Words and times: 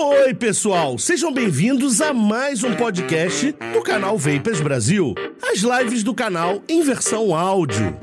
Oi, 0.00 0.32
pessoal! 0.32 0.96
Sejam 0.96 1.32
bem-vindos 1.32 2.00
a 2.00 2.14
mais 2.14 2.62
um 2.62 2.72
podcast 2.76 3.50
do 3.72 3.82
canal 3.82 4.16
Vapers 4.16 4.60
Brasil. 4.60 5.12
As 5.42 5.58
lives 5.58 6.04
do 6.04 6.14
canal 6.14 6.62
em 6.68 6.84
versão 6.84 7.34
áudio. 7.34 7.98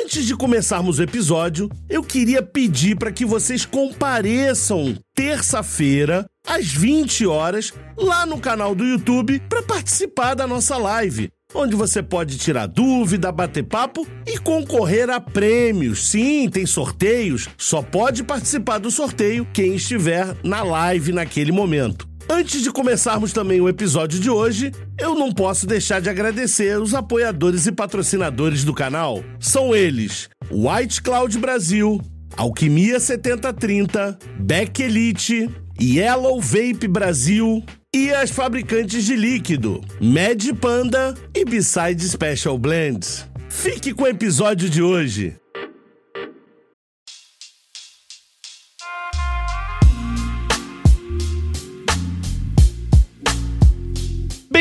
Antes 0.00 0.26
de 0.26 0.36
começarmos 0.36 1.00
o 1.00 1.02
episódio, 1.02 1.68
eu 1.88 2.04
queria 2.04 2.40
pedir 2.40 2.96
para 2.96 3.10
que 3.10 3.26
vocês 3.26 3.66
compareçam 3.66 4.96
terça-feira, 5.12 6.24
às 6.46 6.66
20 6.68 7.26
horas, 7.26 7.74
lá 7.96 8.24
no 8.24 8.38
canal 8.38 8.76
do 8.76 8.84
YouTube 8.84 9.42
para 9.48 9.60
participar 9.60 10.34
da 10.34 10.46
nossa 10.46 10.76
live 10.76 11.32
onde 11.54 11.74
você 11.76 12.02
pode 12.02 12.38
tirar 12.38 12.66
dúvida, 12.66 13.32
bater 13.32 13.64
papo 13.64 14.06
e 14.26 14.38
concorrer 14.38 15.10
a 15.10 15.20
prêmios. 15.20 16.08
Sim, 16.08 16.48
tem 16.48 16.66
sorteios, 16.66 17.48
só 17.56 17.82
pode 17.82 18.22
participar 18.22 18.78
do 18.78 18.90
sorteio 18.90 19.46
quem 19.52 19.74
estiver 19.74 20.36
na 20.42 20.62
live 20.62 21.12
naquele 21.12 21.52
momento. 21.52 22.08
Antes 22.28 22.62
de 22.62 22.70
começarmos 22.70 23.32
também 23.32 23.60
o 23.60 23.68
episódio 23.68 24.20
de 24.20 24.30
hoje, 24.30 24.70
eu 24.96 25.16
não 25.16 25.32
posso 25.32 25.66
deixar 25.66 26.00
de 26.00 26.08
agradecer 26.08 26.80
os 26.80 26.94
apoiadores 26.94 27.66
e 27.66 27.72
patrocinadores 27.72 28.62
do 28.62 28.72
canal. 28.72 29.24
São 29.40 29.74
eles: 29.74 30.28
White 30.48 31.02
Cloud 31.02 31.36
Brasil, 31.38 32.00
Alquimia 32.36 33.00
7030, 33.00 34.16
Beck 34.38 34.80
Elite, 34.80 35.50
Yellow 35.80 36.40
Vape 36.40 36.86
Brasil, 36.86 37.64
e 37.92 38.12
as 38.12 38.30
fabricantes 38.30 39.04
de 39.04 39.16
líquido, 39.16 39.80
Mad 40.00 40.44
Panda 40.60 41.12
e 41.34 41.44
Beside 41.44 42.08
Special 42.08 42.56
Blends. 42.56 43.26
Fique 43.48 43.92
com 43.92 44.04
o 44.04 44.06
episódio 44.06 44.70
de 44.70 44.80
hoje. 44.80 45.39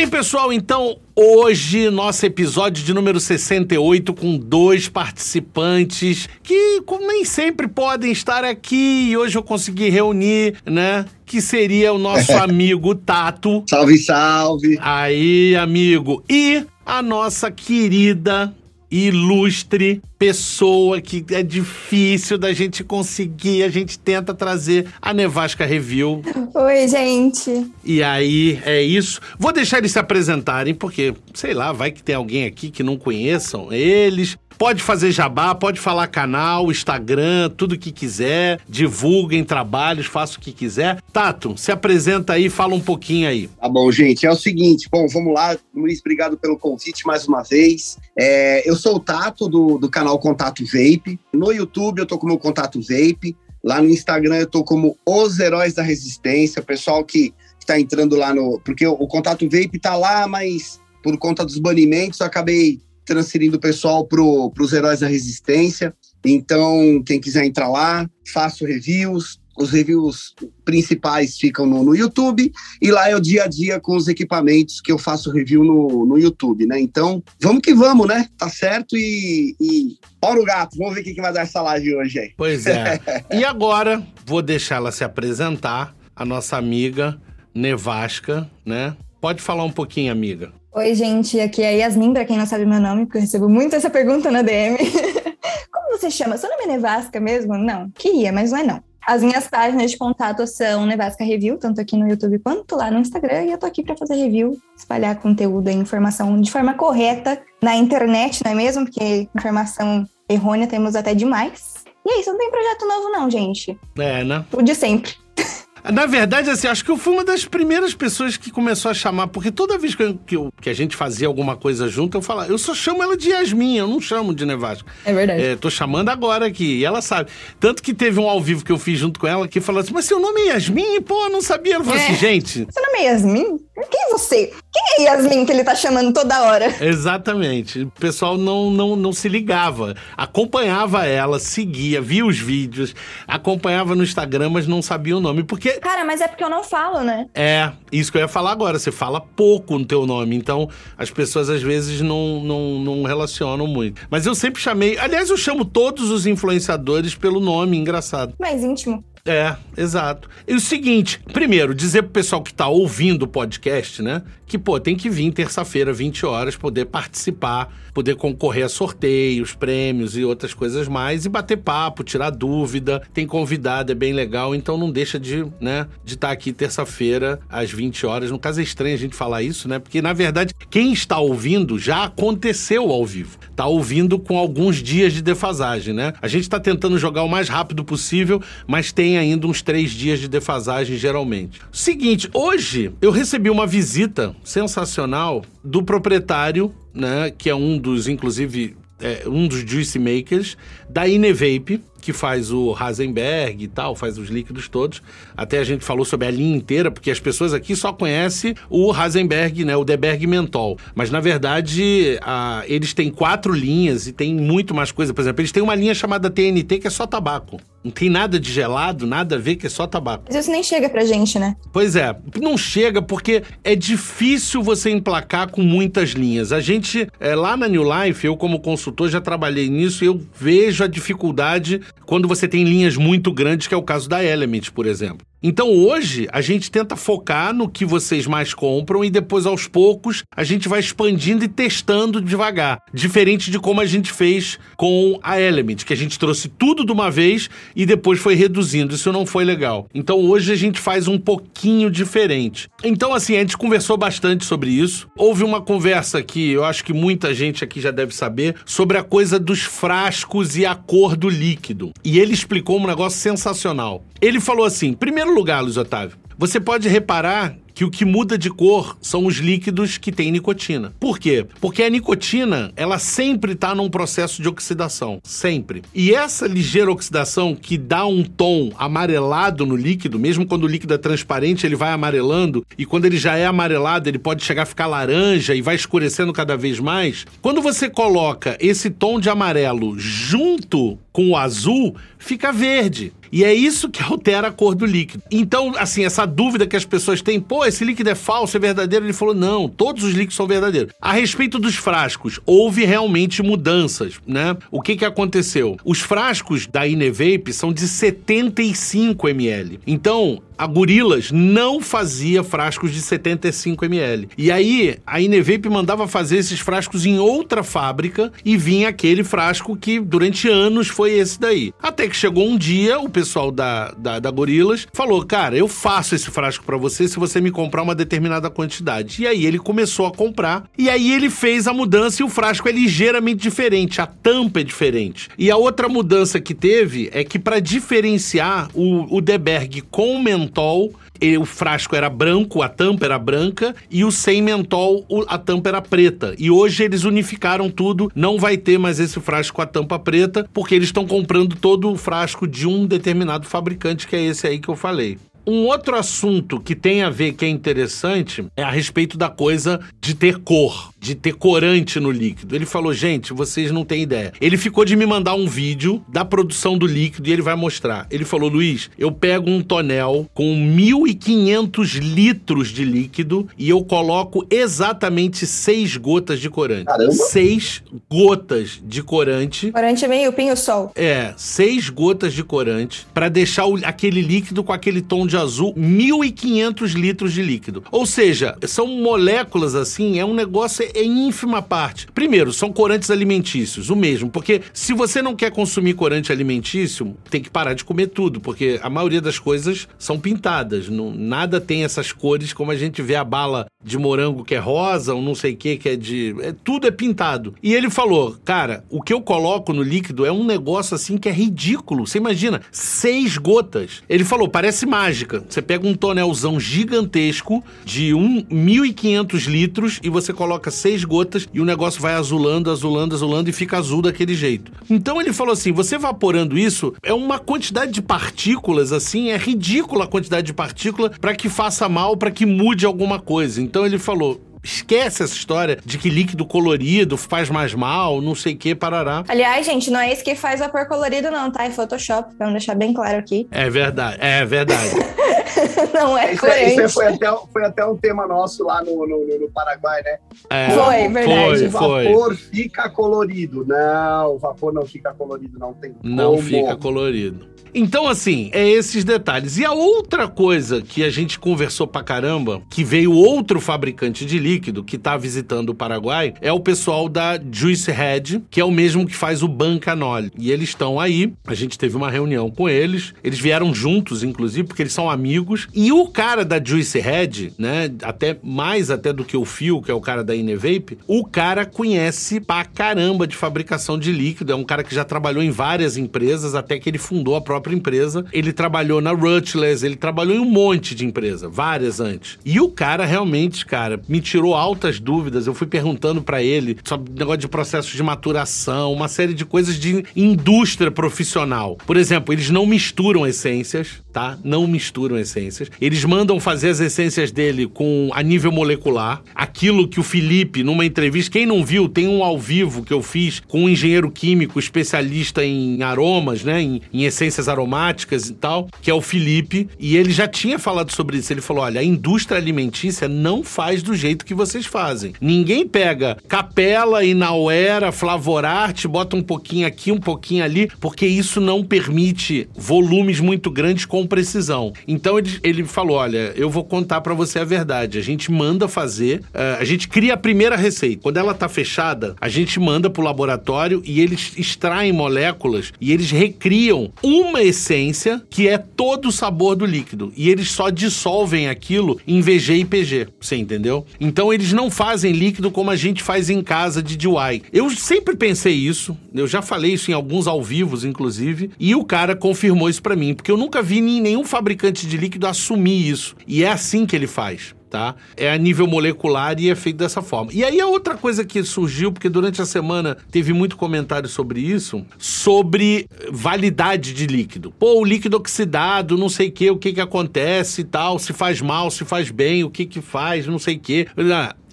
Bem, 0.10 0.22
pessoal, 0.22 0.52
então 0.52 0.98
hoje 1.16 1.92
nosso 1.92 2.26
episódio 2.26 2.84
de 2.84 2.96
número 2.96 3.20
68 3.20 4.12
com 4.16 4.40
dois 4.40 4.90
participantes 4.90 6.28
que 6.42 6.82
nem 7.02 7.24
sempre 7.24 7.68
podem 7.68 8.12
estar 8.12 8.44
aqui 8.44 9.10
e 9.12 9.16
hoje 9.16 9.38
eu 9.38 9.44
consegui 9.44 9.88
reunir, 9.90 10.56
né? 10.66 11.06
Que 11.28 11.40
seria 11.40 11.94
o 11.94 12.00
nosso 12.00 12.32
amigo 12.42 12.96
Tato. 12.96 13.64
Salve, 13.70 14.00
salve! 14.00 14.80
Aí, 14.82 15.56
amigo. 15.56 16.24
E 16.28 16.66
a 16.84 17.04
nossa 17.04 17.52
querida 17.52 18.52
ilustre 18.92 20.02
pessoa 20.18 21.00
que 21.00 21.24
é 21.32 21.44
difícil 21.44 22.38
da 22.38 22.52
gente 22.52 22.84
conseguir. 22.84 23.64
A 23.64 23.70
gente 23.70 23.98
tenta 23.98 24.34
trazer 24.34 24.88
a 25.02 25.14
Nevasca 25.14 25.66
Review. 25.66 26.22
Oi, 26.54 26.88
gente. 26.88 27.68
E 27.84 28.04
aí, 28.04 28.60
é 28.66 28.82
isso. 28.82 29.22
Vou 29.38 29.52
deixar 29.52 29.78
eles 29.78 29.92
se 29.92 30.00
apresentarem, 30.00 30.74
porque, 30.74 31.14
sei 31.34 31.54
lá, 31.54 31.72
vai 31.72 31.92
que 31.92 32.04
tem 32.04 32.16
alguém 32.16 32.46
aqui 32.46 32.70
que 32.70 32.84
não 32.84 32.98
conheçam 32.98 33.72
eles. 33.72 34.38
Pode 34.60 34.84
fazer 34.84 35.14
jabá, 35.14 35.56
pode 35.56 35.80
falar 35.80 36.06
canal, 36.08 36.70
Instagram, 36.70 37.50
tudo 37.56 37.78
que 37.78 37.94
quiser. 37.94 38.60
Divulguem 38.68 39.42
trabalhos, 39.42 40.06
faça 40.06 40.38
o 40.38 40.42
que 40.42 40.52
quiser. 40.52 41.02
Tato, 41.14 41.58
se 41.58 41.72
apresenta 41.72 42.34
aí, 42.34 42.50
fala 42.50 42.76
um 42.76 42.82
pouquinho 42.82 43.30
aí. 43.30 43.48
Tá 43.48 43.70
bom, 43.70 43.90
gente. 43.90 44.26
É 44.26 44.30
o 44.30 44.36
seguinte, 44.36 44.90
bom, 44.92 45.08
vamos 45.08 45.34
lá. 45.34 45.58
Luiz, 45.74 46.02
obrigado 46.02 46.38
pelo 46.38 46.58
convite 46.58 47.08
mais 47.08 47.26
uma 47.26 47.42
vez. 47.42 47.98
É, 48.18 48.70
eu 48.70 48.76
sou 48.76 48.98
o 48.98 49.00
Tato 49.00 49.48
do, 49.48 49.78
do 49.78 49.90
canal 49.90 50.20
Contato 50.20 50.62
Vape. 50.66 51.18
No 51.32 51.54
YouTube 51.54 52.00
eu 52.00 52.06
tô 52.06 52.18
com 52.18 52.26
o 52.26 52.30
meu 52.30 52.38
Contato 52.38 52.82
Vape. 52.82 53.38
Lá 53.64 53.82
no 53.82 53.90
Instagram 53.90 54.40
eu 54.40 54.48
tô 54.48 54.62
como 54.66 54.98
Os 55.06 55.40
Heróis 55.40 55.74
da 55.74 55.84
Resistência. 55.84 56.62
O 56.62 56.66
pessoal 56.66 57.06
que 57.06 57.34
está 57.58 57.80
entrando 57.80 58.18
lá 58.18 58.34
no. 58.34 58.60
Porque 58.66 58.86
o, 58.86 58.92
o 58.92 59.08
Contato 59.08 59.46
Vape 59.46 59.80
tá 59.80 59.96
lá, 59.96 60.28
mas 60.28 60.82
por 61.02 61.18
conta 61.18 61.46
dos 61.46 61.60
banimentos 61.60 62.20
eu 62.20 62.26
acabei 62.26 62.82
transferindo 63.10 63.58
o 63.58 63.60
pessoal 63.60 64.06
para 64.06 64.22
os 64.22 64.72
heróis 64.72 65.00
da 65.00 65.08
resistência. 65.08 65.92
Então, 66.24 67.02
quem 67.04 67.20
quiser 67.20 67.44
entrar 67.44 67.68
lá, 67.68 68.08
faço 68.32 68.66
reviews. 68.66 69.40
Os 69.58 69.72
reviews 69.72 70.36
principais 70.64 71.38
ficam 71.38 71.66
no, 71.66 71.84
no, 71.84 71.94
YouTube 71.94 72.50
e 72.82 72.92
lá 72.92 73.10
é 73.10 73.16
o 73.16 73.20
dia 73.20 73.44
a 73.44 73.48
dia 73.48 73.78
com 73.78 73.98
os 73.98 74.08
equipamentos 74.08 74.80
que 74.80 74.90
eu 74.90 74.98
faço 74.98 75.32
review 75.32 75.66
no, 75.66 76.06
no 76.06 76.18
YouTube, 76.18 76.66
né? 76.66 76.80
Então, 76.80 77.22
vamos 77.42 77.62
que 77.62 77.74
vamos, 77.74 78.08
né? 78.08 78.26
Tá 78.38 78.48
certo 78.48 78.96
e, 78.96 79.54
e 79.60 79.98
no 80.24 80.46
gato. 80.46 80.78
Vamos 80.78 80.94
ver 80.94 81.02
o 81.02 81.04
que, 81.04 81.14
que 81.14 81.22
vai 81.22 81.34
dar 81.34 81.42
essa 81.42 81.62
live 81.62 81.96
hoje 81.96 82.20
aí. 82.20 82.32
Pois 82.38 82.68
é. 82.68 83.02
e 83.34 83.44
agora, 83.44 84.06
vou 84.26 84.42
deixar 84.42 84.76
ela 84.76 84.94
se 84.94 85.04
apresentar, 85.04 85.94
a 86.16 86.24
nossa 86.24 86.56
amiga 86.56 87.20
Nevasca, 87.54 88.50
né? 88.66 88.96
Pode 89.20 89.42
falar 89.42 89.66
um 89.66 89.72
pouquinho, 89.72 90.12
amiga. 90.12 90.54
Oi, 90.72 90.94
gente, 90.94 91.40
aqui 91.40 91.64
é 91.64 91.78
Yasmin, 91.78 92.14
para 92.14 92.26
quem 92.26 92.38
não 92.38 92.46
sabe 92.46 92.64
meu 92.64 92.80
nome, 92.80 93.06
porque 93.06 93.18
eu 93.18 93.22
recebo 93.22 93.50
muito 93.50 93.76
essa 93.76 93.90
pergunta 93.90 94.30
na 94.30 94.44
DM. 94.44 94.78
Como 95.74 95.98
você 95.98 96.12
chama? 96.12 96.38
Seu 96.38 96.48
nome 96.48 96.64
é 96.64 96.68
Nevasca 96.68 97.20
mesmo? 97.20 97.58
Não, 97.58 97.90
queria, 97.90 98.32
mas 98.32 98.52
não 98.52 98.60
é 98.60 98.64
não. 98.64 98.84
As 99.02 99.24
minhas 99.24 99.48
páginas 99.48 99.90
de 99.90 99.98
contato 99.98 100.46
são 100.46 100.86
Nevasca 100.86 101.24
Review, 101.24 101.58
tanto 101.58 101.82
aqui 101.82 101.98
no 101.98 102.08
YouTube 102.08 102.38
quanto 102.38 102.76
lá 102.76 102.92
no 102.92 103.00
Instagram, 103.00 103.46
e 103.46 103.52
eu 103.52 103.58
tô 103.58 103.66
aqui 103.66 103.82
para 103.82 103.98
fazer 103.98 104.14
review, 104.14 104.60
espalhar 104.78 105.20
conteúdo 105.20 105.72
e 105.72 105.74
informação 105.74 106.40
de 106.40 106.52
forma 106.52 106.76
correta 106.76 107.42
na 107.64 107.76
internet, 107.76 108.44
não 108.46 108.52
é 108.52 108.56
mesmo? 108.56 108.86
Porque 108.86 109.28
informação 109.36 110.08
errônea 110.30 110.68
temos 110.68 110.96
até 110.96 111.16
demais. 111.16 111.84
E 112.06 112.14
é 112.14 112.20
isso, 112.20 112.30
não 112.30 112.38
tem 112.38 112.52
projeto 112.52 112.88
novo 112.88 113.10
não, 113.10 113.28
gente. 113.28 113.76
É, 113.98 114.24
né? 114.24 114.46
O 114.54 114.62
de 114.62 114.76
sempre. 114.76 115.14
Na 115.84 116.06
verdade, 116.06 116.50
assim, 116.50 116.68
acho 116.68 116.84
que 116.84 116.92
eu 116.92 116.98
fui 116.98 117.14
uma 117.14 117.24
das 117.24 117.46
primeiras 117.46 117.94
pessoas 117.94 118.38
que 118.38 118.52
começou 118.52 118.92
a 118.92 118.94
chamar, 118.94 119.28
porque 119.28 119.52
toda 119.52 119.78
vez 119.78 119.96
que, 119.96 120.04
eu, 120.04 120.20
que, 120.26 120.36
eu, 120.36 120.54
que, 120.62 120.70
a 120.70 120.74
gente 120.74 120.96
fazia 120.96 121.28
alguma 121.28 121.56
coisa 121.56 121.88
junto, 121.88 122.18
eu 122.18 122.22
falava, 122.22 122.52
eu 122.52 122.58
só 122.58 122.74
chamo 122.74 123.02
ela 123.02 123.16
de 123.16 123.30
Yasmin, 123.30 123.78
eu 123.78 123.88
não 123.88 124.02
chamo 124.02 124.34
de 124.34 124.46
Nevasca. 124.46 124.90
É 125.06 125.14
verdade. 125.14 125.42
É, 125.42 125.56
tô 125.56 125.70
chamando 125.70 126.10
agora 126.10 126.46
aqui, 126.46 126.80
e 126.80 126.86
ela 126.86 127.02
sabe. 127.02 127.30
Tanto 127.60 127.82
que 127.82 127.94
teve 127.94 128.20
um 128.20 128.30
ao 128.30 128.42
vivo 128.42 128.64
que 128.64 128.72
eu 128.72 128.78
fiz 128.78 129.00
junto 129.00 129.20
com 129.20 129.28
ela 129.28 129.48
que 129.48 129.62
falou 129.62 129.82
assim, 129.82 129.94
mas 129.94 130.06
seu 130.06 130.20
nome 130.20 130.42
é 130.42 130.46
Yasmin? 130.48 131.02
Pô, 131.02 131.26
eu 131.26 131.30
não 131.30 131.42
sabia. 131.42 131.76
Ela 131.76 131.84
falou 131.84 132.00
assim, 132.00 132.12
é. 132.12 132.16
assim, 132.16 132.20
gente... 132.20 132.68
Seu 132.70 132.84
nome 132.84 133.00
é 133.00 133.04
Yasmin? 133.06 133.60
Quem 133.90 134.02
é 134.08 134.12
você? 134.12 134.52
Quem 134.72 135.06
é 135.06 135.10
Yasmin 135.10 135.46
que 135.46 135.52
ele 135.52 135.64
tá 135.64 135.76
chamando 135.76 136.14
toda 136.14 136.44
hora? 136.44 136.74
Exatamente. 136.80 137.82
O 137.82 137.92
pessoal 137.92 138.38
não, 138.38 138.70
não, 138.70 138.96
não 138.96 139.12
se 139.12 139.28
ligava. 139.28 139.96
Acompanhava 140.16 141.06
ela, 141.06 141.40
seguia, 141.40 142.00
via 142.00 142.26
os 142.26 142.38
vídeos, 142.38 142.94
acompanhava 143.28 143.96
no 143.96 144.04
Instagram, 144.04 144.50
mas 144.50 144.68
não 144.68 144.82
sabia 144.82 145.18
o 145.18 145.20
nome, 145.20 145.44
porque... 145.44 145.74
Cara, 145.80 146.06
mas 146.06 146.22
é 146.22 146.28
porque 146.28 146.44
eu 146.44 146.50
não 146.50 146.64
falo, 146.64 147.02
né? 147.02 147.28
É, 147.34 147.72
isso 147.92 148.12
que 148.12 148.18
eu 148.18 148.22
ia 148.22 148.28
falar 148.28 148.52
agora. 148.52 148.78
Você 148.78 148.92
fala 148.92 149.20
pouco 149.20 149.78
no 149.78 149.86
teu 149.86 150.06
nome, 150.06 150.36
então 150.36 150.70
as 150.98 151.10
pessoas 151.10 151.50
às 151.50 151.62
vezes 151.62 152.02
não, 152.02 152.42
não, 152.44 152.80
não 152.80 153.04
relacionam 153.04 153.66
muito. 153.66 154.02
Mas 154.10 154.26
eu 154.26 154.36
sempre 154.36 154.62
chamei... 154.62 154.98
Aliás, 155.00 155.30
eu 155.30 155.38
chamo 155.38 155.66
todos 155.66 156.12
os 156.12 156.28
influenciadores 156.28 157.16
pelo 157.16 157.40
nome, 157.40 157.78
engraçado. 157.78 158.36
Mais 158.40 158.64
íntimo. 158.64 159.04
É, 159.30 159.56
exato. 159.78 160.28
E 160.48 160.56
o 160.56 160.60
seguinte, 160.60 161.22
primeiro, 161.32 161.76
dizer 161.76 162.02
pro 162.02 162.14
pessoal 162.14 162.42
que 162.42 162.52
tá 162.52 162.68
ouvindo 162.68 163.24
o 163.24 163.28
podcast, 163.28 164.02
né? 164.02 164.24
Que, 164.48 164.58
pô, 164.58 164.80
tem 164.80 164.96
que 164.96 165.08
vir 165.08 165.32
terça-feira, 165.32 165.94
20 165.94 166.26
horas, 166.26 166.56
poder 166.56 166.86
participar, 166.86 167.72
poder 167.94 168.16
concorrer 168.16 168.66
a 168.66 168.70
sorteios, 168.70 169.54
prêmios 169.54 170.18
e 170.18 170.24
outras 170.24 170.54
coisas 170.54 170.88
mais, 170.88 171.26
e 171.26 171.30
bater 171.30 171.58
papo, 171.58 172.04
tirar 172.04 172.30
dúvida. 172.30 173.02
Tem 173.14 173.26
convidado, 173.26 173.92
é 173.92 173.96
bem 173.96 174.14
legal, 174.14 174.54
então 174.56 174.78
não 174.78 174.92
deixa 174.92 175.20
de, 175.20 175.46
né, 175.60 175.88
de 176.04 176.16
estar 176.16 176.28
tá 176.28 176.34
aqui 176.34 176.52
terça-feira, 176.52 177.40
às 177.50 177.72
20 177.72 178.06
horas. 178.06 178.32
No 178.32 178.40
caso, 178.40 178.60
é 178.60 178.64
estranho 178.64 178.96
a 178.96 179.00
gente 179.00 179.16
falar 179.16 179.42
isso, 179.42 179.68
né? 179.68 179.80
Porque, 179.80 180.02
na 180.02 180.14
verdade, 180.14 180.54
quem 180.70 180.94
está 180.94 181.20
ouvindo 181.20 181.78
já 181.80 182.04
aconteceu 182.04 182.90
ao 182.92 183.06
vivo. 183.06 183.38
Tá 183.56 183.66
ouvindo 183.66 184.20
com 184.20 184.38
alguns 184.38 184.78
dias 184.78 185.14
de 185.14 185.22
defasagem, 185.22 185.94
né? 185.94 186.14
A 186.22 186.28
gente 186.28 186.50
tá 186.50 186.60
tentando 186.60 186.98
jogar 186.98 187.24
o 187.24 187.30
mais 187.30 187.50
rápido 187.50 187.84
possível, 187.84 188.42
mas 188.68 188.92
tem 188.92 189.18
ainda 189.18 189.48
uns 189.48 189.62
três 189.62 189.92
dias 189.92 190.20
de 190.20 190.28
defasagem, 190.28 190.98
geralmente. 190.98 191.62
Seguinte, 191.72 192.30
hoje 192.34 192.92
eu 193.02 193.12
recebi 193.12 193.50
uma 193.50 193.68
visita 193.68 194.36
sensacional 194.44 195.44
do 195.64 195.84
proprietário, 195.84 196.74
né? 196.94 197.32
Que 197.38 197.50
é 197.50 197.56
um 197.56 197.78
dos, 197.78 198.08
inclusive, 198.08 198.76
é, 199.00 199.24
um 199.28 199.48
dos 199.48 199.60
juice 199.60 199.98
makers 200.00 200.58
da 200.90 201.08
Inevape, 201.08 201.82
que 202.02 202.14
faz 202.14 202.52
o 202.52 202.76
Hasenberg 202.78 203.64
e 203.64 203.68
tal, 203.68 203.96
faz 203.96 204.18
os 204.18 204.30
líquidos 204.30 204.68
todos. 204.68 205.02
Até 205.36 205.60
a 205.60 205.64
gente 205.64 205.84
falou 205.84 206.06
sobre 206.06 206.28
a 206.28 206.32
linha 206.32 206.56
inteira, 206.56 206.92
porque 206.92 207.12
as 207.12 207.20
pessoas 207.20 207.54
aqui 207.54 207.76
só 207.76 207.94
conhecem 207.94 208.56
o 208.70 208.92
Hasenberg, 208.92 209.66
né, 209.66 209.76
o 209.76 209.84
Deberg 209.84 210.26
Mentol. 210.28 210.78
Mas 210.96 211.12
na 211.12 211.20
verdade, 211.20 212.18
a, 212.22 212.64
eles 212.68 212.94
têm 212.94 213.10
quatro 213.10 213.54
linhas 213.54 214.08
e 214.08 214.12
tem 214.12 214.34
muito 214.34 214.74
mais 214.74 214.92
coisa. 214.92 215.14
Por 215.14 215.22
exemplo, 215.22 215.42
eles 215.42 215.52
têm 215.52 215.64
uma 215.64 215.76
linha 215.76 215.94
chamada 215.94 216.30
TNT 216.30 216.80
que 216.80 216.88
é 216.88 216.92
só 216.92 217.06
tabaco. 217.06 217.60
Não 217.82 217.92
tem 217.92 218.10
nada 218.10 218.38
de 218.38 218.52
gelado, 218.52 219.08
nada 219.08 219.36
a 219.36 219.40
ver 219.40 219.56
que 219.56 219.66
é 219.66 219.70
só 219.70 219.88
tabaco. 219.88 220.26
Mas 220.28 220.36
isso 220.36 220.52
nem 220.52 220.62
chega 220.62 220.90
pra 220.90 221.06
gente, 221.06 221.40
né? 221.40 221.56
Pois 221.72 221.96
é, 221.96 222.14
não 222.42 222.58
chega 222.58 223.02
porque 223.02 223.42
é 223.64 223.74
difícil 223.74 224.62
você 224.62 224.90
emplacar 224.90 225.50
com 225.50 225.62
muitas 225.62 226.10
linhas. 226.10 226.52
A 226.52 226.60
gente, 226.60 227.08
é, 227.20 227.36
lá 227.36 227.56
na 227.56 227.70
New 227.70 227.84
Life, 227.84 228.28
eu 228.28 228.36
como 228.36 228.60
consultor 228.60 229.10
já 229.10 229.22
trabalhei 229.22 229.70
nisso 229.70 230.04
e 230.04 230.08
eu 230.08 230.22
vejo 230.36 230.84
a 230.84 230.88
dificuldade 230.88 231.82
quando 232.06 232.28
você 232.28 232.48
tem 232.48 232.64
linhas 232.64 232.98
muito 232.98 233.32
grandes, 233.32 233.68
que 233.68 233.74
é 233.74 233.78
o 233.78 233.84
caso 233.84 234.10
da 234.10 234.24
Element, 234.24 234.72
por 234.74 234.86
exemplo. 234.86 235.29
Então 235.42 235.70
hoje 235.70 236.28
a 236.34 236.42
gente 236.42 236.70
tenta 236.70 236.98
focar 236.98 237.54
no 237.54 237.70
que 237.70 237.86
vocês 237.86 238.28
mais 238.28 238.54
compram 238.54 239.06
e 239.06 239.10
depois 239.10 239.46
aos 239.46 239.68
poucos 239.68 240.24
a 240.36 240.44
gente 240.44 240.68
vai 240.68 240.82
expandindo 240.82 241.46
e 241.46 241.48
testando 241.48 242.22
devagar. 242.22 242.82
Diferente 242.94 243.50
de 243.50 243.58
como 243.58 243.80
a 243.80 243.86
gente 243.86 244.12
fez 244.12 244.60
com 244.76 245.18
a 245.24 245.40
Element, 245.40 245.78
que 245.86 245.94
a 245.94 245.96
gente 245.96 246.20
trouxe 246.20 246.50
tudo 246.50 246.86
de 246.86 246.92
uma 246.92 247.10
vez 247.10 247.50
e 247.74 247.86
depois 247.86 248.20
foi 248.20 248.36
reduzindo. 248.36 248.96
Isso 248.96 249.14
não 249.14 249.26
foi 249.26 249.46
legal. 249.46 249.88
Então 249.94 250.20
hoje 250.20 250.52
a 250.52 250.58
gente 250.58 250.78
faz 250.78 251.08
um 251.08 251.18
pouquinho 251.18 251.90
diferente. 251.90 252.68
Então 252.84 253.14
assim, 253.14 253.38
a 253.38 253.40
gente 253.40 253.58
conversou 253.58 253.96
bastante 253.96 254.44
sobre 254.44 254.72
isso. 254.72 255.08
Houve 255.18 255.46
uma 255.46 255.62
conversa 255.62 256.22
que 256.22 256.52
eu 256.52 256.66
acho 256.66 256.84
que 256.84 256.92
muita 256.92 257.34
gente 257.34 257.64
aqui 257.64 257.80
já 257.80 257.92
deve 257.92 258.14
saber 258.14 258.56
sobre 258.66 258.98
a 258.98 259.04
coisa 259.04 259.40
dos 259.40 259.62
frascos 259.62 260.58
e 260.58 260.66
a 260.66 260.76
cor 260.76 261.16
do 261.16 261.30
líquido. 261.30 261.94
E 262.04 262.20
ele 262.20 262.34
explicou 262.34 262.78
um 262.78 262.86
negócio 262.86 263.20
sensacional. 263.20 264.04
Ele 264.22 264.40
falou 264.42 264.66
assim: 264.66 264.94
primeiro 264.94 265.29
lugar, 265.34 265.62
Luiz 265.62 265.78
Otávio, 265.78 266.18
você 266.38 266.60
pode 266.60 266.88
reparar 266.88 267.56
que 267.80 267.86
o 267.86 267.90
que 267.90 268.04
muda 268.04 268.38
de 268.38 268.50
cor 268.50 268.98
são 269.02 269.26
os 269.26 269.38
líquidos 269.38 269.98
que 269.98 270.12
têm 270.12 270.34
nicotina. 270.34 270.94
Por 271.00 271.18
quê? 271.18 271.46
Porque 271.62 271.82
a 271.82 271.90
nicotina, 271.90 272.74
ela 272.76 273.00
sempre 273.00 273.54
está 273.54 273.74
num 273.74 273.90
processo 273.90 274.42
de 274.42 274.50
oxidação, 274.50 275.22
sempre. 275.24 275.82
E 275.96 276.14
essa 276.14 276.46
ligeira 276.46 276.92
oxidação 276.92 277.56
que 277.56 277.78
dá 277.78 278.06
um 278.06 278.22
tom 278.22 278.74
amarelado 278.78 279.66
no 279.66 279.78
líquido, 279.78 280.20
mesmo 280.20 280.46
quando 280.46 280.66
o 280.66 280.68
líquido 280.68 280.94
é 280.94 280.98
transparente, 280.98 281.66
ele 281.66 281.78
vai 281.78 281.94
amarelando, 281.94 282.66
e 282.78 282.86
quando 282.86 283.06
ele 283.06 283.16
já 283.16 283.38
é 283.38 283.46
amarelado, 283.46 284.10
ele 284.10 284.20
pode 284.20 284.44
chegar 284.44 284.64
a 284.64 284.66
ficar 284.66 284.86
laranja 284.86 285.56
e 285.56 285.62
vai 285.62 285.76
escurecendo 285.76 286.34
cada 286.34 286.58
vez 286.58 286.82
mais. 286.82 287.26
Quando 287.42 287.62
você 287.62 287.90
coloca 287.90 288.58
esse 288.60 288.90
tom 288.90 289.22
de 289.22 289.30
amarelo 289.30 289.98
junto 289.98 291.00
com 291.14 291.30
o 291.30 291.38
azul, 291.38 291.96
fica 292.18 292.52
verde. 292.52 293.14
E 293.32 293.44
é 293.44 293.54
isso 293.54 293.90
que 293.90 294.02
altera 294.02 294.48
a 294.48 294.52
cor 294.52 294.74
do 294.74 294.86
líquido. 294.86 295.24
Então, 295.30 295.74
assim, 295.78 296.04
essa 296.04 296.26
dúvida 296.26 296.66
que 296.66 296.76
as 296.76 296.86
pessoas 296.86 297.22
têm, 297.22 297.40
pô, 297.40 297.66
esse 297.70 297.86
líquido 297.86 298.10
é 298.10 298.16
falso, 298.16 298.58
é 298.58 298.60
verdadeiro? 298.60 299.06
Ele 299.06 299.14
falou, 299.14 299.34
não, 299.34 299.68
todos 299.68 300.04
os 300.04 300.14
líquidos 300.14 300.36
são 300.36 300.48
verdadeiros. 300.48 300.94
A 301.02 301.14
respeito 301.14 301.58
dos 301.58 301.76
frascos, 301.76 302.40
houve 302.46 302.86
realmente 302.86 303.42
mudanças, 303.42 304.16
né? 304.28 304.56
O 304.70 304.82
que 304.82 304.96
que 304.96 305.06
aconteceu? 305.06 305.78
Os 305.84 306.00
frascos 306.00 306.68
da 306.68 306.86
Inevape 306.88 307.54
são 307.54 307.72
de 307.72 307.88
75 307.88 309.28
ml. 309.30 309.80
Então, 309.88 310.42
a 310.60 310.68
Gorilas 310.68 311.32
não 311.32 311.80
fazia 311.80 312.44
frascos 312.44 312.92
de 312.92 313.00
75 313.00 313.86
ml. 313.86 314.28
E 314.38 314.52
aí, 314.52 314.98
a 315.08 315.22
Inevape 315.22 315.70
mandava 315.70 316.06
fazer 316.06 316.38
esses 316.38 316.60
frascos 316.60 317.06
em 317.06 317.18
outra 317.18 317.64
fábrica 317.64 318.30
e 318.44 318.58
vinha 318.58 318.90
aquele 318.90 319.24
frasco 319.24 319.78
que 319.78 320.02
durante 320.02 320.50
anos 320.50 320.90
foi 320.90 321.14
esse 321.14 321.40
daí. 321.40 321.72
Até 321.82 322.10
que 322.10 322.16
chegou 322.16 322.46
um 322.46 322.58
dia, 322.58 323.00
o 323.00 323.08
pessoal 323.08 323.52
da, 323.52 323.92
da, 323.98 324.20
da 324.20 324.30
Gorilas 324.30 324.86
falou: 324.92 325.26
Cara, 325.26 325.56
eu 325.56 325.70
faço 325.70 326.14
esse 326.14 326.30
frasco 326.30 326.66
para 326.66 326.76
você 326.76 327.08
se 327.08 327.18
você 327.18 327.40
me 327.40 327.52
comprar 327.60 327.84
uma 327.84 327.94
determinada 327.94 328.50
quantidade. 328.50 329.22
E 329.22 329.28
aí 329.28 329.46
ele 329.46 329.60
começou 329.60 330.06
a 330.06 330.12
comprar. 330.12 330.64
E 330.78 330.90
aí 330.90 331.12
ele 331.12 331.30
fez 331.30 331.68
a 331.68 331.74
mudança 331.74 332.22
e 332.22 332.26
o 332.26 332.30
frasco 332.30 332.70
é 332.70 332.72
ligeiramente 332.72 333.42
diferente. 333.42 334.00
A 334.00 334.06
tampa 334.06 334.62
é 334.62 334.64
diferente. 334.64 335.28
E 335.38 335.52
a 335.52 335.58
outra 335.58 335.90
mudança 335.90 336.40
que 336.40 336.54
teve 336.54 337.10
é 337.12 337.22
que 337.22 337.38
para 337.38 337.60
diferenciar 337.60 338.70
o, 338.74 339.14
o 339.14 339.20
Deberg 339.20 339.82
com 339.92 340.22
mentol 340.22 340.94
o 341.38 341.44
frasco 341.44 341.98
era 341.98 342.10
branco, 342.10 342.62
a 342.62 342.70
tampa 342.70 343.04
era 343.04 343.20
branca, 343.20 343.76
e 343.92 344.06
o 344.06 344.12
sem 344.12 344.42
mentol, 344.42 345.06
a 345.28 345.38
tampa 345.38 345.68
era 345.68 345.82
preta. 345.82 346.34
E 346.40 346.50
hoje 346.50 346.82
eles 346.82 347.04
unificaram 347.04 347.70
tudo, 347.70 348.10
não 348.16 348.40
vai 348.40 348.56
ter 348.56 348.78
mais 348.78 349.02
esse 349.02 349.20
frasco 349.20 349.58
com 349.58 349.62
a 349.62 349.66
tampa 349.66 350.00
preta, 350.00 350.50
porque 350.54 350.74
eles 350.74 350.88
estão 350.88 351.06
comprando 351.06 351.58
todo 351.58 351.92
o 351.92 351.98
frasco 351.98 352.48
de 352.48 352.66
um 352.66 352.86
determinado 352.86 353.46
fabricante, 353.46 354.08
que 354.08 354.16
é 354.16 354.24
esse 354.24 354.48
aí 354.48 354.60
que 354.60 354.70
eu 354.70 354.78
falei. 354.78 355.18
Um 355.50 355.66
outro 355.66 355.96
assunto 355.96 356.60
que 356.60 356.76
tem 356.76 357.02
a 357.02 357.10
ver 357.10 357.34
que 357.34 357.44
é 357.44 357.50
interessante 357.50 358.46
é 358.56 358.62
a 358.62 358.70
respeito 358.70 359.18
da 359.18 359.30
coisa 359.30 359.80
de 360.00 360.14
ter 360.14 360.38
cor, 360.38 360.94
de 361.00 361.16
ter 361.16 361.34
corante 361.34 362.00
no 362.00 362.12
líquido. 362.12 362.56
Ele 362.56 362.66
falou, 362.66 362.94
gente, 362.94 363.34
vocês 363.34 363.72
não 363.72 363.86
têm 363.86 364.04
ideia. 364.04 364.34
Ele 364.42 364.58
ficou 364.58 364.84
de 364.84 364.96
me 364.96 365.06
mandar 365.06 365.36
um 365.36 365.48
vídeo 365.48 366.04
da 366.08 366.26
produção 366.26 366.78
do 366.78 366.86
líquido 366.86 367.30
e 367.30 367.32
ele 367.32 367.42
vai 367.42 367.56
mostrar. 367.56 368.08
Ele 368.12 368.26
falou, 368.26 368.50
Luiz, 368.50 368.90
eu 368.98 369.12
pego 369.12 369.50
um 369.50 369.62
tonel 369.62 370.30
com 370.34 370.54
1.500 370.54 372.00
litros 372.00 372.70
de 372.70 372.84
líquido 372.84 373.48
e 373.58 373.70
eu 373.70 373.84
coloco 373.84 374.46
exatamente 374.50 375.46
seis 375.46 375.96
gotas 375.96 376.40
de 376.40 376.50
corante. 376.50 376.86
Caramba! 376.86 377.12
Seis 377.14 377.82
gotas 378.10 378.80
de 378.84 379.02
corante. 379.02 379.72
Corante 379.72 380.06
é 380.06 380.08
meio 380.08 380.34
pinho-sol. 380.34 380.92
É, 380.96 381.34
seis 381.38 381.90
gotas 381.90 382.34
de 382.34 382.44
corante 382.44 383.08
para 383.14 383.30
deixar 383.30 383.66
o, 383.66 383.76
aquele 383.84 384.22
líquido 384.22 384.64
com 384.64 384.74
aquele 384.74 385.02
tom 385.02 385.26
de 385.26 385.38
azul 385.38 385.74
1.500 385.76 386.94
litros 386.94 387.34
de 387.34 387.42
líquido. 387.42 387.84
Ou 387.92 388.06
seja, 388.06 388.58
são 388.68 388.88
moléculas 388.88 389.76
assim, 389.76 390.20
é 390.20 390.26
um 390.26 390.34
negócio 390.34 390.89
em 390.96 391.28
ínfima 391.28 391.62
parte. 391.62 392.08
Primeiro, 392.14 392.52
são 392.54 392.72
corantes 392.72 393.10
alimentícios, 393.10 393.90
o 393.90 393.96
mesmo, 393.96 394.30
porque 394.30 394.62
se 394.74 394.94
você 394.94 395.22
não 395.22 395.36
quer 395.36 395.52
consumir 395.52 395.94
corante 395.94 396.32
alimentício, 396.32 397.16
tem 397.30 397.42
que 397.42 397.50
parar 397.50 397.74
de 397.74 397.84
comer 397.84 398.08
tudo, 398.08 398.40
porque 398.40 398.80
a 398.82 398.90
maioria 398.90 399.22
das 399.22 399.40
coisas 399.40 399.88
são 399.98 400.20
pintadas, 400.20 400.90
não, 400.90 401.12
nada 401.14 401.60
tem 401.60 401.84
essas 401.84 402.12
cores 402.12 402.54
como 402.54 402.72
a 402.72 402.76
gente 402.76 403.02
vê 403.02 403.16
a 403.16 403.24
bala 403.24 403.68
de 403.82 403.98
morango 403.98 404.44
que 404.44 404.56
é 404.56 404.58
rosa, 404.58 405.14
ou 405.14 405.22
não 405.22 405.34
sei 405.34 405.54
o 405.54 405.58
que 405.58 405.78
que 405.78 405.90
é 405.90 405.96
de... 405.96 406.36
É, 406.42 406.54
tudo 406.64 406.86
é 406.86 406.92
pintado. 406.92 407.56
E 407.64 407.74
ele 407.74 407.90
falou, 407.90 408.36
cara, 408.44 408.84
o 408.90 409.02
que 409.02 409.14
eu 409.14 409.22
coloco 409.22 409.72
no 409.72 409.82
líquido 409.82 410.26
é 410.26 410.32
um 410.32 410.44
negócio 410.44 410.96
assim 410.96 411.18
que 411.18 411.30
é 411.30 411.32
ridículo. 411.32 412.06
Você 412.06 412.18
imagina, 412.18 412.62
seis 412.74 413.38
gotas. 413.38 414.04
Ele 414.10 414.26
falou, 414.26 414.50
parece 414.50 414.86
mágica. 414.86 415.46
Você 415.48 415.62
pega 415.62 415.88
um 415.88 415.96
tonelzão 415.96 416.60
gigantesco 416.60 417.64
de 417.86 418.12
1.500 418.12 419.48
litros 419.48 420.00
e 420.04 420.10
você 420.10 420.34
coloca 420.34 420.70
seis 420.70 421.06
gotas 421.06 421.48
e 421.54 421.62
o 421.62 421.66
negócio 421.66 422.02
vai 422.02 422.16
azulando, 422.16 422.70
azulando, 422.70 423.16
azulando 423.16 423.50
e 423.50 423.54
fica 423.54 423.78
azul 423.78 424.02
daquele 424.02 424.36
jeito. 424.36 424.74
Então 424.90 425.22
ele 425.22 425.32
falou 425.32 425.54
assim: 425.54 425.72
você 425.72 425.96
evaporando 425.96 426.58
isso, 426.58 426.94
é 427.02 427.14
uma 427.14 427.40
quantidade 427.40 427.94
de 427.94 428.02
partículas 428.02 428.92
assim, 428.92 429.30
é 429.30 429.38
ridícula 429.38 430.04
a 430.04 430.08
quantidade 430.08 430.48
de 430.48 430.54
partícula 430.54 431.12
para 431.22 431.34
que 431.34 431.48
faça 431.48 431.88
mal, 431.88 432.18
para 432.18 432.30
que 432.30 432.46
mude 432.46 432.86
alguma 432.86 433.20
coisa. 433.20 433.69
Então 433.70 433.86
ele 433.86 434.00
falou: 434.00 434.42
esquece 434.64 435.24
essa 435.24 435.34
história 435.34 435.78
de 435.86 435.98
que 435.98 436.10
líquido 436.10 436.46
colorido 436.46 437.18
faz 437.18 437.50
mais 437.50 437.74
mal, 437.74 438.22
não 438.22 438.36
sei 438.36 438.54
o 438.54 438.58
que, 438.58 438.76
parará. 438.76 439.24
Aliás, 439.28 439.66
gente, 439.66 439.90
não 439.90 440.00
é 440.00 440.12
isso 440.12 440.24
que 440.24 440.36
faz 440.36 440.60
vapor 440.60 440.88
colorido, 440.88 441.32
não, 441.32 441.52
tá? 441.52 441.66
É 441.66 441.70
Photoshop, 441.72 442.34
vamos 442.38 442.54
deixar 442.54 442.76
bem 442.76 442.94
claro 442.94 443.18
aqui. 443.18 443.48
É 443.52 443.70
verdade, 443.70 444.18
é 444.20 444.46
verdade. 444.46 444.90
não 445.94 446.18
é 446.18 446.34
Isso, 446.34 446.42
corante. 446.42 446.82
isso 446.82 446.94
foi, 446.94 447.08
até, 447.08 447.38
foi 447.52 447.66
até 447.66 447.86
um 447.86 447.98
tema 447.98 448.28
nosso 448.28 448.64
lá 448.64 448.84
no, 448.84 449.08
no, 449.08 449.40
no 449.40 449.50
Paraguai, 449.52 450.02
né? 450.04 450.18
É, 450.50 450.70
Foi, 450.72 451.08
verdade. 451.10 451.66
O 451.66 451.72
Foi, 451.72 451.80
foi. 451.80 452.06
vapor 452.06 452.36
fica 452.36 452.90
colorido. 452.90 453.66
Não, 453.68 454.36
o 454.36 454.38
vapor 454.38 454.74
não 454.74 454.86
fica 454.86 455.14
colorido, 455.14 455.58
não 455.60 455.74
tem 455.74 455.94
Não 456.04 456.32
como. 456.36 456.44
fica 456.44 456.76
colorido. 456.76 457.48
Então, 457.74 458.08
assim, 458.08 458.50
é 458.52 458.68
esses 458.68 459.04
detalhes. 459.04 459.58
E 459.60 459.66
a 459.66 459.72
outra 459.72 460.28
coisa 460.28 460.82
que 460.82 461.04
a 461.04 461.10
gente 461.10 461.38
conversou 461.38 461.86
pra 461.86 462.02
caramba, 462.02 462.62
que 462.70 462.84
veio 462.84 463.14
outro 463.14 463.60
fabricante 463.62 464.26
de 464.26 464.40
líquido 464.50 464.84
que 464.84 464.98
tá 464.98 465.16
visitando 465.16 465.70
o 465.70 465.76
Paraguai, 465.76 466.34
é 466.42 466.52
o 466.52 466.60
pessoal 466.60 467.08
da 467.08 467.40
Juice 467.52 467.92
Head, 467.92 468.44
que 468.50 468.60
é 468.60 468.66
o 468.66 468.72
mesmo 468.72 469.06
que 469.06 469.16
faz 469.16 469.44
o 469.44 469.48
Bancanol. 469.48 470.10
E 470.38 470.52
eles 470.52 470.70
estão 470.70 471.00
aí, 471.00 471.32
a 471.46 471.54
gente 471.54 471.78
teve 471.78 471.96
uma 471.96 472.10
reunião 472.10 472.50
com 472.50 472.68
eles, 472.68 473.14
eles 473.24 473.40
vieram 473.40 473.74
juntos, 473.74 474.24
inclusive, 474.24 474.68
porque 474.68 474.82
eles 474.82 474.94
são 474.94 475.10
amigos. 475.10 475.68
E 475.74 475.92
o 475.92 476.08
cara 476.08 476.44
da 476.44 476.62
Juice 476.64 477.00
Head, 477.00 477.54
né, 477.60 477.92
até 478.02 478.38
mais 478.42 478.90
até 478.90 479.14
do 479.14 479.24
que 479.24 479.38
o 479.38 479.46
Phil, 479.46 479.82
que 479.82 479.92
é 479.92 479.94
o 479.94 480.02
cara 480.02 480.24
da 480.24 480.36
Inevape, 480.36 480.98
o 481.06 481.24
cara 481.24 481.66
conhece 481.66 482.40
pra 482.40 482.66
caramba 482.66 483.28
de 483.28 483.36
fabricação 483.36 484.00
de 484.00 484.12
líquido, 484.12 484.52
é 484.52 484.56
um 484.56 484.64
cara 484.64 484.84
que 484.84 484.96
já 484.96 485.06
trabalhou 485.06 485.44
em 485.44 485.52
várias 485.52 485.96
empresas, 485.96 486.56
até 486.56 486.80
que 486.80 486.90
ele 486.90 486.98
fundou 486.98 487.36
a 487.36 487.42
própria 487.42 487.76
empresa. 487.76 488.26
Ele 488.34 488.52
trabalhou 488.52 489.00
na 489.00 489.12
Ruthless, 489.12 489.86
ele 489.86 489.96
trabalhou 489.96 490.36
em 490.36 490.40
um 490.40 490.50
monte 490.50 490.96
de 490.96 491.06
empresa, 491.06 491.48
várias 491.48 492.00
antes. 492.00 492.40
E 492.44 492.60
o 492.60 492.70
cara 492.70 493.06
realmente, 493.06 493.66
cara, 493.66 494.02
me 494.08 494.20
tirou 494.20 494.39
altas 494.48 495.00
dúvidas. 495.00 495.48
Eu 495.48 495.54
fui 495.54 495.68
perguntando 495.68 496.22
pra 496.22 496.42
ele 496.42 496.78
sobre 496.84 497.12
negócio 497.18 497.40
de 497.40 497.48
processos 497.48 497.92
de 497.92 498.04
maturação, 498.04 498.94
uma 498.94 499.08
série 499.08 499.34
de 499.34 499.46
coisas 499.46 499.80
de 499.80 500.04
indústria 500.16 500.92
profissional. 500.92 501.78
Por 501.86 501.98
exemplo, 501.98 502.34
eles 502.34 502.50
não 502.50 502.66
misturam 502.66 503.26
essências, 503.26 504.02
tá? 504.12 504.38
Não 504.44 504.68
misturam 504.68 505.18
essências. 505.18 505.30
essências. 505.60 505.70
Eles 505.80 506.04
mandam 506.06 506.40
fazer 506.40 506.70
as 506.70 506.80
essências 506.80 507.32
dele 507.32 507.68
com 507.68 508.10
a 508.14 508.24
nível 508.24 508.52
molecular. 508.52 509.22
Aquilo 509.34 509.88
que 509.88 510.00
o 510.00 510.04
Felipe, 510.04 510.64
numa 510.64 510.86
entrevista, 510.86 511.32
quem 511.32 511.46
não 511.46 511.64
viu, 511.64 511.90
tem 511.90 512.08
um 512.08 512.24
ao 512.24 512.38
vivo 512.38 512.84
que 512.84 512.94
eu 512.94 513.02
fiz 513.02 513.42
com 513.48 513.64
um 513.64 513.70
engenheiro 513.70 514.12
químico 514.12 514.60
especialista 514.60 515.44
em 515.44 515.82
aromas, 515.84 516.44
né? 516.44 516.62
Em, 516.62 516.82
em 516.94 517.04
essências 517.04 517.48
aromáticas 517.48 518.30
e 518.30 518.34
tal, 518.34 518.70
que 518.82 518.90
é 518.90 518.94
o 518.94 519.02
Felipe. 519.02 519.68
E 519.80 519.96
ele 519.98 520.12
já 520.12 520.28
tinha 520.28 520.60
falado 520.60 520.92
sobre 520.92 521.18
isso. 521.18 521.32
Ele 521.34 521.42
falou: 521.42 521.64
olha, 521.64 521.82
a 521.82 521.84
indústria 521.84 522.38
alimentícia 522.38 523.08
não 523.08 523.44
faz 523.44 523.84
do 523.84 523.96
jeito 523.96 524.26
que 524.26 524.29
vocês 524.34 524.66
fazem. 524.66 525.14
Ninguém 525.22 525.68
pega 525.68 526.18
capela, 526.28 527.04
inauera, 527.04 527.92
flavorarte, 527.92 528.88
bota 528.88 529.16
um 529.16 529.22
pouquinho 529.22 529.68
aqui, 529.68 529.92
um 529.92 530.00
pouquinho 530.00 530.44
ali, 530.44 530.70
porque 530.80 531.06
isso 531.06 531.40
não 531.40 531.64
permite 531.64 532.50
volumes 532.56 533.20
muito 533.20 533.50
grandes 533.52 533.86
com 533.86 534.06
precisão. 534.06 534.74
Então 534.88 535.18
ele, 535.18 535.40
ele 535.44 535.64
falou: 535.64 535.98
olha, 535.98 536.34
eu 536.36 536.50
vou 536.50 536.64
contar 536.64 537.02
para 537.02 537.14
você 537.14 537.40
a 537.40 537.44
verdade. 537.44 537.98
A 537.98 538.02
gente 538.02 538.32
manda 538.32 538.68
fazer, 538.68 539.20
uh, 539.20 539.60
a 539.60 539.64
gente 539.64 539.88
cria 539.88 540.14
a 540.14 540.18
primeira 540.18 540.56
receita. 540.56 541.02
Quando 541.02 541.18
ela 541.18 541.34
tá 541.34 541.48
fechada, 541.48 542.16
a 542.20 542.30
gente 542.30 542.60
manda 542.60 542.90
pro 542.90 543.04
laboratório 543.04 543.82
e 543.86 544.02
eles 544.02 544.34
extraem 544.38 544.92
moléculas 544.92 545.74
e 545.80 545.92
eles 545.92 546.12
recriam 546.12 546.92
uma 547.02 547.42
essência 547.42 548.22
que 548.30 548.48
é 548.48 548.58
todo 548.58 549.08
o 549.08 549.12
sabor 549.12 549.56
do 549.56 549.66
líquido. 549.66 550.12
E 550.16 550.30
eles 550.30 550.52
só 550.52 550.70
dissolvem 550.70 551.48
aquilo 551.48 552.00
em 552.08 552.22
VG 552.22 552.56
e 552.56 552.66
PG. 552.66 553.08
Você 553.20 553.36
entendeu? 553.36 553.86
Então 554.00 554.19
eles 554.34 554.52
não 554.52 554.70
fazem 554.70 555.14
líquido 555.14 555.50
como 555.50 555.72
a 555.72 555.76
gente 555.76 556.04
faz 556.04 556.30
em 556.30 556.44
casa 556.44 556.84
de 556.84 556.98
DIY. 556.98 557.44
Eu 557.54 557.70
sempre 557.70 558.16
pensei 558.18 558.54
isso, 558.54 558.98
eu 559.14 559.26
já 559.26 559.42
falei 559.42 559.74
isso 559.74 559.90
em 559.90 559.94
alguns 559.94 560.28
ao 560.28 560.44
vivos, 560.44 560.84
inclusive, 560.84 561.52
e 561.58 561.74
o 561.74 561.86
cara 561.86 562.16
confirmou 562.16 562.70
isso 562.70 562.82
para 562.82 562.96
mim, 562.96 563.14
porque 563.14 563.32
eu 563.32 563.38
nunca 563.38 563.62
vi 563.62 563.80
nenhum 563.80 564.26
fabricante 564.26 564.86
de 564.86 564.98
líquido 564.98 565.26
assumir 565.26 565.90
isso. 565.90 566.16
E 566.28 566.44
é 566.44 566.52
assim 566.52 566.86
que 566.86 566.96
ele 566.96 567.08
faz 567.08 567.58
tá? 567.70 567.96
É 568.18 568.32
a 568.32 568.38
nível 568.38 568.68
molecular 568.68 569.40
e 569.40 569.50
é 569.50 569.56
feito 569.56 569.78
dessa 569.78 570.02
forma. 570.02 570.32
E 570.34 570.44
aí 570.44 570.60
a 570.60 570.68
outra 570.68 570.98
coisa 570.98 571.24
que 571.24 571.44
surgiu, 571.44 571.92
porque 571.92 572.10
durante 572.10 572.42
a 572.42 572.46
semana 572.46 572.98
teve 573.12 573.32
muito 573.34 573.56
comentário 573.56 574.10
sobre 574.10 574.42
isso, 574.42 574.86
sobre 574.98 575.88
validade 576.12 576.94
de 576.94 577.06
líquido. 577.06 577.52
Pô, 577.52 577.80
o 577.80 577.86
líquido 577.86 578.18
oxidado, 578.18 578.98
não 578.98 579.10
sei 579.10 579.30
o 579.30 579.32
que, 579.32 579.52
o 579.52 579.58
que 579.58 579.74
que 579.74 579.82
acontece 579.82 580.62
e 580.62 580.64
tal, 580.64 580.98
se 581.00 581.14
faz 581.14 581.42
mal, 581.42 581.70
se 581.70 581.86
faz 581.86 582.10
bem, 582.12 582.44
o 582.44 582.50
que 582.50 582.66
que 582.66 582.82
faz, 582.82 583.28
não 583.28 583.40
sei 583.40 583.56
o 583.56 583.60
que. 583.60 583.88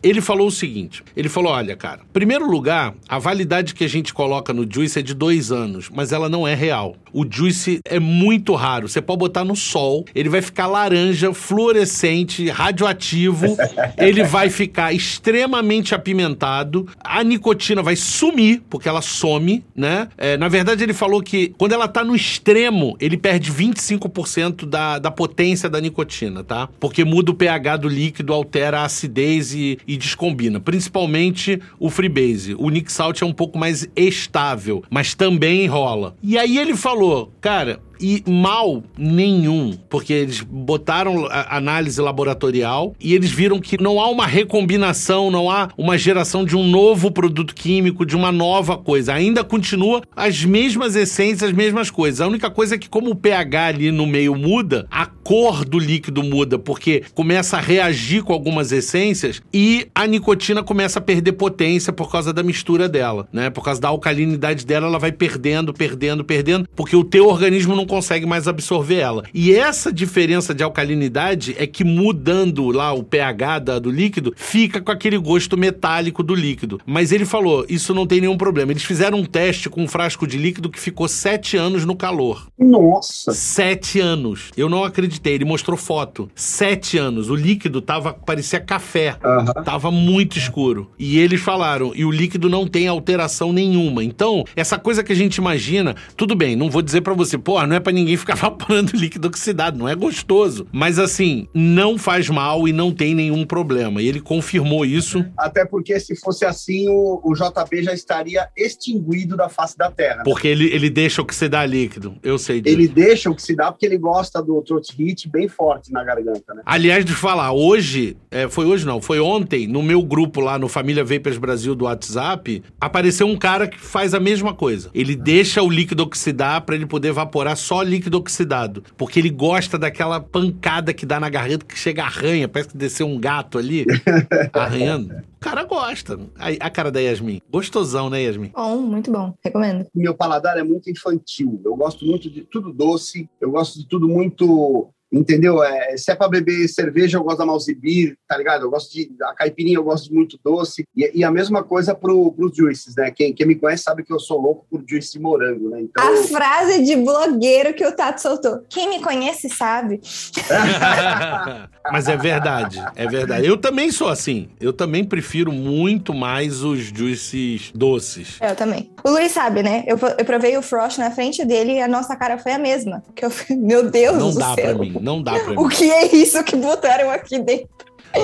Ele 0.03 0.21
falou 0.21 0.49
o 0.49 0.51
seguinte: 0.51 1.03
ele 1.17 1.29
falou, 1.29 1.53
olha, 1.53 1.77
cara, 1.77 2.01
primeiro 2.13 2.49
lugar, 2.49 2.95
a 3.09 3.19
validade 3.19 3.75
que 3.75 3.85
a 3.85 3.89
gente 3.89 4.13
coloca 4.13 4.53
no 4.53 4.67
Juice 4.71 4.99
é 4.99 5.03
de 5.03 5.15
dois 5.15 5.51
anos, 5.51 5.89
mas 5.93 6.13
ela 6.13 6.29
não 6.29 6.47
é 6.47 6.55
real. 6.55 6.97
O 7.13 7.25
Juice 7.29 7.81
é 7.85 7.99
muito 7.99 8.55
raro. 8.55 8.89
Você 8.89 9.01
pode 9.01 9.19
botar 9.19 9.45
no 9.45 9.57
sol, 9.57 10.05
ele 10.15 10.29
vai 10.29 10.43
ficar 10.43 10.67
laranja, 10.67 11.33
fluorescente, 11.33 12.49
radioativo, 12.49 13.57
ele 13.97 14.23
vai 14.23 14.51
ficar 14.51 14.93
extremamente 14.93 15.95
apimentado, 15.95 16.87
a 17.03 17.23
nicotina 17.25 17.83
vai 17.83 17.97
sumir, 17.97 18.63
porque 18.69 18.89
ela 18.89 19.01
some, 19.01 19.65
né? 19.75 20.09
É, 20.19 20.37
na 20.37 20.49
verdade, 20.49 20.83
ele 20.83 20.93
falou 20.93 21.23
que 21.23 21.55
quando 21.59 21.73
ela 21.73 21.89
tá 21.89 22.05
no 22.05 22.15
extremo, 22.15 22.97
ele 23.01 23.17
perde 23.17 23.53
25% 23.53 24.67
da, 24.67 24.99
da 24.99 25.11
potência 25.11 25.69
da 25.69 25.81
nicotina, 25.81 26.45
tá? 26.45 26.69
Porque 26.79 27.05
muda 27.05 27.31
o 27.31 27.35
pH 27.35 27.79
do 27.79 27.89
líquido, 27.89 28.33
altera 28.33 28.81
a 28.81 28.85
acidez 28.85 29.55
e, 29.55 29.79
e 29.87 29.97
descombina. 29.97 30.61
Principalmente 30.61 31.61
o 31.79 31.91
Freebase. 31.91 32.55
O 32.59 32.69
Nick 32.71 32.93
Salt 32.93 33.23
é 33.23 33.27
um 33.27 33.33
pouco 33.33 33.59
mais 33.59 33.89
estável, 33.95 34.83
mas 34.91 35.15
também 35.15 35.65
enrola. 35.65 36.17
E 36.23 36.37
aí 36.37 36.59
ele 36.59 36.77
falou, 36.77 37.33
cara, 37.41 37.81
e 38.01 38.23
mal 38.27 38.83
nenhum, 38.97 39.77
porque 39.89 40.13
eles 40.13 40.41
botaram 40.41 41.27
análise 41.31 42.01
laboratorial 42.01 42.95
e 43.01 43.15
eles 43.15 43.31
viram 43.31 43.61
que 43.61 43.81
não 43.81 44.01
há 44.01 44.09
uma 44.09 44.27
recombinação, 44.27 45.31
não 45.31 45.51
há 45.51 45.69
uma 45.77 45.97
geração 45.97 46.45
de 46.45 46.57
um 46.57 46.67
novo 46.67 47.11
produto 47.11 47.55
químico, 47.55 48.05
de 48.05 48.17
uma 48.17 48.33
nova 48.33 48.77
coisa. 48.77 49.15
Ainda 49.15 49.43
continua 49.45 50.03
as 50.15 50.45
mesmas 50.45 50.97
essências, 50.97 51.51
as 51.51 51.57
mesmas 51.57 51.91
coisas. 51.91 52.21
A 52.21 52.27
única 52.27 52.51
coisa 52.51 52.75
é 52.75 52.79
que, 52.79 52.89
como 52.89 53.11
o 53.11 53.15
pH 53.15 53.67
ali 53.67 53.91
no 53.91 54.07
meio 54.07 54.35
muda, 54.35 54.87
a 54.91 55.07
cor 55.07 55.65
do 55.65 55.79
líquido 55.79 56.23
muda, 56.23 56.59
porque 56.59 57.03
começa 57.15 57.57
a 57.57 57.61
reagir 57.61 58.23
com 58.23 58.33
algumas 58.33 58.71
essências 58.73 59.43
e 59.53 59.89
a 59.95 60.07
nicotina 60.07 60.63
começa 60.63 60.99
a 60.99 61.03
perder 61.03 61.33
potência 61.33 61.93
por 61.93 62.11
causa 62.11 62.33
da 62.33 62.43
mistura 62.43 62.89
dela, 62.89 63.27
né? 63.33 63.51
Por 63.51 63.65
causa 63.65 63.81
da 63.81 63.89
alcalinidade 63.89 64.65
dela, 64.65 64.87
ela 64.87 64.99
vai 64.99 65.13
perdendo, 65.13 65.73
perdendo, 65.73 66.25
perdendo, 66.25 66.69
porque 66.77 66.95
o 66.95 67.05
teu 67.05 67.27
organismo 67.27 67.75
não 67.75 67.86
consegue 67.87 68.27
mais 68.27 68.49
absorver 68.49 68.97
ela. 68.97 69.25
E 69.33 69.55
essa 69.55 69.93
diferença 69.93 70.55
de 70.55 70.63
alcalinidade 70.63 71.55
é 71.59 71.67
que 71.67 71.85
mudando 71.85 72.69
lá 72.71 72.93
o 72.93 73.03
pH 73.03 73.59
da, 73.61 73.79
do 73.79 73.91
líquido, 73.91 74.35
fica 74.37 74.81
com 74.81 74.91
aquele 74.91 75.19
gosto 75.19 75.57
metálico 75.57 76.23
do 76.23 76.35
líquido. 76.35 76.81
Mas 76.85 77.13
ele 77.13 77.25
falou, 77.25 77.65
isso 77.69 77.95
não 77.95 78.07
tem 78.07 78.21
nenhum 78.21 78.37
problema. 78.37 78.73
Eles 78.73 78.85
fizeram 78.85 79.19
um 79.19 79.25
teste 79.25 79.71
com 79.71 79.83
um 79.83 79.89
frasco 79.89 80.27
de 80.27 80.37
líquido 80.37 80.71
que 80.71 80.81
ficou 80.81 81.09
sete 81.09 81.57
anos 81.57 81.85
no 81.85 81.97
calor. 81.97 82.49
Nossa! 82.59 83.33
Sete 83.33 84.01
anos. 84.01 84.51
Eu 84.57 84.69
não 84.69 84.85
acreditei. 84.85 85.35
Ele 85.35 85.45
mostrou 85.45 85.77
foto. 85.77 86.29
Sete 86.35 86.99
anos. 86.99 87.31
O 87.31 87.35
líquido 87.35 87.81
tava, 87.81 88.13
parecia 88.13 88.61
café. 88.61 89.17
Uhum. 89.25 89.65
Tava 89.65 89.91
muito 89.91 90.39
escuro. 90.39 90.91
E 90.99 91.19
eles 91.19 91.41
falaram, 91.41 91.93
e 91.95 92.05
o 92.05 92.11
líquido 92.11 92.49
não 92.49 92.67
tem 92.67 92.89
alteração 92.89 93.53
nenhuma. 93.53 94.03
Então, 94.03 94.45
essa 94.55 94.79
coisa 94.79 95.03
que 95.03 95.13
a 95.13 95.17
gente 95.17 95.37
imagina, 95.37 95.95
tudo 96.17 96.35
bem, 96.35 96.57
não 96.57 96.71
vou 96.71 96.83
dizer 96.83 97.01
para 97.01 97.15
você, 97.15 97.39
pô, 97.39 97.65
não 97.67 97.76
é 97.77 97.81
para 97.81 97.93
ninguém 97.93 98.17
ficar 98.17 98.35
vaporando 98.37 98.97
líquido 98.97 99.29
oxidado, 99.29 99.79
não 99.79 99.89
é 99.89 99.95
gostoso. 99.95 100.67
Mas 100.73 100.99
assim, 100.99 101.49
não 101.55 101.99
faz 101.99 102.29
mal 102.29 102.67
e 102.67 102.73
não 102.73 102.93
tem 102.93 103.15
nenhum 103.15 103.45
problema. 103.45 104.03
E 104.03 104.09
ele 104.09 104.21
confirmou 104.21 104.85
isso. 104.85 105.25
Até 105.37 105.65
porque 105.65 105.99
se 106.01 106.17
fosse 106.17 106.45
assim, 106.45 106.89
o, 106.89 107.21
o 107.25 107.35
JB 107.35 107.83
já 107.83 107.93
estaria 107.93 108.49
extinguido 108.57 109.37
da 109.37 109.49
face 109.49 109.77
da 109.77 109.91
Terra. 109.91 110.23
Porque 110.25 110.49
ele, 110.49 110.67
ele 110.73 110.91
deixa 110.91 111.23
oxidar 111.23 111.69
líquido, 111.69 112.17
eu 112.23 112.39
sei 112.39 112.61
disso. 112.61 112.75
Ele 112.75 112.89
deixa 112.89 113.31
oxidar 113.31 113.73
porque 113.73 113.87
ele 113.87 113.99
gosta 113.99 114.43
do 114.43 114.61
throat 114.63 114.95
hit 114.97 115.29
bem 115.29 115.49
forte 115.49 115.93
na 115.93 116.03
garganta, 116.05 116.55
né? 116.55 116.63
Aliás, 116.65 117.05
de 117.05 117.13
falar, 117.13 117.53
hoje, 117.53 118.17
é, 118.31 118.49
foi 118.49 118.67
hoje 118.67 118.87
não, 118.87 119.01
foi 119.01 119.21
ontem, 119.21 119.67
no 119.67 119.83
meu 119.83 120.03
grupo 120.03 120.41
lá 120.41 120.59
no 120.59 120.69
Família 120.69 121.05
Vapers 121.05 121.39
Brasil 121.39 121.75
do 121.75 121.85
WhatsApp, 121.85 122.63
apareceu 122.81 123.27
um 123.27 123.37
cara 123.37 123.67
que 123.67 123.79
faz 123.79 124.15
a 124.15 124.21
mesma 124.21 124.55
coisa. 124.55 124.91
Ele 124.95 125.15
deixa 125.15 125.63
o 125.63 125.71
líquido 125.71 126.03
oxidar 126.03 126.63
para 126.63 126.75
ele 126.75 126.87
poder 126.87 127.09
evaporar 127.09 127.57
só 127.67 127.83
líquido 127.83 128.19
oxidado. 128.19 128.83
Porque 128.97 129.19
ele 129.19 129.31
gosta 129.31 129.77
daquela 129.77 130.21
pancada 130.21 130.95
que 130.95 131.05
dá 131.05 131.19
na 131.19 131.29
garganta 131.29 131.67
que 131.67 131.77
chega 131.77 132.05
arranha, 132.05 132.49
parece 132.49 132.71
que 132.71 132.77
desceu 132.77 133.07
um 133.07 133.19
gato 133.19 133.59
ali, 133.59 133.85
arranhando. 134.53 135.15
O 135.15 135.41
cara 135.41 135.65
gosta. 135.65 136.19
A, 136.39 136.67
a, 136.67 136.71
cara 136.71 136.91
da 136.91 137.01
Yasmin. 137.01 137.41
Gostosão, 137.51 138.09
né, 138.09 138.23
Yasmin? 138.23 138.53
Bom, 138.55 138.81
muito 138.83 139.11
bom. 139.11 139.35
Recomendo. 139.45 139.87
Meu 139.95 140.15
paladar 140.15 140.57
é 140.57 140.63
muito 140.63 140.91
infantil. 140.91 141.61
Eu 141.65 141.77
gosto 141.77 142.05
muito 142.05 142.31
de 142.31 142.43
tudo 142.43 142.73
doce. 142.73 143.29
Eu 143.41 143.51
gosto 143.51 143.79
de 143.79 143.87
tudo 143.87 144.09
muito 144.09 144.89
Entendeu? 145.13 145.63
É, 145.63 145.97
se 145.97 146.11
é 146.11 146.15
pra 146.15 146.29
beber 146.29 146.67
cerveja, 146.69 147.17
eu 147.17 147.23
gosto 147.23 147.39
da 147.39 147.47
Malzibir, 147.47 148.17
tá 148.29 148.37
ligado? 148.37 148.63
Eu 148.63 148.71
gosto 148.71 148.93
de. 148.93 149.11
A 149.23 149.35
caipirinha 149.35 149.77
eu 149.79 149.85
gosto 149.85 150.09
de 150.09 150.15
muito 150.15 150.39
doce. 150.45 150.85
E, 150.97 151.11
e 151.15 151.25
a 151.25 151.31
mesma 151.31 151.63
coisa 151.63 151.95
pro, 151.95 152.33
pros 152.33 152.57
juices, 152.57 152.95
né? 152.97 153.11
Quem, 153.11 153.33
quem 153.33 153.47
me 153.47 153.55
conhece 153.55 153.85
sabe 153.85 154.03
que 154.03 154.13
eu 154.13 154.19
sou 154.19 154.41
louco 154.41 154.67
por 154.69 154.83
juice 154.87 155.13
de 155.13 155.21
morango, 155.21 155.71
né? 155.71 155.81
Então, 155.83 156.13
a 156.13 156.17
frase 156.25 156.83
de 156.83 156.97
blogueiro 156.97 157.73
que 157.73 157.87
o 157.87 157.93
Tato 157.93 158.21
soltou. 158.21 158.63
Quem 158.69 158.89
me 158.89 159.01
conhece 159.01 159.49
sabe. 159.49 160.01
Mas 161.93 162.09
é 162.09 162.17
verdade, 162.17 162.83
é 162.97 163.07
verdade. 163.07 163.47
Eu 163.47 163.57
também 163.57 163.91
sou 163.93 164.09
assim. 164.09 164.49
Eu 164.61 164.73
também 164.73 165.05
prefiro 165.05 165.53
muito 165.53 166.13
mais 166.13 166.65
os 166.65 166.81
juices 166.81 167.71
doces. 167.75 168.39
Eu 168.41 168.57
também. 168.57 168.91
O 169.05 169.11
Luiz 169.11 169.31
sabe, 169.33 169.63
né? 169.63 169.85
Eu, 169.87 169.97
eu 170.19 170.25
provei 170.25 170.57
o 170.57 170.63
Frost 170.63 170.99
na 170.99 171.11
frente 171.11 171.45
dele 171.45 171.75
e 171.75 171.81
a 171.81 171.87
nossa 171.89 172.17
cara 172.17 172.39
foi 172.39 172.53
a 172.53 172.59
mesma. 172.59 173.03
Que 173.15 173.25
eu, 173.25 173.31
meu 173.51 173.89
Deus 173.89 174.19
Não 174.19 174.31
do 174.31 174.39
dá 174.39 174.55
céu. 174.55 174.65
pra 174.65 174.75
mim. 174.75 174.96
Não 175.01 175.23
dá 175.23 175.39
pra 175.39 175.51
mim. 175.55 175.57
O 175.59 175.69
que 175.69 175.91
é 175.91 176.15
isso 176.15 176.43
que 176.45 176.57
botaram 176.57 177.11
aqui 177.11 177.39
dentro? 177.39 177.69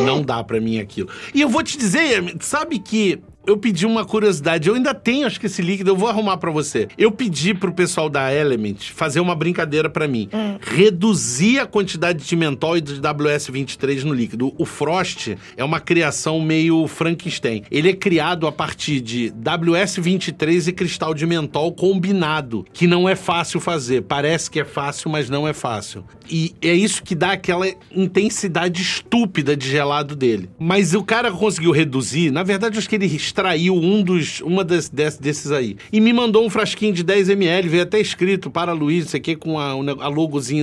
Não 0.04 0.22
dá 0.22 0.42
pra 0.42 0.60
mim 0.60 0.78
aquilo. 0.78 1.08
E 1.34 1.40
eu 1.40 1.48
vou 1.48 1.62
te 1.62 1.76
dizer, 1.76 2.36
sabe 2.40 2.78
que 2.78 3.20
eu 3.46 3.56
pedi 3.56 3.86
uma 3.86 4.04
curiosidade. 4.04 4.68
Eu 4.68 4.74
ainda 4.74 4.94
tenho, 4.94 5.26
acho 5.26 5.40
que 5.40 5.46
esse 5.46 5.62
líquido, 5.62 5.90
eu 5.90 5.96
vou 5.96 6.08
arrumar 6.08 6.36
para 6.36 6.50
você. 6.50 6.88
Eu 6.96 7.10
pedi 7.10 7.54
pro 7.54 7.72
pessoal 7.72 8.08
da 8.08 8.32
Element 8.32 8.92
fazer 8.94 9.20
uma 9.20 9.34
brincadeira 9.34 9.90
para 9.90 10.06
mim. 10.06 10.28
Hum. 10.32 10.58
Reduzir 10.60 11.58
a 11.58 11.66
quantidade 11.66 12.24
de 12.24 12.36
mentol 12.36 12.76
e 12.76 12.80
de 12.80 13.00
WS23 13.00 14.04
no 14.04 14.14
líquido. 14.14 14.54
O 14.58 14.64
Frost 14.64 15.36
é 15.56 15.64
uma 15.64 15.80
criação 15.80 16.40
meio 16.40 16.86
Frankenstein. 16.86 17.64
Ele 17.70 17.90
é 17.90 17.94
criado 17.94 18.46
a 18.46 18.52
partir 18.52 19.00
de 19.00 19.32
WS23 19.42 20.68
e 20.68 20.72
cristal 20.72 21.14
de 21.14 21.26
mentol 21.26 21.72
combinado, 21.72 22.64
que 22.72 22.86
não 22.86 23.08
é 23.08 23.16
fácil 23.16 23.60
fazer. 23.60 24.02
Parece 24.02 24.50
que 24.50 24.60
é 24.60 24.64
fácil, 24.64 25.10
mas 25.10 25.28
não 25.28 25.46
é 25.46 25.52
fácil. 25.52 26.04
E 26.30 26.54
é 26.62 26.72
isso 26.72 27.02
que 27.02 27.14
dá 27.14 27.32
aquela 27.32 27.66
intensidade 27.90 28.80
estúpida 28.80 29.56
de 29.56 29.68
gelado 29.68 30.14
dele. 30.14 30.48
Mas 30.58 30.94
o 30.94 31.02
cara 31.02 31.30
conseguiu 31.30 31.72
reduzir, 31.72 32.30
na 32.30 32.42
verdade, 32.42 32.78
acho 32.78 32.88
que 32.88 32.94
ele 32.94 33.06
extraiu 33.32 33.74
um 33.74 34.02
dos, 34.02 34.40
uma 34.42 34.62
das, 34.62 34.90
des- 34.90 35.16
desses 35.16 35.50
aí. 35.50 35.76
E 35.90 36.00
me 36.00 36.12
mandou 36.12 36.44
um 36.44 36.50
frasquinho 36.50 36.92
de 36.92 37.02
10ml, 37.02 37.66
veio 37.66 37.82
até 37.82 37.98
escrito 37.98 38.50
para 38.50 38.72
Luiz, 38.72 39.06
isso 39.06 39.16
aqui 39.16 39.34
com 39.34 39.58
a, 39.58 39.70
a 39.70 40.08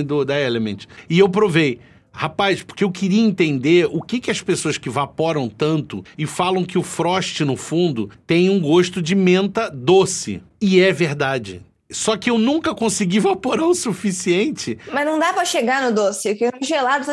do, 0.04 0.24
da 0.24 0.38
Element. 0.40 0.86
E 1.08 1.18
eu 1.18 1.28
provei. 1.28 1.80
Rapaz, 2.12 2.62
porque 2.62 2.82
eu 2.82 2.90
queria 2.90 3.20
entender 3.20 3.88
o 3.90 4.00
que, 4.02 4.18
que 4.18 4.30
as 4.32 4.42
pessoas 4.42 4.76
que 4.76 4.90
vaporam 4.90 5.48
tanto 5.48 6.04
e 6.18 6.26
falam 6.26 6.64
que 6.64 6.76
o 6.76 6.82
Frost, 6.82 7.40
no 7.44 7.56
fundo, 7.56 8.10
tem 8.26 8.50
um 8.50 8.58
gosto 8.60 9.00
de 9.00 9.14
menta 9.14 9.70
doce. 9.70 10.42
E 10.60 10.80
é 10.80 10.92
verdade. 10.92 11.62
Só 11.90 12.16
que 12.16 12.30
eu 12.30 12.38
nunca 12.38 12.74
consegui 12.74 13.18
vaporar 13.20 13.66
o 13.66 13.74
suficiente 13.74 14.78
Mas 14.92 15.04
não 15.04 15.18
dá 15.18 15.32
pra 15.32 15.44
chegar 15.44 15.82
no 15.82 15.92
doce, 15.94 16.30
porque 16.34 16.46
no 16.60 16.66
gelado 16.66 17.06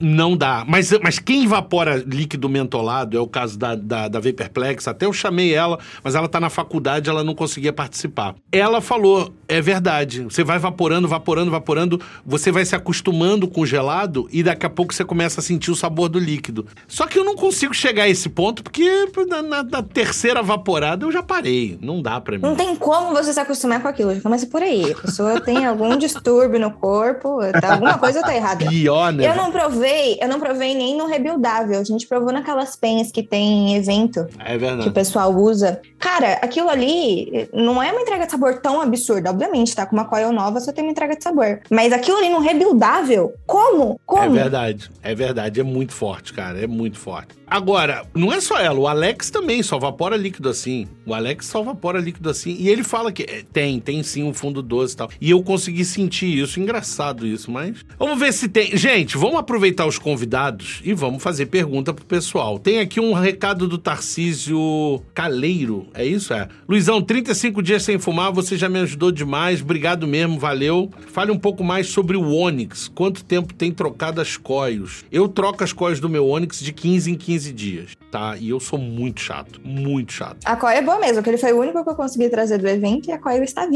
não 0.00 0.36
dá. 0.36 0.64
Mas, 0.66 0.90
mas 1.02 1.18
quem 1.18 1.44
evapora 1.44 2.02
líquido 2.06 2.48
mentolado, 2.48 3.16
é 3.16 3.20
o 3.20 3.26
caso 3.26 3.58
da, 3.58 3.74
da, 3.74 4.08
da 4.08 4.20
Vaporplex, 4.20 4.86
até 4.88 5.06
eu 5.06 5.12
chamei 5.12 5.54
ela, 5.54 5.78
mas 6.02 6.14
ela 6.14 6.28
tá 6.28 6.38
na 6.40 6.50
faculdade, 6.50 7.08
ela 7.10 7.24
não 7.24 7.34
conseguia 7.34 7.72
participar. 7.72 8.34
Ela 8.50 8.80
falou, 8.80 9.32
é 9.48 9.60
verdade, 9.60 10.22
você 10.24 10.44
vai 10.44 10.56
evaporando, 10.56 11.06
evaporando, 11.06 11.50
evaporando, 11.50 12.00
você 12.24 12.50
vai 12.52 12.64
se 12.64 12.74
acostumando 12.74 13.48
com 13.48 13.62
o 13.62 13.66
gelado 13.66 14.28
e 14.32 14.42
daqui 14.42 14.66
a 14.66 14.70
pouco 14.70 14.92
você 14.94 15.04
começa 15.04 15.40
a 15.40 15.42
sentir 15.42 15.70
o 15.70 15.76
sabor 15.76 16.08
do 16.08 16.18
líquido. 16.18 16.66
Só 16.86 17.06
que 17.06 17.18
eu 17.18 17.24
não 17.24 17.34
consigo 17.36 17.74
chegar 17.74 18.04
a 18.04 18.08
esse 18.08 18.28
ponto, 18.28 18.62
porque 18.62 19.08
na, 19.28 19.42
na- 19.42 19.62
na 19.62 19.82
terceira 19.82 20.42
vaporada 20.42 21.04
eu 21.06 21.12
já 21.12 21.22
parei. 21.22 21.78
Não 21.80 22.02
dá 22.02 22.20
pra 22.20 22.36
mim. 22.36 22.42
Não 22.42 22.56
tem 22.56 22.74
como 22.76 23.10
você 23.14 23.32
se 23.32 23.40
acostumar 23.40 23.80
com 23.80 23.88
aquilo. 23.88 24.11
Já 24.14 24.20
começa 24.20 24.46
por 24.46 24.62
aí. 24.62 24.92
A 24.92 24.94
pessoa 25.00 25.40
tem 25.40 25.64
algum 25.66 25.96
distúrbio 25.96 26.58
no 26.60 26.70
corpo, 26.72 27.38
tá- 27.60 27.74
alguma 27.74 27.98
coisa 27.98 28.20
tá 28.22 28.34
errada. 28.34 28.66
Pior, 28.66 29.12
né? 29.12 29.26
Eu 29.28 29.34
não 29.36 29.50
provei, 29.50 30.18
eu 30.20 30.28
não 30.28 30.38
provei 30.40 30.74
nem 30.74 30.96
no 30.96 31.06
rebuildável. 31.06 31.78
A 31.80 31.84
gente 31.84 32.06
provou 32.06 32.32
naquelas 32.32 32.76
penhas 32.76 33.10
que 33.10 33.22
tem 33.22 33.70
em 33.72 33.76
evento 33.76 34.26
É 34.38 34.50
que 34.50 34.56
o 34.56 34.60
verdade. 34.60 34.90
pessoal 34.90 35.34
usa. 35.34 35.80
Cara, 35.98 36.34
aquilo 36.42 36.68
ali 36.68 37.48
não 37.52 37.82
é 37.82 37.92
uma 37.92 38.00
entrega 38.02 38.26
de 38.26 38.32
sabor 38.32 38.58
tão 38.60 38.80
absurda. 38.80 39.30
Obviamente, 39.30 39.74
tá 39.74 39.86
com 39.86 39.94
uma 39.96 40.04
coil 40.04 40.32
nova, 40.32 40.60
você 40.60 40.72
tem 40.72 40.84
uma 40.84 40.90
entrega 40.90 41.16
de 41.16 41.22
sabor. 41.22 41.60
Mas 41.70 41.92
aquilo 41.92 42.16
ali 42.18 42.28
no 42.28 42.40
rebuildável, 42.40 43.32
como? 43.46 44.00
Como? 44.06 44.22
É 44.22 44.28
verdade, 44.28 44.90
é 45.02 45.14
verdade, 45.14 45.60
é 45.60 45.62
muito 45.62 45.92
forte, 45.92 46.32
cara, 46.32 46.58
é 46.62 46.66
muito 46.66 46.98
forte. 46.98 47.34
Agora, 47.46 48.04
não 48.14 48.32
é 48.32 48.40
só 48.40 48.58
ela, 48.58 48.78
o 48.78 48.88
Alex 48.88 49.30
também 49.30 49.62
só 49.62 49.78
vapora 49.78 50.16
líquido 50.16 50.48
assim. 50.48 50.88
O 51.06 51.12
Alex 51.12 51.46
só 51.46 51.62
vapora 51.62 51.98
líquido 51.98 52.30
assim. 52.30 52.56
E 52.58 52.68
ele 52.70 52.82
fala 52.82 53.12
que 53.12 53.24
é, 53.24 53.42
tem, 53.52 53.78
sim 54.02 54.22
um 54.22 54.34
fundo 54.34 54.62
doce 54.62 54.94
e 54.94 54.96
tal. 54.96 55.10
E 55.20 55.30
eu 55.30 55.42
consegui 55.42 55.84
sentir 55.84 56.38
isso, 56.38 56.60
engraçado 56.60 57.26
isso, 57.26 57.50
mas. 57.50 57.84
Vamos 57.98 58.18
ver 58.18 58.32
se 58.32 58.48
tem. 58.48 58.76
Gente, 58.76 59.16
vamos 59.16 59.36
aproveitar 59.36 59.86
os 59.86 59.98
convidados 59.98 60.80
e 60.84 60.92
vamos 60.92 61.22
fazer 61.22 61.46
pergunta 61.46 61.92
pro 61.92 62.04
pessoal. 62.04 62.58
Tem 62.58 62.78
aqui 62.78 63.00
um 63.00 63.12
recado 63.12 63.68
do 63.68 63.78
Tarcísio 63.78 65.02
Caleiro, 65.14 65.88
é 65.94 66.04
isso? 66.04 66.32
É. 66.32 66.48
Luizão, 66.68 67.00
35 67.02 67.62
dias 67.62 67.82
sem 67.82 67.98
fumar, 67.98 68.32
você 68.32 68.56
já 68.56 68.68
me 68.68 68.80
ajudou 68.80 69.10
demais, 69.10 69.60
obrigado 69.60 70.06
mesmo, 70.06 70.38
valeu. 70.38 70.90
Fale 71.08 71.30
um 71.30 71.38
pouco 71.38 71.62
mais 71.62 71.88
sobre 71.88 72.16
o 72.16 72.34
Onix. 72.34 72.88
Quanto 72.88 73.24
tempo 73.24 73.54
tem 73.54 73.72
trocado 73.72 74.20
as 74.20 74.36
coils? 74.36 75.04
Eu 75.10 75.28
troco 75.28 75.62
as 75.62 75.72
coils 75.72 76.00
do 76.00 76.08
meu 76.08 76.26
Onix 76.26 76.60
de 76.60 76.72
15 76.72 77.10
em 77.10 77.14
15 77.14 77.52
dias, 77.52 77.90
tá? 78.10 78.36
E 78.38 78.48
eu 78.48 78.60
sou 78.60 78.78
muito 78.78 79.20
chato, 79.20 79.60
muito 79.64 80.12
chato. 80.12 80.38
A 80.44 80.56
coil 80.56 80.76
é 80.76 80.82
boa 80.82 80.98
mesmo, 80.98 81.22
que 81.22 81.30
ele 81.30 81.38
foi 81.38 81.52
o 81.52 81.60
único 81.60 81.82
que 81.82 81.90
eu 81.90 81.94
consegui 81.94 82.28
trazer 82.28 82.58
do 82.58 82.68
evento 82.68 83.08
e 83.08 83.12
a 83.12 83.18
coil 83.18 83.42
está 83.42 83.66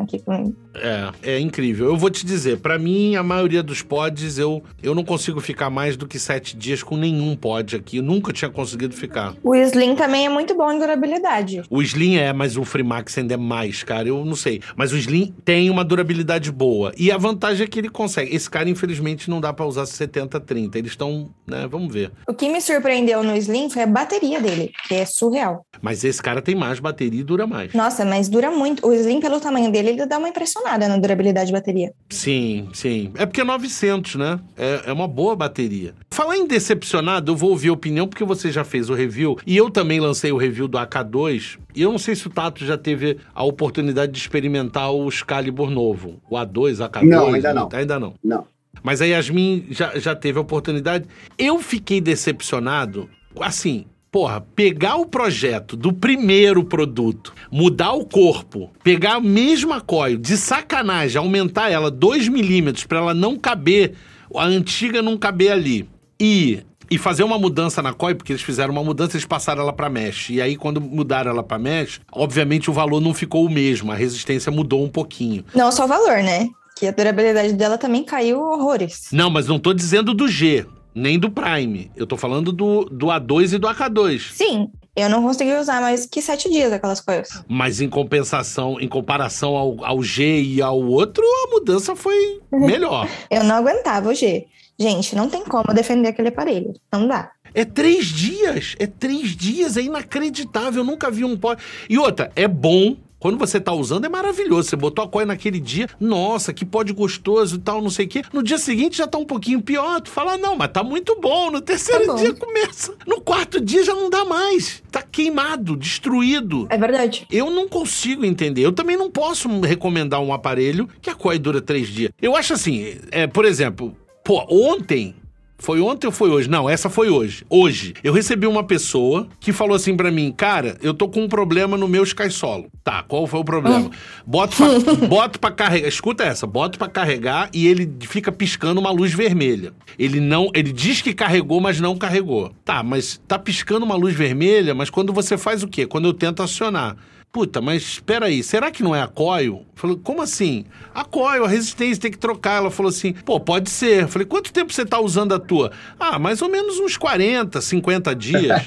aqui 0.00 0.18
comigo. 0.18 0.54
É, 0.74 1.34
é 1.34 1.40
incrível. 1.40 1.86
Eu 1.86 1.96
vou 1.96 2.10
te 2.10 2.26
dizer, 2.26 2.58
pra 2.58 2.78
mim, 2.78 3.14
a 3.16 3.22
maioria 3.22 3.62
dos 3.62 3.82
pods, 3.82 4.38
eu, 4.38 4.62
eu 4.82 4.94
não 4.94 5.04
consigo 5.04 5.40
ficar 5.40 5.70
mais 5.70 5.96
do 5.96 6.06
que 6.06 6.18
sete 6.18 6.56
dias 6.56 6.82
com 6.82 6.96
nenhum 6.96 7.36
pod 7.36 7.76
aqui. 7.76 7.98
Eu 7.98 8.02
nunca 8.02 8.32
tinha 8.32 8.50
conseguido 8.50 8.94
ficar. 8.94 9.34
O 9.42 9.54
Slim 9.54 9.94
também 9.94 10.26
é 10.26 10.28
muito 10.28 10.54
bom 10.56 10.72
em 10.72 10.78
durabilidade. 10.78 11.62
O 11.70 11.80
Slim 11.80 12.16
é, 12.16 12.32
mas 12.32 12.56
o 12.56 12.64
Freemax 12.64 13.16
ainda 13.18 13.34
é 13.34 13.36
mais, 13.36 13.82
cara. 13.82 14.08
Eu 14.08 14.24
não 14.24 14.34
sei. 14.34 14.60
Mas 14.76 14.92
o 14.92 14.96
Slim 14.96 15.32
tem 15.44 15.70
uma 15.70 15.84
durabilidade 15.84 16.50
boa. 16.50 16.92
E 16.98 17.10
a 17.10 17.16
vantagem 17.16 17.64
é 17.64 17.68
que 17.68 17.78
ele 17.78 17.88
consegue. 17.88 18.34
Esse 18.34 18.50
cara, 18.50 18.68
infelizmente, 18.68 19.30
não 19.30 19.40
dá 19.40 19.52
pra 19.52 19.64
usar 19.64 19.84
70-30. 19.84 20.74
Eles 20.76 20.92
estão, 20.92 21.30
né? 21.46 21.66
Vamos 21.70 21.92
ver. 21.92 22.10
O 22.26 22.34
que 22.34 22.48
me 22.48 22.60
surpreendeu 22.60 23.22
no 23.22 23.36
Slim 23.36 23.70
foi 23.70 23.82
a 23.82 23.86
bateria 23.86 24.40
dele, 24.40 24.72
que 24.88 24.94
é 24.94 25.06
surreal. 25.06 25.64
Mas 25.80 26.02
esse 26.04 26.22
cara 26.22 26.42
tem 26.42 26.54
mais 26.54 26.80
bateria 26.80 27.20
e 27.20 27.24
dura 27.24 27.46
mais. 27.46 27.72
Nossa, 27.72 28.04
mas 28.04 28.28
dura 28.28 28.50
muito. 28.50 28.86
O 28.86 28.92
Slim, 28.92 29.20
pelo 29.20 29.40
tamanho 29.40 29.53
dele, 29.70 29.90
ele 29.90 30.06
dá 30.06 30.18
uma 30.18 30.28
impressionada 30.28 30.88
na 30.88 30.96
durabilidade 30.96 31.46
de 31.46 31.52
bateria. 31.52 31.92
Sim, 32.08 32.68
sim. 32.72 33.10
É 33.16 33.26
porque 33.26 33.40
é 33.40 33.44
900, 33.44 34.16
né? 34.16 34.40
É, 34.56 34.82
é 34.86 34.92
uma 34.92 35.08
boa 35.08 35.34
bateria. 35.34 35.94
Falar 36.10 36.36
em 36.36 36.46
decepcionado, 36.46 37.32
eu 37.32 37.36
vou 37.36 37.50
ouvir 37.50 37.68
a 37.68 37.72
opinião, 37.72 38.06
porque 38.06 38.24
você 38.24 38.50
já 38.50 38.64
fez 38.64 38.90
o 38.90 38.94
review. 38.94 39.38
E 39.46 39.56
eu 39.56 39.70
também 39.70 40.00
lancei 40.00 40.32
o 40.32 40.36
review 40.36 40.68
do 40.68 40.78
AK2. 40.78 41.58
E 41.74 41.82
eu 41.82 41.90
não 41.90 41.98
sei 41.98 42.14
se 42.14 42.26
o 42.26 42.30
Tato 42.30 42.64
já 42.64 42.78
teve 42.78 43.18
a 43.34 43.44
oportunidade 43.44 44.12
de 44.12 44.18
experimentar 44.18 44.92
o 44.92 45.08
Excalibur 45.08 45.70
novo. 45.70 46.20
O 46.30 46.36
A2, 46.36 46.88
AK2. 46.88 47.04
Não, 47.04 47.34
ainda 47.34 47.54
não. 47.54 47.68
Ainda 47.72 48.00
não. 48.00 48.14
Não. 48.22 48.46
Mas 48.82 49.00
a 49.00 49.06
Yasmin 49.06 49.66
já, 49.70 49.98
já 49.98 50.14
teve 50.14 50.38
a 50.38 50.42
oportunidade. 50.42 51.06
Eu 51.38 51.58
fiquei 51.60 52.00
decepcionado, 52.00 53.08
assim, 53.40 53.86
porra, 54.14 54.40
pegar 54.54 54.94
o 54.94 55.06
projeto 55.06 55.76
do 55.76 55.92
primeiro 55.92 56.62
produto, 56.62 57.34
mudar 57.50 57.94
o 57.94 58.06
corpo, 58.06 58.70
pegar 58.80 59.14
a 59.14 59.20
mesma 59.20 59.80
coil, 59.80 60.16
de 60.16 60.36
sacanagem, 60.36 61.18
aumentar 61.18 61.68
ela 61.68 61.90
2 61.90 62.28
milímetros 62.28 62.86
para 62.86 62.98
ela 62.98 63.12
não 63.12 63.36
caber, 63.36 63.94
a 64.32 64.44
antiga 64.44 65.02
não 65.02 65.18
caber 65.18 65.50
ali. 65.50 65.90
E. 66.20 66.62
E 66.88 66.96
fazer 66.96 67.24
uma 67.24 67.40
mudança 67.40 67.82
na 67.82 67.92
coil, 67.92 68.14
porque 68.14 68.30
eles 68.30 68.42
fizeram 68.42 68.70
uma 68.70 68.84
mudança, 68.84 69.16
eles 69.16 69.26
passaram 69.26 69.62
ela 69.62 69.72
para 69.72 69.90
mesh. 69.90 70.30
E 70.30 70.40
aí, 70.40 70.54
quando 70.54 70.80
mudaram 70.80 71.32
ela 71.32 71.42
para 71.42 71.58
mesh, 71.58 72.00
obviamente 72.12 72.70
o 72.70 72.72
valor 72.72 73.00
não 73.00 73.12
ficou 73.12 73.44
o 73.44 73.50
mesmo, 73.50 73.90
a 73.90 73.96
resistência 73.96 74.52
mudou 74.52 74.84
um 74.84 74.88
pouquinho. 74.88 75.44
Não 75.52 75.72
só 75.72 75.86
o 75.86 75.88
valor, 75.88 76.22
né? 76.22 76.50
Que 76.76 76.86
a 76.86 76.92
durabilidade 76.92 77.52
dela 77.54 77.76
também 77.76 78.04
caiu 78.04 78.40
horrores. 78.40 79.08
Não, 79.10 79.28
mas 79.28 79.48
não 79.48 79.58
tô 79.58 79.74
dizendo 79.74 80.14
do 80.14 80.28
G, 80.28 80.66
nem 80.94 81.18
do 81.18 81.30
Prime. 81.30 81.90
Eu 81.96 82.06
tô 82.06 82.16
falando 82.16 82.52
do, 82.52 82.84
do 82.84 83.06
A2 83.06 83.54
e 83.54 83.58
do 83.58 83.66
AK2. 83.66 84.32
Sim, 84.32 84.70
eu 84.94 85.08
não 85.08 85.22
consegui 85.22 85.52
usar 85.54 85.80
mais 85.80 86.06
que 86.06 86.22
sete 86.22 86.48
dias 86.48 86.72
aquelas 86.72 87.00
coisas. 87.00 87.42
Mas 87.48 87.80
em 87.80 87.88
compensação, 87.88 88.80
em 88.80 88.88
comparação 88.88 89.56
ao, 89.56 89.84
ao 89.84 90.02
G 90.02 90.40
e 90.40 90.62
ao 90.62 90.80
outro, 90.80 91.24
a 91.24 91.50
mudança 91.50 91.96
foi 91.96 92.40
melhor. 92.52 93.08
Eu 93.30 93.42
não 93.42 93.56
aguentava 93.56 94.10
o 94.10 94.14
G. 94.14 94.46
Gente, 94.78 95.14
não 95.14 95.28
tem 95.28 95.44
como 95.44 95.72
defender 95.74 96.08
aquele 96.08 96.28
aparelho. 96.28 96.72
Não 96.92 97.06
dá. 97.06 97.30
É 97.52 97.64
três 97.64 98.06
dias. 98.06 98.74
É 98.78 98.86
três 98.86 99.36
dias. 99.36 99.76
É 99.76 99.82
inacreditável. 99.82 100.82
Eu 100.82 100.86
nunca 100.86 101.10
vi 101.10 101.24
um 101.24 101.36
pó. 101.36 101.56
E 101.88 101.96
outra, 101.96 102.30
é 102.34 102.48
bom. 102.48 102.96
Quando 103.24 103.38
você 103.38 103.58
tá 103.58 103.72
usando, 103.72 104.04
é 104.04 104.08
maravilhoso. 104.10 104.68
Você 104.68 104.76
botou 104.76 105.02
a 105.02 105.08
coisa 105.08 105.28
naquele 105.28 105.58
dia, 105.58 105.88
nossa, 105.98 106.52
que 106.52 106.62
pó 106.62 106.82
de 106.82 106.92
gostoso 106.92 107.56
e 107.56 107.58
tal, 107.58 107.80
não 107.80 107.88
sei 107.88 108.04
o 108.04 108.08
quê. 108.10 108.22
No 108.30 108.42
dia 108.42 108.58
seguinte 108.58 108.98
já 108.98 109.06
tá 109.06 109.16
um 109.16 109.24
pouquinho 109.24 109.62
pior. 109.62 109.98
Tu 110.02 110.10
fala, 110.10 110.36
não, 110.36 110.54
mas 110.54 110.68
tá 110.70 110.82
muito 110.82 111.18
bom. 111.18 111.50
No 111.50 111.62
terceiro 111.62 112.04
Tá 112.04 112.14
dia 112.16 112.34
começa. 112.34 112.94
No 113.06 113.22
quarto 113.22 113.62
dia 113.62 113.82
já 113.82 113.94
não 113.94 114.10
dá 114.10 114.26
mais. 114.26 114.82
Tá 114.90 115.00
queimado, 115.00 115.74
destruído. 115.74 116.66
É 116.68 116.76
verdade. 116.76 117.26
Eu 117.30 117.48
não 117.48 117.66
consigo 117.66 118.26
entender. 118.26 118.60
Eu 118.60 118.72
também 118.72 118.94
não 118.94 119.10
posso 119.10 119.48
recomendar 119.62 120.20
um 120.20 120.30
aparelho 120.30 120.86
que 121.00 121.08
a 121.08 121.14
coil 121.14 121.38
dura 121.38 121.62
três 121.62 121.88
dias. 121.88 122.12
Eu 122.20 122.36
acho 122.36 122.52
assim, 122.52 122.98
é, 123.10 123.26
por 123.26 123.46
exemplo, 123.46 123.96
pô, 124.22 124.44
ontem. 124.50 125.14
Foi 125.58 125.80
ontem 125.80 126.06
ou 126.06 126.12
foi 126.12 126.30
hoje? 126.30 126.48
Não, 126.48 126.68
essa 126.68 126.90
foi 126.90 127.08
hoje. 127.08 127.44
Hoje, 127.48 127.94
eu 128.02 128.12
recebi 128.12 128.46
uma 128.46 128.64
pessoa 128.64 129.28
que 129.38 129.52
falou 129.52 129.74
assim 129.74 129.96
pra 129.96 130.10
mim, 130.10 130.32
cara, 130.32 130.76
eu 130.82 130.92
tô 130.92 131.08
com 131.08 131.22
um 131.22 131.28
problema 131.28 131.76
no 131.76 131.88
meu 131.88 132.02
Sky 132.02 132.30
Solo. 132.30 132.66
Tá, 132.82 133.02
qual 133.02 133.26
foi 133.26 133.40
o 133.40 133.44
problema? 133.44 133.90
Boto 134.26 134.56
pra, 134.56 134.68
boto 135.08 135.40
pra 135.40 135.50
carregar, 135.50 135.88
escuta 135.88 136.24
essa, 136.24 136.46
boto 136.46 136.78
pra 136.78 136.88
carregar 136.88 137.48
e 137.52 137.66
ele 137.66 137.90
fica 138.02 138.32
piscando 138.32 138.80
uma 138.80 138.90
luz 138.90 139.14
vermelha. 139.14 139.72
Ele 139.98 140.20
não, 140.20 140.50
ele 140.54 140.72
diz 140.72 141.00
que 141.00 141.14
carregou, 141.14 141.60
mas 141.60 141.80
não 141.80 141.96
carregou. 141.96 142.52
Tá, 142.64 142.82
mas 142.82 143.20
tá 143.26 143.38
piscando 143.38 143.86
uma 143.86 143.96
luz 143.96 144.14
vermelha, 144.14 144.74
mas 144.74 144.90
quando 144.90 145.12
você 145.12 145.38
faz 145.38 145.62
o 145.62 145.68
quê? 145.68 145.86
Quando 145.86 146.06
eu 146.06 146.12
tento 146.12 146.42
acionar. 146.42 146.96
Puta, 147.34 147.60
mas 147.60 147.82
espera 147.82 148.26
aí, 148.26 148.44
será 148.44 148.70
que 148.70 148.80
não 148.80 148.94
é 148.94 149.02
a 149.02 149.08
coil? 149.08 149.66
Falei, 149.74 149.98
como 150.04 150.22
assim? 150.22 150.64
A 150.94 151.04
coil, 151.04 151.44
a 151.44 151.48
resistência, 151.48 152.00
tem 152.02 152.12
que 152.12 152.16
trocar. 152.16 152.58
Ela 152.58 152.70
falou 152.70 152.90
assim, 152.90 153.12
pô, 153.12 153.40
pode 153.40 153.70
ser. 153.70 154.06
Falei, 154.06 154.24
quanto 154.24 154.52
tempo 154.52 154.72
você 154.72 154.86
tá 154.86 155.00
usando 155.00 155.34
a 155.34 155.40
tua? 155.40 155.72
Ah, 155.98 156.16
mais 156.16 156.40
ou 156.40 156.48
menos 156.48 156.78
uns 156.78 156.96
40, 156.96 157.60
50 157.60 158.14
dias. 158.14 158.62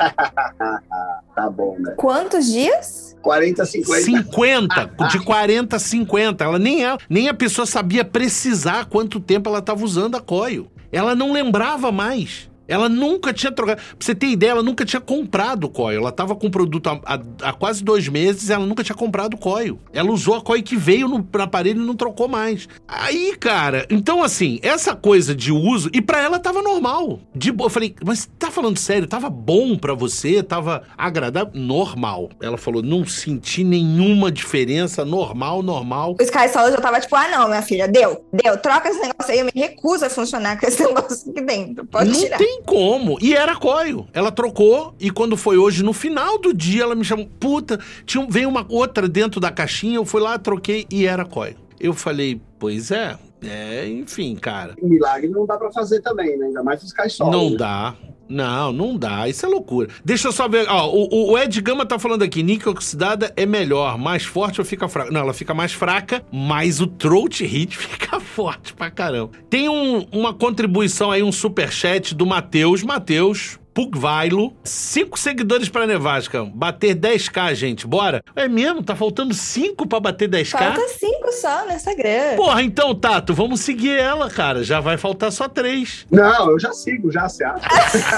Tá 1.33 1.51
bom, 1.51 1.77
né? 1.77 1.93
Quantos 1.95 2.47
dias? 2.47 3.15
40, 3.21 3.63
50. 3.63 4.01
50, 4.01 4.91
de 5.11 5.19
40 5.23 5.75
a 5.75 5.79
50. 5.79 6.43
Ela 6.43 6.57
nem, 6.57 6.83
ela, 6.83 6.97
nem 7.07 7.29
a 7.29 7.33
pessoa 7.33 7.67
sabia 7.67 8.03
precisar 8.03 8.85
quanto 8.85 9.19
tempo 9.19 9.47
ela 9.47 9.59
estava 9.59 9.85
usando 9.85 10.15
a 10.15 10.19
coil. 10.19 10.67
Ela 10.91 11.13
não 11.13 11.31
lembrava 11.31 11.91
mais. 11.91 12.49
Ela 12.67 12.89
nunca 12.89 13.33
tinha 13.33 13.51
trocado. 13.51 13.77
Pra 13.81 13.95
você 13.99 14.13
ter 14.15 14.27
ideia, 14.27 14.51
ela 14.51 14.63
nunca 14.63 14.85
tinha 14.85 14.99
comprado 15.01 15.65
o 15.65 15.69
coil. 15.69 15.99
Ela 16.01 16.11
tava 16.11 16.35
com 16.35 16.47
o 16.47 16.51
produto 16.51 16.87
há, 16.89 17.19
há- 17.41 17.53
quase 17.53 17.83
dois 17.83 18.07
meses 18.07 18.49
e 18.49 18.53
ela 18.53 18.65
nunca 18.65 18.83
tinha 18.83 18.95
comprado 18.95 19.33
o 19.35 19.37
coil. 19.37 19.79
Ela 19.93 20.11
usou 20.11 20.35
a 20.35 20.41
coil 20.41 20.61
que 20.63 20.75
veio 20.75 21.07
no, 21.07 21.27
aparelho 21.41 21.81
e 21.81 21.85
não 21.85 21.95
trocou 21.95 22.27
mais. 22.27 22.67
Aí, 22.87 23.35
cara, 23.39 23.85
então 23.89 24.23
assim, 24.23 24.59
essa 24.61 24.95
coisa 24.95 25.33
de 25.35 25.51
uso. 25.51 25.89
E 25.93 26.01
pra 26.01 26.21
ela 26.21 26.39
tava 26.39 26.61
normal. 26.61 27.19
De 27.35 27.51
boa. 27.51 27.67
Eu 27.67 27.71
falei, 27.71 27.95
mas 28.05 28.29
tá 28.37 28.49
falando 28.51 28.77
sério? 28.77 29.07
Tava 29.07 29.29
bom 29.29 29.77
pra 29.77 29.93
você? 29.93 30.41
Tava 30.43 30.83
agradável? 30.97 31.51
Normal. 31.53 32.29
Ela 32.41 32.57
falou, 32.57 32.81
não 32.81 33.05
senti 33.05 33.63
nenhuma 33.63 34.31
diferença. 34.31 35.05
Normal, 35.05 35.61
normal. 35.63 36.15
O 36.19 36.23
Sky 36.23 36.49
Sol 36.49 36.71
já 36.71 36.77
tava 36.77 36.99
tipo, 36.99 37.15
ah, 37.15 37.27
não, 37.29 37.47
minha 37.47 37.61
filha, 37.61 37.87
deu, 37.87 38.25
deu, 38.33 38.57
troca 38.57 38.89
esse 38.89 38.99
negócio 38.99 39.31
aí, 39.33 39.39
eu 39.39 39.45
me 39.45 39.51
recuso 39.55 40.05
a 40.05 40.09
funcionar 40.09 40.59
com 40.59 40.65
esse 40.67 40.83
negócio 40.85 41.29
aqui 41.31 41.41
dentro. 41.41 41.85
Pode 41.85 42.09
não 42.09 42.19
tirar. 42.19 42.37
tem 42.37 42.56
como. 42.65 43.17
E 43.21 43.33
era 43.33 43.55
coio. 43.55 44.07
Ela 44.13 44.31
trocou 44.31 44.93
e 44.99 45.09
quando 45.09 45.37
foi 45.37 45.57
hoje, 45.57 45.83
no 45.83 45.93
final 45.93 46.37
do 46.37 46.53
dia, 46.53 46.83
ela 46.83 46.95
me 46.95 47.03
chamou. 47.03 47.27
Puta, 47.39 47.79
tinha, 48.05 48.25
veio 48.29 48.49
uma 48.49 48.65
outra 48.69 49.07
dentro 49.07 49.39
da 49.39 49.51
caixinha, 49.51 49.95
eu 49.95 50.05
fui 50.05 50.21
lá, 50.21 50.37
troquei 50.37 50.85
e 50.91 51.05
era 51.05 51.25
coio. 51.25 51.55
Eu 51.79 51.93
falei, 51.93 52.41
pois 52.57 52.91
é. 52.91 53.17
É, 53.41 53.87
enfim, 53.87 54.35
cara. 54.35 54.75
Milagre 54.81 55.29
não 55.29 55.45
dá 55.45 55.57
pra 55.57 55.71
fazer 55.71 56.01
também, 56.01 56.37
né? 56.37 56.47
Ainda 56.47 56.63
mais 56.63 56.81
os 56.81 56.91
caixolas. 56.91 57.33
Não 57.33 57.55
dá. 57.55 57.95
Não, 58.29 58.71
não 58.71 58.95
dá. 58.97 59.27
Isso 59.27 59.45
é 59.45 59.49
loucura. 59.49 59.89
Deixa 60.03 60.27
eu 60.27 60.31
só 60.31 60.47
ver. 60.47 60.67
Ó, 60.69 60.89
o, 60.89 61.31
o 61.31 61.37
Ed 61.37 61.59
Gama 61.61 61.85
tá 61.85 61.97
falando 61.99 62.23
aqui: 62.23 62.43
níquel 62.43 62.71
oxidada 62.71 63.31
é 63.35 63.45
melhor, 63.45 63.97
mais 63.97 64.23
forte 64.23 64.59
ou 64.61 64.65
fica 64.65 64.87
fraca? 64.87 65.11
Não, 65.11 65.21
ela 65.21 65.33
fica 65.33 65.53
mais 65.53 65.71
fraca, 65.73 66.23
mas 66.31 66.79
o 66.81 66.87
throat 66.87 67.45
hit 67.45 67.75
fica 67.77 68.19
forte 68.19 68.73
pra 68.73 68.89
caramba. 68.91 69.31
Tem 69.49 69.69
um- 69.69 70.05
uma 70.11 70.33
contribuição 70.33 71.11
aí, 71.11 71.23
um 71.23 71.31
superchat 71.31 72.13
do 72.15 72.25
Matheus. 72.25 72.83
Matheus. 72.83 73.59
Pugvailo, 73.77 74.53
cinco 74.63 75.19
seguidores 75.19 75.69
pra 75.69 75.85
Nevasca. 75.85 76.43
Bater 76.43 76.95
10k, 76.95 77.53
gente. 77.53 77.85
Bora. 77.85 78.23
É 78.35 78.47
mesmo? 78.47 78.81
Tá 78.81 78.95
faltando 78.95 79.35
cinco 79.35 79.87
pra 79.87 79.99
bater 79.99 80.27
10k? 80.27 80.57
Falta 80.57 80.87
cinco 80.97 81.31
só 81.31 81.63
no 81.63 81.71
Instagram. 81.73 82.35
Porra, 82.37 82.63
então, 82.63 82.95
Tato, 82.95 83.35
vamos 83.35 83.59
seguir 83.59 83.91
ela, 83.91 84.31
cara. 84.31 84.63
Já 84.63 84.79
vai 84.79 84.97
faltar 84.97 85.31
só 85.31 85.47
três. 85.47 86.07
Não, 86.09 86.49
eu 86.49 86.59
já 86.59 86.73
sigo, 86.73 87.11
já, 87.11 87.29
você 87.29 87.43
acha? 87.43 87.61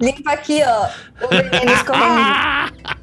Limpa 0.00 0.32
aqui, 0.32 0.62
ó, 0.64 0.88
o 1.24 1.28
veneno 1.28 1.72
escorrendo. 1.72 3.02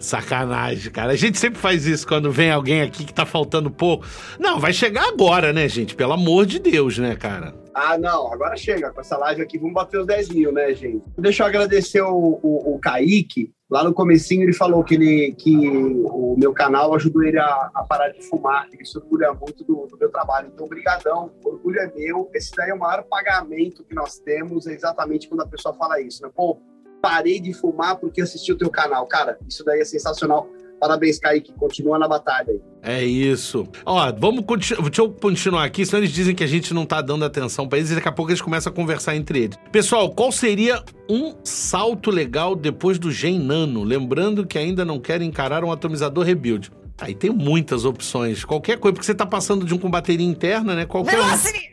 Sacanagem, 0.00 0.90
cara. 0.90 1.12
A 1.12 1.16
gente 1.16 1.38
sempre 1.38 1.60
faz 1.60 1.86
isso 1.86 2.06
quando 2.06 2.32
vem 2.32 2.50
alguém 2.50 2.80
aqui 2.80 3.04
que 3.04 3.12
tá 3.12 3.26
faltando 3.26 3.70
pouco. 3.70 4.06
Não, 4.38 4.58
vai 4.58 4.72
chegar 4.72 5.06
agora, 5.08 5.52
né, 5.52 5.68
gente? 5.68 5.94
Pelo 5.94 6.14
amor 6.14 6.46
de 6.46 6.58
Deus, 6.58 6.96
né, 6.96 7.14
cara? 7.14 7.54
Ah, 7.74 7.98
não, 7.98 8.32
agora 8.32 8.56
chega. 8.56 8.90
Com 8.90 9.00
essa 9.00 9.18
live 9.18 9.42
aqui, 9.42 9.58
vamos 9.58 9.74
bater 9.74 10.00
os 10.00 10.06
10 10.06 10.30
mil, 10.30 10.52
né, 10.52 10.74
gente? 10.74 11.02
Deixa 11.18 11.42
eu 11.42 11.46
agradecer 11.46 12.00
o, 12.00 12.40
o, 12.42 12.74
o 12.74 12.78
Kaique. 12.78 13.52
Lá 13.70 13.84
no 13.84 13.94
comecinho 13.94 14.42
ele 14.42 14.52
falou 14.52 14.82
que, 14.82 14.94
ele, 14.94 15.32
que 15.38 15.56
o 15.56 16.34
meu 16.36 16.52
canal 16.52 16.92
ajudou 16.94 17.22
ele 17.22 17.38
a, 17.38 17.70
a 17.72 17.84
parar 17.84 18.08
de 18.08 18.20
fumar. 18.22 18.66
Ele 18.72 18.84
se 18.84 18.98
orgulha 18.98 19.32
muito 19.32 19.62
do, 19.62 19.86
do 19.86 19.96
meu 19.96 20.10
trabalho. 20.10 20.50
Então, 20.52 20.66
brigadão. 20.66 21.30
O 21.44 21.50
orgulho 21.50 21.78
é 21.78 21.92
meu. 21.94 22.28
Esse 22.34 22.50
daí 22.56 22.70
é 22.70 22.74
o 22.74 22.78
maior 22.78 23.04
pagamento 23.04 23.84
que 23.84 23.94
nós 23.94 24.18
temos. 24.18 24.66
É 24.66 24.72
exatamente 24.72 25.28
quando 25.28 25.42
a 25.42 25.46
pessoa 25.46 25.72
fala 25.72 26.00
isso, 26.00 26.20
né? 26.20 26.30
Pô, 26.34 26.58
parei 27.00 27.38
de 27.38 27.52
fumar 27.52 27.96
porque 27.96 28.20
assisti 28.20 28.52
o 28.52 28.58
teu 28.58 28.70
canal. 28.70 29.06
Cara, 29.06 29.38
isso 29.48 29.64
daí 29.64 29.80
é 29.80 29.84
sensacional. 29.84 30.48
Parabéns, 30.80 31.18
Kaique. 31.18 31.52
Continua 31.52 31.98
na 31.98 32.08
batalha 32.08 32.48
aí. 32.48 32.60
É 32.82 33.04
isso. 33.04 33.68
Ó, 33.84 34.12
vamos 34.18 34.44
continuar. 34.46 34.82
Deixa 34.82 35.02
eu 35.02 35.10
continuar 35.10 35.64
aqui, 35.64 35.84
senão 35.84 35.98
eles 36.00 36.12
dizem 36.12 36.34
que 36.34 36.42
a 36.42 36.46
gente 36.46 36.72
não 36.72 36.86
tá 36.86 37.02
dando 37.02 37.24
atenção 37.24 37.68
pra 37.68 37.78
eles 37.78 37.90
e 37.90 37.94
daqui 37.94 38.08
a 38.08 38.12
pouco 38.12 38.30
eles 38.30 38.40
começam 38.40 38.72
a 38.72 38.74
conversar 38.74 39.14
entre 39.14 39.40
eles. 39.40 39.58
Pessoal, 39.70 40.10
qual 40.10 40.32
seria 40.32 40.82
um 41.08 41.34
salto 41.44 42.10
legal 42.10 42.56
depois 42.56 42.98
do 42.98 43.12
Gen 43.12 43.38
Nano? 43.38 43.84
Lembrando 43.84 44.46
que 44.46 44.56
ainda 44.58 44.84
não 44.84 44.98
querem 44.98 45.28
encarar 45.28 45.62
um 45.62 45.70
atomizador 45.70 46.24
rebuild. 46.24 46.72
Aí 46.98 47.14
tem 47.14 47.30
muitas 47.30 47.84
opções. 47.84 48.44
Qualquer 48.44 48.78
coisa, 48.78 48.94
porque 48.94 49.06
você 49.06 49.14
tá 49.14 49.26
passando 49.26 49.64
de 49.64 49.74
um 49.74 49.78
com 49.78 49.90
bateria 49.90 50.26
interna, 50.26 50.74
né? 50.74 50.86
Qualquer 50.86 51.18
um. 51.18 51.24
Velocity! 51.24 51.70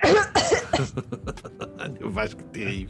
Eu 1.99 2.11
acho 2.15 2.35
que 2.35 2.43
tem. 2.45 2.87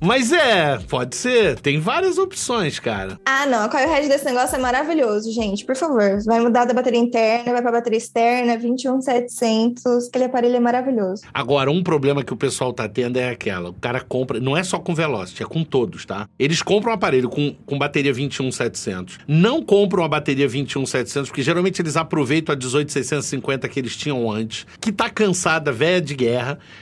Mas 0.00 0.32
é, 0.32 0.78
pode 0.88 1.16
ser. 1.16 1.58
Tem 1.60 1.80
várias 1.80 2.18
opções, 2.18 2.78
cara. 2.78 3.18
Ah, 3.24 3.46
não. 3.46 3.64
A 3.64 3.68
coil 3.68 4.08
desse 4.08 4.24
negócio 4.24 4.56
é 4.56 4.58
maravilhoso, 4.58 5.32
gente. 5.32 5.64
Por 5.64 5.76
favor, 5.76 6.22
vai 6.24 6.40
mudar 6.40 6.64
da 6.64 6.74
bateria 6.74 7.00
interna, 7.00 7.52
vai 7.52 7.62
pra 7.62 7.72
bateria 7.72 7.98
externa, 7.98 8.56
21700. 8.56 10.08
Aquele 10.08 10.24
aparelho 10.24 10.56
é 10.56 10.60
maravilhoso. 10.60 11.22
Agora, 11.34 11.70
um 11.70 11.82
problema 11.82 12.22
que 12.22 12.32
o 12.32 12.36
pessoal 12.36 12.72
tá 12.72 12.88
tendo 12.88 13.18
é 13.18 13.30
aquela. 13.30 13.70
O 13.70 13.74
cara 13.74 14.00
compra, 14.00 14.38
não 14.38 14.56
é 14.56 14.62
só 14.62 14.78
com 14.78 14.94
Velocity, 14.94 15.42
é 15.42 15.46
com 15.46 15.64
todos, 15.64 16.06
tá? 16.06 16.28
Eles 16.38 16.62
compram 16.62 16.92
um 16.92 16.94
aparelho 16.94 17.28
com, 17.28 17.54
com 17.66 17.78
bateria 17.78 18.12
21700. 18.12 19.18
Não 19.26 19.62
compram 19.62 20.04
a 20.04 20.08
bateria 20.08 20.46
21700, 20.46 21.28
porque 21.28 21.42
geralmente 21.42 21.82
eles 21.82 21.96
aproveitam 21.96 22.52
a 22.52 22.56
18650 22.56 23.68
que 23.68 23.80
eles 23.80 23.96
tinham 23.96 24.30
antes, 24.30 24.66
que 24.80 24.92
tá 24.92 25.10
cansada, 25.10 25.72
velha 25.72 26.00
de 26.00 26.14
guerra, 26.14 26.27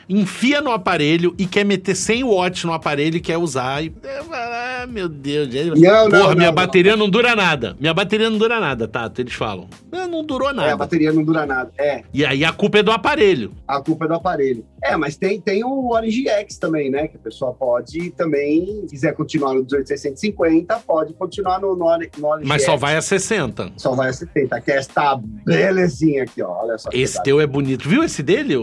enfia 0.08 0.60
no 0.60 0.70
aparelho 0.70 1.34
e 1.38 1.46
quer 1.46 1.64
meter 1.64 1.94
100 1.94 2.24
watts 2.24 2.64
no 2.64 2.72
aparelho 2.72 3.16
e 3.16 3.20
quer 3.20 3.36
usar. 3.38 3.82
E, 3.84 3.92
ah, 4.32 4.86
meu 4.88 5.08
Deus. 5.08 5.48
Não, 5.80 6.08
não, 6.08 6.20
Porra, 6.20 6.34
minha 6.34 6.48
não, 6.48 6.54
bateria 6.54 6.96
não 6.96 7.08
dura 7.08 7.34
nada. 7.36 7.76
Minha 7.80 7.94
bateria 7.94 8.30
não 8.30 8.38
dura 8.38 8.60
nada, 8.60 8.86
Tato. 8.88 9.20
Eles 9.20 9.34
falam. 9.34 9.68
"Ah, 9.92 10.06
Não 10.06 10.24
durou 10.24 10.48
É, 10.48 10.52
a 10.52 10.54
nada. 10.54 10.76
bateria 10.76 11.12
não 11.12 11.24
dura 11.24 11.44
nada. 11.46 11.70
É, 11.78 12.02
E 12.14 12.24
aí 12.24 12.44
a 12.44 12.52
culpa 12.52 12.78
é 12.78 12.82
do 12.82 12.90
aparelho. 12.92 13.52
a 13.66 13.80
culpa 13.80 14.04
é 14.04 14.08
do 14.08 14.14
aparelho. 14.14 14.64
É, 14.82 14.96
mas 14.96 15.16
tem, 15.16 15.40
tem 15.40 15.64
o 15.64 15.88
Orange 15.90 16.28
X 16.28 16.58
também, 16.58 16.90
né? 16.90 17.08
Que 17.08 17.16
a 17.16 17.20
pessoa 17.20 17.52
pode 17.52 18.10
também, 18.10 18.82
se 18.86 18.90
quiser 18.94 19.14
continuar 19.14 19.52
no 19.54 19.64
18650, 19.64 20.78
pode 20.86 21.12
continuar 21.14 21.60
no, 21.60 21.74
no, 21.74 21.76
no 21.76 22.26
Orange 22.28 22.46
Mas 22.46 22.64
só 22.64 22.72
X. 22.72 22.80
vai 22.80 22.96
a 22.96 23.02
60. 23.02 23.72
Só 23.76 23.94
vai 23.94 24.10
a 24.10 24.12
70. 24.12 24.60
Que 24.60 24.70
é 24.72 24.76
esta 24.76 25.16
belezinha 25.44 26.22
aqui, 26.22 26.40
ó. 26.42 26.62
Olha 26.62 26.78
só. 26.78 26.88
Esse 26.92 27.20
teu 27.22 27.40
é 27.40 27.46
bonito. 27.46 27.88
Viu 27.88 28.04
esse 28.04 28.22
dele? 28.22 28.54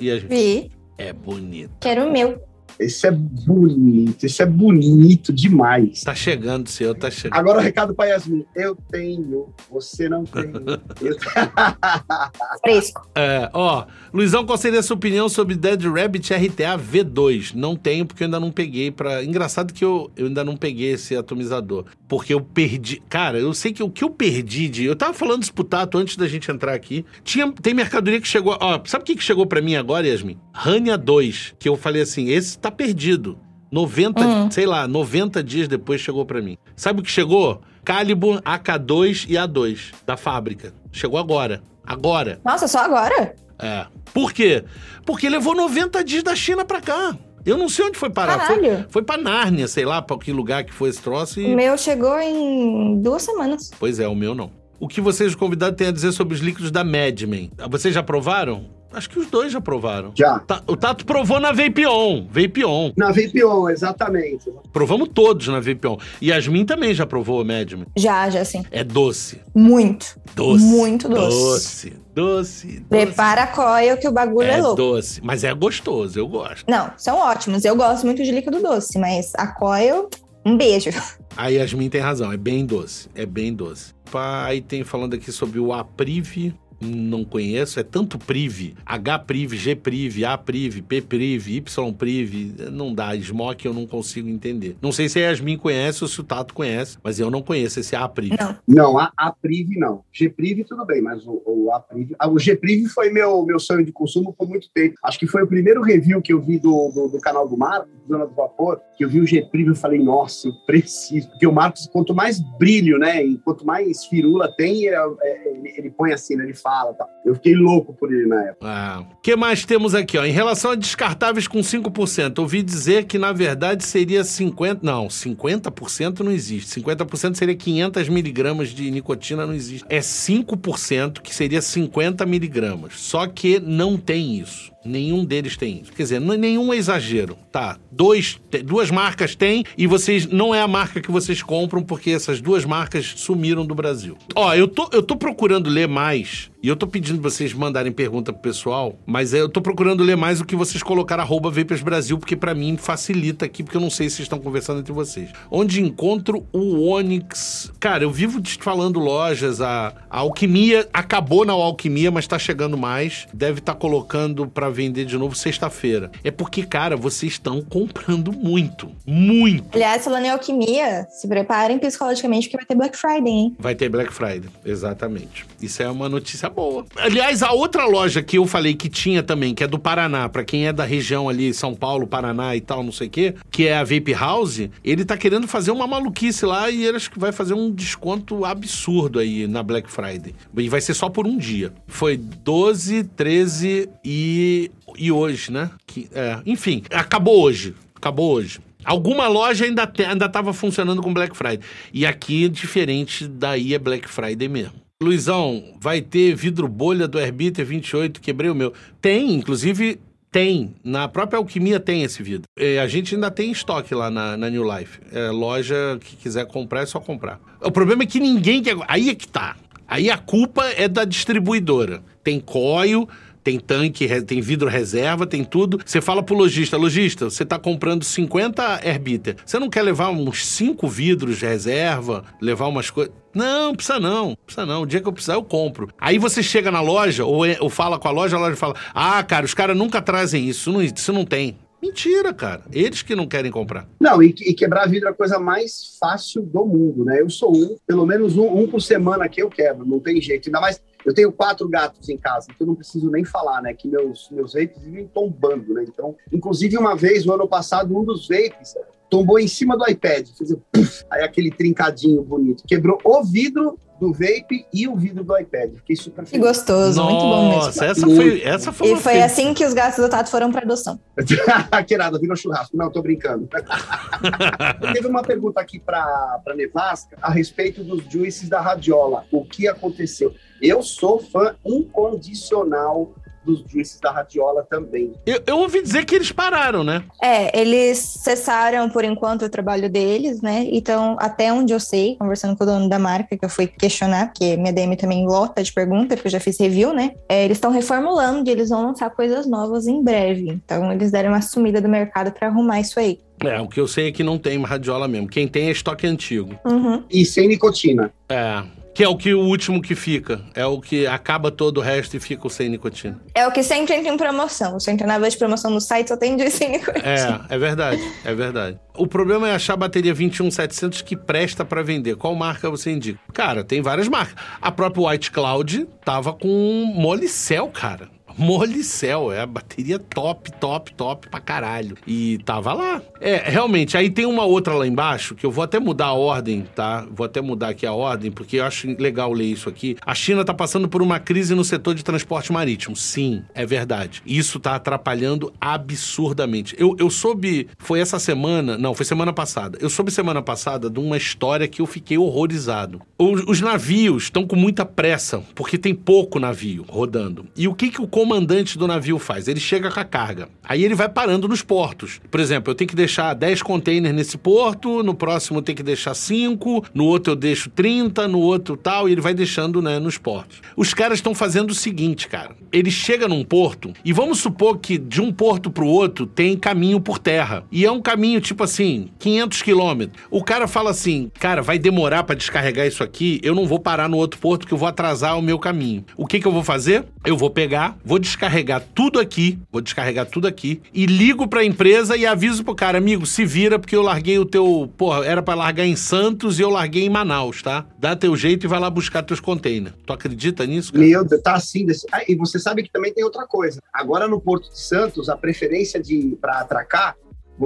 Yasmin? 0.00 0.25
Vi. 0.28 0.70
É 0.98 1.12
bonito. 1.12 1.72
Quero 1.80 2.06
o 2.06 2.12
meu. 2.12 2.40
Esse 2.78 3.06
é 3.06 3.10
bonito. 3.10 4.24
Esse 4.24 4.42
é 4.42 4.46
bonito 4.46 5.32
demais. 5.32 6.02
Tá 6.02 6.14
chegando 6.14 6.68
seu, 6.68 6.94
tá 6.94 7.10
chegando. 7.10 7.38
Agora 7.38 7.58
o 7.58 7.62
recado 7.62 7.94
para 7.94 8.10
Yasmin. 8.10 8.44
Eu 8.54 8.76
tenho, 8.90 9.48
você 9.70 10.08
não 10.08 10.24
tem. 10.24 10.52
Eu... 11.00 11.16
Fresco. 12.60 13.08
É, 13.14 13.50
ó, 13.52 13.86
Luizão, 14.12 14.44
qual 14.44 14.58
seria 14.58 14.80
a 14.80 14.82
sua 14.82 14.96
opinião 14.96 15.28
sobre 15.28 15.54
Dead 15.54 15.82
Rabbit 15.84 16.32
RTA 16.32 16.78
V2? 16.78 17.54
Não 17.54 17.76
tenho, 17.76 18.06
porque 18.06 18.22
eu 18.22 18.26
ainda 18.26 18.40
não 18.40 18.50
peguei 18.50 18.90
pra. 18.90 19.24
Engraçado 19.24 19.72
que 19.72 19.84
eu, 19.84 20.10
eu 20.16 20.26
ainda 20.26 20.44
não 20.44 20.56
peguei 20.56 20.92
esse 20.92 21.16
atomizador. 21.16 21.84
Porque 22.08 22.32
eu 22.32 22.40
perdi. 22.40 23.02
Cara, 23.08 23.38
eu 23.38 23.52
sei 23.52 23.72
que 23.72 23.82
o 23.82 23.90
que 23.90 24.04
eu 24.04 24.10
perdi 24.10 24.68
de. 24.68 24.84
Eu 24.84 24.96
tava 24.96 25.12
falando 25.12 25.42
isso 25.42 25.52
pro 25.52 25.64
Tato 25.64 25.98
antes 25.98 26.16
da 26.16 26.26
gente 26.26 26.50
entrar 26.50 26.74
aqui. 26.74 27.04
Tinha, 27.24 27.50
tem 27.52 27.74
mercadoria 27.74 28.20
que 28.20 28.28
chegou. 28.28 28.56
Ó, 28.60 28.80
sabe 28.84 29.02
o 29.02 29.06
que, 29.06 29.16
que 29.16 29.22
chegou 29.22 29.46
pra 29.46 29.60
mim 29.60 29.76
agora, 29.76 30.06
Yasmin? 30.06 30.38
Rania 30.52 30.96
2. 30.96 31.54
Que 31.58 31.68
eu 31.68 31.76
falei 31.76 32.02
assim: 32.02 32.28
esse 32.28 32.58
tá 32.66 32.70
perdido. 32.70 33.38
90, 33.70 34.24
Hum. 34.26 34.50
sei 34.50 34.66
lá, 34.66 34.86
90 34.88 35.42
dias 35.42 35.68
depois 35.68 36.00
chegou 36.00 36.24
pra 36.24 36.40
mim. 36.42 36.56
Sabe 36.74 37.00
o 37.00 37.02
que 37.02 37.10
chegou? 37.10 37.60
Calibur 37.84 38.40
AK2 38.42 39.26
e 39.28 39.34
A2 39.34 39.92
da 40.04 40.16
fábrica. 40.16 40.72
Chegou 40.92 41.18
agora. 41.18 41.62
Agora. 41.86 42.40
Nossa, 42.44 42.66
só 42.66 42.80
agora? 42.80 43.34
É. 43.58 43.86
Por 44.12 44.32
quê? 44.32 44.64
Porque 45.04 45.28
levou 45.28 45.54
90 45.54 46.02
dias 46.02 46.22
da 46.22 46.34
China 46.34 46.64
pra 46.64 46.80
cá. 46.80 47.16
Eu 47.44 47.56
não 47.56 47.68
sei 47.68 47.84
onde 47.86 47.96
foi 47.98 48.10
parar. 48.10 48.40
Foi, 48.46 48.56
Caralho. 48.60 48.86
foi 48.88 49.02
pra 49.02 49.16
Nárnia, 49.16 49.68
sei 49.68 49.84
lá, 49.84 50.02
pra 50.02 50.18
que 50.18 50.32
lugar 50.32 50.64
que 50.64 50.72
foi 50.72 50.88
esse 50.88 51.00
troço. 51.00 51.40
E... 51.40 51.44
O 51.52 51.54
meu 51.56 51.78
chegou 51.78 52.18
em 52.20 53.00
duas 53.00 53.22
semanas. 53.22 53.70
Pois 53.78 54.00
é, 54.00 54.08
o 54.08 54.16
meu 54.16 54.34
não. 54.34 54.50
O 54.80 54.88
que 54.88 55.00
vocês, 55.00 55.30
os 55.30 55.36
convidados, 55.36 55.76
têm 55.76 55.86
a 55.86 55.92
dizer 55.92 56.10
sobre 56.12 56.34
os 56.34 56.40
líquidos 56.40 56.70
da 56.72 56.82
Madman? 56.82 57.50
Vocês 57.70 57.94
já 57.94 58.02
provaram? 58.02 58.66
Acho 58.92 59.10
que 59.10 59.18
os 59.18 59.26
dois 59.26 59.52
já 59.52 59.60
provaram. 59.60 60.12
Já. 60.14 60.42
O 60.66 60.76
Tato 60.76 61.04
provou 61.04 61.38
na 61.38 61.52
Vapion. 61.52 62.26
Vapion. 62.30 62.92
Na 62.96 63.08
Vapion, 63.10 63.68
exatamente. 63.68 64.50
Provamos 64.72 65.08
todos 65.12 65.48
na 65.48 65.60
Vapion. 65.60 65.96
Yasmin 66.22 66.64
também 66.64 66.94
já 66.94 67.04
provou 67.04 67.42
o 67.42 67.44
Madman. 67.44 67.86
Já, 67.96 68.30
já 68.30 68.44
sim. 68.44 68.64
É 68.70 68.82
doce. 68.82 69.40
Muito. 69.54 70.18
Doce. 70.34 70.64
Muito 70.64 71.08
doce. 71.08 71.20
Doce. 71.30 71.90
Doce. 72.14 72.66
doce. 72.78 72.86
Prepara 72.88 73.42
a 73.42 73.46
coil 73.48 73.96
que 73.98 74.08
o 74.08 74.12
bagulho 74.12 74.48
é, 74.48 74.54
É 74.58 74.62
louco. 74.62 74.76
doce. 74.76 75.20
Mas 75.22 75.44
é 75.44 75.52
gostoso, 75.52 76.18
eu 76.18 76.26
gosto. 76.26 76.64
Não, 76.70 76.90
são 76.96 77.18
ótimos. 77.18 77.64
Eu 77.64 77.76
gosto 77.76 78.06
muito 78.06 78.22
de 78.22 78.30
líquido 78.32 78.62
doce, 78.62 78.98
mas 78.98 79.32
a 79.34 79.46
coil, 79.48 80.08
um 80.44 80.56
beijo. 80.56 80.88
A 81.36 81.48
Yasmin 81.48 81.90
tem 81.90 82.00
razão, 82.00 82.32
é 82.32 82.36
bem 82.38 82.64
doce. 82.64 83.10
É 83.14 83.26
bem 83.26 83.52
doce. 83.52 83.92
Pai 84.10 84.62
tem 84.62 84.84
falando 84.84 85.12
aqui 85.14 85.30
sobre 85.30 85.58
o 85.58 85.72
Aprive. 85.74 86.54
Não 86.80 87.24
conheço, 87.24 87.80
é 87.80 87.82
tanto 87.82 88.18
priv, 88.18 88.74
H 88.84 89.18
priv, 89.20 89.54
G 89.54 89.74
priv, 89.74 90.24
A 90.24 90.36
priv, 90.36 90.82
P 90.82 91.00
priv, 91.00 91.48
Y 91.48 91.92
priv, 91.92 92.54
não 92.70 92.94
dá, 92.94 93.16
Smoke 93.18 93.66
eu 93.66 93.72
não 93.72 93.86
consigo 93.86 94.28
entender. 94.28 94.76
Não 94.82 94.92
sei 94.92 95.08
se 95.08 95.18
a 95.18 95.30
Yasmin 95.30 95.56
conhece 95.56 96.04
ou 96.04 96.08
se 96.08 96.20
o 96.20 96.24
Tato 96.24 96.54
conhece, 96.54 96.98
mas 97.02 97.18
eu 97.18 97.30
não 97.30 97.42
conheço 97.42 97.80
esse 97.80 97.96
A 97.96 98.08
priv. 98.08 98.34
Não. 98.38 98.56
Não, 98.66 98.98
a, 98.98 99.10
a 99.16 99.32
priv 99.32 99.76
não. 99.78 100.02
G 100.12 100.28
priv 100.28 100.64
tudo 100.64 100.84
bem, 100.84 101.00
mas 101.00 101.26
o, 101.26 101.42
o 101.46 101.72
A 101.72 101.80
priv, 101.80 102.14
ah, 102.18 102.28
o 102.28 102.38
G 102.38 102.54
priv 102.56 102.88
foi 102.88 103.10
meu 103.10 103.44
meu 103.44 103.58
sonho 103.58 103.84
de 103.84 103.92
consumo 103.92 104.32
por 104.32 104.48
muito 104.48 104.68
tempo. 104.74 104.96
Acho 105.02 105.18
que 105.18 105.26
foi 105.26 105.42
o 105.42 105.46
primeiro 105.46 105.82
review 105.82 106.20
que 106.20 106.32
eu 106.32 106.40
vi 106.40 106.58
do, 106.58 106.90
do, 106.90 107.08
do 107.08 107.20
canal 107.20 107.48
do 107.48 107.56
Marcos, 107.56 107.96
Zona 108.06 108.26
do 108.26 108.34
Vapor, 108.34 108.80
que 108.96 109.04
eu 109.04 109.08
vi 109.08 109.20
o 109.20 109.26
G 109.26 109.42
priv 109.42 109.70
e 109.70 109.74
falei, 109.74 110.02
nossa, 110.02 110.48
eu 110.48 110.52
preciso, 110.66 111.28
porque 111.30 111.46
o 111.46 111.52
Marcos 111.52 111.88
quanto 111.92 112.14
mais 112.14 112.40
brilho, 112.58 112.98
né, 112.98 113.24
e 113.24 113.38
quanto 113.38 113.66
mais 113.66 114.04
firula 114.06 114.52
tem, 114.56 114.88
é, 114.88 114.94
é, 114.94 115.48
ele, 115.48 115.74
ele 115.76 115.90
põe 115.90 116.12
assim, 116.12 116.36
né, 116.36 116.44
ele 116.44 116.54
fala, 116.54 116.65
tá. 116.66 117.06
Eu 117.24 117.34
fiquei 117.34 117.54
louco 117.54 117.92
por 117.94 118.12
ele 118.12 118.26
na 118.26 118.42
época. 118.44 118.66
Ah, 118.66 119.04
o 119.10 119.20
que 119.20 119.34
mais 119.34 119.64
temos 119.64 119.94
aqui, 119.94 120.16
ó? 120.18 120.24
Em 120.24 120.32
relação 120.32 120.70
a 120.70 120.74
descartáveis 120.74 121.48
com 121.48 121.58
5%, 121.60 122.38
ouvi 122.38 122.62
dizer 122.62 123.04
que 123.04 123.18
na 123.18 123.32
verdade 123.32 123.84
seria 123.84 124.22
50, 124.22 124.80
não, 124.82 125.08
50% 125.08 126.20
não 126.20 126.30
existe. 126.30 126.80
50% 126.80 127.34
seria 127.34 127.56
500 127.56 128.08
miligramas 128.08 128.68
de 128.68 128.90
nicotina, 128.90 129.46
não 129.46 129.54
existe. 129.54 129.86
É 129.88 130.00
5% 130.00 131.20
que 131.20 131.34
seria 131.34 131.60
50 131.62 132.24
miligramas. 132.26 132.94
Só 133.00 133.26
que 133.26 133.58
não 133.58 133.96
tem 133.96 134.38
isso. 134.38 134.75
Nenhum 134.86 135.24
deles 135.24 135.56
tem 135.56 135.80
isso. 135.82 135.92
Quer 135.92 136.02
dizer, 136.02 136.20
nenhum 136.20 136.72
é 136.72 136.76
exagero, 136.76 137.36
tá? 137.50 137.78
Dois, 137.90 138.38
duas 138.64 138.90
marcas 138.90 139.34
têm 139.34 139.64
e 139.76 139.86
vocês 139.86 140.26
não 140.26 140.54
é 140.54 140.60
a 140.60 140.68
marca 140.68 141.00
que 141.00 141.10
vocês 141.10 141.42
compram 141.42 141.82
porque 141.82 142.10
essas 142.10 142.40
duas 142.40 142.64
marcas 142.64 143.14
sumiram 143.16 143.66
do 143.66 143.74
Brasil. 143.74 144.16
Ó, 144.34 144.54
eu 144.54 144.68
tô, 144.68 144.88
eu 144.92 145.02
tô 145.02 145.16
procurando 145.16 145.68
ler 145.68 145.88
mais 145.88 146.50
e 146.66 146.68
eu 146.68 146.74
tô 146.74 146.86
pedindo 146.86 147.20
pra 147.20 147.30
vocês 147.30 147.52
mandarem 147.52 147.92
pergunta 147.92 148.32
pro 148.32 148.42
pessoal, 148.42 148.98
mas 149.06 149.32
eu 149.32 149.48
tô 149.48 149.62
procurando 149.62 150.02
ler 150.02 150.16
mais 150.16 150.40
o 150.40 150.44
que 150.44 150.56
vocês 150.56 150.82
colocaram 150.82 151.22
arroba 151.22 151.48
Vapers 151.48 151.80
Brasil, 151.80 152.18
porque 152.18 152.34
pra 152.34 152.54
mim 152.54 152.76
facilita 152.76 153.44
aqui, 153.44 153.62
porque 153.62 153.76
eu 153.76 153.80
não 153.80 153.88
sei 153.88 154.10
se 154.10 154.20
estão 154.20 154.40
conversando 154.40 154.80
entre 154.80 154.92
vocês. 154.92 155.30
Onde 155.48 155.80
encontro 155.80 156.44
o 156.52 156.88
Onix. 156.88 157.72
Cara, 157.78 158.02
eu 158.02 158.10
vivo 158.10 158.42
falando 158.58 158.98
lojas, 158.98 159.60
a, 159.60 159.94
a 160.10 160.18
Alquimia 160.18 160.88
acabou 160.92 161.44
na 161.44 161.52
Alquimia, 161.52 162.10
mas 162.10 162.26
tá 162.26 162.36
chegando 162.36 162.76
mais. 162.76 163.28
Deve 163.32 163.60
estar 163.60 163.74
colocando 163.74 164.48
pra 164.48 164.68
vender 164.76 165.06
de 165.06 165.16
novo 165.16 165.34
sexta-feira. 165.34 166.10
É 166.22 166.30
porque, 166.30 166.62
cara, 166.62 166.96
vocês 166.96 167.32
estão 167.32 167.62
comprando 167.62 168.32
muito. 168.32 168.90
Muito. 169.06 169.64
Aliás, 169.72 170.04
falando 170.04 170.26
em 170.26 170.30
alquimia, 170.30 171.06
se 171.10 171.26
preparem 171.26 171.78
psicologicamente 171.78 172.48
porque 172.48 172.58
vai 172.58 172.66
ter 172.66 172.74
Black 172.74 172.96
Friday, 172.96 173.32
hein? 173.32 173.56
Vai 173.58 173.74
ter 173.74 173.88
Black 173.88 174.12
Friday, 174.12 174.50
exatamente. 174.64 175.46
Isso 175.60 175.82
é 175.82 175.88
uma 175.88 176.08
notícia 176.08 176.48
boa. 176.50 176.84
Aliás, 176.96 177.42
a 177.42 177.52
outra 177.52 177.86
loja 177.86 178.22
que 178.22 178.36
eu 178.38 178.46
falei 178.46 178.74
que 178.74 178.88
tinha 178.88 179.22
também, 179.22 179.54
que 179.54 179.64
é 179.64 179.66
do 179.66 179.78
Paraná, 179.78 180.28
pra 180.28 180.44
quem 180.44 180.66
é 180.66 180.72
da 180.72 180.84
região 180.84 181.28
ali, 181.28 181.54
São 181.54 181.74
Paulo, 181.74 182.06
Paraná 182.06 182.54
e 182.54 182.60
tal, 182.60 182.82
não 182.82 182.92
sei 182.92 183.06
o 183.06 183.10
quê, 183.10 183.34
que 183.50 183.66
é 183.66 183.76
a 183.76 183.84
Vape 183.84 184.12
House, 184.12 184.68
ele 184.84 185.04
tá 185.04 185.16
querendo 185.16 185.48
fazer 185.48 185.70
uma 185.70 185.86
maluquice 185.86 186.44
lá 186.44 186.70
e 186.70 186.84
ele 186.84 186.96
acho 186.96 187.10
que 187.10 187.18
vai 187.18 187.32
fazer 187.32 187.54
um 187.54 187.70
desconto 187.70 188.44
absurdo 188.44 189.18
aí 189.18 189.46
na 189.46 189.62
Black 189.62 189.90
Friday. 189.90 190.34
E 190.56 190.68
vai 190.68 190.80
ser 190.80 190.94
só 190.94 191.08
por 191.08 191.26
um 191.26 191.38
dia. 191.38 191.72
Foi 191.86 192.16
12, 192.16 193.04
13 193.04 193.88
e, 194.04 194.65
e 194.96 195.10
hoje, 195.10 195.52
né? 195.52 195.70
Que, 195.86 196.08
é, 196.12 196.40
enfim, 196.46 196.82
acabou 196.90 197.42
hoje. 197.42 197.74
Acabou 197.94 198.32
hoje. 198.32 198.60
Alguma 198.84 199.26
loja 199.26 199.64
ainda, 199.64 199.86
te, 199.86 200.04
ainda 200.04 200.28
tava 200.28 200.52
funcionando 200.52 201.02
com 201.02 201.12
Black 201.12 201.36
Friday. 201.36 201.60
E 201.92 202.06
aqui, 202.06 202.48
diferente, 202.48 203.26
daí 203.26 203.74
é 203.74 203.78
Black 203.78 204.08
Friday 204.08 204.48
mesmo. 204.48 204.74
Luizão, 205.02 205.74
vai 205.80 206.00
ter 206.00 206.34
vidro 206.34 206.68
bolha 206.68 207.06
do 207.06 207.18
Herbiter 207.18 207.66
28, 207.66 208.20
quebrei 208.20 208.50
o 208.50 208.54
meu. 208.54 208.72
Tem, 209.00 209.34
inclusive, 209.34 210.00
tem. 210.30 210.74
Na 210.84 211.08
própria 211.08 211.38
Alquimia 211.38 211.80
tem 211.80 212.02
esse 212.02 212.22
vidro. 212.22 212.44
É, 212.58 212.78
a 212.78 212.86
gente 212.86 213.14
ainda 213.14 213.30
tem 213.30 213.50
estoque 213.50 213.94
lá 213.94 214.10
na, 214.10 214.36
na 214.36 214.48
New 214.48 214.64
Life. 214.64 215.00
É, 215.12 215.30
loja 215.30 215.98
que 216.00 216.16
quiser 216.16 216.46
comprar, 216.46 216.82
é 216.82 216.86
só 216.86 217.00
comprar. 217.00 217.40
O 217.60 217.70
problema 217.70 218.04
é 218.04 218.06
que 218.06 218.20
ninguém 218.20 218.62
quer... 218.62 218.76
Aí 218.86 219.10
é 219.10 219.14
que 219.14 219.26
tá. 219.26 219.56
Aí 219.88 220.10
a 220.10 220.16
culpa 220.16 220.64
é 220.66 220.88
da 220.88 221.04
distribuidora. 221.04 222.02
Tem 222.24 222.40
coio, 222.40 223.08
tem 223.46 223.60
tanque, 223.60 224.08
tem 224.22 224.40
vidro 224.40 224.68
reserva, 224.68 225.24
tem 225.24 225.44
tudo. 225.44 225.78
Você 225.86 226.00
fala 226.00 226.20
pro 226.20 226.34
lojista, 226.34 226.76
lojista, 226.76 227.30
você 227.30 227.44
tá 227.44 227.56
comprando 227.56 228.02
50 228.02 228.80
Herbiter. 228.84 229.36
Você 229.46 229.56
não 229.56 229.70
quer 229.70 229.82
levar 229.82 230.10
uns 230.10 230.44
5 230.44 230.88
vidros 230.88 231.38
de 231.38 231.46
reserva, 231.46 232.24
levar 232.42 232.66
umas 232.66 232.90
coisas... 232.90 233.14
Não, 233.32 233.72
precisa 233.72 234.00
não, 234.00 234.34
precisa 234.44 234.66
não. 234.66 234.82
O 234.82 234.86
dia 234.86 235.00
que 235.00 235.06
eu 235.06 235.12
precisar, 235.12 235.34
eu 235.34 235.44
compro. 235.44 235.88
Aí 235.96 236.18
você 236.18 236.42
chega 236.42 236.72
na 236.72 236.80
loja, 236.80 237.24
ou, 237.24 237.46
é- 237.46 237.58
ou 237.60 237.70
fala 237.70 238.00
com 238.00 238.08
a 238.08 238.10
loja, 238.10 238.34
a 238.34 238.40
loja 238.40 238.56
fala: 238.56 238.74
Ah, 238.92 239.22
cara, 239.22 239.44
os 239.44 239.54
caras 239.54 239.76
nunca 239.76 240.00
trazem 240.02 240.48
isso, 240.48 240.72
não, 240.72 240.82
isso 240.82 241.12
não 241.12 241.24
tem. 241.24 241.56
Mentira, 241.80 242.32
cara. 242.32 242.62
Eles 242.72 243.02
que 243.02 243.14
não 243.14 243.28
querem 243.28 243.50
comprar. 243.50 243.86
Não, 244.00 244.22
e, 244.22 244.34
e 244.40 244.54
quebrar 244.54 244.88
vidro 244.88 245.08
é 245.08 245.12
a 245.12 245.14
coisa 245.14 245.38
mais 245.38 245.96
fácil 246.00 246.42
do 246.42 246.64
mundo, 246.64 247.04
né? 247.04 247.20
Eu 247.20 247.28
sou 247.30 247.54
um, 247.54 247.76
pelo 247.86 248.06
menos 248.06 248.36
um, 248.36 248.62
um 248.62 248.66
por 248.66 248.80
semana 248.80 249.28
que 249.28 249.42
eu 249.42 249.48
quebro, 249.48 249.86
não 249.86 250.00
tem 250.00 250.20
jeito. 250.20 250.48
Ainda 250.48 250.60
mais, 250.60 250.82
eu 251.06 251.14
tenho 251.14 251.30
quatro 251.30 251.68
gatos 251.68 252.08
em 252.08 252.18
casa, 252.18 252.48
então 252.50 252.66
eu 252.66 252.66
não 252.66 252.74
preciso 252.74 253.08
nem 253.10 253.24
falar, 253.24 253.62
né? 253.62 253.72
Que 253.72 253.86
meus, 253.86 254.28
meus 254.30 254.54
vapes 254.54 254.82
vivem 254.82 255.06
tombando, 255.06 255.72
né? 255.72 255.84
Então, 255.86 256.16
inclusive, 256.32 256.76
uma 256.76 256.96
vez, 256.96 257.24
no 257.24 257.32
ano 257.32 257.46
passado, 257.46 257.96
um 257.96 258.04
dos 258.04 258.26
vapes 258.26 258.74
tombou 259.08 259.38
em 259.38 259.46
cima 259.46 259.76
do 259.76 259.88
iPad, 259.88 260.26
fez 260.36 260.50
um 260.50 260.60
puff, 260.72 261.04
aí 261.10 261.22
aquele 261.22 261.50
trincadinho 261.50 262.22
bonito. 262.22 262.64
Quebrou 262.66 262.98
o 263.04 263.22
vidro 263.22 263.78
do 264.00 264.12
vape 264.12 264.66
e 264.72 264.86
o 264.86 264.96
vidro 264.96 265.24
do 265.24 265.36
iPad. 265.38 265.74
Fiquei 265.76 265.96
super 265.96 266.24
Que 266.24 266.32
feliz. 266.32 266.46
gostoso, 266.46 267.02
muito 267.02 267.20
bom 267.20 267.48
mesmo. 267.48 267.62
Nossa, 267.62 267.86
essa 267.86 268.06
foi, 268.06 268.42
essa 268.42 268.72
foi 268.72 268.88
E 268.88 268.92
uma 268.92 269.00
foi 269.00 269.22
assim 269.22 269.54
que 269.54 269.64
os 269.64 269.72
gatos 269.72 270.04
do 270.04 270.08
Tato 270.08 270.30
foram 270.30 270.52
pra 270.52 270.62
adoção. 270.62 271.00
que 271.86 271.96
nada, 271.96 272.18
virou 272.18 272.36
churrasco. 272.36 272.76
Não, 272.76 272.90
tô 272.90 273.00
brincando. 273.00 273.48
Teve 274.92 275.06
uma 275.06 275.22
pergunta 275.22 275.60
aqui 275.60 275.78
para 275.78 276.42
Nevasca 276.54 277.16
a 277.22 277.30
respeito 277.30 277.82
dos 277.82 278.04
juices 278.10 278.48
da 278.48 278.60
Radiola. 278.60 279.24
O 279.32 279.44
que 279.44 279.66
aconteceu? 279.66 280.34
Eu 280.60 280.82
sou 280.82 281.18
fã 281.18 281.54
incondicional 281.64 283.12
dos 283.46 283.64
juices 283.70 284.00
da 284.00 284.10
Radiola 284.10 284.66
também. 284.68 285.12
Eu, 285.24 285.40
eu 285.46 285.58
ouvi 285.58 285.80
dizer 285.80 286.04
que 286.04 286.14
eles 286.16 286.32
pararam, 286.32 286.82
né? 286.82 287.04
É, 287.22 287.58
eles 287.58 287.98
cessaram 287.98 288.90
por 288.90 289.04
enquanto 289.04 289.42
o 289.42 289.48
trabalho 289.48 289.88
deles, 289.88 290.42
né? 290.42 290.66
Então, 290.72 291.16
até 291.20 291.52
onde 291.52 291.72
eu 291.72 291.78
sei, 291.78 292.16
conversando 292.18 292.56
com 292.56 292.64
o 292.64 292.66
dono 292.66 292.88
da 292.88 292.98
marca, 292.98 293.36
que 293.36 293.44
eu 293.44 293.48
fui 293.48 293.68
questionar, 293.68 294.32
porque 294.32 294.56
minha 294.56 294.72
DM 294.72 294.96
também 294.96 295.24
lota 295.24 295.62
de 295.62 295.72
pergunta, 295.72 296.16
porque 296.16 296.26
eu 296.26 296.32
já 296.32 296.40
fiz 296.40 296.58
review, 296.58 296.92
né? 296.92 297.12
É, 297.28 297.44
eles 297.44 297.56
estão 297.56 297.70
reformulando 297.70 298.50
e 298.50 298.52
eles 298.52 298.68
vão 298.68 298.82
lançar 298.82 299.08
coisas 299.10 299.46
novas 299.46 299.86
em 299.86 300.02
breve. 300.02 300.48
Então, 300.48 300.92
eles 300.92 301.12
deram 301.12 301.30
uma 301.30 301.40
sumida 301.40 301.80
do 301.80 301.88
mercado 301.88 302.32
para 302.32 302.48
arrumar 302.48 302.80
isso 302.80 302.98
aí. 302.98 303.20
É, 303.44 303.60
o 303.60 303.68
que 303.68 303.78
eu 303.78 303.86
sei 303.86 304.08
é 304.08 304.12
que 304.12 304.24
não 304.24 304.38
tem 304.38 304.60
radiola 304.62 305.06
mesmo. 305.06 305.28
Quem 305.28 305.46
tem 305.46 305.68
é 305.68 305.70
estoque 305.70 306.06
antigo. 306.06 306.58
Uhum. 306.64 307.04
E 307.10 307.24
sem 307.24 307.46
nicotina. 307.46 308.10
É. 308.28 308.62
Que 308.96 309.04
é 309.04 309.08
o 309.10 309.14
que 309.14 309.34
o 309.34 309.40
último 309.40 309.82
que 309.82 309.94
fica. 309.94 310.40
É 310.54 310.64
o 310.64 310.80
que 310.80 311.06
acaba 311.06 311.50
todo 311.50 311.76
o 311.76 311.80
resto 311.82 312.16
e 312.16 312.18
fica 312.18 312.46
o 312.46 312.50
sem 312.50 312.70
nicotina. 312.70 313.20
É 313.34 313.46
o 313.46 313.52
que 313.52 313.62
sempre 313.62 313.94
entra 313.94 314.10
em 314.10 314.16
promoção. 314.16 314.72
Você 314.72 314.90
entra 314.90 315.06
na 315.06 315.18
vez 315.18 315.34
de 315.34 315.38
promoção 315.38 315.70
no 315.70 315.82
site, 315.82 316.08
só 316.08 316.16
tem 316.16 316.34
de 316.34 316.48
sem 316.48 316.76
É, 316.76 317.54
é 317.54 317.58
verdade, 317.58 318.00
é 318.24 318.34
verdade. 318.34 318.80
O 318.96 319.06
problema 319.06 319.50
é 319.50 319.54
achar 319.54 319.74
a 319.74 319.76
bateria 319.76 320.14
21700 320.14 321.02
que 321.02 321.14
presta 321.14 321.62
pra 321.62 321.82
vender. 321.82 322.16
Qual 322.16 322.34
marca 322.34 322.70
você 322.70 322.90
indica? 322.90 323.20
Cara, 323.34 323.62
tem 323.62 323.82
várias 323.82 324.08
marcas. 324.08 324.34
A 324.62 324.72
própria 324.72 325.10
White 325.10 325.30
Cloud 325.30 325.86
tava 326.02 326.32
com 326.32 326.90
Molicel, 326.96 327.68
cara. 327.68 328.15
Molicel, 328.36 329.32
é 329.32 329.40
a 329.40 329.46
bateria 329.46 329.98
top, 329.98 330.52
top, 330.52 330.94
top 330.94 331.28
pra 331.28 331.40
caralho. 331.40 331.96
E 332.06 332.38
tava 332.44 332.72
lá. 332.72 333.02
É, 333.20 333.50
realmente, 333.50 333.96
aí 333.96 334.10
tem 334.10 334.26
uma 334.26 334.44
outra 334.44 334.74
lá 334.74 334.86
embaixo, 334.86 335.34
que 335.34 335.44
eu 335.44 335.50
vou 335.50 335.64
até 335.64 335.78
mudar 335.78 336.06
a 336.06 336.12
ordem, 336.12 336.64
tá? 336.74 337.06
Vou 337.10 337.24
até 337.24 337.40
mudar 337.40 337.68
aqui 337.68 337.86
a 337.86 337.92
ordem, 337.92 338.30
porque 338.30 338.58
eu 338.58 338.64
acho 338.64 338.88
legal 338.98 339.32
ler 339.32 339.46
isso 339.46 339.68
aqui. 339.68 339.96
A 340.04 340.14
China 340.14 340.44
tá 340.44 340.52
passando 340.52 340.88
por 340.88 341.02
uma 341.02 341.18
crise 341.18 341.54
no 341.54 341.64
setor 341.64 341.94
de 341.94 342.04
transporte 342.04 342.52
marítimo. 342.52 342.94
Sim, 342.94 343.42
é 343.54 343.64
verdade. 343.64 344.22
Isso 344.26 344.60
tá 344.60 344.74
atrapalhando 344.74 345.52
absurdamente. 345.60 346.74
Eu, 346.78 346.94
eu 346.98 347.10
soube, 347.10 347.68
foi 347.78 348.00
essa 348.00 348.18
semana, 348.18 348.76
não, 348.76 348.94
foi 348.94 349.06
semana 349.06 349.32
passada. 349.32 349.78
Eu 349.80 349.88
soube 349.88 350.10
semana 350.10 350.42
passada 350.42 350.90
de 350.90 351.00
uma 351.00 351.16
história 351.16 351.68
que 351.68 351.80
eu 351.80 351.86
fiquei 351.86 352.18
horrorizado. 352.18 353.00
Os, 353.18 353.44
os 353.46 353.60
navios 353.60 354.24
estão 354.24 354.46
com 354.46 354.56
muita 354.56 354.84
pressa, 354.84 355.42
porque 355.54 355.78
tem 355.78 355.94
pouco 355.94 356.38
navio 356.38 356.84
rodando. 356.88 357.46
E 357.56 357.66
o 357.66 357.74
que, 357.74 357.90
que 357.90 358.02
o 358.02 358.08
comandante 358.26 358.76
do 358.76 358.88
navio 358.88 359.20
faz? 359.20 359.46
Ele 359.46 359.60
chega 359.60 359.88
com 359.88 360.00
a 360.00 360.04
carga. 360.04 360.48
Aí 360.64 360.84
ele 360.84 360.96
vai 360.96 361.08
parando 361.08 361.46
nos 361.46 361.62
portos. 361.62 362.20
Por 362.28 362.40
exemplo, 362.40 362.72
eu 362.72 362.74
tenho 362.74 362.88
que 362.88 362.96
deixar 362.96 363.32
10 363.34 363.62
containers 363.62 364.12
nesse 364.12 364.36
porto, 364.36 365.00
no 365.04 365.14
próximo 365.14 365.58
eu 365.58 365.62
tenho 365.62 365.76
que 365.76 365.82
deixar 365.82 366.12
5, 366.12 366.86
no 366.92 367.04
outro 367.04 367.32
eu 367.32 367.36
deixo 367.36 367.70
30, 367.70 368.26
no 368.26 368.40
outro 368.40 368.76
tal, 368.76 369.08
e 369.08 369.12
ele 369.12 369.20
vai 369.20 369.32
deixando 369.32 369.80
né, 369.80 370.00
nos 370.00 370.18
portos. 370.18 370.60
Os 370.76 370.92
caras 370.92 371.18
estão 371.18 371.36
fazendo 371.36 371.70
o 371.70 371.74
seguinte, 371.74 372.26
cara. 372.26 372.56
Ele 372.72 372.90
chega 372.90 373.28
num 373.28 373.44
porto, 373.44 373.92
e 374.04 374.12
vamos 374.12 374.40
supor 374.40 374.78
que 374.78 374.98
de 374.98 375.20
um 375.20 375.32
porto 375.32 375.70
pro 375.70 375.86
outro 375.86 376.26
tem 376.26 376.56
caminho 376.56 377.00
por 377.00 377.20
terra. 377.20 377.62
E 377.70 377.84
é 377.84 377.92
um 377.92 378.02
caminho, 378.02 378.40
tipo 378.40 378.64
assim, 378.64 379.08
500 379.20 379.62
quilômetros. 379.62 380.20
O 380.32 380.42
cara 380.42 380.66
fala 380.66 380.90
assim, 380.90 381.30
cara, 381.38 381.62
vai 381.62 381.78
demorar 381.78 382.24
para 382.24 382.34
descarregar 382.34 382.88
isso 382.88 383.04
aqui, 383.04 383.40
eu 383.44 383.54
não 383.54 383.66
vou 383.66 383.78
parar 383.78 384.08
no 384.08 384.16
outro 384.16 384.40
porto 384.40 384.62
porque 384.62 384.74
eu 384.74 384.78
vou 384.78 384.88
atrasar 384.88 385.38
o 385.38 385.42
meu 385.42 385.60
caminho. 385.60 386.04
O 386.16 386.26
que 386.26 386.40
que 386.40 386.46
eu 386.46 386.52
vou 386.52 386.64
fazer? 386.64 387.04
Eu 387.24 387.36
vou 387.36 387.50
pegar, 387.50 387.96
vou 388.04 388.15
descarregar 388.18 388.82
tudo 388.94 389.18
aqui, 389.18 389.58
vou 389.70 389.80
descarregar 389.80 390.26
tudo 390.26 390.46
aqui 390.46 390.80
e 390.92 391.06
ligo 391.06 391.48
pra 391.48 391.64
empresa 391.64 392.16
e 392.16 392.26
aviso 392.26 392.64
pro 392.64 392.74
cara, 392.74 392.98
amigo, 392.98 393.26
se 393.26 393.44
vira 393.44 393.78
porque 393.78 393.96
eu 393.96 394.02
larguei 394.02 394.38
o 394.38 394.44
teu, 394.44 394.90
porra, 394.96 395.24
era 395.24 395.42
para 395.42 395.54
largar 395.54 395.84
em 395.84 395.96
Santos 395.96 396.58
e 396.58 396.62
eu 396.62 396.70
larguei 396.70 397.04
em 397.04 397.10
Manaus, 397.10 397.62
tá? 397.62 397.86
Dá 397.98 398.14
teu 398.16 398.36
jeito 398.36 398.66
e 398.66 398.68
vai 398.68 398.80
lá 398.80 398.90
buscar 398.90 399.22
teus 399.22 399.40
containers. 399.40 399.94
Tu 400.04 400.12
acredita 400.12 400.66
nisso? 400.66 400.92
Cara? 400.92 401.04
Meu, 401.04 401.42
tá 401.42 401.54
assim. 401.54 401.84
Desse... 401.86 402.06
Ah, 402.12 402.22
e 402.28 402.34
você 402.34 402.58
sabe 402.58 402.82
que 402.82 402.90
também 402.90 403.12
tem 403.12 403.24
outra 403.24 403.46
coisa. 403.46 403.80
Agora 403.92 404.28
no 404.28 404.40
Porto 404.40 404.70
de 404.70 404.78
Santos, 404.78 405.28
a 405.28 405.36
preferência 405.36 406.00
de 406.00 406.36
para 406.40 406.60
atracar 406.60 407.16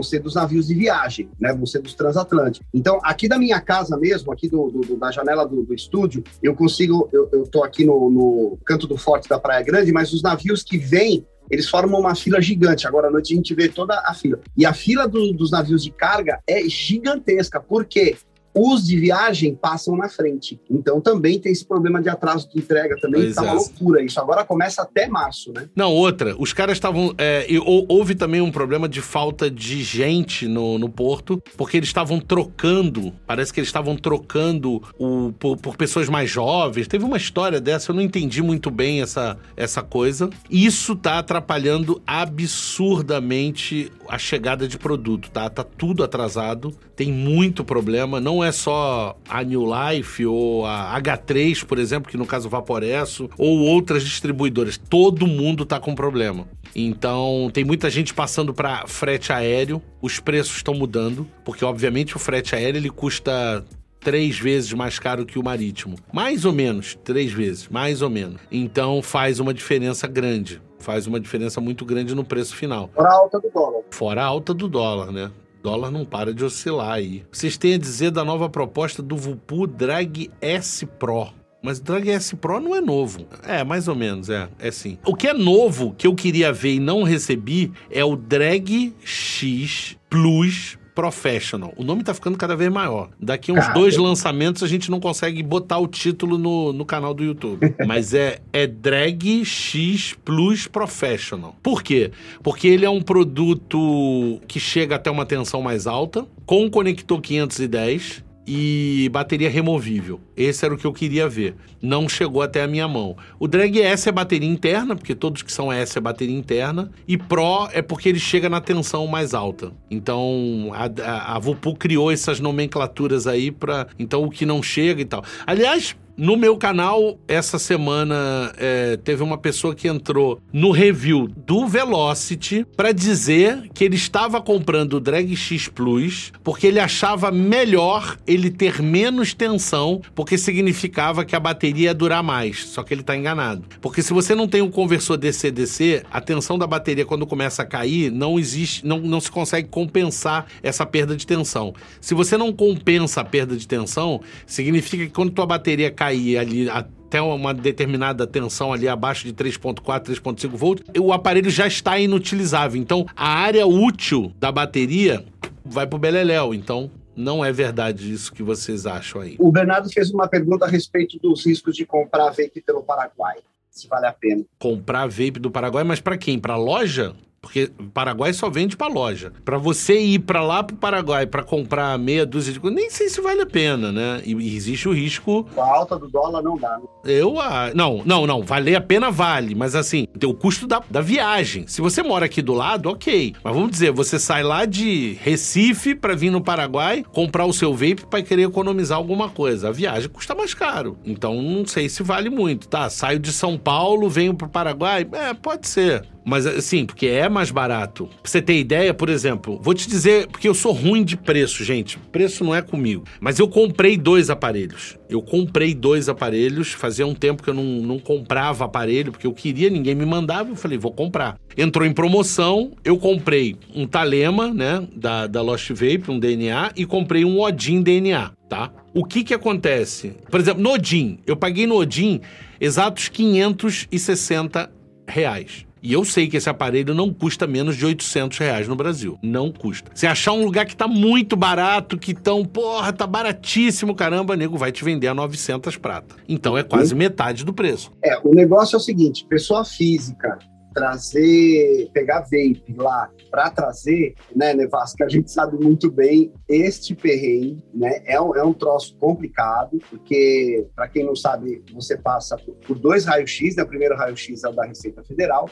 ser 0.02 0.20
dos 0.20 0.34
navios 0.34 0.66
de 0.66 0.74
viagem, 0.74 1.28
né? 1.38 1.58
Ser 1.66 1.80
dos 1.80 1.94
transatlânticos. 1.94 2.66
Então, 2.72 2.98
aqui 3.02 3.28
da 3.28 3.38
minha 3.38 3.60
casa 3.60 3.96
mesmo, 3.96 4.32
aqui 4.32 4.48
do, 4.48 4.70
do 4.70 4.96
da 4.96 5.10
janela 5.10 5.46
do, 5.46 5.62
do, 5.62 5.74
estúdio, 5.74 6.24
eu 6.42 6.54
consigo, 6.54 7.08
eu, 7.12 7.28
eu 7.32 7.46
tô 7.46 7.62
aqui 7.62 7.84
no, 7.84 8.10
no 8.10 8.58
canto 8.64 8.86
do 8.86 8.96
forte 8.96 9.28
da 9.28 9.38
Praia 9.38 9.62
Grande, 9.62 9.92
mas 9.92 10.12
os 10.12 10.22
navios 10.22 10.62
que 10.62 10.78
vêm 10.78 11.24
eles 11.50 11.68
formam 11.68 12.00
uma 12.00 12.14
fila 12.14 12.40
gigante. 12.40 12.86
Agora 12.86 13.08
à 13.08 13.10
noite 13.10 13.32
a 13.32 13.36
gente 13.36 13.52
vê 13.54 13.68
toda 13.68 14.00
a 14.06 14.14
fila. 14.14 14.38
E 14.56 14.64
a 14.64 14.72
fila 14.72 15.08
do, 15.08 15.32
dos 15.32 15.50
navios 15.50 15.82
de 15.82 15.90
carga 15.90 16.40
é 16.46 16.62
gigantesca. 16.68 17.60
Por 17.60 17.84
quê? 17.84 18.16
Os 18.54 18.86
de 18.86 18.98
viagem 18.98 19.54
passam 19.54 19.96
na 19.96 20.08
frente. 20.08 20.60
Então 20.68 21.00
também 21.00 21.38
tem 21.38 21.52
esse 21.52 21.64
problema 21.64 22.02
de 22.02 22.08
atraso 22.08 22.48
de 22.48 22.58
entrega 22.58 22.96
também, 23.00 23.22
pois 23.22 23.34
tá 23.34 23.42
é. 23.42 23.44
uma 23.46 23.54
loucura 23.54 24.02
isso. 24.02 24.20
Agora 24.20 24.44
começa 24.44 24.82
até 24.82 25.08
março, 25.08 25.52
né? 25.52 25.68
Não, 25.74 25.92
outra, 25.92 26.34
os 26.38 26.52
caras 26.52 26.76
estavam. 26.76 27.14
É, 27.16 27.46
houve 27.88 28.14
também 28.14 28.40
um 28.40 28.50
problema 28.50 28.88
de 28.88 29.00
falta 29.00 29.50
de 29.50 29.82
gente 29.82 30.48
no, 30.48 30.78
no 30.78 30.88
porto, 30.88 31.42
porque 31.56 31.76
eles 31.76 31.88
estavam 31.88 32.20
trocando, 32.20 33.12
parece 33.26 33.52
que 33.52 33.60
eles 33.60 33.68
estavam 33.68 33.96
trocando 33.96 34.82
o, 34.98 35.32
por, 35.38 35.56
por, 35.56 35.76
pessoas 35.76 36.08
mais 36.08 36.28
jovens. 36.30 36.88
Teve 36.88 37.04
uma 37.04 37.16
história 37.16 37.60
dessa, 37.60 37.90
eu 37.90 37.94
não 37.94 38.02
entendi 38.02 38.42
muito 38.42 38.70
bem 38.70 39.00
essa, 39.00 39.38
essa 39.56 39.82
coisa. 39.82 40.28
Isso 40.50 40.96
tá 40.96 41.18
atrapalhando 41.18 42.02
absurdamente 42.06 43.92
a 44.08 44.18
chegada 44.18 44.66
de 44.66 44.76
produto, 44.76 45.30
tá? 45.30 45.48
Tá 45.48 45.62
tudo 45.62 46.02
atrasado, 46.02 46.72
tem 46.96 47.12
muito 47.12 47.64
problema, 47.64 48.20
não 48.20 48.39
é 48.44 48.52
só 48.52 49.16
a 49.28 49.42
New 49.42 49.64
Life 49.64 50.24
ou 50.26 50.66
a 50.66 51.00
H3, 51.00 51.64
por 51.64 51.78
exemplo, 51.78 52.10
que 52.10 52.16
no 52.16 52.26
caso 52.26 52.48
Vaporesso, 52.48 53.28
ou 53.36 53.60
outras 53.60 54.04
distribuidoras, 54.04 54.76
todo 54.76 55.26
mundo 55.26 55.64
tá 55.64 55.78
com 55.78 55.94
problema. 55.94 56.48
Então, 56.74 57.50
tem 57.52 57.64
muita 57.64 57.90
gente 57.90 58.14
passando 58.14 58.54
para 58.54 58.86
frete 58.86 59.32
aéreo, 59.32 59.82
os 60.00 60.20
preços 60.20 60.56
estão 60.56 60.74
mudando, 60.74 61.26
porque 61.44 61.64
obviamente 61.64 62.16
o 62.16 62.18
frete 62.18 62.54
aéreo 62.54 62.78
ele 62.78 62.90
custa 62.90 63.64
três 63.98 64.38
vezes 64.38 64.72
mais 64.72 64.98
caro 64.98 65.26
que 65.26 65.38
o 65.38 65.42
marítimo. 65.42 65.96
Mais 66.12 66.44
ou 66.44 66.52
menos, 66.52 66.96
três 67.04 67.32
vezes, 67.32 67.68
mais 67.68 68.02
ou 68.02 68.08
menos. 68.08 68.40
Então 68.50 69.02
faz 69.02 69.40
uma 69.40 69.52
diferença 69.52 70.06
grande 70.06 70.60
faz 70.80 71.06
uma 71.06 71.20
diferença 71.20 71.60
muito 71.60 71.84
grande 71.84 72.14
no 72.14 72.24
preço 72.24 72.56
final. 72.56 72.90
Fora 72.94 73.08
a 73.08 73.14
alta 73.14 73.38
do 73.38 73.50
dólar. 73.50 73.82
Fora 73.90 74.22
a 74.22 74.24
alta 74.24 74.54
do 74.54 74.68
dólar, 74.68 75.12
né? 75.12 75.30
Dólar 75.62 75.90
não 75.90 76.04
para 76.04 76.32
de 76.32 76.44
oscilar 76.44 76.92
aí. 76.92 77.22
Vocês 77.30 77.56
têm 77.56 77.74
a 77.74 77.78
dizer 77.78 78.10
da 78.10 78.24
nova 78.24 78.48
proposta 78.48 79.02
do 79.02 79.16
Vupu 79.16 79.66
Drag 79.66 80.30
S 80.40 80.86
Pro. 80.86 81.28
Mas 81.62 81.78
o 81.78 81.82
Drag 81.82 82.08
S 82.08 82.34
Pro 82.36 82.58
não 82.58 82.74
é 82.74 82.80
novo. 82.80 83.26
É, 83.42 83.62
mais 83.62 83.86
ou 83.86 83.94
menos, 83.94 84.30
é. 84.30 84.48
É 84.58 84.70
sim. 84.70 84.96
O 85.04 85.14
que 85.14 85.28
é 85.28 85.34
novo, 85.34 85.94
que 85.96 86.06
eu 86.06 86.14
queria 86.14 86.52
ver 86.52 86.74
e 86.74 86.80
não 86.80 87.02
recebi, 87.02 87.70
é 87.90 88.02
o 88.02 88.16
Drag 88.16 88.94
X 89.04 89.96
Plus 90.08 90.78
Professional. 91.00 91.72
O 91.78 91.82
nome 91.82 92.04
tá 92.04 92.12
ficando 92.12 92.36
cada 92.36 92.54
vez 92.54 92.70
maior. 92.70 93.08
Daqui 93.18 93.50
uns 93.50 93.66
dois 93.72 93.96
lançamentos 93.96 94.62
a 94.62 94.66
gente 94.66 94.90
não 94.90 95.00
consegue 95.00 95.42
botar 95.42 95.78
o 95.78 95.88
título 95.88 96.36
no, 96.36 96.74
no 96.74 96.84
canal 96.84 97.14
do 97.14 97.24
YouTube. 97.24 97.74
Mas 97.86 98.12
é, 98.12 98.40
é 98.52 98.66
Drag 98.66 99.42
X 99.42 100.14
Plus 100.22 100.66
Professional. 100.66 101.56
Por 101.62 101.82
quê? 101.82 102.10
Porque 102.42 102.68
ele 102.68 102.84
é 102.84 102.90
um 102.90 103.00
produto 103.00 104.42
que 104.46 104.60
chega 104.60 104.96
até 104.96 105.10
uma 105.10 105.24
tensão 105.24 105.62
mais 105.62 105.86
alta, 105.86 106.26
com 106.44 106.68
conector 106.68 107.18
510 107.18 108.22
e 108.52 109.08
bateria 109.10 109.48
removível. 109.48 110.20
Esse 110.36 110.64
era 110.64 110.74
o 110.74 110.76
que 110.76 110.84
eu 110.84 110.92
queria 110.92 111.28
ver. 111.28 111.54
Não 111.80 112.08
chegou 112.08 112.42
até 112.42 112.64
a 112.64 112.66
minha 112.66 112.88
mão. 112.88 113.16
O 113.38 113.46
Drag 113.46 113.80
S 113.80 114.08
é 114.08 114.12
bateria 114.12 114.48
interna, 114.48 114.96
porque 114.96 115.14
todos 115.14 115.42
que 115.42 115.52
são 115.52 115.72
S 115.72 115.96
é 115.96 116.00
bateria 116.00 116.36
interna. 116.36 116.90
E 117.06 117.16
Pro 117.16 117.68
é 117.72 117.80
porque 117.80 118.08
ele 118.08 118.18
chega 118.18 118.48
na 118.48 118.60
tensão 118.60 119.06
mais 119.06 119.34
alta. 119.34 119.70
Então 119.88 120.72
a, 120.72 120.86
a, 121.00 121.36
a 121.36 121.38
Vupu 121.38 121.76
criou 121.76 122.10
essas 122.10 122.40
nomenclaturas 122.40 123.28
aí 123.28 123.52
para 123.52 123.86
Então 123.96 124.24
o 124.24 124.30
que 124.30 124.44
não 124.44 124.60
chega 124.60 125.00
e 125.00 125.04
tal. 125.04 125.22
Aliás, 125.46 125.94
no 126.20 126.36
meu 126.36 126.54
canal, 126.54 127.18
essa 127.26 127.58
semana, 127.58 128.52
é, 128.58 128.98
teve 128.98 129.22
uma 129.22 129.38
pessoa 129.38 129.74
que 129.74 129.88
entrou 129.88 130.38
no 130.52 130.70
review 130.70 131.26
do 131.34 131.66
Velocity 131.66 132.66
para 132.76 132.92
dizer 132.92 133.70
que 133.72 133.82
ele 133.82 133.96
estava 133.96 134.38
comprando 134.38 134.92
o 134.92 135.00
Drag 135.00 135.34
X 135.34 135.68
Plus 135.68 136.30
porque 136.44 136.66
ele 136.66 136.78
achava 136.78 137.30
melhor 137.30 138.18
ele 138.26 138.50
ter 138.50 138.82
menos 138.82 139.32
tensão, 139.32 140.02
porque 140.14 140.36
significava 140.36 141.24
que 141.24 141.34
a 141.34 141.40
bateria 141.40 141.84
ia 141.84 141.94
durar 141.94 142.22
mais. 142.22 142.66
Só 142.66 142.82
que 142.82 142.92
ele 142.92 143.00
está 143.00 143.16
enganado. 143.16 143.64
Porque 143.80 144.02
se 144.02 144.12
você 144.12 144.34
não 144.34 144.46
tem 144.46 144.60
um 144.60 144.70
conversor 144.70 145.16
DC-DC, 145.16 146.02
a 146.12 146.20
tensão 146.20 146.58
da 146.58 146.66
bateria 146.66 147.06
quando 147.06 147.26
começa 147.26 147.62
a 147.62 147.64
cair, 147.64 148.12
não 148.12 148.38
existe, 148.38 148.86
não, 148.86 148.98
não 148.98 149.22
se 149.22 149.30
consegue 149.30 149.68
compensar 149.68 150.44
essa 150.62 150.84
perda 150.84 151.16
de 151.16 151.26
tensão. 151.26 151.72
Se 151.98 152.12
você 152.12 152.36
não 152.36 152.52
compensa 152.52 153.22
a 153.22 153.24
perda 153.24 153.56
de 153.56 153.66
tensão, 153.66 154.20
significa 154.44 155.06
que 155.06 155.12
quando 155.12 155.30
tua 155.30 155.46
bateria 155.46 155.90
cai 155.90 156.09
cair 156.10 156.38
ali 156.38 156.68
até 156.68 157.20
uma 157.22 157.54
determinada 157.54 158.26
tensão 158.26 158.72
ali 158.72 158.88
abaixo 158.88 159.24
de 159.24 159.32
3.4, 159.32 159.82
3.5 159.82 160.48
volts, 160.50 160.84
o 160.98 161.12
aparelho 161.12 161.50
já 161.50 161.66
está 161.66 161.98
inutilizável. 161.98 162.80
Então, 162.80 163.06
a 163.16 163.28
área 163.28 163.66
útil 163.66 164.32
da 164.38 164.52
bateria 164.52 165.24
vai 165.64 165.86
pro 165.86 165.98
beleléu. 165.98 166.52
Então, 166.54 166.90
não 167.16 167.44
é 167.44 167.52
verdade 167.52 168.12
isso 168.12 168.32
que 168.32 168.42
vocês 168.42 168.86
acham 168.86 169.20
aí. 169.20 169.36
O 169.38 169.50
Bernardo 169.50 169.90
fez 169.90 170.10
uma 170.10 170.28
pergunta 170.28 170.64
a 170.64 170.68
respeito 170.68 171.18
dos 171.18 171.44
riscos 171.44 171.74
de 171.74 171.84
comprar 171.84 172.30
vape 172.30 172.62
pelo 172.64 172.82
Paraguai. 172.82 173.38
Se 173.70 173.86
vale 173.88 174.06
a 174.06 174.12
pena. 174.12 174.44
Comprar 174.58 175.06
vape 175.06 175.38
do 175.38 175.50
Paraguai, 175.50 175.84
mas 175.84 176.00
para 176.00 176.18
quem? 176.18 176.38
Para 176.38 176.56
loja? 176.56 177.14
Porque 177.40 177.70
o 177.78 177.84
Paraguai 177.84 178.32
só 178.34 178.50
vende 178.50 178.76
para 178.76 178.92
loja. 178.92 179.32
Para 179.44 179.56
você 179.56 179.98
ir 179.98 180.18
para 180.20 180.42
lá 180.42 180.62
pro 180.62 180.76
Paraguai 180.76 181.26
para 181.26 181.42
comprar 181.42 181.98
meia 181.98 182.26
dúzia 182.26 182.52
de 182.52 182.60
coisas, 182.60 182.78
nem 182.78 182.90
sei 182.90 183.08
se 183.08 183.20
vale 183.20 183.40
a 183.40 183.46
pena, 183.46 183.90
né? 183.90 184.20
E, 184.26 184.34
e 184.34 184.56
existe 184.56 184.86
o 184.88 184.92
risco. 184.92 185.48
Com 185.54 185.62
a 185.62 185.66
alta 185.66 185.98
do 185.98 186.06
dólar 186.06 186.42
não 186.42 186.58
dá. 186.58 186.76
Né? 186.76 186.84
Eu, 187.04 187.40
ah, 187.40 187.70
não, 187.74 188.02
não, 188.04 188.26
não. 188.26 188.42
Valer 188.42 188.76
a 188.76 188.80
pena 188.80 189.10
vale, 189.10 189.54
mas 189.54 189.74
assim, 189.74 190.06
tem 190.18 190.28
o 190.28 190.34
custo 190.34 190.66
da, 190.66 190.82
da 190.90 191.00
viagem. 191.00 191.66
Se 191.66 191.80
você 191.80 192.02
mora 192.02 192.26
aqui 192.26 192.42
do 192.42 192.52
lado, 192.52 192.90
ok. 192.90 193.34
Mas 193.42 193.54
vamos 193.54 193.70
dizer, 193.70 193.90
você 193.90 194.18
sai 194.18 194.42
lá 194.42 194.66
de 194.66 195.14
Recife 195.22 195.94
para 195.94 196.14
vir 196.14 196.30
no 196.30 196.42
Paraguai, 196.42 197.02
comprar 197.10 197.46
o 197.46 197.54
seu 197.54 197.72
vape 197.72 198.04
para 198.08 198.22
querer 198.22 198.42
economizar 198.42 198.98
alguma 198.98 199.30
coisa. 199.30 199.68
A 199.68 199.72
viagem 199.72 200.10
custa 200.10 200.34
mais 200.34 200.52
caro. 200.52 200.98
Então 201.06 201.40
não 201.40 201.64
sei 201.64 201.88
se 201.88 202.02
vale 202.02 202.28
muito, 202.28 202.68
tá? 202.68 202.90
Saio 202.90 203.18
de 203.18 203.32
São 203.32 203.56
Paulo, 203.56 204.10
venho 204.10 204.34
pro 204.34 204.48
Paraguai, 204.48 205.08
é, 205.12 205.32
pode 205.32 205.66
ser. 205.66 206.06
Mas 206.24 206.46
assim, 206.46 206.84
porque 206.84 207.06
é 207.06 207.28
mais 207.28 207.50
barato. 207.50 208.06
Pra 208.06 208.30
você 208.30 208.42
ter 208.42 208.58
ideia, 208.58 208.92
por 208.92 209.08
exemplo, 209.08 209.58
vou 209.62 209.74
te 209.74 209.88
dizer, 209.88 210.26
porque 210.28 210.48
eu 210.48 210.54
sou 210.54 210.72
ruim 210.72 211.04
de 211.04 211.16
preço, 211.16 211.64
gente. 211.64 211.98
Preço 212.12 212.44
não 212.44 212.54
é 212.54 212.62
comigo. 212.62 213.04
Mas 213.20 213.38
eu 213.38 213.48
comprei 213.48 213.96
dois 213.96 214.30
aparelhos. 214.30 214.98
Eu 215.08 215.22
comprei 215.22 215.74
dois 215.74 216.08
aparelhos. 216.08 216.72
Fazia 216.72 217.06
um 217.06 217.14
tempo 217.14 217.42
que 217.42 217.50
eu 217.50 217.54
não, 217.54 217.64
não 217.64 217.98
comprava 217.98 218.64
aparelho, 218.64 219.12
porque 219.12 219.26
eu 219.26 219.32
queria, 219.32 219.70
ninguém 219.70 219.94
me 219.94 220.06
mandava. 220.06 220.50
Eu 220.50 220.56
falei, 220.56 220.78
vou 220.78 220.92
comprar. 220.92 221.38
Entrou 221.56 221.86
em 221.86 221.92
promoção, 221.92 222.72
eu 222.84 222.96
comprei 222.96 223.56
um 223.74 223.86
Talema, 223.86 224.52
né, 224.52 224.86
da, 224.94 225.26
da 225.26 225.42
Lost 225.42 225.70
Vape, 225.70 226.10
um 226.10 226.18
DNA, 226.18 226.72
e 226.76 226.86
comprei 226.86 227.24
um 227.24 227.40
Odin 227.40 227.82
DNA, 227.82 228.30
tá? 228.48 228.70
O 228.94 229.04
que 229.04 229.24
que 229.24 229.34
acontece? 229.34 230.14
Por 230.30 230.38
exemplo, 230.38 230.62
no 230.62 230.70
Odin, 230.70 231.18
eu 231.26 231.36
paguei 231.36 231.66
no 231.66 231.76
Odin 231.76 232.20
exatos 232.60 233.08
560 233.08 234.70
reais. 235.08 235.66
E 235.82 235.92
eu 235.92 236.04
sei 236.04 236.28
que 236.28 236.36
esse 236.36 236.48
aparelho 236.48 236.94
não 236.94 237.12
custa 237.12 237.46
menos 237.46 237.76
de 237.76 237.86
800 237.86 238.38
reais 238.38 238.68
no 238.68 238.76
Brasil. 238.76 239.18
Não 239.22 239.50
custa. 239.50 239.90
Se 239.94 240.06
achar 240.06 240.32
um 240.32 240.44
lugar 240.44 240.66
que 240.66 240.76
tá 240.76 240.86
muito 240.86 241.36
barato, 241.36 241.98
que 241.98 242.14
tão, 242.14 242.44
porra, 242.44 242.92
tá 242.92 243.06
baratíssimo, 243.06 243.94
caramba, 243.94 244.36
nego 244.36 244.58
vai 244.58 244.72
te 244.72 244.84
vender 244.84 245.08
a 245.08 245.14
900 245.14 245.76
prata. 245.76 246.16
Então 246.28 246.56
é 246.56 246.62
quase 246.62 246.94
metade 246.94 247.44
do 247.44 247.52
preço. 247.52 247.90
É, 248.04 248.18
o 248.22 248.34
negócio 248.34 248.76
é 248.76 248.78
o 248.78 248.80
seguinte, 248.80 249.26
pessoa 249.28 249.64
física 249.64 250.38
trazer, 250.72 251.90
pegar 251.92 252.20
vape 252.20 252.74
lá 252.76 253.10
para 253.30 253.50
trazer, 253.50 254.14
né, 254.34 254.54
Nevasca, 254.54 255.04
a 255.04 255.08
gente 255.08 255.30
sabe 255.30 255.62
muito 255.62 255.90
bem 255.90 256.32
este 256.48 256.94
perrengue, 256.94 257.62
né, 257.74 258.02
é 258.04 258.20
um, 258.20 258.34
é 258.36 258.42
um 258.42 258.52
troço 258.52 258.96
complicado, 258.98 259.78
porque, 259.88 260.66
para 260.74 260.88
quem 260.88 261.04
não 261.04 261.14
sabe, 261.14 261.62
você 261.72 261.96
passa 261.96 262.36
por, 262.36 262.54
por 262.56 262.78
dois 262.78 263.04
raios-x, 263.04 263.56
né, 263.56 263.62
o 263.62 263.66
primeiro 263.66 263.96
raio-x 263.96 264.44
é 264.44 264.48
o 264.48 264.52
da 264.52 264.64
Receita 264.64 265.02
Federal, 265.02 265.48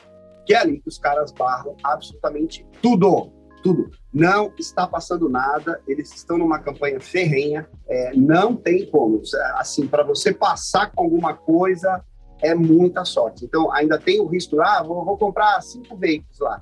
que 0.48 0.54
é 0.54 0.56
ali 0.56 0.80
que 0.80 0.88
os 0.88 0.98
caras 0.98 1.30
barram 1.30 1.76
absolutamente 1.84 2.66
tudo, 2.80 3.30
tudo. 3.62 3.90
Não 4.10 4.50
está 4.58 4.86
passando 4.86 5.28
nada, 5.28 5.78
eles 5.86 6.10
estão 6.14 6.38
numa 6.38 6.58
campanha 6.58 6.98
ferrenha, 6.98 7.68
é, 7.86 8.16
não 8.16 8.56
tem 8.56 8.90
como. 8.90 9.20
Assim, 9.56 9.86
para 9.86 10.02
você 10.02 10.32
passar 10.32 10.90
com 10.90 11.02
alguma 11.02 11.34
coisa, 11.34 12.02
é 12.40 12.54
muita 12.54 13.04
sorte. 13.04 13.44
Então, 13.44 13.70
ainda 13.70 13.98
tem 13.98 14.22
o 14.22 14.26
risco, 14.26 14.58
ah, 14.62 14.82
vou, 14.82 15.04
vou 15.04 15.18
comprar 15.18 15.60
cinco 15.60 15.94
veículos 15.98 16.40
lá. 16.40 16.58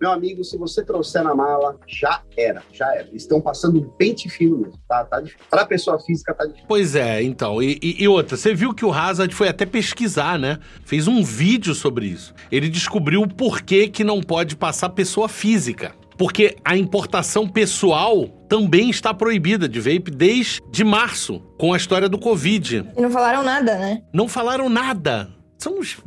Meu 0.00 0.10
amigo, 0.10 0.42
se 0.42 0.56
você 0.56 0.82
trouxer 0.82 1.22
na 1.22 1.34
mala, 1.34 1.76
já 1.86 2.22
era, 2.34 2.62
já 2.72 2.86
era. 2.94 3.08
Estão 3.12 3.38
passando 3.38 3.82
pente 3.98 4.30
fino 4.30 4.56
mesmo, 4.56 4.80
tá? 4.88 5.04
tá 5.04 5.22
Para 5.50 5.66
pessoa 5.66 5.98
física, 6.00 6.32
tá 6.32 6.44
difícil. 6.44 6.64
Pois 6.66 6.96
é, 6.96 7.22
então. 7.22 7.62
E, 7.62 7.78
e, 7.82 8.02
e, 8.04 8.08
outra, 8.08 8.36
você 8.36 8.54
viu 8.54 8.72
que 8.72 8.84
o 8.84 8.92
Hazard 8.92 9.34
foi 9.34 9.48
até 9.48 9.66
pesquisar, 9.66 10.38
né? 10.38 10.58
Fez 10.86 11.06
um 11.06 11.22
vídeo 11.22 11.74
sobre 11.74 12.06
isso. 12.06 12.34
Ele 12.50 12.70
descobriu 12.70 13.20
o 13.20 13.28
porquê 13.28 13.88
que 13.88 14.02
não 14.02 14.22
pode 14.22 14.56
passar 14.56 14.88
pessoa 14.90 15.28
física. 15.28 15.92
Porque 16.16 16.56
a 16.64 16.76
importação 16.76 17.48
pessoal 17.48 18.26
também 18.48 18.90
está 18.90 19.12
proibida 19.12 19.68
de 19.68 19.80
vape 19.80 20.10
desde 20.10 20.84
março, 20.84 21.40
com 21.58 21.72
a 21.72 21.76
história 21.76 22.08
do 22.08 22.18
Covid. 22.18 22.84
E 22.96 23.00
não 23.00 23.10
falaram 23.10 23.42
nada, 23.42 23.78
né? 23.78 24.02
Não 24.12 24.28
falaram 24.28 24.68
nada. 24.68 25.39
São 25.60 25.78
uns 25.78 25.98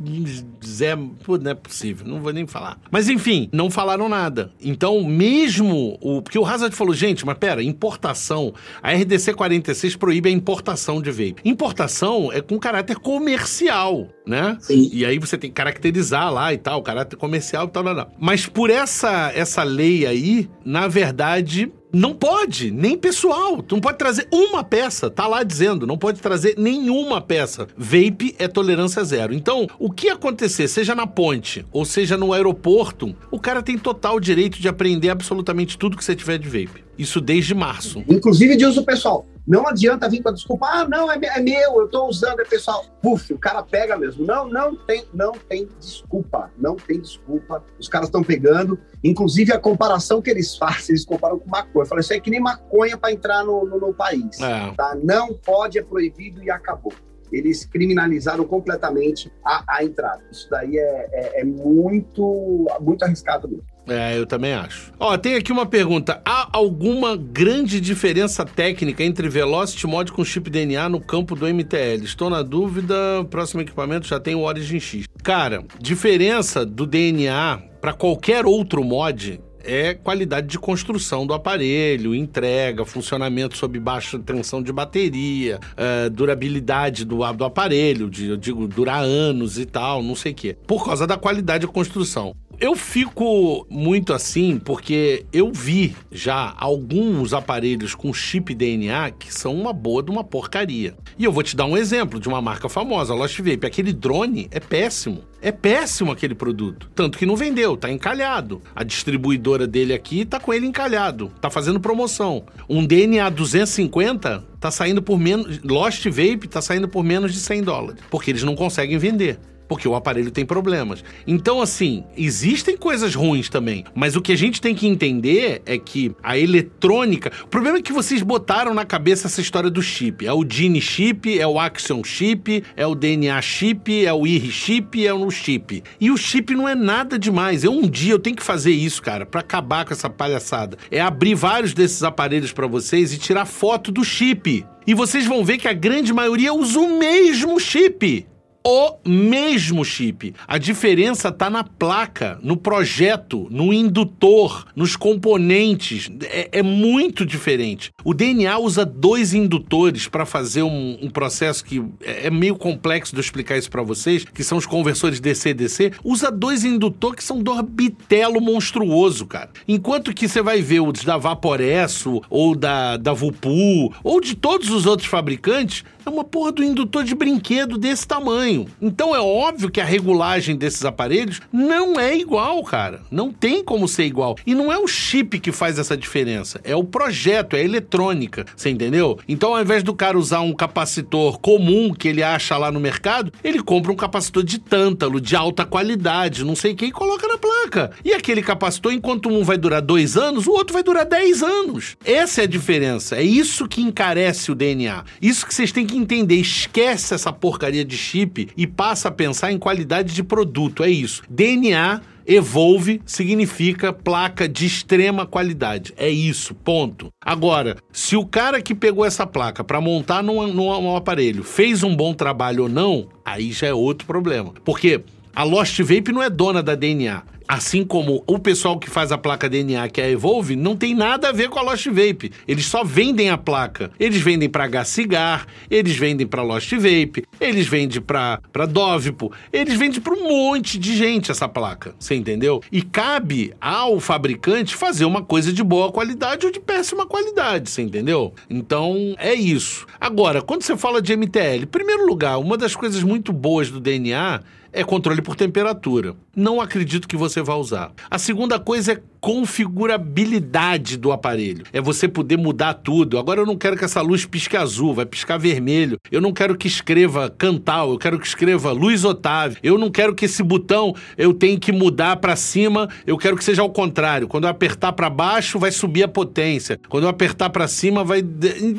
Zé. 0.66 0.96
Pô, 1.22 1.38
não 1.38 1.52
é 1.52 1.54
possível, 1.54 2.04
não 2.04 2.20
vou 2.20 2.32
nem 2.32 2.44
falar. 2.44 2.76
Mas 2.90 3.08
enfim, 3.08 3.48
não 3.52 3.70
falaram 3.70 4.08
nada. 4.08 4.50
Então, 4.60 5.04
mesmo 5.04 5.96
o. 6.00 6.20
Porque 6.20 6.38
o 6.38 6.44
Hazard 6.44 6.74
falou, 6.74 6.92
gente, 6.92 7.24
mas 7.24 7.38
pera, 7.38 7.62
importação. 7.62 8.52
A 8.82 8.92
RDC 8.92 9.32
46 9.34 9.94
proíbe 9.94 10.28
a 10.28 10.32
importação 10.32 11.00
de 11.00 11.12
vape. 11.12 11.36
Importação 11.44 12.32
é 12.32 12.40
com 12.40 12.58
caráter 12.58 12.96
comercial, 12.96 14.08
né? 14.26 14.56
Sim. 14.60 14.88
E 14.92 15.04
aí 15.04 15.18
você 15.18 15.36
tem 15.36 15.50
que 15.50 15.54
caracterizar 15.54 16.32
lá 16.32 16.52
e 16.52 16.58
tal, 16.58 16.82
caráter 16.82 17.16
comercial 17.16 17.66
e 17.66 17.70
tal, 17.70 17.84
tal, 17.84 17.94
tal. 17.94 18.10
Mas 18.18 18.46
por 18.46 18.70
essa, 18.70 19.30
essa 19.34 19.62
lei 19.62 20.06
aí, 20.06 20.48
na 20.64 20.88
verdade, 20.88 21.70
não 21.92 22.12
pode, 22.12 22.70
nem 22.70 22.98
pessoal. 22.98 23.62
Tu 23.62 23.76
não 23.76 23.80
pode 23.80 23.98
trazer 23.98 24.26
uma 24.32 24.64
peça. 24.64 25.08
Tá 25.08 25.26
lá 25.26 25.42
dizendo, 25.42 25.86
não 25.86 25.96
pode 25.96 26.20
trazer 26.20 26.56
nenhuma 26.58 27.20
peça. 27.20 27.68
Vape 27.76 28.34
é 28.38 28.48
tolerância 28.48 29.04
zero. 29.04 29.32
Então, 29.32 29.66
o 29.78 29.90
que 29.90 30.08
acontecer, 30.08 30.66
seja 30.66 30.94
na 30.94 31.06
ponte 31.06 31.64
ou 31.70 31.84
seja 31.84 32.16
no 32.16 32.32
aeroporto, 32.32 33.14
o 33.30 33.38
cara 33.38 33.62
tem 33.62 33.78
total 33.78 34.18
direito 34.18 34.60
de 34.60 34.68
aprender 34.68 35.10
absolutamente 35.10 35.78
tudo 35.78 35.96
que 35.96 36.04
você 36.04 36.16
tiver 36.16 36.38
de 36.38 36.48
vape. 36.48 36.84
Isso 36.98 37.20
desde 37.20 37.54
março. 37.54 38.02
Inclusive 38.08 38.56
de 38.56 38.66
uso 38.66 38.84
pessoal. 38.84 39.26
Não 39.46 39.68
adianta 39.68 40.08
vir 40.08 40.22
com 40.22 40.30
a 40.30 40.32
desculpa, 40.32 40.66
ah, 40.66 40.88
não, 40.88 41.12
é, 41.12 41.18
é 41.22 41.40
meu, 41.40 41.80
eu 41.80 41.88
tô 41.88 42.06
usando, 42.06 42.40
é 42.40 42.44
pessoal. 42.44 42.84
Puf, 43.02 43.32
o 43.32 43.38
cara 43.38 43.62
pega 43.62 43.96
mesmo. 43.96 44.26
Não, 44.26 44.48
não 44.48 44.74
tem, 44.74 45.04
não 45.12 45.32
tem 45.32 45.68
desculpa. 45.78 46.50
Não 46.56 46.76
tem 46.76 46.98
desculpa. 47.00 47.62
Os 47.78 47.88
caras 47.88 48.08
estão 48.08 48.22
pegando. 48.22 48.78
Inclusive, 49.02 49.52
a 49.52 49.58
comparação 49.58 50.22
que 50.22 50.30
eles 50.30 50.56
fazem, 50.56 50.90
eles 50.94 51.04
comparam 51.04 51.38
com 51.38 51.48
maconha. 51.48 51.82
Eu 51.82 51.86
falei, 51.86 52.00
isso 52.00 52.14
é 52.14 52.20
que 52.20 52.30
nem 52.30 52.40
maconha 52.40 52.96
para 52.96 53.12
entrar 53.12 53.44
no, 53.44 53.66
no, 53.66 53.78
no 53.78 53.92
país. 53.92 54.40
É. 54.40 54.72
Tá? 54.74 54.96
Não 55.02 55.34
pode, 55.34 55.78
é 55.78 55.82
proibido 55.82 56.42
e 56.42 56.50
acabou 56.50 56.92
eles 57.32 57.64
criminalizaram 57.64 58.44
completamente 58.44 59.32
a, 59.44 59.64
a 59.66 59.84
entrada. 59.84 60.22
Isso 60.30 60.48
daí 60.48 60.78
é, 60.78 61.08
é, 61.12 61.40
é, 61.40 61.44
muito, 61.44 62.66
muito 62.80 63.04
arriscado 63.04 63.48
mesmo. 63.48 63.73
É, 63.86 64.18
eu 64.18 64.26
também 64.26 64.52
acho. 64.52 64.92
Ó, 64.98 65.16
tem 65.16 65.34
aqui 65.34 65.52
uma 65.52 65.66
pergunta. 65.66 66.20
Há 66.24 66.48
alguma 66.52 67.16
grande 67.16 67.80
diferença 67.80 68.44
técnica 68.44 69.02
entre 69.02 69.28
Velocity 69.28 69.86
Mod 69.86 70.12
com 70.12 70.24
chip 70.24 70.48
DNA 70.48 70.88
no 70.88 71.00
campo 71.00 71.34
do 71.34 71.46
MTL? 71.46 72.04
Estou 72.04 72.30
na 72.30 72.42
dúvida. 72.42 72.94
Próximo 73.30 73.60
equipamento 73.60 74.06
já 74.06 74.18
tem 74.18 74.34
o 74.34 74.40
Origin 74.40 74.80
X. 74.80 75.06
Cara, 75.22 75.64
diferença 75.78 76.64
do 76.64 76.86
DNA 76.86 77.62
para 77.80 77.92
qualquer 77.92 78.46
outro 78.46 78.82
mod 78.82 79.40
é 79.64 79.94
qualidade 79.94 80.46
de 80.46 80.58
construção 80.58 81.26
do 81.26 81.32
aparelho, 81.32 82.14
entrega, 82.14 82.84
funcionamento 82.84 83.56
sob 83.56 83.80
baixa 83.80 84.18
tensão 84.18 84.62
de 84.62 84.72
bateria, 84.72 85.58
uh, 85.72 86.10
durabilidade 86.10 87.04
do, 87.04 87.20
do 87.32 87.44
aparelho, 87.44 88.10
de, 88.10 88.28
eu 88.28 88.36
digo, 88.36 88.68
durar 88.68 89.02
anos 89.02 89.58
e 89.58 89.64
tal, 89.64 90.02
não 90.02 90.14
sei 90.14 90.32
o 90.32 90.34
quê. 90.34 90.56
Por 90.66 90.84
causa 90.84 91.06
da 91.06 91.16
qualidade 91.16 91.66
de 91.66 91.72
construção. 91.72 92.34
Eu 92.60 92.76
fico 92.76 93.66
muito 93.68 94.12
assim 94.12 94.58
porque 94.58 95.26
eu 95.32 95.52
vi 95.52 95.96
já 96.10 96.54
alguns 96.56 97.32
aparelhos 97.32 97.94
com 97.94 98.12
chip 98.12 98.54
DNA 98.54 99.10
que 99.12 99.32
são 99.32 99.54
uma 99.54 99.72
boa 99.72 100.02
de 100.02 100.10
uma 100.10 100.22
porcaria. 100.22 100.94
E 101.18 101.24
eu 101.24 101.32
vou 101.32 101.42
te 101.42 101.56
dar 101.56 101.66
um 101.66 101.76
exemplo 101.76 102.20
de 102.20 102.28
uma 102.28 102.40
marca 102.40 102.68
famosa, 102.68 103.14
Lost 103.14 103.38
Vape. 103.38 103.66
Aquele 103.66 103.92
drone 103.92 104.48
é 104.50 104.60
péssimo. 104.60 105.22
É 105.42 105.52
péssimo 105.52 106.10
aquele 106.10 106.34
produto. 106.34 106.90
Tanto 106.94 107.18
que 107.18 107.26
não 107.26 107.36
vendeu, 107.36 107.76
tá 107.76 107.90
encalhado. 107.90 108.62
A 108.74 108.82
distribuidora 108.82 109.66
dele 109.66 109.92
aqui 109.92 110.24
tá 110.24 110.40
com 110.40 110.54
ele 110.54 110.66
encalhado, 110.66 111.30
tá 111.40 111.50
fazendo 111.50 111.78
promoção. 111.78 112.44
Um 112.68 112.86
DNA 112.86 113.28
250 113.28 114.44
tá 114.58 114.70
saindo 114.70 115.02
por 115.02 115.18
menos. 115.18 115.60
Lost 115.62 116.06
Vape 116.06 116.48
tá 116.48 116.62
saindo 116.62 116.88
por 116.88 117.04
menos 117.04 117.32
de 117.32 117.40
100 117.40 117.62
dólares. 117.62 118.00
Porque 118.10 118.30
eles 118.30 118.42
não 118.42 118.56
conseguem 118.56 118.96
vender 118.96 119.38
porque 119.68 119.88
o 119.88 119.94
aparelho 119.94 120.30
tem 120.30 120.44
problemas. 120.44 121.04
Então, 121.26 121.60
assim, 121.60 122.04
existem 122.16 122.76
coisas 122.76 123.14
ruins 123.14 123.48
também, 123.48 123.84
mas 123.94 124.16
o 124.16 124.22
que 124.22 124.32
a 124.32 124.36
gente 124.36 124.60
tem 124.60 124.74
que 124.74 124.86
entender 124.86 125.62
é 125.66 125.78
que 125.78 126.14
a 126.22 126.38
eletrônica. 126.38 127.32
O 127.44 127.48
problema 127.48 127.78
é 127.78 127.82
que 127.82 127.92
vocês 127.92 128.22
botaram 128.22 128.74
na 128.74 128.84
cabeça 128.84 129.26
essa 129.26 129.40
história 129.40 129.70
do 129.70 129.82
chip. 129.82 130.26
É 130.26 130.32
o 130.32 130.44
Gene 130.48 130.80
chip, 130.80 131.38
é 131.38 131.46
o 131.46 131.58
Axion 131.58 132.02
chip, 132.04 132.62
é 132.76 132.86
o 132.86 132.94
DNA 132.94 133.40
chip, 133.42 134.04
é 134.04 134.12
o 134.12 134.26
IR 134.26 134.50
chip, 134.50 135.06
é 135.06 135.12
o 135.12 135.30
chip. 135.30 135.82
E 136.00 136.10
o 136.10 136.16
chip 136.16 136.54
não 136.54 136.68
é 136.68 136.74
nada 136.74 137.18
demais. 137.18 137.64
Eu 137.64 137.72
um 137.72 137.88
dia 137.88 138.12
eu 138.12 138.18
tenho 138.18 138.36
que 138.36 138.42
fazer 138.42 138.72
isso, 138.72 139.02
cara, 139.02 139.26
para 139.26 139.40
acabar 139.40 139.84
com 139.84 139.92
essa 139.92 140.10
palhaçada. 140.10 140.76
É 140.90 141.00
abrir 141.00 141.34
vários 141.34 141.74
desses 141.74 142.02
aparelhos 142.02 142.52
para 142.52 142.66
vocês 142.66 143.12
e 143.12 143.18
tirar 143.18 143.46
foto 143.46 143.90
do 143.90 144.04
chip. 144.04 144.64
E 144.86 144.94
vocês 144.94 145.26
vão 145.26 145.44
ver 145.44 145.58
que 145.58 145.66
a 145.66 145.72
grande 145.72 146.12
maioria 146.12 146.52
usa 146.52 146.78
o 146.78 146.98
mesmo 146.98 147.58
chip 147.58 148.26
o 148.66 148.96
mesmo 149.06 149.84
chip. 149.84 150.34
A 150.48 150.56
diferença 150.56 151.28
está 151.28 151.50
na 151.50 151.62
placa, 151.62 152.38
no 152.42 152.56
projeto, 152.56 153.46
no 153.50 153.74
indutor, 153.74 154.66
nos 154.74 154.96
componentes. 154.96 156.10
É, 156.22 156.48
é 156.60 156.62
muito 156.62 157.26
diferente. 157.26 157.92
O 158.02 158.14
DNA 158.14 158.58
usa 158.58 158.86
dois 158.86 159.34
indutores 159.34 160.08
para 160.08 160.24
fazer 160.24 160.62
um, 160.62 160.98
um, 161.02 161.10
processo 161.10 161.62
que 161.62 161.84
é, 162.02 162.28
é 162.28 162.30
meio 162.30 162.56
complexo 162.56 163.12
de 163.12 163.18
eu 163.18 163.24
explicar 163.24 163.58
isso 163.58 163.70
para 163.70 163.82
vocês, 163.82 164.24
que 164.24 164.42
são 164.42 164.56
os 164.56 164.64
conversores 164.64 165.20
DC-DC. 165.20 165.92
Usa 166.02 166.30
dois 166.30 166.64
indutores 166.64 167.16
que 167.16 167.24
são 167.24 167.42
do 167.42 167.62
bitelo 167.62 168.40
monstruoso, 168.40 169.26
cara. 169.26 169.50
Enquanto 169.68 170.14
que 170.14 170.26
você 170.26 170.40
vai 170.40 170.62
ver 170.62 170.80
os 170.80 171.04
da 171.04 171.18
Vaporesso, 171.18 172.22
ou 172.30 172.54
da, 172.54 172.96
da 172.96 173.12
Vupu, 173.12 173.92
ou 174.02 174.20
de 174.20 174.34
todos 174.34 174.70
os 174.70 174.86
outros 174.86 175.08
fabricantes, 175.08 175.84
é 176.04 176.10
uma 176.10 176.24
porra 176.24 176.52
do 176.52 176.64
indutor 176.64 177.04
de 177.04 177.14
brinquedo 177.14 177.78
desse 177.78 178.06
tamanho. 178.06 178.66
Então 178.80 179.14
é 179.14 179.20
óbvio 179.20 179.70
que 179.70 179.80
a 179.80 179.84
regulagem 179.84 180.56
desses 180.56 180.84
aparelhos 180.84 181.40
não 181.52 181.98
é 181.98 182.16
igual, 182.16 182.62
cara. 182.62 183.02
Não 183.10 183.32
tem 183.32 183.64
como 183.64 183.88
ser 183.88 184.04
igual. 184.04 184.36
E 184.46 184.54
não 184.54 184.72
é 184.72 184.78
o 184.78 184.86
chip 184.86 185.38
que 185.40 185.52
faz 185.52 185.78
essa 185.78 185.96
diferença, 185.96 186.60
é 186.64 186.76
o 186.76 186.84
projeto, 186.84 187.56
é 187.56 187.60
a 187.60 187.64
eletrônica. 187.64 188.44
Você 188.56 188.70
entendeu? 188.70 189.18
Então, 189.28 189.54
ao 189.54 189.62
invés 189.62 189.82
do 189.82 189.94
cara 189.94 190.18
usar 190.18 190.40
um 190.40 190.52
capacitor 190.52 191.38
comum 191.38 191.92
que 191.92 192.08
ele 192.08 192.22
acha 192.22 192.56
lá 192.56 192.70
no 192.70 192.80
mercado, 192.80 193.32
ele 193.42 193.62
compra 193.62 193.92
um 193.92 193.96
capacitor 193.96 194.42
de 194.42 194.58
tântalo, 194.58 195.20
de 195.20 195.34
alta 195.34 195.64
qualidade, 195.64 196.44
não 196.44 196.54
sei 196.54 196.72
o 196.72 196.84
e 196.84 196.92
coloca 196.92 197.26
na 197.26 197.38
placa. 197.38 197.92
E 198.04 198.12
aquele 198.12 198.42
capacitor, 198.42 198.92
enquanto 198.92 199.28
um 199.28 199.42
vai 199.42 199.56
durar 199.56 199.80
dois 199.80 200.16
anos, 200.16 200.46
o 200.46 200.52
outro 200.52 200.74
vai 200.74 200.82
durar 200.82 201.04
dez 201.04 201.42
anos. 201.42 201.96
Essa 202.04 202.42
é 202.42 202.44
a 202.44 202.48
diferença. 202.48 203.16
É 203.16 203.22
isso 203.22 203.66
que 203.66 203.80
encarece 203.80 204.52
o 204.52 204.54
DNA. 204.54 205.04
Isso 205.20 205.46
que 205.46 205.54
vocês 205.54 205.72
têm 205.72 205.86
que 205.86 205.93
que 205.94 205.98
entender, 205.98 206.34
esquece 206.34 207.14
essa 207.14 207.32
porcaria 207.32 207.84
de 207.84 207.96
chip 207.96 208.48
e 208.56 208.66
passa 208.66 209.08
a 209.08 209.12
pensar 209.12 209.52
em 209.52 209.58
qualidade 209.58 210.12
de 210.12 210.22
produto. 210.24 210.82
É 210.82 210.90
isso. 210.90 211.22
DNA 211.30 212.00
Evolve 212.26 213.02
significa 213.04 213.92
placa 213.92 214.48
de 214.48 214.64
extrema 214.64 215.26
qualidade. 215.26 215.92
É 215.96 216.08
isso, 216.08 216.54
ponto. 216.54 217.10
Agora, 217.22 217.76
se 217.92 218.16
o 218.16 218.24
cara 218.24 218.62
que 218.62 218.74
pegou 218.74 219.04
essa 219.04 219.26
placa 219.26 219.62
para 219.62 219.80
montar 219.80 220.22
num, 220.22 220.46
num, 220.46 220.80
num 220.80 220.96
aparelho 220.96 221.44
fez 221.44 221.82
um 221.82 221.94
bom 221.94 222.14
trabalho 222.14 222.64
ou 222.64 222.68
não, 222.68 223.08
aí 223.24 223.52
já 223.52 223.66
é 223.66 223.74
outro 223.74 224.06
problema. 224.06 224.54
Porque 224.64 225.02
A 225.36 225.42
Lost 225.42 225.78
Vape 225.80 226.12
não 226.12 226.22
é 226.22 226.30
dona 226.30 226.62
da 226.62 226.74
DNA. 226.74 227.22
Assim 227.46 227.84
como 227.84 228.24
o 228.26 228.38
pessoal 228.38 228.78
que 228.78 228.88
faz 228.88 229.12
a 229.12 229.18
placa 229.18 229.48
DNA, 229.48 229.88
que 229.88 230.00
é 230.00 230.04
a 230.04 230.10
Evolve, 230.10 230.56
não 230.56 230.74
tem 230.76 230.94
nada 230.94 231.28
a 231.28 231.32
ver 231.32 231.48
com 231.50 231.58
a 231.58 231.62
Lost 231.62 231.86
Vape. 231.86 232.32
Eles 232.48 232.66
só 232.66 232.82
vendem 232.82 233.28
a 233.28 233.36
placa. 233.36 233.90
Eles 234.00 234.20
vendem 234.20 234.48
para 234.48 234.64
H-Cigar, 234.64 235.46
eles 235.70 235.96
vendem 235.96 236.26
para 236.26 236.42
Lost 236.42 236.72
Vape, 236.72 237.24
eles 237.40 237.66
vendem 237.66 238.00
para 238.00 238.66
Dovipo, 238.66 239.30
eles 239.52 239.78
vendem 239.78 240.00
para 240.00 240.14
um 240.14 240.28
monte 240.28 240.78
de 240.78 240.96
gente 240.96 241.30
essa 241.30 241.46
placa. 241.46 241.94
Você 241.98 242.14
entendeu? 242.14 242.62
E 242.72 242.80
cabe 242.82 243.52
ao 243.60 244.00
fabricante 244.00 244.74
fazer 244.74 245.04
uma 245.04 245.22
coisa 245.22 245.52
de 245.52 245.62
boa 245.62 245.92
qualidade 245.92 246.46
ou 246.46 246.52
de 246.52 246.60
péssima 246.60 247.06
qualidade, 247.06 247.68
você 247.68 247.82
entendeu? 247.82 248.32
Então 248.48 249.14
é 249.18 249.34
isso. 249.34 249.86
Agora, 250.00 250.40
quando 250.40 250.62
você 250.62 250.76
fala 250.76 251.02
de 251.02 251.14
MTL, 251.14 251.62
em 251.62 251.66
primeiro 251.66 252.06
lugar, 252.06 252.38
uma 252.38 252.56
das 252.56 252.74
coisas 252.74 253.02
muito 253.02 253.32
boas 253.32 253.70
do 253.70 253.80
DNA 253.80 254.40
é 254.72 254.82
controle 254.82 255.22
por 255.22 255.36
temperatura. 255.36 256.16
Não 256.36 256.60
acredito 256.60 257.08
que 257.08 257.16
você 257.16 257.42
vá 257.42 257.54
usar. 257.54 257.92
A 258.10 258.18
segunda 258.18 258.58
coisa 258.58 258.92
é 258.92 259.00
configurabilidade 259.24 260.98
do 260.98 261.10
aparelho. 261.10 261.64
É 261.72 261.80
você 261.80 262.06
poder 262.06 262.36
mudar 262.36 262.74
tudo. 262.74 263.18
Agora 263.18 263.40
eu 263.40 263.46
não 263.46 263.56
quero 263.56 263.74
que 263.74 263.82
essa 263.82 264.02
luz 264.02 264.26
pisque 264.26 264.54
azul, 264.54 264.92
vai 264.92 265.06
piscar 265.06 265.38
vermelho. 265.38 265.96
Eu 266.12 266.20
não 266.20 266.30
quero 266.30 266.54
que 266.58 266.68
escreva 266.68 267.30
Cantal, 267.30 267.92
eu 267.92 267.98
quero 267.98 268.18
que 268.18 268.26
escreva 268.26 268.70
Luiz 268.70 269.02
Otávio. 269.02 269.56
Eu 269.62 269.78
não 269.78 269.90
quero 269.90 270.14
que 270.14 270.26
esse 270.26 270.42
botão 270.42 270.94
eu 271.16 271.32
tenha 271.32 271.58
que 271.58 271.72
mudar 271.72 272.16
para 272.16 272.36
cima, 272.36 272.86
eu 273.06 273.16
quero 273.16 273.34
que 273.34 273.44
seja 273.44 273.62
ao 273.62 273.70
contrário. 273.70 274.28
Quando 274.28 274.44
eu 274.44 274.50
apertar 274.50 274.92
para 274.92 275.08
baixo, 275.08 275.58
vai 275.58 275.72
subir 275.72 276.02
a 276.02 276.08
potência. 276.08 276.78
Quando 276.90 277.04
eu 277.04 277.08
apertar 277.08 277.48
para 277.48 277.66
cima, 277.66 278.04
vai 278.04 278.22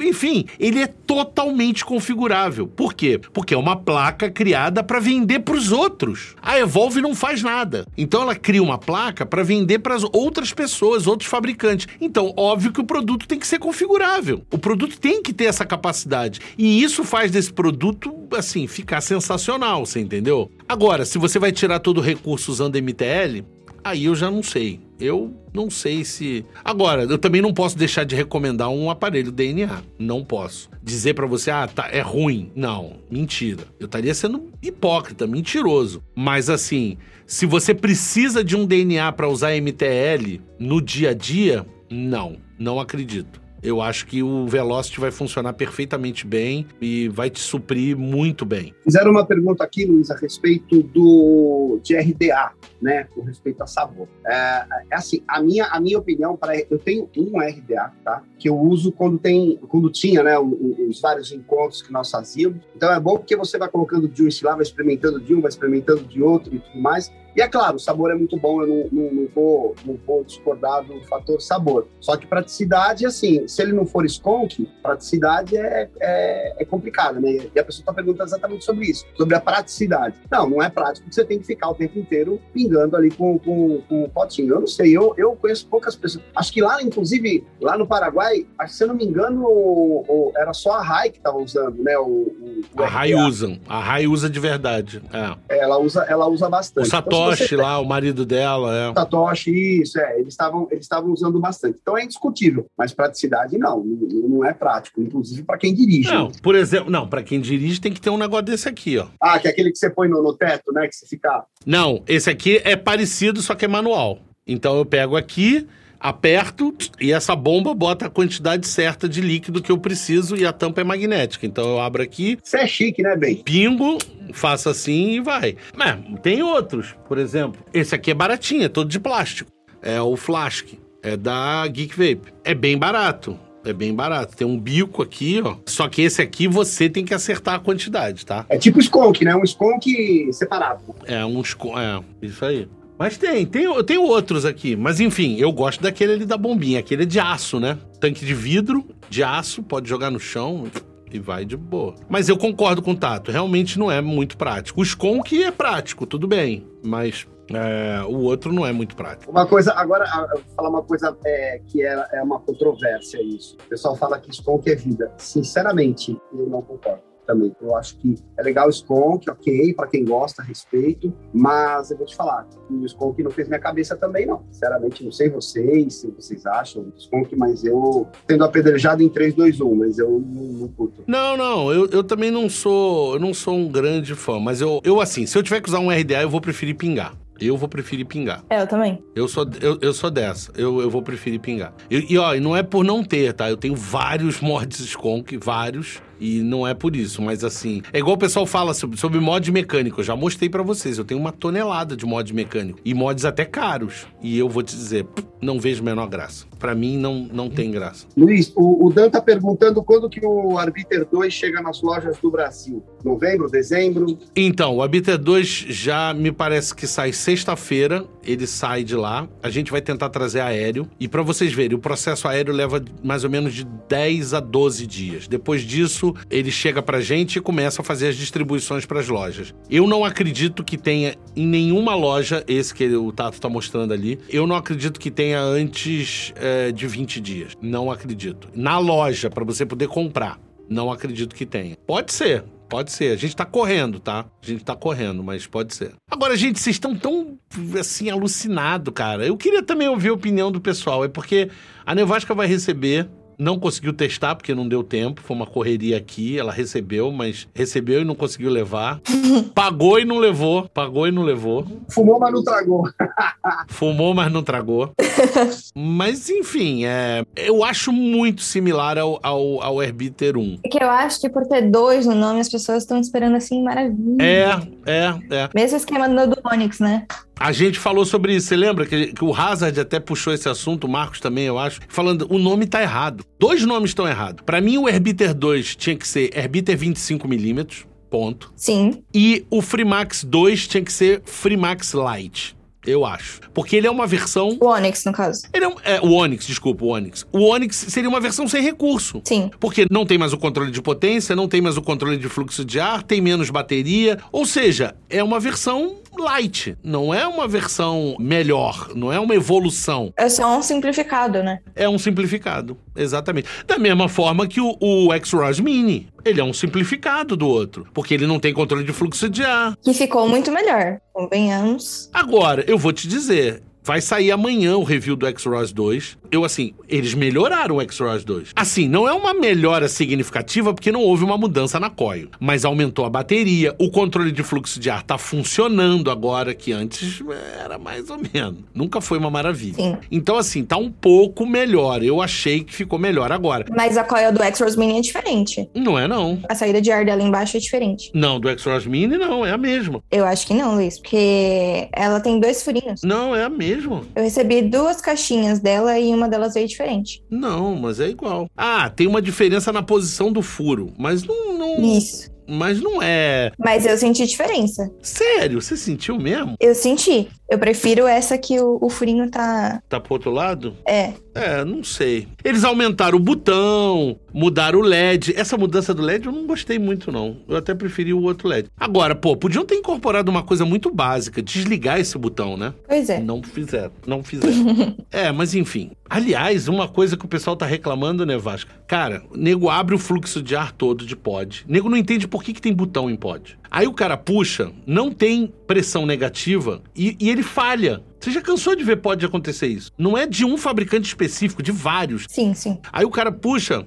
enfim, 0.03 0.45
ele 0.59 0.79
é 0.79 0.85
totalmente 0.85 1.83
configurável. 1.83 2.67
Por 2.67 2.93
quê? 2.93 3.19
Porque 3.33 3.55
é 3.55 3.57
uma 3.57 3.75
placa 3.75 4.29
criada 4.29 4.83
para 4.83 4.99
vender 4.99 5.39
para 5.39 5.55
os 5.55 5.71
outros. 5.71 6.35
A 6.39 6.59
Evolve 6.59 7.01
não 7.01 7.15
faz 7.15 7.41
nada. 7.45 7.87
Então 7.97 8.21
ela 8.21 8.35
cria 8.35 8.61
uma 8.61 8.77
placa 8.77 9.25
para 9.25 9.43
vender 9.43 9.79
para 9.79 9.95
as 9.95 10.03
outras 10.03 10.35
outras 10.35 10.53
pessoas, 10.53 11.07
outros 11.07 11.29
fabricantes. 11.29 11.87
Então, 12.01 12.33
óbvio 12.35 12.71
que 12.71 12.81
o 12.81 12.85
produto 12.85 13.27
tem 13.27 13.39
que 13.39 13.47
ser 13.47 13.59
configurável. 13.59 14.41
O 14.51 14.57
produto 14.57 14.99
tem 14.99 15.21
que 15.21 15.33
ter 15.33 15.45
essa 15.45 15.65
capacidade. 15.65 16.39
E 16.57 16.83
isso 16.83 17.03
faz 17.03 17.31
desse 17.31 17.53
produto, 17.53 18.13
assim, 18.31 18.67
ficar 18.67 19.01
sensacional, 19.01 19.85
você 19.85 19.99
entendeu? 19.99 20.51
Agora, 20.67 21.05
se 21.05 21.17
você 21.17 21.39
vai 21.39 21.51
tirar 21.51 21.79
todo 21.79 21.99
o 21.99 22.01
recurso 22.01 22.51
usando 22.51 22.75
MTL, 22.75 23.43
aí 23.83 24.05
eu 24.05 24.15
já 24.15 24.29
não 24.29 24.43
sei. 24.43 24.79
Eu 24.99 25.33
não 25.53 25.69
sei 25.69 26.05
se. 26.05 26.45
Agora, 26.63 27.03
eu 27.03 27.17
também 27.17 27.41
não 27.41 27.53
posso 27.53 27.77
deixar 27.77 28.05
de 28.05 28.15
recomendar 28.15 28.69
um 28.69 28.89
aparelho 28.89 29.31
DNA. 29.31 29.83
Não 29.99 30.23
posso. 30.23 30.69
Dizer 30.81 31.13
para 31.13 31.25
você, 31.25 31.51
ah, 31.51 31.67
tá, 31.67 31.89
é 31.91 31.99
ruim. 31.99 32.51
Não, 32.55 32.97
mentira. 33.11 33.63
Eu 33.79 33.85
estaria 33.85 34.13
sendo 34.13 34.49
hipócrita, 34.61 35.27
mentiroso. 35.27 36.01
Mas 36.15 36.49
assim, 36.49 36.97
se 37.25 37.45
você 37.45 37.73
precisa 37.73 38.43
de 38.43 38.55
um 38.55 38.65
DNA 38.65 39.11
para 39.11 39.27
usar 39.27 39.59
MTL 39.59 40.41
no 40.59 40.81
dia 40.81 41.09
a 41.09 41.13
dia, 41.13 41.65
não, 41.89 42.37
não 42.57 42.79
acredito. 42.79 43.44
Eu 43.61 43.81
acho 43.81 44.05
que 44.05 44.21
o 44.21 44.45
Velocity 44.45 44.99
vai 44.99 45.11
funcionar 45.11 45.53
perfeitamente 45.53 46.25
bem 46.25 46.67
e 46.79 47.07
vai 47.09 47.29
te 47.29 47.39
suprir 47.39 47.97
muito 47.97 48.45
bem. 48.45 48.73
Fizeram 48.83 49.11
uma 49.11 49.25
pergunta 49.25 49.63
aqui, 49.63 49.85
Luiz, 49.85 50.11
a 50.11 50.15
respeito 50.15 50.83
do 50.83 51.79
de 51.81 51.95
RDA, 51.95 52.51
né, 52.81 53.05
com 53.05 53.21
respeito 53.21 53.61
a 53.63 53.67
sabor. 53.67 54.07
É, 54.25 54.65
é 54.91 54.95
assim, 54.95 55.21
a 55.27 55.41
minha, 55.41 55.65
a 55.65 55.79
minha 55.79 55.97
opinião, 55.97 56.37
para 56.37 56.57
eu 56.57 56.77
tenho 56.77 57.09
um 57.17 57.39
RDA, 57.39 57.91
tá, 58.03 58.21
que 58.37 58.49
eu 58.49 58.57
uso 58.57 58.91
quando 58.91 59.17
tem, 59.17 59.57
quando 59.67 59.89
tinha, 59.89 60.21
né, 60.23 60.37
os 60.37 61.01
vários 61.01 61.31
encontros 61.31 61.81
que 61.81 61.91
nós 61.91 62.09
fazíamos. 62.09 62.59
Então 62.75 62.91
é 62.91 62.99
bom 62.99 63.17
porque 63.17 63.35
você 63.35 63.57
vai 63.57 63.69
colocando 63.69 64.07
um 64.07 64.43
lá, 64.43 64.53
vai 64.53 64.63
experimentando 64.63 65.19
de 65.19 65.33
um, 65.33 65.41
vai 65.41 65.49
experimentando 65.49 66.03
de 66.03 66.21
outro 66.21 66.53
e 66.53 66.59
tudo 66.59 66.79
mais. 66.79 67.11
E 67.35 67.41
é 67.41 67.47
claro, 67.47 67.75
o 67.75 67.79
sabor 67.79 68.11
é 68.11 68.15
muito 68.15 68.37
bom, 68.37 68.61
eu 68.61 68.67
não, 68.67 68.89
não, 68.91 69.13
não, 69.13 69.27
vou, 69.35 69.75
não 69.85 69.99
vou 70.07 70.23
discordar 70.23 70.83
do 70.85 71.01
fator 71.01 71.41
sabor. 71.41 71.87
Só 71.99 72.15
que 72.15 72.25
praticidade, 72.25 73.05
assim, 73.05 73.45
se 73.45 73.61
ele 73.61 73.73
não 73.73 73.85
for 73.85 74.05
skunk, 74.05 74.65
praticidade 74.81 75.57
é, 75.57 75.89
é, 75.99 76.55
é 76.59 76.65
complicada, 76.65 77.19
né? 77.19 77.37
E 77.53 77.59
a 77.59 77.63
pessoa 77.63 77.81
está 77.81 77.93
perguntando 77.93 78.29
exatamente 78.29 78.63
sobre 78.63 78.85
isso, 78.85 79.05
sobre 79.17 79.35
a 79.35 79.41
praticidade. 79.41 80.15
Não, 80.31 80.49
não 80.49 80.63
é 80.63 80.69
prático, 80.69 81.11
você 81.11 81.25
tem 81.25 81.37
que 81.37 81.45
ficar 81.45 81.69
o 81.69 81.75
tempo 81.75 81.99
inteiro 81.99 82.39
pingando 82.53 82.95
ali 82.95 83.11
com, 83.11 83.37
com, 83.37 83.81
com 83.89 84.03
o 84.05 84.09
potinho. 84.09 84.53
Eu 84.53 84.59
não 84.61 84.67
sei, 84.67 84.95
eu, 84.95 85.13
eu 85.17 85.35
conheço 85.35 85.67
poucas 85.67 85.93
pessoas. 85.93 86.23
Acho 86.33 86.53
que 86.53 86.61
lá, 86.61 86.81
inclusive, 86.81 87.45
lá 87.59 87.77
no 87.77 87.85
Paraguai, 87.85 88.45
acho 88.57 88.71
que, 88.71 88.77
se 88.77 88.83
eu 88.83 88.87
não 88.87 88.95
me 88.95 89.05
engano, 89.05 89.43
o, 89.43 90.05
o, 90.07 90.31
era 90.37 90.53
só 90.53 90.71
a 90.71 90.81
RAI 90.81 91.09
que 91.09 91.17
estava 91.17 91.37
usando, 91.37 91.83
né? 91.83 91.97
O, 91.97 92.63
o, 92.73 92.81
a 92.81 92.87
RAI 92.87 93.13
usa, 93.13 93.59
a 93.67 93.79
RAI 93.79 94.07
usa 94.07 94.29
de 94.29 94.39
verdade. 94.39 95.01
É. 95.11 95.59
Ela, 95.59 95.77
usa, 95.77 96.03
ela 96.03 96.27
usa 96.27 96.49
bastante. 96.49 96.87
O 96.87 96.89
Satoshi 96.89 97.24
Satoshi 97.31 97.55
lá, 97.55 97.79
o 97.79 97.85
marido 97.85 98.25
dela, 98.25 98.75
é. 98.75 98.93
Satoshi, 98.93 99.81
isso, 99.81 99.99
é. 99.99 100.19
Eles 100.19 100.33
estavam 100.33 100.67
eles 100.71 100.87
usando 101.07 101.39
bastante. 101.39 101.79
Então 101.81 101.97
é 101.97 102.03
indiscutível. 102.03 102.65
Mas 102.77 102.93
praticidade, 102.93 103.57
não. 103.57 103.83
Não 103.83 104.45
é 104.45 104.53
prático. 104.53 105.01
Inclusive 105.01 105.43
para 105.43 105.57
quem 105.57 105.73
dirige. 105.73 106.13
Não, 106.13 106.31
por 106.31 106.55
exemplo, 106.55 106.89
não, 106.89 107.07
para 107.07 107.23
quem 107.23 107.39
dirige 107.39 107.81
tem 107.81 107.93
que 107.93 108.01
ter 108.01 108.09
um 108.09 108.17
negócio 108.17 108.45
desse 108.45 108.67
aqui, 108.67 108.97
ó. 108.97 109.07
Ah, 109.19 109.39
que 109.39 109.47
é 109.47 109.51
aquele 109.51 109.71
que 109.71 109.77
você 109.77 109.89
põe 109.89 110.07
no, 110.07 110.21
no 110.21 110.33
teto, 110.33 110.71
né? 110.71 110.87
Que 110.87 110.95
você 110.95 111.05
fica. 111.05 111.45
Não, 111.65 112.03
esse 112.07 112.29
aqui 112.29 112.61
é 112.63 112.75
parecido, 112.75 113.41
só 113.41 113.55
que 113.55 113.65
é 113.65 113.67
manual. 113.67 114.19
Então 114.47 114.77
eu 114.77 114.85
pego 114.85 115.15
aqui 115.15 115.67
aperto 116.05 116.71
e 117.01 117.11
essa 117.11 117.35
bomba 117.35 117.73
bota 117.73 118.05
a 118.05 118.09
quantidade 118.09 118.67
certa 118.67 119.09
de 119.09 119.21
líquido 119.21 119.59
que 119.59 119.71
eu 119.71 119.77
preciso 119.77 120.35
e 120.37 120.45
a 120.45 120.53
tampa 120.53 120.81
é 120.81 120.83
magnética. 120.83 121.47
Então 121.47 121.67
eu 121.67 121.79
abro 121.81 122.03
aqui. 122.03 122.37
Isso 122.43 122.55
é 122.55 122.67
chique, 122.67 123.01
né, 123.01 123.15
bem? 123.15 123.37
Pingo, 123.37 123.97
faço 124.31 124.69
assim 124.69 125.13
e 125.13 125.19
vai. 125.19 125.55
Mas 125.75 125.97
tem 126.21 126.43
outros, 126.43 126.95
por 127.07 127.17
exemplo. 127.17 127.59
Esse 127.73 127.95
aqui 127.95 128.11
é 128.11 128.13
baratinho, 128.13 128.63
é 128.63 128.69
todo 128.69 128.87
de 128.87 128.99
plástico. 128.99 129.49
É 129.81 129.99
o 129.99 130.15
Flask. 130.15 130.73
É 131.01 131.17
da 131.17 131.67
Geek 131.67 131.95
Vape. 131.95 132.33
É 132.43 132.53
bem 132.53 132.77
barato. 132.77 133.39
É 133.63 133.73
bem 133.73 133.93
barato. 133.93 134.37
Tem 134.37 134.45
um 134.45 134.59
bico 134.59 135.01
aqui, 135.01 135.41
ó. 135.43 135.57
Só 135.65 135.87
que 135.87 136.03
esse 136.03 136.21
aqui 136.21 136.47
você 136.47 136.87
tem 136.87 137.03
que 137.03 137.15
acertar 137.15 137.55
a 137.55 137.59
quantidade, 137.59 138.23
tá? 138.25 138.45
É 138.47 138.57
tipo 138.57 138.79
skunk, 138.79 139.25
né? 139.25 139.35
Um 139.35 139.43
skunk 139.43 140.31
separado. 140.31 140.81
É, 141.05 141.25
um 141.25 141.41
skunk. 141.41 141.79
É, 141.79 141.99
isso 142.21 142.45
aí. 142.45 142.67
Mas 142.97 143.17
tem, 143.17 143.45
tem, 143.45 143.63
eu 143.63 143.83
tenho 143.83 144.03
outros 144.03 144.45
aqui. 144.45 144.75
Mas 144.75 144.99
enfim, 144.99 145.37
eu 145.37 145.51
gosto 145.51 145.81
daquele 145.81 146.13
ali 146.13 146.25
da 146.25 146.37
bombinha. 146.37 146.79
Aquele 146.79 147.03
é 147.03 147.05
de 147.05 147.19
aço, 147.19 147.59
né? 147.59 147.77
Tanque 147.99 148.25
de 148.25 148.33
vidro, 148.33 148.85
de 149.09 149.23
aço, 149.23 149.61
pode 149.61 149.89
jogar 149.89 150.09
no 150.09 150.19
chão 150.19 150.65
e 151.11 151.19
vai 151.19 151.45
de 151.45 151.57
boa. 151.57 151.95
Mas 152.09 152.29
eu 152.29 152.37
concordo 152.37 152.81
com 152.81 152.91
o 152.91 152.95
Tato, 152.95 153.31
realmente 153.31 153.77
não 153.77 153.91
é 153.91 154.01
muito 154.01 154.37
prático. 154.37 154.81
O 154.81 154.83
Skunk 154.83 155.43
é 155.43 155.51
prático, 155.51 156.05
tudo 156.05 156.27
bem. 156.27 156.65
Mas 156.83 157.27
é, 157.53 158.03
o 158.05 158.19
outro 158.21 158.51
não 158.51 158.65
é 158.65 158.71
muito 158.71 158.95
prático. 158.95 159.31
Uma 159.31 159.45
coisa, 159.45 159.73
agora, 159.73 160.05
vou 160.33 160.41
falar 160.55 160.69
uma 160.69 160.83
coisa 160.83 161.15
é, 161.25 161.61
que 161.67 161.83
é, 161.83 162.07
é 162.13 162.21
uma 162.21 162.39
controvérsia 162.39 163.21
isso. 163.21 163.55
O 163.65 163.69
pessoal 163.69 163.95
fala 163.95 164.19
que 164.19 164.31
Skunk 164.31 164.69
é 164.69 164.75
vida. 164.75 165.11
Sinceramente, 165.17 166.17
eu 166.33 166.47
não 166.47 166.61
concordo 166.61 167.14
também. 167.25 167.55
Eu 167.61 167.75
acho 167.75 167.97
que 167.97 168.15
é 168.37 168.43
legal 168.43 168.67
o 168.67 168.69
Skunk, 168.69 169.29
ok, 169.29 169.73
para 169.73 169.87
quem 169.87 170.05
gosta, 170.05 170.41
respeito, 170.41 171.13
mas 171.33 171.91
eu 171.91 171.97
vou 171.97 172.05
te 172.05 172.15
falar, 172.15 172.47
o 172.69 172.85
Skunk 172.85 173.21
não 173.23 173.31
fez 173.31 173.47
minha 173.47 173.59
cabeça 173.59 173.95
também, 173.95 174.25
não. 174.25 174.43
Sinceramente, 174.51 175.03
não 175.03 175.11
sei 175.11 175.29
vocês, 175.29 175.95
se 175.95 176.11
vocês 176.11 176.45
acham 176.45 176.83
do 176.83 176.93
Skunk, 176.97 177.35
mas 177.35 177.63
eu 177.63 178.07
tendo 178.27 178.43
apedrejado 178.43 179.03
em 179.03 179.09
3, 179.09 179.33
2, 179.33 179.61
1, 179.61 179.75
mas 179.75 179.99
eu 179.99 180.09
não, 180.19 180.43
não 180.43 180.67
curto. 180.69 181.03
Não, 181.07 181.37
não, 181.37 181.71
eu, 181.71 181.87
eu 181.89 182.03
também 182.03 182.31
não 182.31 182.49
sou, 182.49 183.15
eu 183.15 183.19
não 183.19 183.33
sou 183.33 183.55
um 183.55 183.67
grande 183.67 184.15
fã, 184.15 184.39
mas 184.39 184.61
eu, 184.61 184.81
eu 184.83 185.01
assim, 185.01 185.25
se 185.25 185.37
eu 185.37 185.43
tiver 185.43 185.61
que 185.61 185.69
usar 185.69 185.79
um 185.79 185.89
RDA, 185.89 186.21
eu 186.21 186.29
vou 186.29 186.41
preferir 186.41 186.75
pingar. 186.75 187.13
Eu 187.39 187.57
vou 187.57 187.67
preferir 187.67 188.05
pingar. 188.05 188.43
É, 188.49 188.61
eu 188.61 188.67
também. 188.67 189.03
Eu 189.15 189.27
sou, 189.27 189.45
eu, 189.61 189.77
eu 189.81 189.93
sou 189.93 190.09
dessa. 190.09 190.51
Eu, 190.55 190.81
eu 190.81 190.89
vou 190.89 191.01
preferir 191.01 191.39
pingar. 191.39 191.73
E, 191.91 192.13
e, 192.13 192.17
ó, 192.17 192.33
não 192.35 192.55
é 192.55 192.63
por 192.63 192.83
não 192.83 193.03
ter, 193.03 193.33
tá? 193.33 193.49
Eu 193.49 193.57
tenho 193.57 193.75
vários 193.75 194.39
mods 194.41 194.79
Skunk, 194.79 195.37
vários. 195.37 196.01
E 196.19 196.41
não 196.41 196.67
é 196.67 196.73
por 196.73 196.95
isso, 196.95 197.21
mas 197.21 197.43
assim. 197.43 197.81
É 197.91 197.99
igual 197.99 198.15
o 198.15 198.19
pessoal 198.19 198.45
fala 198.45 198.73
sobre, 198.73 198.97
sobre 198.97 199.19
mod 199.19 199.51
mecânico. 199.51 199.99
Eu 199.99 200.03
já 200.03 200.15
mostrei 200.15 200.49
para 200.49 200.63
vocês. 200.63 200.97
Eu 200.97 201.05
tenho 201.05 201.19
uma 201.19 201.31
tonelada 201.31 201.95
de 201.95 202.05
mod 202.05 202.33
mecânico. 202.33 202.79
E 202.83 202.93
mods 202.93 203.25
até 203.25 203.45
caros. 203.45 204.07
E 204.21 204.37
eu 204.37 204.49
vou 204.49 204.63
te 204.63 204.75
dizer, 204.75 205.05
não 205.41 205.59
vejo 205.59 205.83
menor 205.83 206.07
graça. 206.07 206.45
Para 206.59 206.73
mim, 206.73 206.97
não, 206.97 207.27
não 207.31 207.49
tem 207.49 207.69
graça. 207.71 208.07
Luiz, 208.17 208.51
o, 208.55 208.87
o 208.87 208.91
Dan 208.91 209.09
tá 209.09 209.21
perguntando 209.21 209.83
quando 209.83 210.09
que 210.09 210.25
o 210.25 210.57
Arbiter 210.57 211.05
2 211.11 211.33
chega 211.33 211.61
nas 211.61 211.81
lojas 211.81 212.17
do 212.17 212.31
Brasil. 212.31 212.83
Novembro, 213.03 213.49
dezembro? 213.49 214.17
Então, 214.35 214.77
o 214.77 214.81
Arbiter 214.81 215.17
2 215.17 215.47
já 215.69 216.13
me 216.13 216.31
parece 216.31 216.73
que 216.73 216.87
sai 216.87 217.13
sexta-feira. 217.13 218.05
Ele 218.23 218.47
sai 218.47 218.83
de 218.83 218.95
lá. 218.95 219.27
A 219.43 219.49
gente 219.49 219.71
vai 219.71 219.81
tentar 219.81 220.09
trazer 220.09 220.39
aéreo. 220.39 220.87
E 220.99 221.07
para 221.07 221.21
vocês 221.21 221.53
verem, 221.53 221.77
o 221.77 221.81
processo 221.81 222.27
aéreo 222.27 222.53
leva 222.53 222.83
mais 223.03 223.23
ou 223.23 223.29
menos 223.29 223.53
de 223.53 223.65
10 223.87 224.33
a 224.33 224.39
12 224.39 224.87
dias. 224.87 225.27
Depois 225.27 225.61
disso, 225.61 226.04
isso, 226.05 226.13
ele 226.29 226.51
chega 226.51 226.81
pra 226.81 227.01
gente 227.01 227.37
e 227.37 227.41
começa 227.41 227.81
a 227.81 227.85
fazer 227.85 228.09
as 228.09 228.15
distribuições 228.15 228.85
para 228.85 228.99
as 228.99 229.07
lojas. 229.07 229.53
Eu 229.69 229.87
não 229.87 230.03
acredito 230.03 230.63
que 230.63 230.77
tenha 230.77 231.15
em 231.35 231.47
nenhuma 231.47 231.95
loja, 231.95 232.43
esse 232.47 232.73
que 232.73 232.87
o 232.95 233.11
Tato 233.11 233.39
tá 233.39 233.49
mostrando 233.49 233.93
ali, 233.93 234.19
eu 234.29 234.45
não 234.45 234.55
acredito 234.55 234.99
que 234.99 235.09
tenha 235.09 235.41
antes 235.41 236.33
é, 236.35 236.71
de 236.71 236.87
20 236.87 237.21
dias. 237.21 237.53
Não 237.61 237.89
acredito. 237.89 238.49
Na 238.53 238.77
loja, 238.77 239.29
para 239.29 239.43
você 239.43 239.65
poder 239.65 239.87
comprar, 239.87 240.39
não 240.69 240.91
acredito 240.91 241.35
que 241.35 241.45
tenha. 241.45 241.75
Pode 241.87 242.13
ser, 242.13 242.43
Pode 242.67 242.91
ser. 242.91 243.11
A 243.11 243.15
gente 243.15 243.35
tá 243.35 243.45
correndo, 243.45 243.99
tá? 243.99 244.25
A 244.41 244.45
gente 244.45 244.63
tá 244.63 244.75
correndo, 244.75 245.23
mas 245.23 245.45
pode 245.45 245.75
ser. 245.75 245.93
Agora, 246.09 246.35
gente, 246.35 246.59
vocês 246.59 246.75
estão 246.75 246.95
tão, 246.95 247.37
assim, 247.79 248.09
alucinado, 248.09 248.91
cara. 248.91 249.23
Eu 249.23 249.37
queria 249.37 249.61
também 249.61 249.87
ouvir 249.87 250.09
a 250.09 250.13
opinião 250.13 250.51
do 250.51 250.59
pessoal. 250.59 251.05
É 251.05 251.07
porque 251.07 251.51
a 251.85 251.93
Nevasca 251.93 252.33
vai 252.33 252.47
receber 252.47 253.07
não 253.37 253.59
conseguiu 253.59 253.93
testar 253.93 254.35
porque 254.35 254.55
não 254.55 254.67
deu 254.67 254.83
tempo, 254.83 255.21
foi 255.21 255.35
uma 255.35 255.45
correria 255.45 255.97
aqui, 255.97 256.37
ela 256.37 256.51
recebeu, 256.51 257.11
mas 257.11 257.47
recebeu 257.53 258.01
e 258.01 258.05
não 258.05 258.15
conseguiu 258.15 258.49
levar. 258.49 258.99
Pagou 259.53 259.99
e 259.99 260.05
não 260.05 260.17
levou, 260.17 260.69
pagou 260.73 261.07
e 261.07 261.11
não 261.11 261.23
levou. 261.23 261.65
Fumou, 261.89 262.19
mas 262.19 262.33
não 262.33 262.43
tragou. 262.43 262.83
Fumou, 263.67 264.13
mas 264.13 264.31
não 264.31 264.43
tragou. 264.43 264.93
mas 265.75 266.29
enfim, 266.29 266.85
é, 266.85 267.25
eu 267.35 267.63
acho 267.63 267.91
muito 267.91 268.41
similar 268.41 268.97
ao, 268.97 269.19
ao, 269.23 269.61
ao 269.61 269.83
Herbiter 269.83 270.37
1. 270.37 270.59
É 270.63 270.69
que 270.69 270.81
eu 270.81 270.89
acho 270.89 271.21
que 271.21 271.29
por 271.29 271.45
ter 271.47 271.69
dois 271.69 272.05
no 272.05 272.15
nome, 272.15 272.39
as 272.39 272.49
pessoas 272.49 272.83
estão 272.83 272.99
esperando 272.99 273.35
assim, 273.35 273.63
maravilha. 273.63 274.17
É, 274.21 274.49
é, 274.85 275.35
é. 275.35 275.49
Mesmo 275.53 275.77
esquema 275.77 276.07
do 276.07 276.37
Onix, 276.43 276.79
né? 276.79 277.05
A 277.39 277.51
gente 277.51 277.77
falou 277.77 278.05
sobre 278.05 278.35
isso, 278.35 278.47
você 278.47 278.55
lembra 278.55 278.85
que, 278.85 279.07
que, 279.07 279.23
o 279.23 279.35
Hazard 279.35 279.79
até 279.79 279.99
puxou 279.99 280.33
esse 280.33 280.47
assunto, 280.47 280.85
o 280.85 280.89
Marcos 280.89 281.19
também, 281.19 281.45
eu 281.45 281.59
acho, 281.59 281.81
falando 281.87 282.25
o 282.29 282.39
nome 282.39 282.65
tá 282.65 282.81
errado. 282.81 283.25
Dois 283.39 283.65
nomes 283.65 283.91
estão 283.91 284.07
errados. 284.07 284.43
Para 284.45 284.61
mim, 284.61 284.77
o 284.77 284.87
Herbiter 284.87 285.33
2 285.33 285.75
tinha 285.75 285.95
que 285.95 286.07
ser 286.07 286.35
Herbiter 286.35 286.77
25mm, 286.77 287.85
ponto. 288.09 288.53
Sim. 288.55 289.03
E 289.13 289.45
o 289.49 289.61
Freemax 289.61 290.23
2 290.23 290.67
tinha 290.67 290.83
que 290.83 290.93
ser 290.93 291.21
Freemax 291.25 291.93
Lite. 291.93 292.55
Eu 292.85 293.05
acho. 293.05 293.41
Porque 293.53 293.75
ele 293.75 293.87
é 293.87 293.91
uma 293.91 294.05
versão. 294.05 294.57
O 294.61 294.67
Onix, 294.67 295.03
no 295.05 295.11
caso. 295.11 295.47
Ele 295.53 295.65
é, 295.65 295.67
um, 295.67 295.75
é, 295.83 295.99
o 296.01 296.11
Onix, 296.11 296.45
desculpa, 296.45 296.85
o 296.85 296.89
Onix. 296.89 297.25
O 297.31 297.39
Onix 297.39 297.75
seria 297.75 298.07
uma 298.07 298.19
versão 298.19 298.47
sem 298.47 298.61
recurso. 298.61 299.21
Sim. 299.25 299.49
Porque 299.59 299.85
não 299.89 300.05
tem 300.05 300.17
mais 300.17 300.33
o 300.33 300.37
controle 300.37 300.71
de 300.71 300.81
potência, 300.81 301.35
não 301.35 301.47
tem 301.47 301.61
mais 301.61 301.77
o 301.77 301.81
controle 301.81 302.17
de 302.17 302.29
fluxo 302.29 302.63
de 302.63 302.79
ar, 302.79 303.01
tem 303.01 303.19
menos 303.21 303.49
bateria. 303.49 304.19
Ou 304.31 304.45
seja, 304.45 304.95
é 305.09 305.23
uma 305.23 305.39
versão 305.39 305.97
light, 306.21 306.77
não 306.83 307.13
é 307.13 307.27
uma 307.27 307.47
versão 307.47 308.15
melhor, 308.19 308.89
não 308.95 309.11
é 309.11 309.19
uma 309.19 309.35
evolução. 309.35 310.13
É 310.17 310.29
só 310.29 310.57
um 310.57 310.61
simplificado, 310.61 311.43
né? 311.43 311.59
É 311.75 311.87
um 311.87 311.97
simplificado, 311.97 312.77
exatamente. 312.95 313.47
Da 313.65 313.77
mesma 313.77 314.07
forma 314.07 314.47
que 314.47 314.61
o, 314.61 314.75
o 314.79 315.13
X-Rod 315.13 315.59
Mini, 315.59 316.07
ele 316.23 316.39
é 316.39 316.43
um 316.43 316.53
simplificado 316.53 317.35
do 317.35 317.47
outro, 317.47 317.87
porque 317.93 318.13
ele 318.13 318.27
não 318.27 318.39
tem 318.39 318.53
controle 318.53 318.83
de 318.83 318.93
fluxo 318.93 319.29
de 319.29 319.43
ar. 319.43 319.75
Que 319.83 319.93
ficou 319.93 320.27
muito 320.27 320.51
melhor, 320.51 320.99
convenhamos. 321.13 322.09
Agora, 322.13 322.63
eu 322.67 322.77
vou 322.77 322.91
te 322.93 323.07
dizer, 323.07 323.61
Vai 323.85 324.01
sair 324.01 324.31
amanhã 324.31 324.77
o 324.77 324.83
review 324.83 325.15
do 325.15 325.27
X-Ros 325.27 325.71
2. 325.71 326.17
Eu, 326.31 326.43
assim, 326.43 326.73
eles 326.87 327.13
melhoraram 327.13 327.75
o 327.75 327.81
X-Ros 327.81 328.23
2. 328.23 328.51
Assim, 328.55 328.87
não 328.87 329.07
é 329.07 329.13
uma 329.13 329.33
melhora 329.33 329.87
significativa 329.87 330.73
porque 330.73 330.91
não 330.91 331.01
houve 331.01 331.23
uma 331.23 331.37
mudança 331.37 331.79
na 331.79 331.89
coil. 331.89 332.29
Mas 332.39 332.65
aumentou 332.65 333.05
a 333.05 333.09
bateria, 333.09 333.75
o 333.79 333.89
controle 333.89 334.31
de 334.31 334.43
fluxo 334.43 334.79
de 334.79 334.89
ar 334.89 335.03
tá 335.03 335.17
funcionando 335.17 336.11
agora, 336.11 336.53
que 336.53 336.71
antes 336.71 337.21
era 337.63 337.77
mais 337.77 338.09
ou 338.09 338.17
menos. 338.17 338.59
Nunca 338.73 339.01
foi 339.01 339.17
uma 339.17 339.29
maravilha. 339.29 339.75
Sim. 339.75 339.97
Então, 340.11 340.37
assim, 340.37 340.63
tá 340.63 340.77
um 340.77 340.91
pouco 340.91 341.45
melhor. 341.45 342.03
Eu 342.03 342.21
achei 342.21 342.63
que 342.63 342.73
ficou 342.73 342.99
melhor 342.99 343.31
agora. 343.31 343.65
Mas 343.75 343.97
a 343.97 344.03
coil 344.03 344.31
do 344.31 344.41
X-Ros 344.43 344.75
Mini 344.75 344.97
é 344.97 345.01
diferente. 345.01 345.69
Não 345.73 345.97
é, 345.97 346.07
não. 346.07 346.39
A 346.49 346.55
saída 346.55 346.81
de 346.81 346.91
ar 346.91 347.05
dela 347.05 347.21
embaixo 347.21 347.57
é 347.57 347.59
diferente. 347.59 348.11
Não, 348.13 348.39
do 348.39 348.49
X-Ros 348.49 348.85
Mini 348.85 349.17
não, 349.17 349.45
é 349.45 349.51
a 349.51 349.57
mesma. 349.57 350.03
Eu 350.11 350.25
acho 350.25 350.45
que 350.47 350.53
não, 350.53 350.75
Luiz, 350.75 350.99
porque 350.99 351.87
ela 351.91 352.19
tem 352.19 352.39
dois 352.39 352.63
furinhos. 352.63 353.01
Não, 353.03 353.35
é 353.35 353.43
a 353.43 353.49
mesma? 353.49 354.01
Eu 354.15 354.23
recebi 354.23 354.61
duas 354.61 355.01
caixinhas 355.01 355.59
dela 355.59 355.97
e 355.99 356.13
uma 356.13 356.27
delas 356.27 356.53
veio 356.53 356.67
diferente. 356.75 357.23
Não, 357.29 357.75
mas 357.75 357.99
é 357.99 358.09
igual. 358.09 358.49
Ah, 358.55 358.89
tem 358.89 359.07
uma 359.07 359.21
diferença 359.21 359.71
na 359.71 359.81
posição 359.81 360.31
do 360.31 360.41
furo, 360.41 360.93
mas 360.97 361.23
não. 361.23 361.57
não... 361.57 361.97
Isso. 361.97 362.33
Mas 362.47 362.79
não 362.79 363.01
é. 363.01 363.51
Mas 363.57 363.87
eu 363.87 363.97
senti 363.97 364.23
diferença. 364.27 364.91
Sério? 365.01 365.59
Você 365.59 365.75
sentiu 365.75 366.19
mesmo? 366.19 366.55
Eu 366.59 366.75
senti. 366.75 367.27
Eu 367.49 367.57
prefiro 367.57 368.05
essa 368.05 368.37
que 368.37 368.59
o, 368.59 368.77
o 368.79 368.87
furinho 368.87 369.31
tá. 369.31 369.81
Tá 369.89 369.99
pro 369.99 370.13
outro 370.13 370.29
lado? 370.29 370.75
É. 370.87 371.13
É, 371.35 371.65
não 371.65 371.83
sei. 371.83 372.29
Eles 372.43 372.63
aumentaram 372.63 373.17
o 373.17 373.21
botão, 373.21 374.17
mudaram 374.33 374.79
o 374.79 374.81
LED. 374.81 375.33
Essa 375.35 375.57
mudança 375.57 375.93
do 375.93 376.01
LED 376.01 376.27
eu 376.27 376.31
não 376.31 376.47
gostei 376.47 376.79
muito, 376.79 377.11
não. 377.11 377.37
Eu 377.47 377.57
até 377.57 377.75
preferi 377.75 378.13
o 378.13 378.21
outro 378.21 378.47
LED. 378.47 378.69
Agora, 378.79 379.13
pô, 379.13 379.35
podiam 379.35 379.65
ter 379.65 379.75
incorporado 379.75 380.31
uma 380.31 380.43
coisa 380.43 380.63
muito 380.63 380.89
básica: 380.89 381.41
desligar 381.41 381.99
esse 381.99 382.17
botão, 382.17 382.55
né? 382.55 382.73
Pois 382.87 383.09
é. 383.09 383.19
Não 383.19 383.43
fizeram. 383.43 383.91
Não 384.07 384.23
fizeram. 384.23 384.95
é, 385.11 385.29
mas 385.33 385.53
enfim. 385.53 385.91
Aliás, 386.09 386.67
uma 386.69 386.87
coisa 386.87 387.17
que 387.17 387.25
o 387.25 387.27
pessoal 387.27 387.57
tá 387.57 387.65
reclamando, 387.65 388.25
né, 388.25 388.37
Vasco? 388.37 388.71
Cara, 388.87 389.23
o 389.29 389.37
nego 389.37 389.69
abre 389.69 389.95
o 389.95 389.99
fluxo 389.99 390.41
de 390.41 390.55
ar 390.55 390.71
todo 390.71 391.05
de 391.05 391.15
pod. 391.15 391.65
O 391.67 391.71
nego 391.71 391.89
não 391.89 391.97
entende 391.97 392.27
por 392.27 392.43
que, 392.43 392.53
que 392.53 392.61
tem 392.61 392.73
botão 392.73 393.09
em 393.09 393.15
pod. 393.15 393.57
Aí 393.69 393.87
o 393.87 393.93
cara 393.93 394.15
puxa, 394.15 394.71
não 394.85 395.11
tem 395.11 395.51
pressão 395.67 396.05
negativa 396.05 396.81
e, 396.95 397.17
e 397.19 397.29
ele 397.29 397.43
falha. 397.43 398.01
Você 398.25 398.31
já 398.31 398.41
cansou 398.41 398.75
de 398.75 398.83
ver 398.83 398.97
pode 398.97 399.23
acontecer 399.23 399.67
isso? 399.67 399.91
Não 399.95 400.17
é 400.17 400.25
de 400.25 400.43
um 400.43 400.57
fabricante 400.57 401.07
específico, 401.07 401.61
de 401.61 401.71
vários. 401.71 402.25
Sim, 402.27 402.55
sim. 402.55 402.79
Aí 402.91 403.05
o 403.05 403.11
cara 403.11 403.31
puxa. 403.31 403.85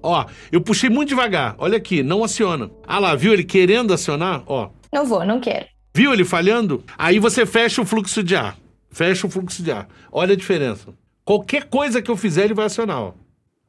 Ó, 0.00 0.26
eu 0.52 0.60
puxei 0.60 0.88
muito 0.88 1.08
devagar. 1.08 1.56
Olha 1.58 1.76
aqui, 1.76 2.00
não 2.00 2.22
aciona. 2.22 2.70
Ah 2.86 3.00
lá, 3.00 3.16
viu 3.16 3.32
ele 3.32 3.42
querendo 3.42 3.92
acionar? 3.92 4.44
Ó. 4.46 4.70
Não 4.92 5.04
vou, 5.04 5.26
não 5.26 5.40
quero. 5.40 5.66
Viu 5.92 6.12
ele 6.12 6.24
falhando? 6.24 6.84
Aí 6.96 7.18
você 7.18 7.44
fecha 7.44 7.82
o 7.82 7.84
fluxo 7.84 8.22
de 8.22 8.36
ar. 8.36 8.56
Fecha 8.92 9.26
o 9.26 9.30
fluxo 9.30 9.60
de 9.60 9.72
ar. 9.72 9.88
Olha 10.12 10.34
a 10.34 10.36
diferença. 10.36 10.94
Qualquer 11.24 11.64
coisa 11.64 12.00
que 12.00 12.12
eu 12.12 12.16
fizer, 12.16 12.44
ele 12.44 12.54
vai 12.54 12.66
acionar, 12.66 13.00
ó. 13.00 13.14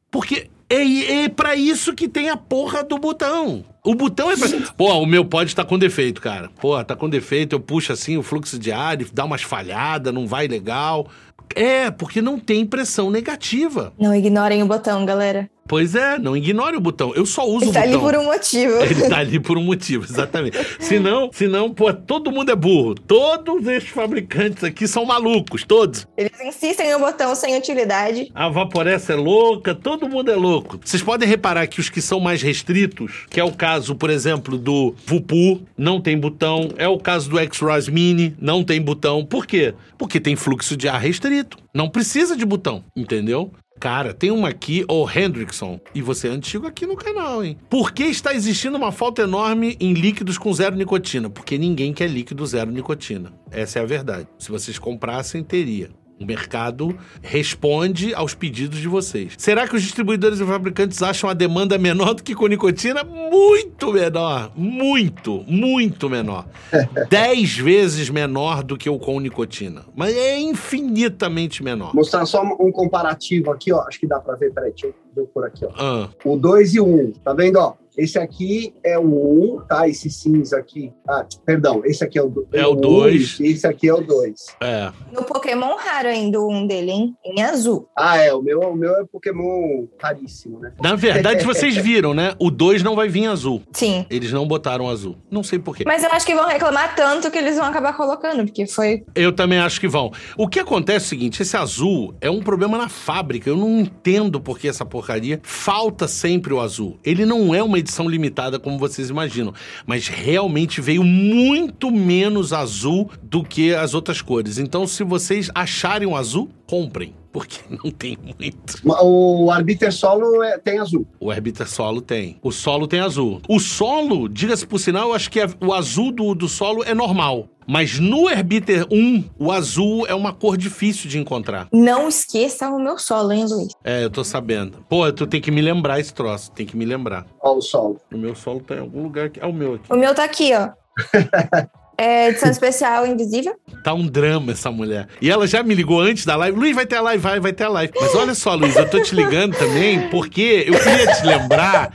Porque 0.08 0.48
é, 0.70 1.24
é 1.24 1.28
para 1.28 1.56
isso 1.56 1.96
que 1.96 2.08
tem 2.08 2.30
a 2.30 2.36
porra 2.36 2.84
do 2.84 2.96
botão. 2.96 3.64
O 3.84 3.96
botão 3.96 4.30
é 4.30 4.36
pra... 4.36 4.48
Pô, 4.76 4.92
o 5.00 5.06
meu 5.06 5.24
pode 5.24 5.56
tá 5.56 5.64
com 5.64 5.76
defeito, 5.76 6.20
cara. 6.20 6.48
Pô, 6.60 6.82
tá 6.84 6.94
com 6.94 7.08
defeito, 7.08 7.56
eu 7.56 7.60
puxo 7.60 7.92
assim 7.92 8.16
o 8.16 8.22
fluxo 8.22 8.56
de 8.56 8.70
ar 8.70 8.96
dá 8.96 9.24
umas 9.24 9.42
falhadas, 9.42 10.14
não 10.14 10.24
vai 10.24 10.46
legal. 10.46 11.08
É, 11.54 11.90
porque 11.90 12.22
não 12.22 12.38
tem 12.38 12.64
pressão 12.64 13.10
negativa. 13.10 13.92
Não 13.98 14.14
ignorem 14.14 14.62
o 14.62 14.66
botão, 14.66 15.04
galera. 15.04 15.50
Pois 15.66 15.94
é, 15.94 16.18
não 16.18 16.36
ignore 16.36 16.76
o 16.76 16.80
botão. 16.80 17.12
Eu 17.14 17.24
só 17.24 17.46
uso 17.48 17.66
Ele 17.66 17.70
o 17.70 17.72
tá 17.72 17.80
botão. 17.80 17.92
ali 17.94 18.02
por 18.02 18.16
um 18.16 18.24
motivo. 18.24 18.72
Ele 18.82 19.08
tá 19.08 19.18
ali 19.18 19.40
por 19.40 19.58
um 19.58 19.62
motivo, 19.62 20.04
exatamente. 20.04 20.58
senão, 20.80 21.30
senão, 21.32 21.72
pô, 21.72 21.92
todo 21.94 22.30
mundo 22.30 22.50
é 22.50 22.56
burro. 22.56 22.94
Todos 22.94 23.66
esses 23.66 23.88
fabricantes 23.88 24.64
aqui 24.64 24.86
são 24.86 25.04
malucos, 25.04 25.64
todos. 25.64 26.06
Eles 26.16 26.32
insistem 26.44 26.92
no 26.92 26.98
botão 26.98 27.34
sem 27.34 27.56
utilidade. 27.56 28.30
A 28.34 28.48
Vaporessa 28.48 29.12
é 29.12 29.16
louca, 29.16 29.74
todo 29.74 30.08
mundo 30.08 30.30
é 30.30 30.36
louco. 30.36 30.78
Vocês 30.84 31.02
podem 31.02 31.28
reparar 31.28 31.66
que 31.66 31.80
os 31.80 31.88
que 31.88 32.02
são 32.02 32.20
mais 32.20 32.42
restritos, 32.42 33.26
que 33.30 33.40
é 33.40 33.44
o 33.44 33.52
caso, 33.52 33.94
por 33.94 34.10
exemplo, 34.10 34.58
do 34.58 34.94
Vupu, 35.06 35.62
não 35.78 36.00
tem 36.00 36.18
botão. 36.18 36.68
É 36.76 36.88
o 36.88 36.98
caso 36.98 37.30
do 37.30 37.38
X-Rise 37.38 37.90
Mini, 37.90 38.34
não 38.40 38.64
tem 38.64 38.80
botão. 38.80 39.24
Por 39.24 39.46
quê? 39.46 39.74
Porque 39.96 40.20
tem 40.20 40.36
fluxo 40.36 40.76
de 40.76 40.88
ar 40.88 41.00
restrito. 41.00 41.56
Não 41.72 41.88
precisa 41.88 42.36
de 42.36 42.44
botão, 42.44 42.84
entendeu? 42.94 43.50
Cara, 43.82 44.14
tem 44.14 44.30
uma 44.30 44.48
aqui, 44.48 44.84
o 44.88 45.10
Hendrickson, 45.10 45.80
e 45.92 46.00
você 46.00 46.28
é 46.28 46.30
antigo 46.30 46.68
aqui 46.68 46.86
no 46.86 46.94
canal, 46.94 47.44
hein? 47.44 47.58
Por 47.68 47.90
que 47.90 48.04
está 48.04 48.32
existindo 48.32 48.76
uma 48.76 48.92
falta 48.92 49.22
enorme 49.22 49.76
em 49.80 49.92
líquidos 49.92 50.38
com 50.38 50.52
zero 50.52 50.76
nicotina? 50.76 51.28
Porque 51.28 51.58
ninguém 51.58 51.92
quer 51.92 52.08
líquido 52.08 52.46
zero 52.46 52.70
nicotina. 52.70 53.32
Essa 53.50 53.80
é 53.80 53.82
a 53.82 53.84
verdade. 53.84 54.28
Se 54.38 54.52
vocês 54.52 54.78
comprassem, 54.78 55.42
teria. 55.42 55.90
O 56.22 56.26
mercado 56.26 56.96
responde 57.20 58.14
aos 58.14 58.32
pedidos 58.32 58.78
de 58.78 58.86
vocês. 58.86 59.34
Será 59.36 59.66
que 59.66 59.74
os 59.74 59.82
distribuidores 59.82 60.38
e 60.38 60.46
fabricantes 60.46 61.02
acham 61.02 61.28
a 61.28 61.34
demanda 61.34 61.76
menor 61.76 62.14
do 62.14 62.22
que 62.22 62.32
com 62.32 62.46
nicotina? 62.46 63.02
Muito 63.02 63.92
menor. 63.92 64.52
Muito, 64.54 65.42
muito 65.48 66.08
menor. 66.08 66.46
Dez 67.10 67.56
vezes 67.56 68.08
menor 68.08 68.62
do 68.62 68.76
que 68.76 68.88
o 68.88 69.00
com 69.00 69.18
nicotina. 69.18 69.84
Mas 69.96 70.14
é 70.14 70.38
infinitamente 70.38 71.60
menor. 71.60 71.92
Mostrar 71.92 72.24
só 72.24 72.42
um 72.42 72.70
comparativo 72.70 73.50
aqui, 73.50 73.72
ó. 73.72 73.80
Acho 73.82 73.98
que 73.98 74.06
dá 74.06 74.20
pra 74.20 74.36
ver. 74.36 74.52
Peraí, 74.52 74.70
deixa 74.70 74.86
eu 74.86 74.94
ver 75.16 75.24
por 75.26 75.44
aqui, 75.44 75.64
ó. 75.64 75.70
Ah. 75.76 76.08
O 76.24 76.36
2 76.36 76.74
e 76.74 76.80
o 76.80 76.86
1. 76.86 76.94
Um, 76.94 77.12
tá 77.24 77.34
vendo, 77.34 77.56
ó? 77.56 77.74
Esse 77.96 78.18
aqui 78.18 78.74
é 78.84 78.98
o 78.98 79.02
1, 79.02 79.04
um, 79.04 79.60
tá? 79.60 79.88
Esse 79.88 80.10
cinza 80.10 80.56
aqui. 80.56 80.92
Ah, 81.08 81.26
perdão, 81.44 81.82
esse 81.84 82.02
aqui 82.02 82.18
é 82.18 82.22
o 82.22 82.46
É 82.52 82.66
o 82.66 82.74
2. 82.74 83.40
Um, 83.40 83.44
esse 83.44 83.66
aqui 83.66 83.88
é 83.88 83.94
o 83.94 84.00
2. 84.00 84.46
É. 84.60 84.90
No 85.12 85.22
Pokémon 85.24 85.76
raro 85.76 86.08
ainda 86.08 86.40
um 86.40 86.66
dele, 86.66 86.90
hein? 86.90 87.16
Em 87.24 87.42
azul. 87.42 87.88
Ah, 87.96 88.16
é. 88.16 88.32
O 88.32 88.40
meu, 88.40 88.60
o 88.60 88.74
meu 88.74 88.94
é 88.96 89.04
Pokémon 89.04 89.86
raríssimo, 90.00 90.58
né? 90.58 90.72
Na 90.80 90.94
verdade, 90.94 91.44
vocês 91.44 91.76
viram, 91.82 92.14
né? 92.14 92.34
O 92.38 92.50
2 92.50 92.82
não 92.82 92.96
vai 92.96 93.08
vir 93.08 93.26
azul. 93.26 93.62
Sim. 93.72 94.06
Eles 94.08 94.32
não 94.32 94.46
botaram 94.46 94.88
azul. 94.88 95.16
Não 95.30 95.42
sei 95.42 95.58
porquê. 95.58 95.84
Mas 95.86 96.02
eu 96.02 96.10
acho 96.10 96.24
que 96.24 96.34
vão 96.34 96.48
reclamar 96.48 96.94
tanto 96.96 97.30
que 97.30 97.38
eles 97.38 97.56
vão 97.56 97.66
acabar 97.66 97.96
colocando, 97.96 98.44
porque 98.44 98.66
foi. 98.66 99.04
Eu 99.14 99.32
também 99.32 99.58
acho 99.58 99.80
que 99.80 99.88
vão. 99.88 100.10
O 100.36 100.48
que 100.48 100.58
acontece 100.58 101.04
é 101.04 101.06
o 101.06 101.08
seguinte: 101.08 101.42
esse 101.42 101.56
azul 101.56 102.14
é 102.20 102.30
um 102.30 102.40
problema 102.40 102.78
na 102.78 102.88
fábrica. 102.88 103.50
Eu 103.50 103.56
não 103.56 103.80
entendo 103.80 104.40
por 104.40 104.58
que 104.58 104.68
essa 104.68 104.84
porcaria. 104.84 105.40
Falta 105.42 106.08
sempre 106.08 106.54
o 106.54 106.60
azul. 106.60 106.98
Ele 107.04 107.26
não 107.26 107.54
é 107.54 107.62
uma 107.62 107.78
edição 107.82 108.08
limitada 108.08 108.58
como 108.58 108.78
vocês 108.78 109.10
imaginam. 109.10 109.52
Mas 109.86 110.08
realmente 110.08 110.80
veio 110.80 111.04
muito 111.04 111.90
menos 111.90 112.52
azul 112.52 113.10
do 113.22 113.44
que 113.44 113.74
as 113.74 113.94
outras 113.94 114.22
cores. 114.22 114.58
Então, 114.58 114.86
se 114.86 115.04
vocês 115.04 115.50
acharem 115.54 116.08
o 116.08 116.16
azul, 116.16 116.50
comprem. 116.72 117.14
porque 117.30 117.58
não 117.84 117.90
tem 117.90 118.16
muito. 118.22 118.80
O 119.02 119.50
Arbiter 119.50 119.92
Solo 119.92 120.42
é, 120.42 120.56
tem 120.58 120.78
azul. 120.78 121.06
O 121.20 121.30
Arbiter 121.30 121.68
Solo 121.68 122.00
tem. 122.00 122.38
O 122.42 122.50
solo 122.50 122.86
tem 122.86 123.00
azul. 123.00 123.42
O 123.46 123.60
solo, 123.60 124.26
diga-se 124.28 124.66
por 124.66 124.78
sinal, 124.78 125.08
eu 125.08 125.14
acho 125.14 125.30
que 125.30 125.38
é- 125.40 125.46
o 125.60 125.74
azul 125.74 126.10
do, 126.10 126.34
do 126.34 126.48
solo 126.48 126.82
é 126.84 126.94
normal. 126.94 127.48
Mas 127.66 127.98
no 128.00 128.28
Herbiter 128.28 128.86
1, 128.90 129.24
o 129.38 129.52
azul 129.52 130.06
é 130.06 130.14
uma 130.14 130.32
cor 130.32 130.56
difícil 130.56 131.08
de 131.08 131.18
encontrar. 131.18 131.68
Não 131.72 132.08
esqueça 132.08 132.68
o 132.70 132.78
meu 132.78 132.98
solo, 132.98 133.32
hein, 133.32 133.44
Luiz? 133.48 133.68
É, 133.84 134.02
eu 134.02 134.10
tô 134.10 134.24
sabendo. 134.24 134.84
Pô, 134.88 135.10
tu 135.12 135.26
tem 135.26 135.40
que 135.40 135.50
me 135.50 135.60
lembrar 135.60 136.00
esse 136.00 136.12
troço, 136.12 136.50
tem 136.52 136.66
que 136.66 136.76
me 136.76 136.84
lembrar. 136.84 137.24
Ó, 137.40 137.54
o 137.56 137.60
solo. 137.60 138.00
O 138.12 138.16
meu 138.18 138.34
solo 138.34 138.60
tá 138.60 138.74
em 138.76 138.80
algum 138.80 139.02
lugar 139.02 139.26
aqui. 139.26 139.38
É 139.40 139.46
o 139.46 139.52
meu 139.52 139.74
aqui. 139.74 139.92
O 139.92 139.96
meu 139.96 140.14
tá 140.14 140.24
aqui, 140.24 140.50
ó. 140.54 140.70
É 142.04 142.30
edição 142.30 142.50
especial 142.50 143.06
invisível. 143.06 143.54
Tá 143.84 143.94
um 143.94 144.04
drama 144.04 144.50
essa 144.50 144.72
mulher. 144.72 145.06
E 145.20 145.30
ela 145.30 145.46
já 145.46 145.62
me 145.62 145.72
ligou 145.72 146.00
antes 146.00 146.26
da 146.26 146.34
live. 146.34 146.58
Luiz, 146.58 146.74
vai 146.74 146.84
ter 146.84 146.96
a 146.96 147.00
live, 147.00 147.22
vai, 147.22 147.38
vai 147.38 147.52
ter 147.52 147.64
a 147.64 147.68
live. 147.68 147.92
Mas 147.94 148.12
olha 148.16 148.34
só, 148.34 148.54
Luiz, 148.56 148.74
eu 148.74 148.90
tô 148.90 149.00
te 149.00 149.14
ligando 149.14 149.56
também 149.56 150.08
porque 150.08 150.64
eu 150.66 150.76
queria 150.78 151.06
te 151.14 151.24
lembrar 151.24 151.94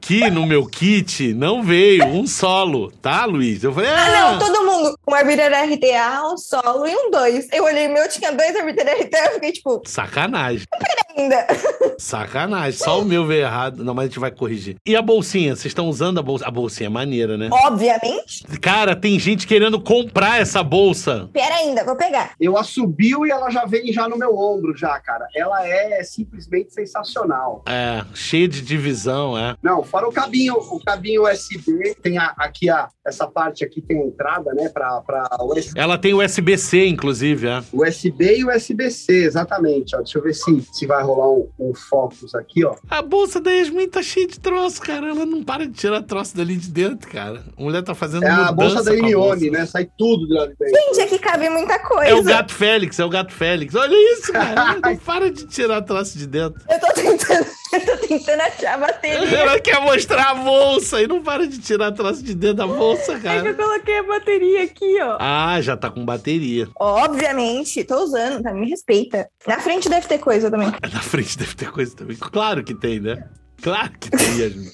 que 0.00 0.30
no 0.30 0.46
meu 0.46 0.66
kit 0.66 1.34
não 1.34 1.62
veio 1.62 2.04
um 2.06 2.26
solo, 2.26 2.90
tá, 3.02 3.24
Luiz? 3.24 3.62
Eu 3.62 3.72
falei, 3.72 3.90
Ah, 3.90 4.06
ah, 4.06 4.32
não, 4.32 4.38
todo 4.38 4.64
mundo. 4.64 4.98
Um 5.06 5.14
Arbiter 5.14 5.50
RTA, 5.52 6.22
um 6.32 6.36
solo 6.36 6.86
e 6.86 6.94
um 6.94 7.10
2. 7.10 7.48
Eu 7.52 7.64
olhei 7.64 7.88
meu, 7.88 8.08
tinha 8.08 8.32
dois 8.32 8.54
Arbiter 8.56 8.86
RTA, 8.86 9.18
eu 9.26 9.32
fiquei 9.34 9.52
tipo, 9.52 9.82
sacanagem. 9.84 10.66
ainda. 11.16 11.46
Sacanagem. 11.98 12.78
Só 12.78 13.00
o 13.00 13.04
meu 13.04 13.26
veio 13.26 13.42
errado. 13.42 13.82
Não, 13.84 13.92
mas 13.92 14.04
a 14.04 14.08
gente 14.08 14.20
vai 14.20 14.30
corrigir. 14.30 14.76
E 14.86 14.94
a 14.94 15.02
bolsinha? 15.02 15.56
Vocês 15.56 15.66
estão 15.66 15.88
usando 15.88 16.18
a 16.18 16.22
bolsa? 16.22 16.46
A 16.46 16.50
bolsinha 16.50 16.86
é 16.86 16.90
maneira, 16.90 17.36
né? 17.36 17.48
Obviamente. 17.50 18.44
Cara, 18.60 18.94
tem 18.94 19.18
gente 19.18 19.46
querendo 19.46 19.80
comprar 19.80 20.40
essa 20.40 20.62
bolsa. 20.62 21.28
Pera 21.32 21.56
ainda, 21.56 21.84
vou 21.84 21.96
pegar. 21.96 22.32
Eu 22.40 22.56
a 22.56 22.62
subiu 22.62 23.26
e 23.26 23.30
ela 23.30 23.50
já 23.50 23.64
vem 23.64 23.92
já 23.92 24.08
no 24.08 24.16
meu 24.16 24.36
ombro, 24.38 24.76
já, 24.76 24.98
cara. 25.00 25.26
Ela 25.34 25.66
é 25.66 26.02
simplesmente 26.04 26.72
sensacional. 26.72 27.64
É, 27.66 28.04
cheia 28.14 28.46
de 28.48 28.62
divisão, 28.62 29.36
é. 29.36 29.56
Não, 29.62 29.82
fora 29.88 30.08
o 30.08 30.12
cabinho, 30.12 30.54
o 30.54 30.80
cabinho 30.84 31.24
USB, 31.24 31.94
tem 32.02 32.18
a- 32.18 32.34
aqui 32.38 32.68
a, 32.70 32.88
essa 33.06 33.26
parte 33.26 33.64
aqui 33.64 33.80
tem 33.80 34.00
a 34.02 34.06
entrada, 34.06 34.52
né, 34.54 34.68
para 34.68 35.02
USB, 35.42 35.78
Ela 35.78 35.98
tem 35.98 36.14
USB-C, 36.14 36.86
inclusive, 36.86 37.46
é. 37.48 37.62
USB 37.72 38.38
e 38.38 38.44
USB-C, 38.44 39.12
exatamente. 39.24 39.94
Ó, 39.96 39.98
deixa 39.98 40.18
eu 40.18 40.22
ver 40.22 40.34
se, 40.34 40.62
se 40.72 40.86
vai 40.86 41.02
rolar 41.02 41.30
um, 41.30 41.48
um 41.58 41.74
focus 41.74 42.34
aqui, 42.34 42.64
ó. 42.64 42.74
A 42.90 43.02
bolsa 43.02 43.40
da 43.40 43.50
Yasmin 43.50 43.88
tá 43.88 44.02
cheia 44.02 44.26
de 44.26 44.38
troço, 44.38 44.80
cara. 44.82 45.08
Ela 45.08 45.24
não 45.26 45.42
para 45.42 45.66
de 45.66 45.72
tirar 45.72 46.02
troço 46.02 46.36
dali 46.36 46.56
de 46.56 46.68
dentro, 46.70 47.08
cara. 47.10 47.42
A 47.56 47.62
mulher 47.62 47.82
tá 47.82 47.94
fazendo 47.94 48.24
É 48.24 48.30
a 48.30 48.52
bolsa 48.52 48.82
da 48.82 48.92
bolsa. 48.94 49.50
né? 49.50 49.66
Sai 49.66 49.88
tudo 49.96 50.26
de 50.26 50.34
lá 50.34 50.46
de 50.46 50.54
dentro. 50.58 50.74
Gente, 50.74 51.00
aqui 51.00 51.18
cabe 51.18 51.48
muita 51.48 51.78
coisa. 51.78 52.10
É 52.10 52.14
o 52.14 52.22
gato 52.22 52.52
Félix, 52.52 52.98
é 52.98 53.04
o 53.04 53.08
gato 53.08 53.32
Félix. 53.32 53.74
Olha 53.74 53.94
isso, 54.14 54.32
cara. 54.32 54.76
Não 54.84 54.96
para 54.96 55.30
de 55.30 55.46
tirar 55.46 55.82
troço 55.82 56.18
de 56.18 56.26
dentro. 56.26 56.60
Eu 56.68 56.80
tô 56.80 56.92
tentando, 56.92 57.46
eu 57.72 57.80
tô 57.86 57.96
tentando 58.06 58.40
achar 58.40 58.74
a 58.74 58.78
bateria. 58.78 59.38
Ela 59.38 59.60
quer 59.60 59.80
mostrar 59.80 60.30
a 60.30 60.34
bolsa 60.34 61.02
e 61.02 61.06
não 61.06 61.22
para 61.22 61.46
de 61.46 61.58
tirar 61.58 61.92
troço 61.92 62.22
de 62.22 62.34
dentro 62.34 62.56
da 62.58 62.66
bolsa, 62.66 63.12
É 63.12 63.20
que 63.20 63.26
eu 63.26 63.30
cara. 63.30 63.54
coloquei 63.54 63.98
a 63.98 64.02
bateria 64.02 64.62
aqui, 64.64 64.98
ó. 65.02 65.16
Ah, 65.20 65.60
já 65.60 65.76
tá 65.76 65.90
com 65.90 66.04
bateria. 66.04 66.68
Obviamente, 66.78 67.84
tô 67.84 68.02
usando, 68.02 68.42
tá? 68.42 68.52
Me 68.52 68.68
respeita. 68.68 69.28
Na 69.46 69.58
frente 69.60 69.88
deve 69.88 70.06
ter 70.06 70.18
coisa 70.18 70.50
também. 70.50 70.68
Na 70.92 71.00
frente 71.00 71.36
deve 71.38 71.54
ter 71.54 71.70
coisa 71.70 71.94
também. 71.96 72.16
Claro 72.16 72.62
que 72.64 72.74
tem, 72.74 73.00
né? 73.00 73.28
Claro 73.62 73.90
que 73.98 74.10
tem, 74.10 74.38
Yasmin. 74.38 74.70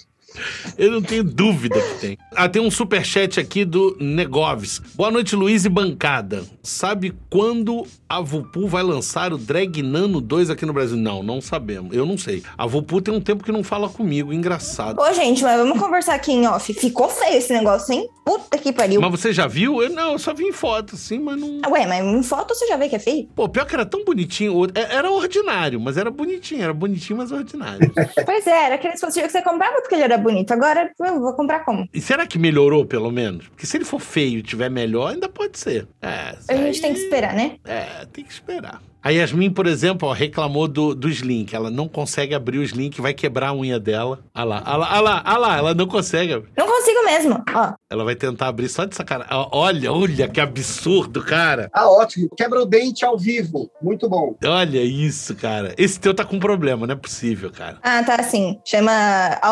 Eu 0.76 0.90
não 0.90 1.02
tenho 1.02 1.22
dúvida 1.22 1.80
que 1.80 1.94
tem. 2.00 2.18
Ah, 2.34 2.48
tem 2.48 2.60
um 2.60 2.70
superchat 2.70 3.38
aqui 3.38 3.64
do 3.64 3.96
Negoves. 4.00 4.80
Boa 4.94 5.10
noite, 5.10 5.36
Luiz 5.36 5.64
e 5.64 5.68
bancada. 5.68 6.44
Sabe 6.62 7.14
quando 7.30 7.86
a 8.08 8.20
Vupu 8.20 8.66
vai 8.66 8.82
lançar 8.82 9.32
o 9.32 9.38
Drag 9.38 9.82
Nano 9.82 10.20
2 10.20 10.50
aqui 10.50 10.66
no 10.66 10.72
Brasil? 10.72 10.96
Não, 10.96 11.22
não 11.22 11.40
sabemos. 11.40 11.94
Eu 11.94 12.04
não 12.06 12.18
sei. 12.18 12.42
A 12.58 12.66
Vupu 12.66 13.00
tem 13.00 13.14
um 13.14 13.20
tempo 13.20 13.44
que 13.44 13.52
não 13.52 13.62
fala 13.62 13.88
comigo. 13.88 14.32
Engraçado. 14.32 15.00
Ô, 15.00 15.12
gente, 15.12 15.42
mas 15.42 15.58
vamos 15.58 15.78
conversar 15.78 16.14
aqui 16.14 16.32
em 16.32 16.46
off. 16.46 16.72
Ficou 16.74 17.08
feio 17.08 17.36
esse 17.36 17.52
negócio, 17.52 17.92
hein? 17.94 18.08
Puta 18.24 18.56
que 18.58 18.72
pariu. 18.72 19.00
Mas 19.00 19.10
você 19.10 19.32
já 19.32 19.46
viu? 19.46 19.82
Eu, 19.82 19.90
não, 19.90 20.12
eu 20.12 20.18
só 20.18 20.32
vi 20.32 20.44
em 20.44 20.52
foto, 20.52 20.94
assim, 20.94 21.18
mas 21.18 21.38
não... 21.38 21.60
Ué, 21.70 21.86
mas 21.86 22.02
em 22.04 22.22
foto 22.22 22.54
você 22.54 22.66
já 22.66 22.76
vê 22.76 22.88
que 22.88 22.96
é 22.96 22.98
feio? 22.98 23.28
Pô, 23.34 23.48
pior 23.48 23.66
que 23.66 23.74
era 23.74 23.84
tão 23.84 24.02
bonitinho. 24.04 24.64
é- 24.74 24.94
Era 24.96 25.10
ordinário, 25.10 25.78
mas 25.78 25.96
era 25.96 26.10
bonitinho. 26.10 26.62
Era 26.62 26.72
bonitinho, 26.72 27.18
mas 27.18 27.30
ordinário. 27.30 27.92
Pois 28.24 28.46
é, 28.46 28.64
era 28.66 28.74
aquele 28.76 28.94
dispositivo 28.94 29.26
que 29.26 29.32
você 29.32 29.42
comprava 29.42 29.80
porque 29.80 29.94
ele 29.94 30.04
era 30.04 30.16
bonito. 30.24 30.50
Agora 30.52 30.90
eu 30.98 31.20
vou 31.20 31.34
comprar 31.34 31.60
como? 31.64 31.88
E 31.94 32.00
será 32.00 32.26
que 32.26 32.38
melhorou, 32.38 32.84
pelo 32.84 33.10
menos? 33.12 33.46
Porque 33.48 33.66
se 33.66 33.76
ele 33.76 33.84
for 33.84 34.00
feio 34.00 34.38
e 34.38 34.42
tiver 34.42 34.68
melhor, 34.68 35.12
ainda 35.12 35.28
pode 35.28 35.58
ser. 35.58 35.86
É, 36.02 36.34
A 36.48 36.56
gente 36.56 36.76
aí- 36.76 36.80
tem 36.80 36.94
que 36.94 37.00
esperar, 37.00 37.34
né? 37.34 37.56
É, 37.64 38.04
tem 38.12 38.24
que 38.24 38.32
esperar. 38.32 38.82
A 39.04 39.10
Yasmin, 39.10 39.50
por 39.50 39.66
exemplo, 39.66 40.08
ó, 40.08 40.12
reclamou 40.14 40.66
do, 40.66 40.94
do 40.94 41.10
Slink. 41.10 41.54
Ela 41.54 41.70
não 41.70 41.86
consegue 41.86 42.34
abrir 42.34 42.56
o 42.56 42.62
Slink, 42.62 43.02
vai 43.02 43.12
quebrar 43.12 43.48
a 43.48 43.54
unha 43.54 43.78
dela. 43.78 44.20
Ah 44.32 44.44
lá, 44.44 44.62
ah 44.64 44.76
lá, 44.78 44.88
ah 44.90 45.00
lá, 45.00 45.22
ah 45.26 45.36
lá, 45.36 45.56
ela 45.58 45.74
não 45.74 45.86
consegue. 45.86 46.42
Não 46.56 46.66
consigo 46.66 47.04
mesmo. 47.04 47.44
Ó, 47.54 47.72
Ela 47.90 48.02
vai 48.02 48.14
tentar 48.14 48.48
abrir 48.48 48.66
só 48.70 48.86
de 48.86 48.96
sacanagem. 48.96 49.30
Olha, 49.52 49.92
olha 49.92 50.26
que 50.26 50.40
absurdo, 50.40 51.22
cara. 51.22 51.68
Ah, 51.74 51.86
ótimo. 51.86 52.30
Quebra 52.34 52.62
o 52.62 52.64
dente 52.64 53.04
ao 53.04 53.18
vivo. 53.18 53.70
Muito 53.82 54.08
bom. 54.08 54.34
Olha 54.42 54.82
isso, 54.82 55.34
cara. 55.34 55.74
Esse 55.76 56.00
teu 56.00 56.14
tá 56.14 56.24
com 56.24 56.38
problema, 56.38 56.86
não 56.86 56.94
é 56.94 56.96
possível, 56.96 57.50
cara. 57.50 57.76
ah, 57.82 58.02
tá 58.02 58.14
assim. 58.14 58.58
Chama 58.64 58.90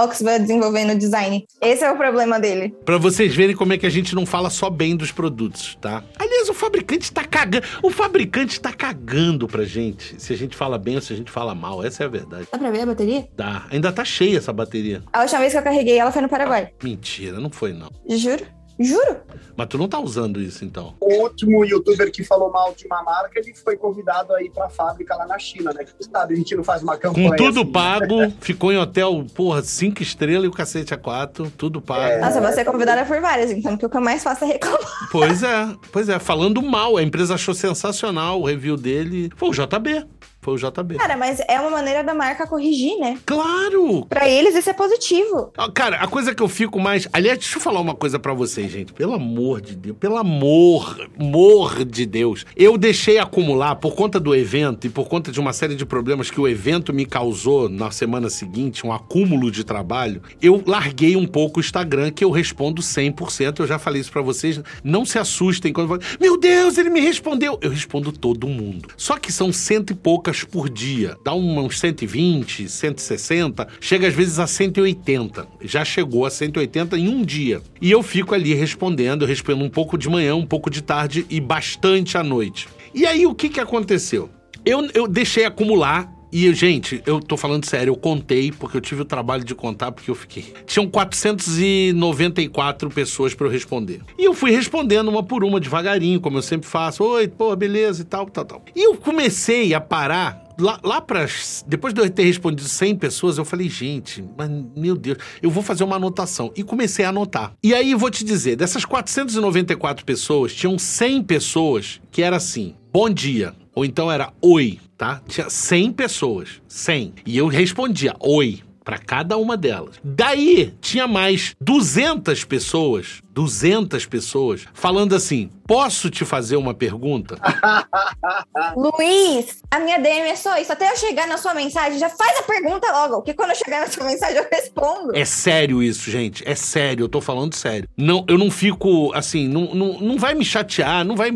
Oxford 0.03 0.41
desenvolvendo 0.41 0.99
design. 0.99 1.45
Esse 1.61 1.85
é 1.85 1.93
o 1.93 1.97
problema 1.99 2.41
dele. 2.41 2.75
Pra 2.87 2.97
vocês 2.97 3.35
verem 3.35 3.55
como 3.55 3.75
é 3.75 3.77
que 3.77 3.85
a 3.85 3.91
gente 3.91 4.15
não 4.15 4.25
fala 4.25 4.49
só 4.49 4.71
bem 4.71 4.97
dos 4.97 5.13
produtos, 5.13 5.77
tá? 5.79 6.03
Aliás, 6.19 6.49
o 6.49 6.55
fabricante 6.55 7.13
tá 7.13 7.23
cagando. 7.23 7.67
O 7.83 7.91
fabricante 7.91 8.59
tá 8.59 8.73
cagando 8.73 9.42
pra 9.47 9.65
gente. 9.65 10.21
Se 10.21 10.33
a 10.33 10.37
gente 10.37 10.57
fala 10.57 10.79
bem 10.79 10.97
ou 10.97 11.01
se 11.01 11.13
a 11.13 11.17
gente 11.17 11.31
fala 11.31 11.55
mal. 11.55 11.85
Essa 11.85 12.05
é 12.05 12.07
a 12.07 12.09
verdade. 12.09 12.47
Dá 12.51 12.59
pra 12.59 12.71
ver 12.71 12.81
a 12.83 12.87
bateria? 12.87 13.29
Dá. 13.37 13.67
Ainda 13.71 13.93
tá 13.93 14.05
cheia 14.05 14.39
essa 14.39 14.53
bateria. 14.53 15.03
A 15.13 15.23
última 15.23 15.41
vez 15.41 15.53
que 15.53 15.59
eu 15.59 15.63
carreguei 15.63 15.99
ela 15.99 16.13
foi 16.13 16.23
no 16.23 16.29
Paraguai. 16.29 16.71
Mentira, 16.83 17.39
não 17.39 17.51
foi 17.51 17.73
não. 17.73 17.91
Juro. 18.17 18.45
Juro. 18.85 19.17
Mas 19.57 19.67
tu 19.67 19.77
não 19.79 19.89
tá 19.89 19.99
usando 19.99 20.41
isso, 20.41 20.65
então. 20.65 20.95
O 21.01 21.23
último 21.23 21.65
youtuber 21.65 22.11
que 22.11 22.25
falou 22.25 22.51
mal 22.51 22.75
de 22.75 22.87
uma 22.87 23.03
marca, 23.03 23.39
ele 23.39 23.55
foi 23.55 23.77
convidado 23.77 24.33
aí 24.35 24.51
pra 24.51 24.69
fábrica 24.69 25.15
lá 25.15 25.27
na 25.27 25.39
China, 25.39 25.73
né? 25.73 25.85
Que 25.85 25.95
tu 25.95 26.11
sabe, 26.11 26.35
a 26.35 26.37
gente 26.37 26.55
não 26.57 26.65
faz 26.65 26.83
uma 26.83 26.97
campanha 26.97 27.31
Com 27.31 27.37
tudo 27.37 27.61
assim, 27.61 27.67
né? 27.67 27.73
pago, 27.73 28.33
ficou 28.41 28.73
em 28.73 28.79
hotel, 28.79 29.25
porra, 29.35 29.63
cinco 29.63 30.03
estrelas 30.03 30.45
e 30.45 30.49
o 30.49 30.53
cacete 30.53 30.95
a 30.95 30.97
quatro, 30.97 31.51
tudo 31.51 31.81
pago. 31.81 32.21
Nossa, 32.21 32.41
você 32.41 32.61
é 32.61 32.65
convidada 32.65 33.05
por 33.05 33.21
várias, 33.21 33.51
então 33.51 33.75
o 33.75 33.79
que 33.79 33.85
eu 33.85 34.01
mais 34.01 34.23
faço 34.23 34.45
é 34.45 34.49
reclamar. 34.49 35.09
Pois 35.11 35.43
é, 35.43 35.69
pois 35.91 36.09
é, 36.09 36.19
falando 36.19 36.63
mal, 36.63 36.97
a 36.97 37.03
empresa 37.03 37.35
achou 37.35 37.55
sensacional 37.55 38.41
o 38.41 38.47
review 38.47 38.77
dele. 38.77 39.31
Foi 39.37 39.51
o 39.51 39.53
JB, 39.53 40.07
foi 40.43 40.55
o 40.55 40.57
JB. 40.59 40.97
Cara, 40.97 41.17
mas 41.17 41.41
é 41.49 41.61
uma 41.61 41.71
maneira 41.71 42.03
da 42.03 42.13
marca 42.13 42.47
corrigir, 42.49 42.99
né? 42.99 43.17
Claro! 43.25 44.05
Pra 44.07 44.29
eles 44.29 44.57
isso 44.57 44.69
é 44.69 44.73
positivo. 44.73 45.53
Ah, 45.57 45.71
Cara, 45.73 45.97
a 45.99 46.09
coisa 46.09 46.35
que 46.35 46.43
eu 46.43 46.49
fico 46.49 46.81
mais. 46.81 47.07
Aliás, 47.13 47.39
deixa 47.39 47.57
eu 47.59 47.63
falar 47.63 47.81
uma 47.81 47.95
coisa 47.95 48.19
pra 48.19 48.35
vocês, 48.35 48.71
gente. 48.71 48.93
Pelo 48.93 49.15
amor 49.15 49.61
de 49.61 49.77
Deus, 49.77 49.97
pelo 49.99 50.17
amor, 50.17 51.09
amor 51.19 51.85
de 51.85 52.05
Deus. 52.05 52.45
Eu 52.57 52.77
deixei 52.77 53.19
acumular 53.19 53.77
por 53.77 53.95
conta 53.95 54.19
do 54.19 54.35
evento 54.35 54.87
e 54.87 54.91
por 54.91 55.09
conta 55.09 55.31
de 55.31 55.39
uma 55.39 55.53
série 55.53 55.77
de 55.77 55.87
problemas 55.87 56.29
que 56.29 56.41
o 56.41 56.49
evento 56.49 56.93
me 56.93 57.07
causou 57.07 57.69
na 57.69 57.93
semana 57.93 58.29
seguinte, 58.29 58.85
um 58.85 58.93
acúmulo 58.93 59.49
de 59.49 59.63
trabalho. 59.63 60.21
Eu 60.43 60.61
larguei 60.67 61.15
um 61.15 61.27
pouco 61.27 61.61
o 61.61 61.63
Instagram, 61.63 62.11
que 62.11 62.25
eu 62.25 62.31
respondo 62.33 62.83
100%. 62.83 63.61
Eu 63.61 63.67
já 63.69 63.79
falei 63.79 64.01
isso 64.01 64.11
pra 64.11 64.23
vocês. 64.23 64.61
Não 64.83 65.05
se 65.05 65.19
assustem 65.21 65.73
quando 65.73 65.87
falam, 65.89 66.03
meu 66.21 66.37
Deus, 66.37 66.79
ele 66.79 66.91
me 66.91 67.01
respondeu. 67.01 67.59
Eu 67.63 67.71
respondo 67.71 68.11
todo 68.11 68.49
mundo. 68.49 68.89
Só 68.97 69.17
que 69.17 69.31
são 69.33 69.53
cento 69.53 69.93
e 69.93 69.95
poucas 69.95 70.32
por 70.43 70.71
dia. 70.71 71.17
Dá 71.25 71.35
uns 71.35 71.79
120, 71.79 72.69
160, 72.69 73.69
chega 73.81 74.09
às 74.09 74.15
vezes 74.15 74.39
a 74.39 74.47
180. 74.47 75.47
Já 75.61 75.85
chegou 75.85 76.25
a 76.25 76.31
180 76.31 76.97
em 76.97 77.09
um 77.09 77.23
dia. 77.23 77.61
E 77.81 77.91
eu 77.91 78.03
fico 78.03 78.35
ali 78.35 78.55
respondendo, 78.55 79.23
eu 79.23 79.29
respondo 79.29 79.63
um 79.63 79.71
pouco 79.71 79.99
de 79.99 80.09
manhã, 80.09 80.35
um 80.35 80.47
pouco 80.47 80.71
de 80.71 80.83
tarde 80.83 81.27
e 81.29 81.41
bastante 81.41 82.17
à 82.17 82.23
noite. 82.23 82.69
E 82.95 83.05
aí 83.07 83.27
o 83.27 83.35
que, 83.35 83.49
que 83.49 83.61
aconteceu? 83.61 84.31
Eu, 84.65 84.89
eu 84.95 85.09
deixei 85.09 85.45
acumular. 85.45 86.11
E, 86.33 86.53
gente, 86.55 87.03
eu 87.05 87.21
tô 87.21 87.37
falando 87.37 87.67
sério, 87.67 87.91
eu 87.91 87.97
contei, 87.97 88.51
porque 88.51 88.77
eu 88.77 88.81
tive 88.81 89.03
o 89.03 89.05
trabalho 89.05 89.45
de 89.45 89.55
contar, 89.55 89.93
porque 89.93 90.11
eu 90.11 90.15
fiquei. 90.15 90.55
Tinham 90.65 90.89
494 90.89 92.89
pessoas 92.89 93.35
pra 93.35 93.47
eu 93.47 93.51
responder. 93.51 94.01
E 94.19 94.25
eu 94.25 94.33
fui 94.33 94.51
respondendo 94.51 95.09
uma 95.09 95.23
por 95.23 95.45
uma, 95.45 95.61
devagarinho, 95.61 96.21
como 96.21 96.39
eu 96.39 96.43
sempre 96.43 96.67
faço. 96.67 97.05
Oi, 97.05 97.29
pô, 97.29 97.55
beleza 97.55 98.01
e 98.01 98.05
tal, 98.05 98.25
tal, 98.27 98.47
tal. 98.47 98.65
E 98.75 98.83
eu 98.83 98.97
comecei 98.97 99.75
a 99.75 99.81
parar 99.81 100.43
Lá, 100.59 100.79
lá 100.85 101.01
para 101.01 101.27
Depois 101.67 101.95
de 101.95 102.01
eu 102.01 102.11
ter 102.11 102.25
respondido 102.25 102.69
100 102.69 102.97
pessoas, 102.97 103.39
eu 103.39 103.45
falei, 103.45 103.69
gente, 103.69 104.25
mas 104.37 104.51
meu 104.77 104.97
Deus, 104.97 105.19
eu 105.41 105.51
vou 105.51 105.63
fazer 105.63 105.83
uma 105.83 105.97
anotação. 105.97 106.53
E 106.55 106.63
comecei 106.63 107.05
a 107.05 107.09
anotar. 107.09 107.55
E 107.63 107.75
aí, 107.75 107.95
vou 107.95 108.11
te 108.11 108.25
dizer, 108.25 108.57
dessas 108.57 108.85
494 108.85 110.05
pessoas, 110.05 110.55
tinham 110.55 110.79
100 110.79 111.23
pessoas 111.23 112.01
que 112.11 112.23
era 112.23 112.37
assim: 112.37 112.75
bom 112.93 113.09
dia. 113.09 113.55
Ou 113.75 113.85
então 113.85 114.11
era 114.11 114.33
oi, 114.41 114.79
tá? 114.97 115.23
Tinha 115.27 115.49
100 115.49 115.93
pessoas. 115.93 116.61
100. 116.69 117.15
E 117.27 117.37
eu 117.37 117.47
respondia 117.47 118.15
oi 118.21 118.61
para 118.85 118.99
cada 118.99 119.37
uma 119.37 119.57
delas. 119.57 119.97
Daí 120.03 120.75
tinha 120.81 121.07
mais 121.07 121.55
200 121.61 122.45
pessoas 122.45 123.23
200 123.33 124.07
pessoas 124.07 124.67
falando 124.75 125.15
assim: 125.15 125.51
posso 125.67 126.11
te 126.11 126.25
fazer 126.25 126.57
uma 126.57 126.75
pergunta? 126.75 127.39
Luiz, 128.77 129.63
a 129.71 129.81
minha 129.81 129.99
DM 129.99 130.29
é 130.29 130.37
só 130.37 130.59
isso. 130.59 130.73
Até 130.73 130.91
eu 130.91 130.97
chegar 130.97 131.27
na 131.27 131.39
sua 131.39 131.55
mensagem, 131.55 131.99
já 131.99 132.11
faz 132.11 132.41
a 132.41 132.43
pergunta 132.43 132.93
logo, 132.93 133.17
porque 133.17 133.35
quando 133.35 133.51
eu 133.51 133.57
chegar 133.57 133.81
na 133.81 133.87
sua 133.87 134.05
mensagem 134.05 134.37
eu 134.37 134.47
respondo. 134.51 135.17
É 135.17 135.25
sério 135.25 135.83
isso, 135.83 136.11
gente. 136.11 136.47
É 136.47 136.55
sério, 136.55 137.05
eu 137.05 137.09
tô 137.09 137.21
falando 137.21 137.55
sério. 137.55 137.89
Não, 137.97 138.25
eu 138.29 138.37
não 138.37 138.51
fico 138.51 139.13
assim, 139.15 139.49
não, 139.49 139.75
não, 139.75 140.01
não 140.01 140.19
vai 140.19 140.35
me 140.35 140.45
chatear, 140.45 141.05
não 141.05 141.17
vai. 141.17 141.31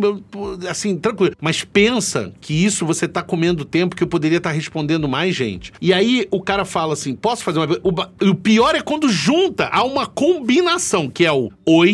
Assim, 0.68 0.98
tranquilo. 0.98 1.34
Mas 1.40 1.64
pensa 1.64 2.32
que 2.40 2.52
isso 2.52 2.84
você 2.84 3.08
tá 3.08 3.22
comendo 3.22 3.64
tempo 3.64 3.96
que 3.96 4.02
eu 4.02 4.08
poderia 4.08 4.38
estar 4.38 4.50
tá 4.50 4.54
respondendo 4.54 5.08
mais 5.08 5.34
gente. 5.34 5.72
E 5.80 5.92
aí 5.92 6.26
o 6.30 6.42
cara 6.42 6.64
fala 6.64 6.92
assim: 6.92 7.14
posso 7.14 7.42
fazer 7.42 7.58
uma. 7.58 7.66
O, 7.82 8.30
o 8.30 8.34
pior 8.34 8.74
é 8.74 8.82
quando 8.82 9.08
junta 9.08 9.68
a 9.68 9.82
uma 9.82 10.06
combinação, 10.06 11.08
que 11.08 11.24
é 11.24 11.32
o 11.32 11.50
oi. 11.64 11.85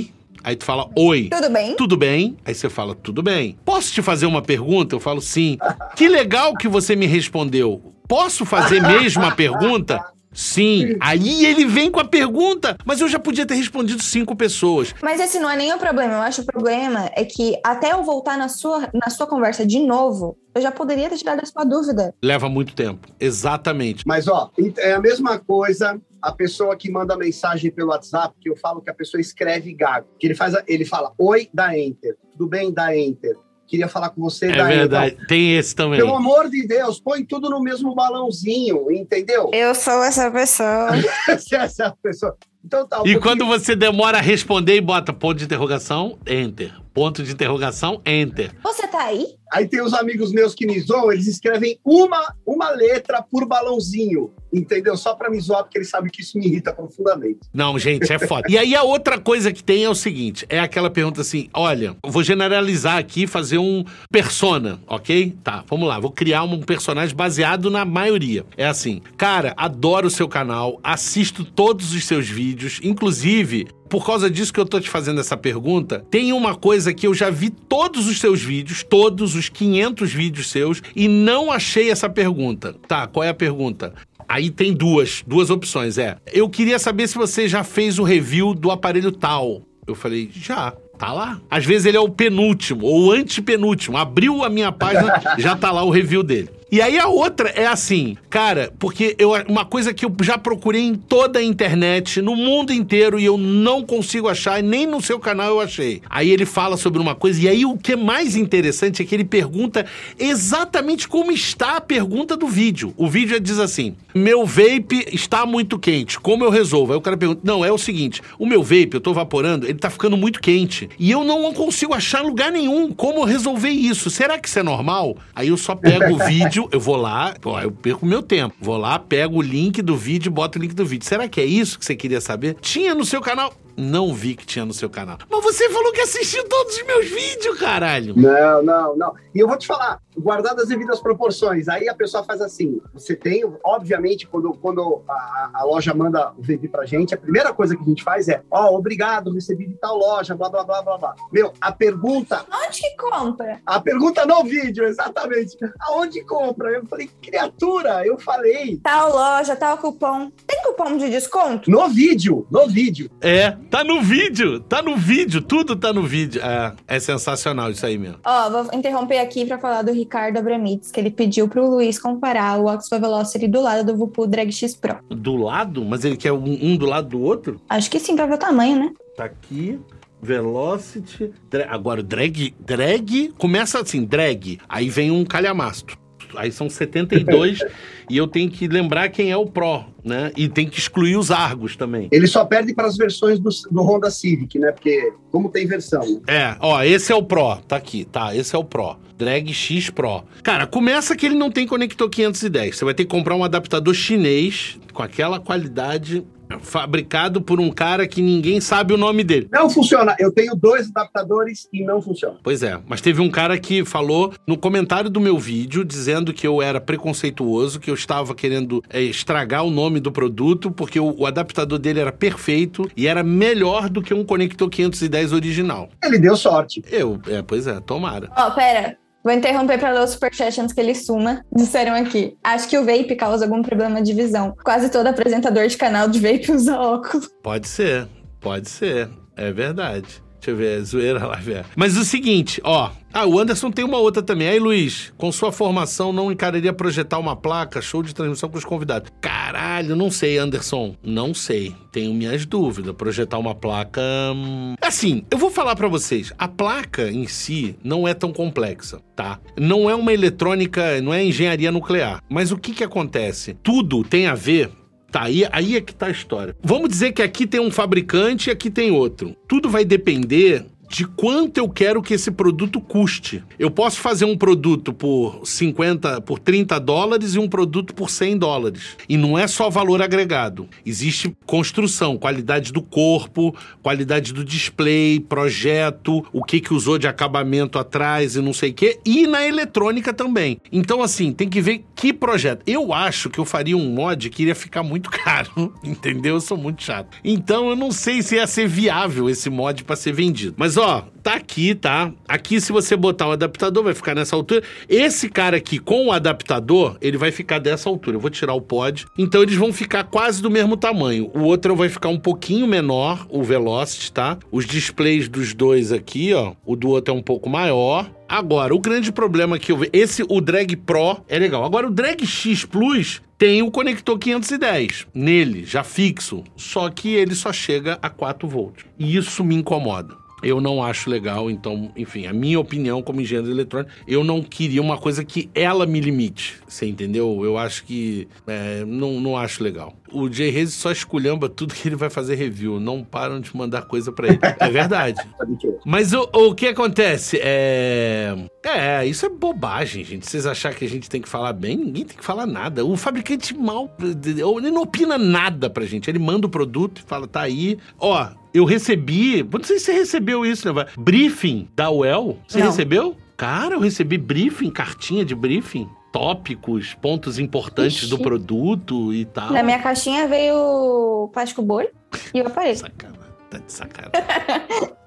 Aí 0.44 0.56
tu 0.56 0.64
fala, 0.64 0.88
oi. 0.96 1.28
Tudo 1.30 1.50
bem? 1.50 1.76
Tudo 1.76 1.96
bem. 1.96 2.36
Aí 2.44 2.54
você 2.54 2.68
fala, 2.68 2.94
tudo 2.94 3.22
bem. 3.22 3.56
Posso 3.64 3.92
te 3.92 4.02
fazer 4.02 4.26
uma 4.26 4.42
pergunta? 4.42 4.94
Eu 4.94 5.00
falo, 5.00 5.20
sim. 5.20 5.58
Que 5.96 6.08
legal 6.08 6.54
que 6.54 6.68
você 6.68 6.96
me 6.96 7.06
respondeu. 7.06 7.80
Posso 8.08 8.44
fazer 8.44 8.82
mesmo 8.82 9.24
a 9.24 9.30
pergunta? 9.30 10.04
Sim. 10.32 10.96
Aí 11.00 11.44
ele 11.44 11.64
vem 11.66 11.90
com 11.90 12.00
a 12.00 12.04
pergunta, 12.04 12.76
mas 12.84 13.00
eu 13.00 13.08
já 13.08 13.18
podia 13.18 13.46
ter 13.46 13.54
respondido 13.54 14.02
cinco 14.02 14.34
pessoas. 14.34 14.94
Mas 15.02 15.20
esse 15.20 15.38
não 15.38 15.48
é 15.48 15.56
nem 15.56 15.72
o 15.72 15.78
problema. 15.78 16.14
Eu 16.14 16.20
acho 16.20 16.42
que 16.42 16.48
o 16.48 16.52
problema 16.52 17.10
é 17.14 17.24
que 17.24 17.58
até 17.62 17.92
eu 17.92 18.02
voltar 18.02 18.38
na 18.38 18.48
sua, 18.48 18.88
na 18.94 19.10
sua 19.10 19.26
conversa 19.26 19.66
de 19.66 19.78
novo, 19.80 20.36
eu 20.54 20.62
já 20.62 20.72
poderia 20.72 21.08
ter 21.08 21.18
tirado 21.18 21.40
a 21.40 21.46
sua 21.46 21.64
dúvida. 21.64 22.14
Leva 22.22 22.48
muito 22.48 22.74
tempo. 22.74 23.08
Exatamente. 23.20 24.06
Mas, 24.06 24.26
ó, 24.26 24.50
é 24.78 24.94
a 24.94 25.00
mesma 25.00 25.38
coisa 25.38 26.00
a 26.22 26.30
pessoa 26.32 26.76
que 26.76 26.90
manda 26.90 27.16
mensagem 27.16 27.70
pelo 27.70 27.88
WhatsApp, 27.88 28.34
que 28.40 28.48
eu 28.48 28.56
falo 28.56 28.80
que 28.80 28.90
a 28.90 28.94
pessoa 28.94 29.20
escreve 29.20 29.74
gago. 29.74 30.06
Que 30.18 30.28
ele 30.28 30.34
faz, 30.34 30.54
ele 30.66 30.84
fala, 30.84 31.12
oi, 31.18 31.48
dá 31.52 31.76
enter. 31.76 32.16
Tudo 32.32 32.46
bem, 32.46 32.72
dá 32.72 32.96
enter 32.96 33.36
queria 33.72 33.88
falar 33.88 34.10
com 34.10 34.20
você. 34.20 34.46
É 34.46 34.64
verdade, 34.64 35.14
então, 35.14 35.26
tem 35.26 35.56
esse 35.56 35.74
também. 35.74 35.98
Pelo 35.98 36.14
amor 36.14 36.50
de 36.50 36.66
Deus, 36.66 37.00
põe 37.00 37.24
tudo 37.24 37.48
no 37.48 37.62
mesmo 37.62 37.94
balãozinho, 37.94 38.92
entendeu? 38.92 39.50
Eu 39.54 39.74
sou 39.74 40.04
essa 40.04 40.30
pessoa. 40.30 40.90
Você 41.26 41.56
é 41.56 41.60
essa 41.60 41.96
pessoa. 42.02 42.36
Então 42.62 42.86
tá. 42.86 42.98
Um 42.98 43.00
e 43.00 43.14
pouquinho... 43.14 43.20
quando 43.20 43.46
você 43.46 43.74
demora 43.74 44.18
a 44.18 44.20
responder 44.20 44.76
e 44.76 44.80
bota 44.80 45.12
ponto 45.12 45.36
de 45.36 45.44
interrogação, 45.44 46.16
enter. 46.26 46.72
Ponto 46.94 47.22
de 47.22 47.32
interrogação, 47.32 48.00
enter. 48.04 48.52
Você 48.62 48.86
tá 48.86 49.04
aí? 49.04 49.36
Aí 49.52 49.68
tem 49.68 49.82
os 49.82 49.92
amigos 49.92 50.32
meus 50.32 50.54
que 50.54 50.66
me 50.66 50.80
zoam, 50.80 51.12
eles 51.12 51.26
escrevem 51.26 51.78
uma, 51.84 52.34
uma 52.46 52.70
letra 52.70 53.20
por 53.20 53.46
balãozinho, 53.46 54.32
entendeu? 54.50 54.96
Só 54.96 55.14
pra 55.14 55.28
me 55.28 55.38
zoar, 55.38 55.62
porque 55.64 55.76
eles 55.76 55.90
sabem 55.90 56.10
que 56.10 56.22
isso 56.22 56.38
me 56.38 56.46
irrita 56.46 56.72
profundamente. 56.72 57.40
Não, 57.52 57.78
gente, 57.78 58.10
é 58.10 58.18
foda. 58.18 58.48
e 58.48 58.56
aí 58.56 58.74
a 58.74 58.82
outra 58.82 59.20
coisa 59.20 59.52
que 59.52 59.62
tem 59.62 59.84
é 59.84 59.90
o 59.90 59.94
seguinte: 59.94 60.46
é 60.48 60.58
aquela 60.58 60.88
pergunta 60.88 61.20
assim: 61.20 61.50
olha, 61.52 61.94
vou 62.02 62.22
generalizar 62.22 62.96
aqui, 62.96 63.26
fazer 63.26 63.58
um 63.58 63.84
persona, 64.10 64.80
ok? 64.86 65.36
Tá, 65.44 65.62
vamos 65.68 65.86
lá, 65.86 66.00
vou 66.00 66.10
criar 66.10 66.44
um 66.44 66.62
personagem 66.62 67.14
baseado 67.14 67.70
na 67.70 67.84
maioria. 67.84 68.46
É 68.56 68.66
assim, 68.66 69.02
cara, 69.18 69.52
adoro 69.58 70.06
o 70.06 70.10
seu 70.10 70.28
canal, 70.28 70.80
assisto 70.82 71.44
todos 71.44 71.92
os 71.92 72.06
seus 72.06 72.26
vídeos, 72.26 72.80
inclusive 72.82 73.68
por 73.92 74.06
causa 74.06 74.30
disso 74.30 74.54
que 74.54 74.58
eu 74.58 74.64
tô 74.64 74.80
te 74.80 74.88
fazendo 74.88 75.20
essa 75.20 75.36
pergunta, 75.36 76.02
tem 76.10 76.32
uma 76.32 76.54
coisa 76.54 76.94
que 76.94 77.06
eu 77.06 77.12
já 77.12 77.28
vi 77.28 77.50
todos 77.50 78.08
os 78.08 78.18
seus 78.18 78.40
vídeos, 78.40 78.82
todos 78.82 79.34
os 79.34 79.50
500 79.50 80.10
vídeos 80.10 80.48
seus, 80.48 80.82
e 80.96 81.06
não 81.08 81.52
achei 81.52 81.90
essa 81.90 82.08
pergunta. 82.08 82.74
Tá, 82.88 83.06
qual 83.06 83.22
é 83.22 83.28
a 83.28 83.34
pergunta? 83.34 83.92
Aí 84.26 84.48
tem 84.48 84.72
duas, 84.72 85.22
duas 85.26 85.50
opções. 85.50 85.98
É, 85.98 86.16
eu 86.32 86.48
queria 86.48 86.78
saber 86.78 87.06
se 87.06 87.18
você 87.18 87.46
já 87.46 87.62
fez 87.62 87.98
o 87.98 88.02
review 88.02 88.54
do 88.54 88.70
aparelho 88.70 89.12
tal. 89.12 89.60
Eu 89.86 89.94
falei, 89.94 90.30
já 90.32 90.70
tá 90.96 91.12
lá. 91.12 91.38
Às 91.50 91.66
vezes 91.66 91.84
ele 91.84 91.98
é 91.98 92.00
o 92.00 92.08
penúltimo 92.08 92.86
ou 92.86 93.12
antepenúltimo. 93.12 93.98
Abriu 93.98 94.42
a 94.42 94.48
minha 94.48 94.72
página, 94.72 95.20
já 95.36 95.54
tá 95.54 95.70
lá 95.70 95.84
o 95.84 95.90
review 95.90 96.22
dele. 96.22 96.48
E 96.72 96.80
aí 96.80 96.98
a 96.98 97.06
outra 97.06 97.50
é 97.50 97.66
assim, 97.66 98.16
cara, 98.30 98.72
porque 98.78 99.14
eu, 99.18 99.32
uma 99.46 99.62
coisa 99.62 99.92
que 99.92 100.06
eu 100.06 100.16
já 100.22 100.38
procurei 100.38 100.80
em 100.80 100.94
toda 100.94 101.38
a 101.38 101.42
internet, 101.42 102.22
no 102.22 102.34
mundo 102.34 102.72
inteiro, 102.72 103.20
e 103.20 103.26
eu 103.26 103.36
não 103.36 103.82
consigo 103.82 104.26
achar, 104.26 104.62
nem 104.62 104.86
no 104.86 105.02
seu 105.02 105.20
canal 105.20 105.50
eu 105.50 105.60
achei. 105.60 106.00
Aí 106.08 106.30
ele 106.30 106.46
fala 106.46 106.78
sobre 106.78 106.98
uma 106.98 107.14
coisa, 107.14 107.42
e 107.42 107.46
aí 107.46 107.66
o 107.66 107.76
que 107.76 107.92
é 107.92 107.96
mais 107.96 108.36
interessante 108.36 109.02
é 109.02 109.04
que 109.04 109.14
ele 109.14 109.22
pergunta 109.22 109.84
exatamente 110.18 111.06
como 111.06 111.30
está 111.30 111.76
a 111.76 111.80
pergunta 111.82 112.38
do 112.38 112.46
vídeo. 112.46 112.94
O 112.96 113.06
vídeo 113.06 113.38
diz 113.38 113.58
assim: 113.58 113.94
meu 114.14 114.46
vape 114.46 115.06
está 115.12 115.44
muito 115.44 115.78
quente, 115.78 116.18
como 116.18 116.42
eu 116.42 116.48
resolvo? 116.48 116.92
Aí 116.94 116.98
o 116.98 117.02
cara 117.02 117.18
pergunta: 117.18 117.42
não, 117.44 117.62
é 117.62 117.70
o 117.70 117.76
seguinte, 117.76 118.22
o 118.38 118.46
meu 118.46 118.62
vape, 118.62 118.92
eu 118.94 119.00
tô 119.02 119.12
vaporando, 119.12 119.66
ele 119.66 119.78
tá 119.78 119.90
ficando 119.90 120.16
muito 120.16 120.40
quente. 120.40 120.88
E 120.98 121.10
eu 121.10 121.22
não 121.22 121.52
consigo 121.52 121.92
achar 121.92 122.22
lugar 122.22 122.50
nenhum 122.50 122.90
como 122.92 123.24
resolver 123.24 123.68
isso. 123.68 124.08
Será 124.08 124.38
que 124.38 124.48
isso 124.48 124.58
é 124.58 124.62
normal? 124.62 125.18
Aí 125.34 125.48
eu 125.48 125.58
só 125.58 125.74
pego 125.74 126.14
o 126.14 126.18
vídeo 126.26 126.61
vídeo, 126.62 126.68
eu 126.72 126.80
vou 126.80 126.96
lá, 126.96 127.34
eu 127.62 127.70
perco 127.70 128.06
meu 128.06 128.22
tempo. 128.22 128.54
Vou 128.60 128.76
lá, 128.76 128.98
pego 128.98 129.38
o 129.38 129.42
link 129.42 129.82
do 129.82 129.96
vídeo 129.96 130.30
boto 130.30 130.58
o 130.58 130.62
link 130.62 130.74
do 130.74 130.84
vídeo. 130.84 131.06
Será 131.06 131.28
que 131.28 131.40
é 131.40 131.44
isso 131.44 131.78
que 131.78 131.84
você 131.84 131.96
queria 131.96 132.20
saber? 132.20 132.56
Tinha 132.60 132.94
no 132.94 133.04
seu 133.04 133.20
canal. 133.20 133.52
Não 133.76 134.14
vi 134.14 134.34
que 134.34 134.46
tinha 134.46 134.64
no 134.64 134.72
seu 134.72 134.90
canal. 134.90 135.18
Mas 135.30 135.42
você 135.42 135.68
falou 135.70 135.92
que 135.92 136.00
assistiu 136.00 136.46
todos 136.48 136.76
os 136.76 136.82
meus 136.84 137.06
vídeos, 137.08 137.58
caralho. 137.58 138.14
Não, 138.16 138.62
não, 138.62 138.96
não. 138.96 139.14
E 139.34 139.40
eu 139.40 139.48
vou 139.48 139.56
te 139.56 139.66
falar, 139.66 140.00
guardadas 140.18 140.64
as 140.64 140.68
devidas 140.68 141.00
proporções, 141.00 141.68
aí 141.68 141.88
a 141.88 141.94
pessoa 141.94 142.22
faz 142.22 142.40
assim: 142.40 142.80
você 142.92 143.16
tem, 143.16 143.44
obviamente, 143.64 144.26
quando, 144.26 144.52
quando 144.54 145.02
a, 145.08 145.50
a 145.54 145.64
loja 145.64 145.94
manda 145.94 146.32
o 146.36 146.42
VV 146.42 146.68
pra 146.68 146.84
gente, 146.84 147.14
a 147.14 147.18
primeira 147.18 147.52
coisa 147.52 147.74
que 147.76 147.82
a 147.82 147.86
gente 147.86 148.02
faz 148.02 148.28
é: 148.28 148.42
ó, 148.50 148.70
oh, 148.70 148.76
obrigado, 148.76 149.32
recebi 149.32 149.66
de 149.66 149.74
tal 149.74 149.96
loja, 149.96 150.34
blá, 150.34 150.48
blá, 150.48 150.64
blá, 150.64 150.82
blá, 150.82 150.98
blá. 150.98 151.14
Meu, 151.32 151.52
a 151.60 151.72
pergunta. 151.72 152.44
Onde 152.66 152.80
que 152.80 152.96
compra? 152.96 153.60
A 153.64 153.80
pergunta 153.80 154.26
no 154.26 154.44
vídeo, 154.44 154.84
exatamente. 154.84 155.56
Aonde 155.80 156.22
compra? 156.24 156.70
Eu 156.70 156.86
falei, 156.86 157.10
criatura, 157.20 158.06
eu 158.06 158.18
falei. 158.18 158.78
Tal 158.82 159.12
loja, 159.12 159.56
tal 159.56 159.78
cupom. 159.78 160.30
Tem 160.46 160.62
cupom 160.62 160.96
de 160.96 161.10
desconto? 161.10 161.70
No 161.70 161.88
vídeo, 161.88 162.46
no 162.50 162.68
vídeo. 162.68 163.10
É. 163.20 163.56
Tá 163.72 163.82
no 163.82 164.02
vídeo, 164.02 164.60
tá 164.60 164.82
no 164.82 164.98
vídeo, 164.98 165.40
tudo 165.40 165.74
tá 165.74 165.94
no 165.94 166.02
vídeo. 166.02 166.42
É, 166.44 166.74
é 166.86 167.00
sensacional 167.00 167.70
isso 167.70 167.86
aí 167.86 167.96
mesmo. 167.96 168.18
Ó, 168.22 168.50
vou 168.50 168.68
interromper 168.74 169.16
aqui 169.18 169.46
pra 169.46 169.58
falar 169.58 169.80
do 169.80 169.90
Ricardo 169.90 170.36
Abramitz, 170.36 170.92
que 170.92 171.00
ele 171.00 171.10
pediu 171.10 171.48
pro 171.48 171.66
Luiz 171.66 171.98
comparar 171.98 172.60
o 172.60 172.66
Oxford 172.66 173.00
Velocity 173.00 173.48
do 173.48 173.62
lado 173.62 173.86
do 173.86 173.96
Vupu 173.96 174.26
Drag 174.26 174.52
X 174.52 174.76
Pro. 174.76 174.98
Do 175.08 175.36
lado? 175.36 175.82
Mas 175.86 176.04
ele 176.04 176.18
quer 176.18 176.32
um, 176.32 176.44
um 176.44 176.76
do 176.76 176.84
lado 176.84 177.08
do 177.08 177.22
outro? 177.22 177.62
Acho 177.66 177.90
que 177.90 177.98
sim, 177.98 178.14
pra 178.14 178.26
ver 178.26 178.34
o 178.34 178.38
tamanho, 178.38 178.78
né? 178.78 178.92
Tá 179.16 179.24
aqui. 179.24 179.80
Velocity. 180.20 181.32
Drag, 181.48 181.66
agora, 181.70 182.02
drag. 182.02 182.54
Drag. 182.60 183.32
Começa 183.38 183.80
assim, 183.80 184.04
drag. 184.04 184.60
Aí 184.68 184.90
vem 184.90 185.10
um 185.10 185.24
calhamasto. 185.24 185.96
Aí 186.36 186.52
são 186.52 186.68
72 186.68 187.60
e 188.08 188.16
eu 188.16 188.26
tenho 188.26 188.50
que 188.50 188.66
lembrar 188.68 189.08
quem 189.08 189.30
é 189.30 189.36
o 189.36 189.46
Pro, 189.46 189.84
né? 190.04 190.32
E 190.36 190.48
tem 190.48 190.68
que 190.68 190.78
excluir 190.78 191.16
os 191.16 191.30
Argos 191.30 191.76
também. 191.76 192.08
Ele 192.10 192.26
só 192.26 192.44
perde 192.44 192.74
para 192.74 192.86
as 192.86 192.96
versões 192.96 193.38
do, 193.38 193.50
do, 193.70 193.82
Honda 193.82 194.10
Civic, 194.10 194.58
né? 194.58 194.72
Porque 194.72 195.12
como 195.30 195.48
tem 195.48 195.66
versão. 195.66 196.02
Né? 196.02 196.20
É, 196.26 196.56
ó, 196.60 196.82
esse 196.82 197.12
é 197.12 197.14
o 197.14 197.22
Pro, 197.22 197.56
tá 197.68 197.76
aqui, 197.76 198.04
tá? 198.04 198.34
Esse 198.34 198.54
é 198.54 198.58
o 198.58 198.64
Pro. 198.64 198.96
Drag 199.16 199.52
X 199.52 199.90
Pro. 199.90 200.24
Cara, 200.42 200.66
começa 200.66 201.14
que 201.14 201.26
ele 201.26 201.36
não 201.36 201.50
tem 201.50 201.66
conector 201.66 202.08
510. 202.08 202.76
Você 202.76 202.84
vai 202.84 202.92
ter 202.92 203.04
que 203.04 203.10
comprar 203.10 203.36
um 203.36 203.44
adaptador 203.44 203.94
chinês 203.94 204.78
com 204.92 205.02
aquela 205.02 205.38
qualidade 205.38 206.24
fabricado 206.60 207.40
por 207.40 207.60
um 207.60 207.70
cara 207.70 208.06
que 208.06 208.22
ninguém 208.22 208.60
sabe 208.60 208.92
o 208.94 208.96
nome 208.96 209.24
dele. 209.24 209.48
Não 209.50 209.68
funciona. 209.68 210.14
Eu 210.18 210.32
tenho 210.32 210.54
dois 210.54 210.90
adaptadores 210.90 211.68
e 211.72 211.84
não 211.84 212.00
funciona. 212.00 212.36
Pois 212.42 212.62
é, 212.62 212.78
mas 212.86 213.00
teve 213.00 213.20
um 213.20 213.30
cara 213.30 213.58
que 213.58 213.84
falou 213.84 214.32
no 214.46 214.56
comentário 214.56 215.10
do 215.10 215.20
meu 215.20 215.38
vídeo 215.38 215.84
dizendo 215.84 216.32
que 216.32 216.46
eu 216.46 216.62
era 216.62 216.80
preconceituoso, 216.80 217.80
que 217.80 217.90
eu 217.90 217.94
estava 217.94 218.34
querendo 218.34 218.82
é, 218.88 219.00
estragar 219.02 219.64
o 219.64 219.70
nome 219.70 220.00
do 220.00 220.12
produto 220.12 220.70
porque 220.70 220.98
o, 220.98 221.14
o, 221.18 221.26
adaptador 221.26 221.78
dele 221.78 222.00
era 222.00 222.12
perfeito 222.12 222.90
e 222.96 223.06
era 223.06 223.22
melhor 223.22 223.88
do 223.88 224.02
que 224.02 224.14
um 224.14 224.24
conector 224.24 224.68
510 224.68 225.32
original. 225.32 225.88
Ele 226.02 226.18
deu 226.18 226.36
sorte. 226.36 226.82
Eu, 226.90 227.20
é, 227.28 227.42
pois 227.42 227.66
é, 227.66 227.80
tomara. 227.80 228.30
Ó, 228.36 228.48
oh, 228.48 228.50
pera. 228.52 229.01
Vou 229.22 229.32
interromper 229.32 229.78
para 229.78 229.92
ler 229.92 230.00
o 230.00 230.06
superchat 230.06 230.60
antes 230.60 230.74
que 230.74 230.80
ele 230.80 230.94
suma. 230.94 231.44
Disseram 231.54 231.94
aqui. 231.94 232.36
Acho 232.42 232.68
que 232.68 232.76
o 232.76 232.84
vape 232.84 233.14
causa 233.14 233.44
algum 233.44 233.62
problema 233.62 234.02
de 234.02 234.12
visão. 234.12 234.54
Quase 234.64 234.90
todo 234.90 235.06
apresentador 235.06 235.66
de 235.66 235.76
canal 235.76 236.08
de 236.08 236.18
vape 236.18 236.50
usa 236.50 236.78
óculos. 236.78 237.28
Pode 237.42 237.68
ser, 237.68 238.08
pode 238.40 238.68
ser. 238.68 239.08
É 239.36 239.52
verdade. 239.52 240.22
Deixa 240.42 240.50
eu 240.50 240.56
ver, 240.56 240.82
zoeira 240.82 241.24
lá, 241.24 241.36
velho. 241.36 241.64
Mas 241.76 241.96
o 241.96 242.04
seguinte, 242.04 242.60
ó. 242.64 242.90
Ah, 243.14 243.26
o 243.26 243.38
Anderson 243.38 243.70
tem 243.70 243.84
uma 243.84 243.98
outra 243.98 244.22
também. 244.22 244.48
Aí, 244.48 244.58
Luiz, 244.58 245.12
com 245.16 245.30
sua 245.30 245.52
formação, 245.52 246.12
não 246.12 246.32
encararia 246.32 246.72
projetar 246.72 247.18
uma 247.18 247.36
placa, 247.36 247.80
show 247.80 248.02
de 248.02 248.12
transmissão 248.12 248.48
com 248.48 248.58
os 248.58 248.64
convidados? 248.64 249.12
Caralho, 249.20 249.94
não 249.94 250.10
sei, 250.10 250.38
Anderson. 250.38 250.96
Não 251.00 251.32
sei. 251.32 251.72
Tenho 251.92 252.12
minhas 252.12 252.44
dúvidas. 252.44 252.92
Projetar 252.96 253.38
uma 253.38 253.54
placa. 253.54 254.00
Hum... 254.34 254.74
Assim, 254.80 255.24
eu 255.30 255.38
vou 255.38 255.50
falar 255.50 255.76
para 255.76 255.86
vocês. 255.86 256.32
A 256.36 256.48
placa 256.48 257.08
em 257.08 257.28
si 257.28 257.76
não 257.84 258.08
é 258.08 258.14
tão 258.14 258.32
complexa, 258.32 258.98
tá? 259.14 259.38
Não 259.56 259.88
é 259.88 259.94
uma 259.94 260.12
eletrônica, 260.12 261.00
não 261.02 261.14
é 261.14 261.22
engenharia 261.22 261.70
nuclear. 261.70 262.20
Mas 262.28 262.50
o 262.50 262.56
que 262.56 262.72
que 262.72 262.82
acontece? 262.82 263.54
Tudo 263.62 264.02
tem 264.02 264.26
a 264.26 264.34
ver 264.34 264.70
Tá, 265.12 265.24
aí, 265.24 265.46
aí 265.52 265.76
é 265.76 265.80
que 265.82 265.94
tá 265.94 266.06
a 266.06 266.10
história. 266.10 266.56
Vamos 266.62 266.88
dizer 266.88 267.12
que 267.12 267.20
aqui 267.20 267.46
tem 267.46 267.60
um 267.60 267.70
fabricante 267.70 268.48
e 268.48 268.50
aqui 268.50 268.70
tem 268.70 268.90
outro. 268.90 269.36
Tudo 269.46 269.68
vai 269.68 269.84
depender 269.84 270.64
de 270.92 271.06
quanto 271.06 271.56
eu 271.56 271.70
quero 271.70 272.02
que 272.02 272.12
esse 272.12 272.30
produto 272.30 272.78
custe. 272.78 273.42
Eu 273.58 273.70
posso 273.70 273.98
fazer 273.98 274.26
um 274.26 274.36
produto 274.36 274.92
por 274.92 275.40
50, 275.42 276.20
por 276.20 276.38
30 276.38 276.78
dólares 276.78 277.34
e 277.34 277.38
um 277.38 277.48
produto 277.48 277.94
por 277.94 278.10
100 278.10 278.36
dólares. 278.36 278.98
E 279.08 279.16
não 279.16 279.38
é 279.38 279.46
só 279.46 279.70
valor 279.70 280.02
agregado. 280.02 280.68
Existe 280.84 281.34
construção, 281.46 282.18
qualidade 282.18 282.74
do 282.74 282.82
corpo, 282.82 283.56
qualidade 283.82 284.34
do 284.34 284.44
display, 284.44 285.18
projeto, 285.18 286.22
o 286.30 286.44
que 286.44 286.60
que 286.60 286.74
usou 286.74 286.98
de 286.98 287.08
acabamento 287.08 287.78
atrás 287.78 288.36
e 288.36 288.42
não 288.42 288.52
sei 288.52 288.70
o 288.70 288.74
quê, 288.74 289.00
e 289.02 289.26
na 289.26 289.46
eletrônica 289.46 290.12
também. 290.12 290.60
Então 290.70 291.02
assim, 291.02 291.32
tem 291.32 291.48
que 291.48 291.62
ver 291.62 291.86
que 291.96 292.12
projeto. 292.12 292.62
Eu 292.66 292.92
acho 292.92 293.30
que 293.30 293.38
eu 293.38 293.46
faria 293.46 293.78
um 293.78 293.88
mod 293.94 294.28
que 294.28 294.42
iria 294.42 294.54
ficar 294.54 294.82
muito 294.82 295.08
caro, 295.24 295.72
entendeu? 295.82 296.34
Eu 296.34 296.40
sou 296.40 296.58
muito 296.58 296.82
chato. 296.82 297.16
Então 297.24 297.70
eu 297.70 297.76
não 297.76 297.90
sei 297.90 298.20
se 298.20 298.34
ia 298.34 298.46
ser 298.46 298.68
viável 298.68 299.30
esse 299.30 299.48
mod 299.48 299.84
para 299.84 299.96
ser 299.96 300.12
vendido. 300.12 300.54
Mas 300.58 300.76
ó, 300.82 301.02
tá 301.22 301.34
aqui, 301.34 301.74
tá? 301.74 302.12
Aqui, 302.28 302.60
se 302.60 302.72
você 302.72 302.96
botar 302.96 303.28
o 303.28 303.32
adaptador, 303.32 303.84
vai 303.84 303.94
ficar 303.94 304.14
nessa 304.14 304.36
altura. 304.36 304.62
Esse 304.88 305.28
cara 305.28 305.56
aqui, 305.56 305.78
com 305.78 306.06
o 306.06 306.12
adaptador, 306.12 306.96
ele 307.00 307.16
vai 307.16 307.30
ficar 307.30 307.58
dessa 307.58 307.88
altura. 307.88 308.16
Eu 308.16 308.20
vou 308.20 308.30
tirar 308.30 308.54
o 308.54 308.60
pod. 308.60 309.06
Então, 309.16 309.42
eles 309.42 309.56
vão 309.56 309.72
ficar 309.72 310.04
quase 310.04 310.42
do 310.42 310.50
mesmo 310.50 310.76
tamanho. 310.76 311.30
O 311.34 311.40
outro 311.42 311.74
vai 311.76 311.88
ficar 311.88 312.08
um 312.08 312.18
pouquinho 312.18 312.66
menor, 312.66 313.26
o 313.30 313.42
Velocity, 313.42 314.12
tá? 314.12 314.38
Os 314.50 314.66
displays 314.66 315.28
dos 315.28 315.54
dois 315.54 315.92
aqui, 315.92 316.34
ó. 316.34 316.52
O 316.64 316.76
do 316.76 316.88
outro 316.90 317.14
é 317.14 317.16
um 317.16 317.22
pouco 317.22 317.48
maior. 317.48 318.10
Agora, 318.28 318.74
o 318.74 318.80
grande 318.80 319.12
problema 319.12 319.58
que 319.58 319.72
eu 319.72 319.76
vejo... 319.76 319.90
Esse, 319.92 320.24
o 320.28 320.40
Drag 320.40 320.74
Pro, 320.76 321.22
é 321.28 321.38
legal. 321.38 321.64
Agora, 321.64 321.86
o 321.86 321.90
Drag 321.90 322.26
X 322.26 322.64
Plus 322.64 323.20
tem 323.36 323.62
o 323.62 323.70
conector 323.70 324.18
510 324.18 325.06
nele, 325.14 325.64
já 325.64 325.84
fixo. 325.84 326.42
Só 326.56 326.88
que 326.88 327.12
ele 327.14 327.34
só 327.34 327.52
chega 327.52 327.98
a 328.00 328.08
4 328.08 328.48
volts. 328.48 328.86
E 328.98 329.16
isso 329.16 329.44
me 329.44 329.54
incomoda 329.54 330.21
eu 330.42 330.60
não 330.60 330.82
acho 330.82 331.08
legal. 331.08 331.50
Então, 331.50 331.90
enfim, 331.96 332.26
a 332.26 332.32
minha 332.32 332.58
opinião 332.58 333.02
como 333.02 333.20
engenheiro 333.20 333.50
eletrônico, 333.50 333.92
eu 334.06 334.24
não 334.24 334.42
queria 334.42 334.82
uma 334.82 334.98
coisa 334.98 335.24
que 335.24 335.48
ela 335.54 335.86
me 335.86 336.00
limite. 336.00 336.60
Você 336.66 336.86
entendeu? 336.86 337.44
Eu 337.44 337.56
acho 337.56 337.84
que 337.84 338.28
é, 338.46 338.84
não, 338.84 339.20
não 339.20 339.36
acho 339.36 339.62
legal. 339.62 339.94
O 340.10 340.30
Jay 340.30 340.50
Reis 340.50 340.74
só 340.74 340.90
esculhamba 340.90 341.48
tudo 341.48 341.74
que 341.74 341.88
ele 341.88 341.96
vai 341.96 342.10
fazer 342.10 342.34
review. 342.34 342.78
Não 342.78 343.02
param 343.02 343.40
de 343.40 343.54
mandar 343.56 343.82
coisa 343.82 344.12
para 344.12 344.28
ele. 344.28 344.38
É 344.58 344.68
verdade. 344.68 345.20
Mas 345.84 346.12
o, 346.12 346.28
o 346.32 346.54
que 346.54 346.66
acontece? 346.66 347.38
É. 347.40 348.36
É, 348.64 349.04
isso 349.06 349.26
é 349.26 349.28
bobagem, 349.28 350.04
gente. 350.04 350.28
Vocês 350.28 350.46
acharem 350.46 350.78
que 350.78 350.84
a 350.84 350.88
gente 350.88 351.10
tem 351.10 351.20
que 351.20 351.28
falar 351.28 351.52
bem, 351.52 351.76
ninguém 351.76 352.04
tem 352.04 352.16
que 352.16 352.24
falar 352.24 352.46
nada. 352.46 352.84
O 352.84 352.96
fabricante 352.96 353.56
mal. 353.56 353.94
Ele 354.00 354.70
não 354.70 354.82
opina 354.82 355.18
nada 355.18 355.68
pra 355.68 355.84
gente. 355.84 356.08
Ele 356.08 356.18
manda 356.18 356.46
o 356.46 356.50
produto 356.50 356.98
e 356.98 357.08
fala, 357.08 357.26
tá 357.26 357.40
aí. 357.40 357.78
Ó, 357.98 358.28
eu 358.54 358.64
recebi. 358.64 359.42
Não 359.42 359.62
sei 359.62 359.78
se 359.78 359.86
você 359.86 359.92
recebeu 359.92 360.44
isso, 360.44 360.72
né? 360.72 360.86
Briefing 360.98 361.68
da 361.74 361.90
UEL. 361.90 362.38
Você 362.46 362.58
não. 362.58 362.66
recebeu? 362.66 363.16
Cara, 363.36 363.74
eu 363.74 363.80
recebi 363.80 364.18
briefing, 364.18 364.70
cartinha 364.70 365.24
de 365.24 365.34
briefing 365.34 365.88
tópicos, 366.12 366.94
pontos 366.94 367.38
importantes 367.38 368.02
Ixi. 368.02 368.10
do 368.10 368.18
produto 368.18 369.14
e 369.14 369.24
tal. 369.24 369.50
Na 369.50 369.62
minha 369.62 369.80
caixinha 369.80 370.28
veio 370.28 371.30
plástico 371.32 371.62
bolho 371.62 371.88
e 372.34 372.42
o 372.42 372.46
aparelho. 372.46 372.76
Sacana, 372.76 373.18
tá 373.50 373.58
de 373.58 373.72
sacanagem. 373.72 374.12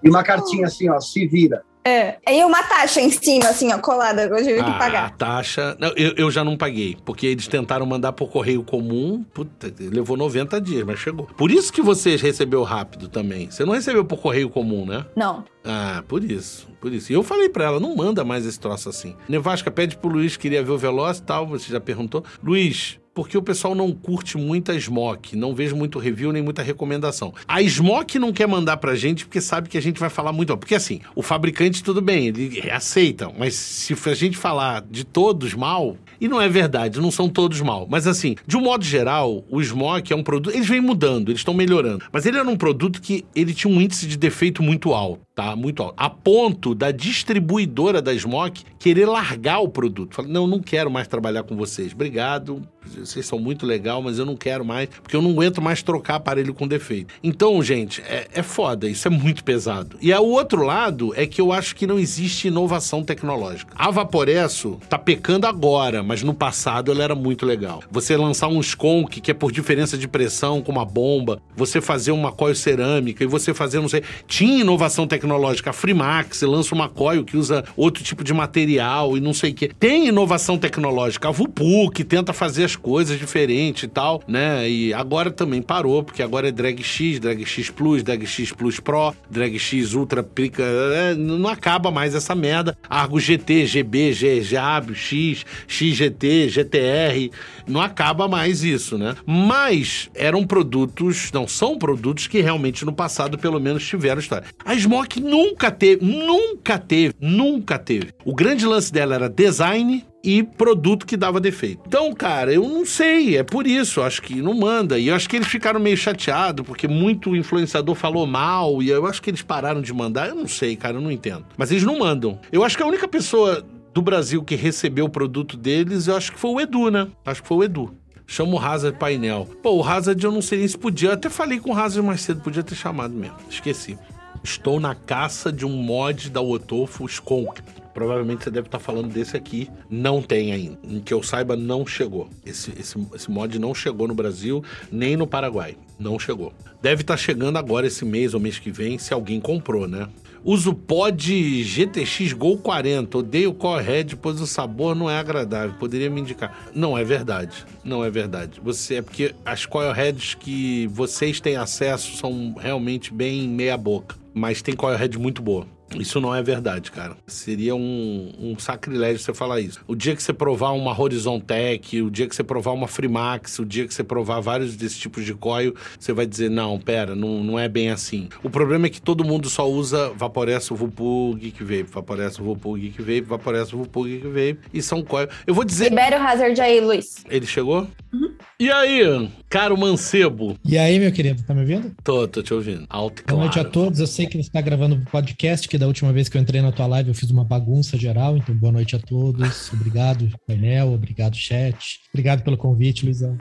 e 0.04 0.10
uma 0.10 0.24
cartinha 0.24 0.66
assim, 0.66 0.89
ó, 0.89 1.00
se 1.00 1.28
vira. 1.28 1.64
É. 1.86 2.17
E 2.27 2.43
uma 2.43 2.63
taxa 2.63 2.99
em 2.99 3.11
cima, 3.11 3.49
assim, 3.49 3.71
ó, 3.71 3.77
colada, 3.77 4.23
eu 4.23 4.38
tive 4.38 4.63
que 4.63 4.71
pagar. 4.71 5.05
A 5.05 5.09
taxa. 5.11 5.77
Não, 5.79 5.89
eu, 5.89 6.13
eu 6.17 6.31
já 6.31 6.43
não 6.43 6.57
paguei, 6.57 6.97
porque 7.05 7.27
eles 7.27 7.47
tentaram 7.47 7.86
mandar 7.86 8.11
por 8.13 8.31
correio 8.31 8.63
comum. 8.63 9.23
Puta, 9.31 9.71
levou 9.79 10.17
90 10.17 10.59
dias, 10.59 10.83
mas 10.83 10.99
chegou. 10.99 11.27
Por 11.38 11.51
isso 11.51 11.71
que 11.71 11.83
você 11.83 12.15
recebeu 12.15 12.63
rápido 12.63 13.07
também. 13.07 13.51
Você 13.51 13.63
não 13.63 13.73
recebeu 13.73 14.03
por 14.03 14.19
correio 14.19 14.49
comum, 14.49 14.83
né? 14.83 15.05
Não. 15.15 15.43
Ah, 15.63 16.03
por 16.07 16.23
isso. 16.23 16.67
Por 16.81 16.91
isso. 16.91 17.11
E 17.11 17.15
eu 17.15 17.23
falei 17.23 17.49
para 17.49 17.65
ela, 17.65 17.79
não 17.79 17.95
manda 17.95 18.23
mais 18.23 18.45
esse 18.45 18.59
troço 18.59 18.89
assim. 18.89 19.15
Nevasca 19.29 19.69
pede 19.69 19.95
pro 19.95 20.09
Luiz, 20.09 20.36
queria 20.38 20.63
ver 20.63 20.71
o 20.71 20.77
Veloz 20.77 21.19
e 21.19 21.23
tal, 21.23 21.45
você 21.45 21.71
já 21.71 21.79
perguntou. 21.79 22.23
Luiz, 22.43 22.99
porque 23.16 23.38
o 23.38 23.41
pessoal 23.41 23.74
não 23.74 23.93
curte 23.93 24.38
muito 24.38 24.74
a 24.74 24.80
Smoke, 24.80 25.38
não 25.38 25.55
vejo 25.55 25.74
muito 25.74 25.97
review 25.97 26.34
nem 26.34 26.43
muita 26.43 26.61
recomendação. 26.61 27.34
A 27.47 27.63
Smoke 27.63 28.20
não 28.20 28.34
quer 28.34 28.45
mandar 28.45 28.76
pra 28.76 28.93
gente 28.93 29.26
porque 29.26 29.39
sabe 29.39 29.70
que 29.70 29.78
a 29.78 29.82
gente 29.82 29.99
vai 29.99 30.09
falar 30.09 30.34
muito. 30.34 30.55
Porque 30.57 30.76
assim, 30.76 30.99
o 31.16 31.22
fabricante 31.22 31.82
tudo 31.82 32.01
bem, 32.01 32.28
ele 32.28 32.70
aceita, 32.70 33.32
mas 33.39 33.55
se 33.55 33.95
a 34.05 34.13
gente 34.13 34.38
falar 34.38 34.82
de 34.82 35.05
todos 35.05 35.53
mal, 35.53 35.95
e 36.20 36.28
não 36.28 36.41
é 36.41 36.49
verdade, 36.49 36.99
não 36.99 37.09
são 37.09 37.30
todos 37.30 37.61
mal. 37.61 37.88
Mas 37.89 38.05
assim, 38.05 38.36
de 38.45 38.57
um 38.57 38.61
modo 38.61 38.84
geral, 38.84 39.45
o 39.49 39.63
Smoke 39.63 40.11
é 40.11 40.16
um 40.16 40.24
produto. 40.24 40.53
Eles 40.53 40.68
vêm 40.68 40.82
mudando, 40.82 41.30
eles 41.30 41.39
estão 41.39 41.53
melhorando. 41.53 42.03
Mas 42.11 42.26
ele 42.26 42.38
era 42.38 42.47
um 42.47 42.57
produto 42.57 43.01
que 43.01 43.26
ele 43.34 43.53
tinha 43.53 43.74
um 43.74 43.80
índice 43.80 44.05
de 44.07 44.18
defeito 44.18 44.61
muito 44.61 44.93
alto 44.93 45.24
tá? 45.36 45.55
Muito 45.55 45.83
alto. 45.83 45.93
A 45.97 46.09
ponto 46.09 46.73
da 46.73 46.91
distribuidora 46.91 48.01
da 48.01 48.17
Smoke 48.17 48.63
querer 48.79 49.05
largar 49.05 49.59
o 49.59 49.67
produto. 49.67 50.15
Fala, 50.15 50.29
não, 50.29 50.47
não 50.47 50.61
quero 50.61 50.89
mais 50.89 51.07
trabalhar 51.07 51.43
com 51.43 51.57
vocês. 51.57 51.91
Obrigado, 51.91 52.61
vocês 52.86 53.25
são 53.25 53.38
muito 53.38 53.65
legal, 53.65 54.01
mas 54.01 54.17
eu 54.17 54.25
não 54.25 54.38
quero 54.38 54.63
mais, 54.63 54.88
porque 55.03 55.15
eu 55.15 55.21
não 55.21 55.31
aguento 55.31 55.61
mais 55.61 55.83
trocar 55.83 56.15
aparelho 56.15 56.53
com 56.53 56.65
defeito. 56.67 57.13
Então, 57.21 57.61
gente, 57.61 58.01
é, 58.03 58.27
é 58.31 58.41
foda, 58.41 58.88
isso 58.88 59.07
é 59.07 59.11
muito 59.11 59.43
pesado. 59.43 59.97
E 60.01 60.13
o 60.13 60.23
outro 60.23 60.63
lado 60.63 61.13
é 61.15 61.25
que 61.27 61.41
eu 61.41 61.51
acho 61.51 61.75
que 61.75 61.86
não 61.86 61.99
existe 61.99 62.47
inovação 62.47 63.03
tecnológica. 63.03 63.73
A 63.75 63.91
Vaporesso 63.91 64.79
tá 64.88 64.97
pecando 64.97 65.45
agora, 65.45 66.01
mas 66.01 66.23
no 66.23 66.33
passado 66.33 66.91
ela 66.91 67.03
era 67.03 67.15
muito 67.15 67.45
legal. 67.45 67.83
Você 67.91 68.15
lançar 68.15 68.47
um 68.47 68.61
Skunk, 68.61 69.19
que 69.19 69.31
é 69.31 69.33
por 69.33 69.51
diferença 69.51 69.97
de 69.97 70.07
pressão, 70.07 70.61
com 70.61 70.71
uma 70.71 70.86
bomba, 70.86 71.41
você 71.57 71.81
fazer 71.81 72.11
uma 72.11 72.31
coil 72.31 72.55
cerâmica 72.55 73.23
e 73.23 73.27
você 73.27 73.53
fazer, 73.53 73.81
não 73.81 73.89
sei... 73.89 74.01
Tinha 74.27 74.61
inovação 74.61 75.05
tecnológica 75.05 75.24
tecnológica. 75.26 75.71
A 75.71 75.73
Frimax 75.73 76.41
lança 76.43 76.73
uma 76.73 76.88
coil 76.88 77.23
que 77.23 77.36
usa 77.36 77.65
outro 77.76 78.03
tipo 78.03 78.23
de 78.23 78.34
material 78.34 79.17
e 79.17 79.19
não 79.19 79.34
sei 79.34 79.51
o 79.51 79.53
quê. 79.53 79.71
Tem 79.80 80.07
inovação 80.07 80.57
tecnológica. 80.57 81.28
A 81.28 81.32
Vupu, 81.32 81.89
que 81.89 82.03
tenta 82.03 82.32
fazer 82.32 82.63
as 82.63 82.76
coisas 82.76 83.19
diferentes 83.19 83.84
e 83.84 83.88
tal, 83.88 84.21
né? 84.28 84.69
E 84.69 84.93
agora 84.93 85.32
também 85.32 85.61
parou, 85.61 86.03
porque 86.03 86.21
agora 86.21 86.47
é 86.47 86.51
Drag 86.51 86.82
X, 86.82 87.19
Drag 87.19 87.43
X 87.45 87.69
Plus, 87.69 88.03
Drag 88.03 88.26
X 88.26 88.51
Plus 88.51 88.80
Pro, 88.80 89.13
Drag 89.30 89.57
X 89.57 89.93
Ultra 89.93 90.21
Pica. 90.21 90.63
É, 90.63 91.15
não 91.15 91.49
acaba 91.49 91.89
mais 91.89 92.13
essa 92.13 92.36
merda. 92.36 92.78
Argo 92.88 93.19
GT, 93.19 93.65
GB, 93.65 94.13
GAB, 94.49 94.93
X, 94.93 95.45
XGT, 95.67 96.49
GTR. 96.49 97.32
Não 97.67 97.82
acaba 97.82 98.28
mais 98.28 98.63
isso, 98.63 98.97
né? 98.97 99.15
Mas 99.26 100.09
eram 100.13 100.45
produtos, 100.45 101.32
não, 101.34 101.47
são 101.47 101.78
produtos 101.78 102.28
que 102.28 102.41
realmente 102.41 102.86
no 102.86 102.93
passado, 102.93 103.38
pelo 103.38 103.59
menos, 103.59 103.86
tiveram 103.86 104.19
história. 104.19 104.47
A 104.63 104.76
que 105.16 105.22
nunca 105.22 105.72
teve, 105.72 106.05
nunca 106.05 106.78
teve, 106.78 107.13
nunca 107.22 107.80
teve. 107.80 108.11
O 108.26 108.36
grande 108.36 108.66
lance 108.66 108.91
dela 108.91 109.16
era 109.16 109.30
design 109.30 110.05
e 110.22 110.43
produto 110.43 111.05
que 111.05 111.16
dava 111.16 111.39
defeito. 111.39 111.84
Então, 111.88 112.13
cara, 112.13 112.53
eu 112.53 112.68
não 112.68 112.86
sei, 112.86 113.38
é 113.38 113.43
por 113.43 113.66
isso, 113.66 114.01
acho 114.01 114.22
que 114.22 114.41
não 114.41 114.53
manda. 114.53 114.99
E 114.99 115.07
eu 115.07 115.16
acho 115.16 115.30
que 115.30 115.38
eles 115.38 115.47
ficaram 115.47 115.80
meio 115.80 115.95
chateados, 115.95 116.66
porque 116.66 116.86
muito 116.86 117.34
influenciador 117.34 117.95
falou 117.95 118.28
mal, 118.28 118.84
e 118.84 118.89
eu 118.89 119.05
acho 119.05 119.22
que 119.22 119.30
eles 119.30 119.41
pararam 119.41 119.82
de 119.82 119.93
mandar. 119.93 120.28
Eu 120.28 120.36
não 120.36 120.49
sei, 120.49 120.76
cara, 120.76 120.97
eu 120.97 121.01
não 121.01 121.11
entendo. 121.11 121.45
Mas 121.55 121.72
eles 121.72 121.84
não 121.84 121.97
mandam. 121.97 122.38
Eu 122.51 122.66
acho 122.66 122.76
que 122.76 122.84
a 122.84 122.88
única 122.88 123.07
pessoa 123.07 123.66
do 123.93 124.01
Brasil 124.01 124.43
que 124.43 124.55
recebeu 124.55 125.05
o 125.05 125.09
produto 125.09 125.55
deles, 125.55 126.07
eu 126.07 126.18
acho 126.18 126.34
que 126.34 126.39
foi 126.39 126.51
o 126.51 126.59
Edu, 126.59 126.91
né? 126.91 127.07
Acho 127.26 127.41
que 127.41 127.47
foi 127.47 127.57
o 127.57 127.63
Edu. 127.63 127.95
Chama 128.28 128.55
o 128.55 128.59
Hazard 128.59 128.97
painel. 128.97 129.47
Pô, 129.63 129.78
o 129.78 129.84
Hazard 129.84 130.22
eu 130.22 130.32
não 130.32 130.41
sei 130.41 130.59
nem 130.59 130.68
se 130.68 130.78
podia. 130.78 131.09
Eu 131.09 131.13
até 131.13 131.30
falei 131.30 131.57
com 131.59 131.72
o 131.72 131.78
Hazard 131.78 132.05
mais 132.05 132.20
cedo, 132.20 132.41
podia 132.41 132.63
ter 132.63 132.76
chamado 132.76 133.13
mesmo. 133.13 133.38
Esqueci. 133.49 133.97
Estou 134.46 134.80
na 134.80 134.93
caça 134.93 135.52
de 135.52 135.66
um 135.66 135.72
mod 135.72 136.30
da 136.30 136.39
Otofo 136.39 137.04
Skunk. 137.08 137.64
Provavelmente 137.96 138.43
você 138.43 138.52
deve 138.52 138.68
estar 138.68 138.78
falando 138.78 139.12
desse 139.12 139.36
aqui. 139.36 139.72
Não 139.89 140.22
tem 140.22 140.52
ainda. 140.52 140.78
Em 140.84 141.00
que 141.00 141.12
eu 141.12 141.24
saiba, 141.24 141.56
não 141.56 141.84
chegou. 141.84 142.30
Esse, 142.46 142.72
esse, 142.80 142.96
esse 143.16 143.32
mod 143.32 143.58
não 143.58 143.74
chegou 143.74 144.08
no 144.08 144.14
Brasil, 144.14 144.64
nem 144.91 145.18
no 145.18 145.26
Paraguai. 145.26 145.76
Não 145.98 146.20
chegou. 146.20 146.54
Deve 146.80 147.02
estar 147.02 147.18
chegando 147.18 147.58
agora 147.58 147.88
esse 147.88 148.06
mês 148.06 148.36
ou 148.36 148.39
mês 148.39 148.60
que 148.60 148.70
vem, 148.70 149.00
se 149.00 149.16
alguém 149.16 149.41
comprou, 149.41 149.88
né? 149.88 150.08
Uso 150.48 150.76
pod 150.76 151.64
GTX 151.64 152.32
Gol 152.34 152.60
40. 152.60 153.18
Odeio 153.18 153.50
o 153.50 154.16
pois 154.22 154.39
o 154.39 154.46
sabor 154.46 154.96
não 154.96 155.10
é 155.10 155.18
agradável. 155.18 155.76
Poderia 155.80 156.08
me 156.08 156.22
indicar. 156.22 156.70
Não 156.72 156.96
é 156.96 157.04
verdade. 157.04 157.66
Não 157.84 158.06
é 158.06 158.12
verdade. 158.12 158.62
Você 158.64 158.96
é 158.96 159.02
porque 159.02 159.34
as 159.43 159.66
Coil 159.66 159.91
Heads 159.91 160.36
que 160.36 160.86
vocês 160.86 161.39
têm 161.39 161.56
acesso 161.56 162.16
são 162.16 162.54
realmente 162.60 163.12
bem 163.12 163.50
meia 163.50 163.76
boca 163.76 164.24
mas 164.36 164.62
tem 164.62 164.76
Coilhead 164.76 165.18
muito 165.18 165.41
boa. 165.41 165.66
Isso 165.97 166.19
não 166.19 166.33
é 166.33 166.41
verdade, 166.41 166.91
cara. 166.91 167.15
Seria 167.27 167.75
um, 167.75 168.31
um, 168.39 168.57
sacrilégio 168.57 169.19
você 169.19 169.33
falar 169.33 169.61
isso. 169.61 169.79
O 169.88 169.95
dia 169.95 170.15
que 170.15 170.23
você 170.23 170.33
provar 170.33 170.71
uma 170.71 170.99
Horizon 170.99 171.39
Tech, 171.39 172.01
o 172.01 172.09
dia 172.09 172.27
que 172.27 172.36
você 172.36 172.43
provar 172.43 172.71
uma 172.71 172.88
Freemax, 172.88 173.59
o 173.59 173.65
dia 173.65 173.88
que 173.88 173.93
você 173.93 174.03
provar 174.03 174.39
vários 174.39 174.75
desses 174.75 174.97
tipos 174.97 175.23
de 175.23 175.33
coil, 175.33 175.75
você 175.99 176.11
vai 176.11 176.25
dizer, 176.25 176.49
não, 176.49 176.79
pera, 176.79 177.15
não, 177.15 177.43
não 177.43 177.59
é 177.59 177.69
bem 177.69 177.89
assim. 177.89 178.27
O 178.43 178.49
problema 178.49 178.88
é 178.88 178.89
que 178.89 179.01
todo 179.01 179.23
mundo 179.23 179.49
só 179.49 179.69
usa 179.69 180.09
Vaporesso, 180.15 180.75
Vupu, 180.75 181.36
Geek 181.36 181.63
Vape, 181.63 181.91
Vaporesso, 181.91 182.43
Vupu, 182.43 182.75
Geek 182.75 182.99
Vape, 182.99 183.21
Vaporesso, 183.21 183.77
Vupu, 183.77 184.05
Geek 184.05 184.27
Vape, 184.27 184.59
e 184.73 184.81
são 184.81 185.03
coil. 185.03 185.27
Eu 185.45 185.53
vou 185.53 185.63
dizer... 185.63 185.89
Libera 185.89 186.19
o 186.19 186.23
Hazard 186.23 186.59
aí, 186.59 186.81
Luiz. 186.81 187.23
Ele 187.29 187.45
chegou? 187.45 187.88
Uhum. 188.11 188.36
E 188.59 188.71
aí, 188.71 189.29
Caro 189.49 189.77
Mancebo. 189.77 190.57
E 190.63 190.77
aí, 190.77 190.97
meu 190.99 191.11
querido, 191.11 191.43
tá 191.43 191.53
me 191.53 191.61
ouvindo? 191.61 191.93
Tô, 192.03 192.27
tô 192.27 192.41
te 192.41 192.53
ouvindo. 192.53 192.86
Alto 192.89 193.21
e 193.21 193.25
Boa 193.25 193.41
noite 193.41 193.59
a 193.59 193.63
claro. 193.63 193.71
todos. 193.71 193.99
Eu 193.99 194.07
sei 194.07 194.27
que 194.27 194.33
você 194.33 194.47
está 194.47 194.61
gravando 194.61 194.95
o 194.95 195.05
podcast, 195.11 195.67
que 195.67 195.74
da 195.78 195.88
última 195.88 196.11
vez 196.13 196.30
que 196.30 196.38
eu 196.38 196.41
entrei 196.41 196.61
na 196.61 196.71
tua 196.71 196.86
live 196.88 197.09
eu 197.09 197.15
fiz 197.15 197.30
uma 197.30 197.43
bagunça 197.43 197.97
geral, 197.97 198.38
então 198.38 198.55
boa 198.55 198.71
noite 198.71 198.95
a 198.95 198.99
todos. 198.99 199.71
Obrigado, 199.73 200.30
painel, 200.47 200.93
obrigado, 200.93 201.36
chat. 201.36 201.99
Obrigado 202.13 202.43
pelo 202.43 202.57
convite, 202.57 203.05
Luizão. 203.05 203.38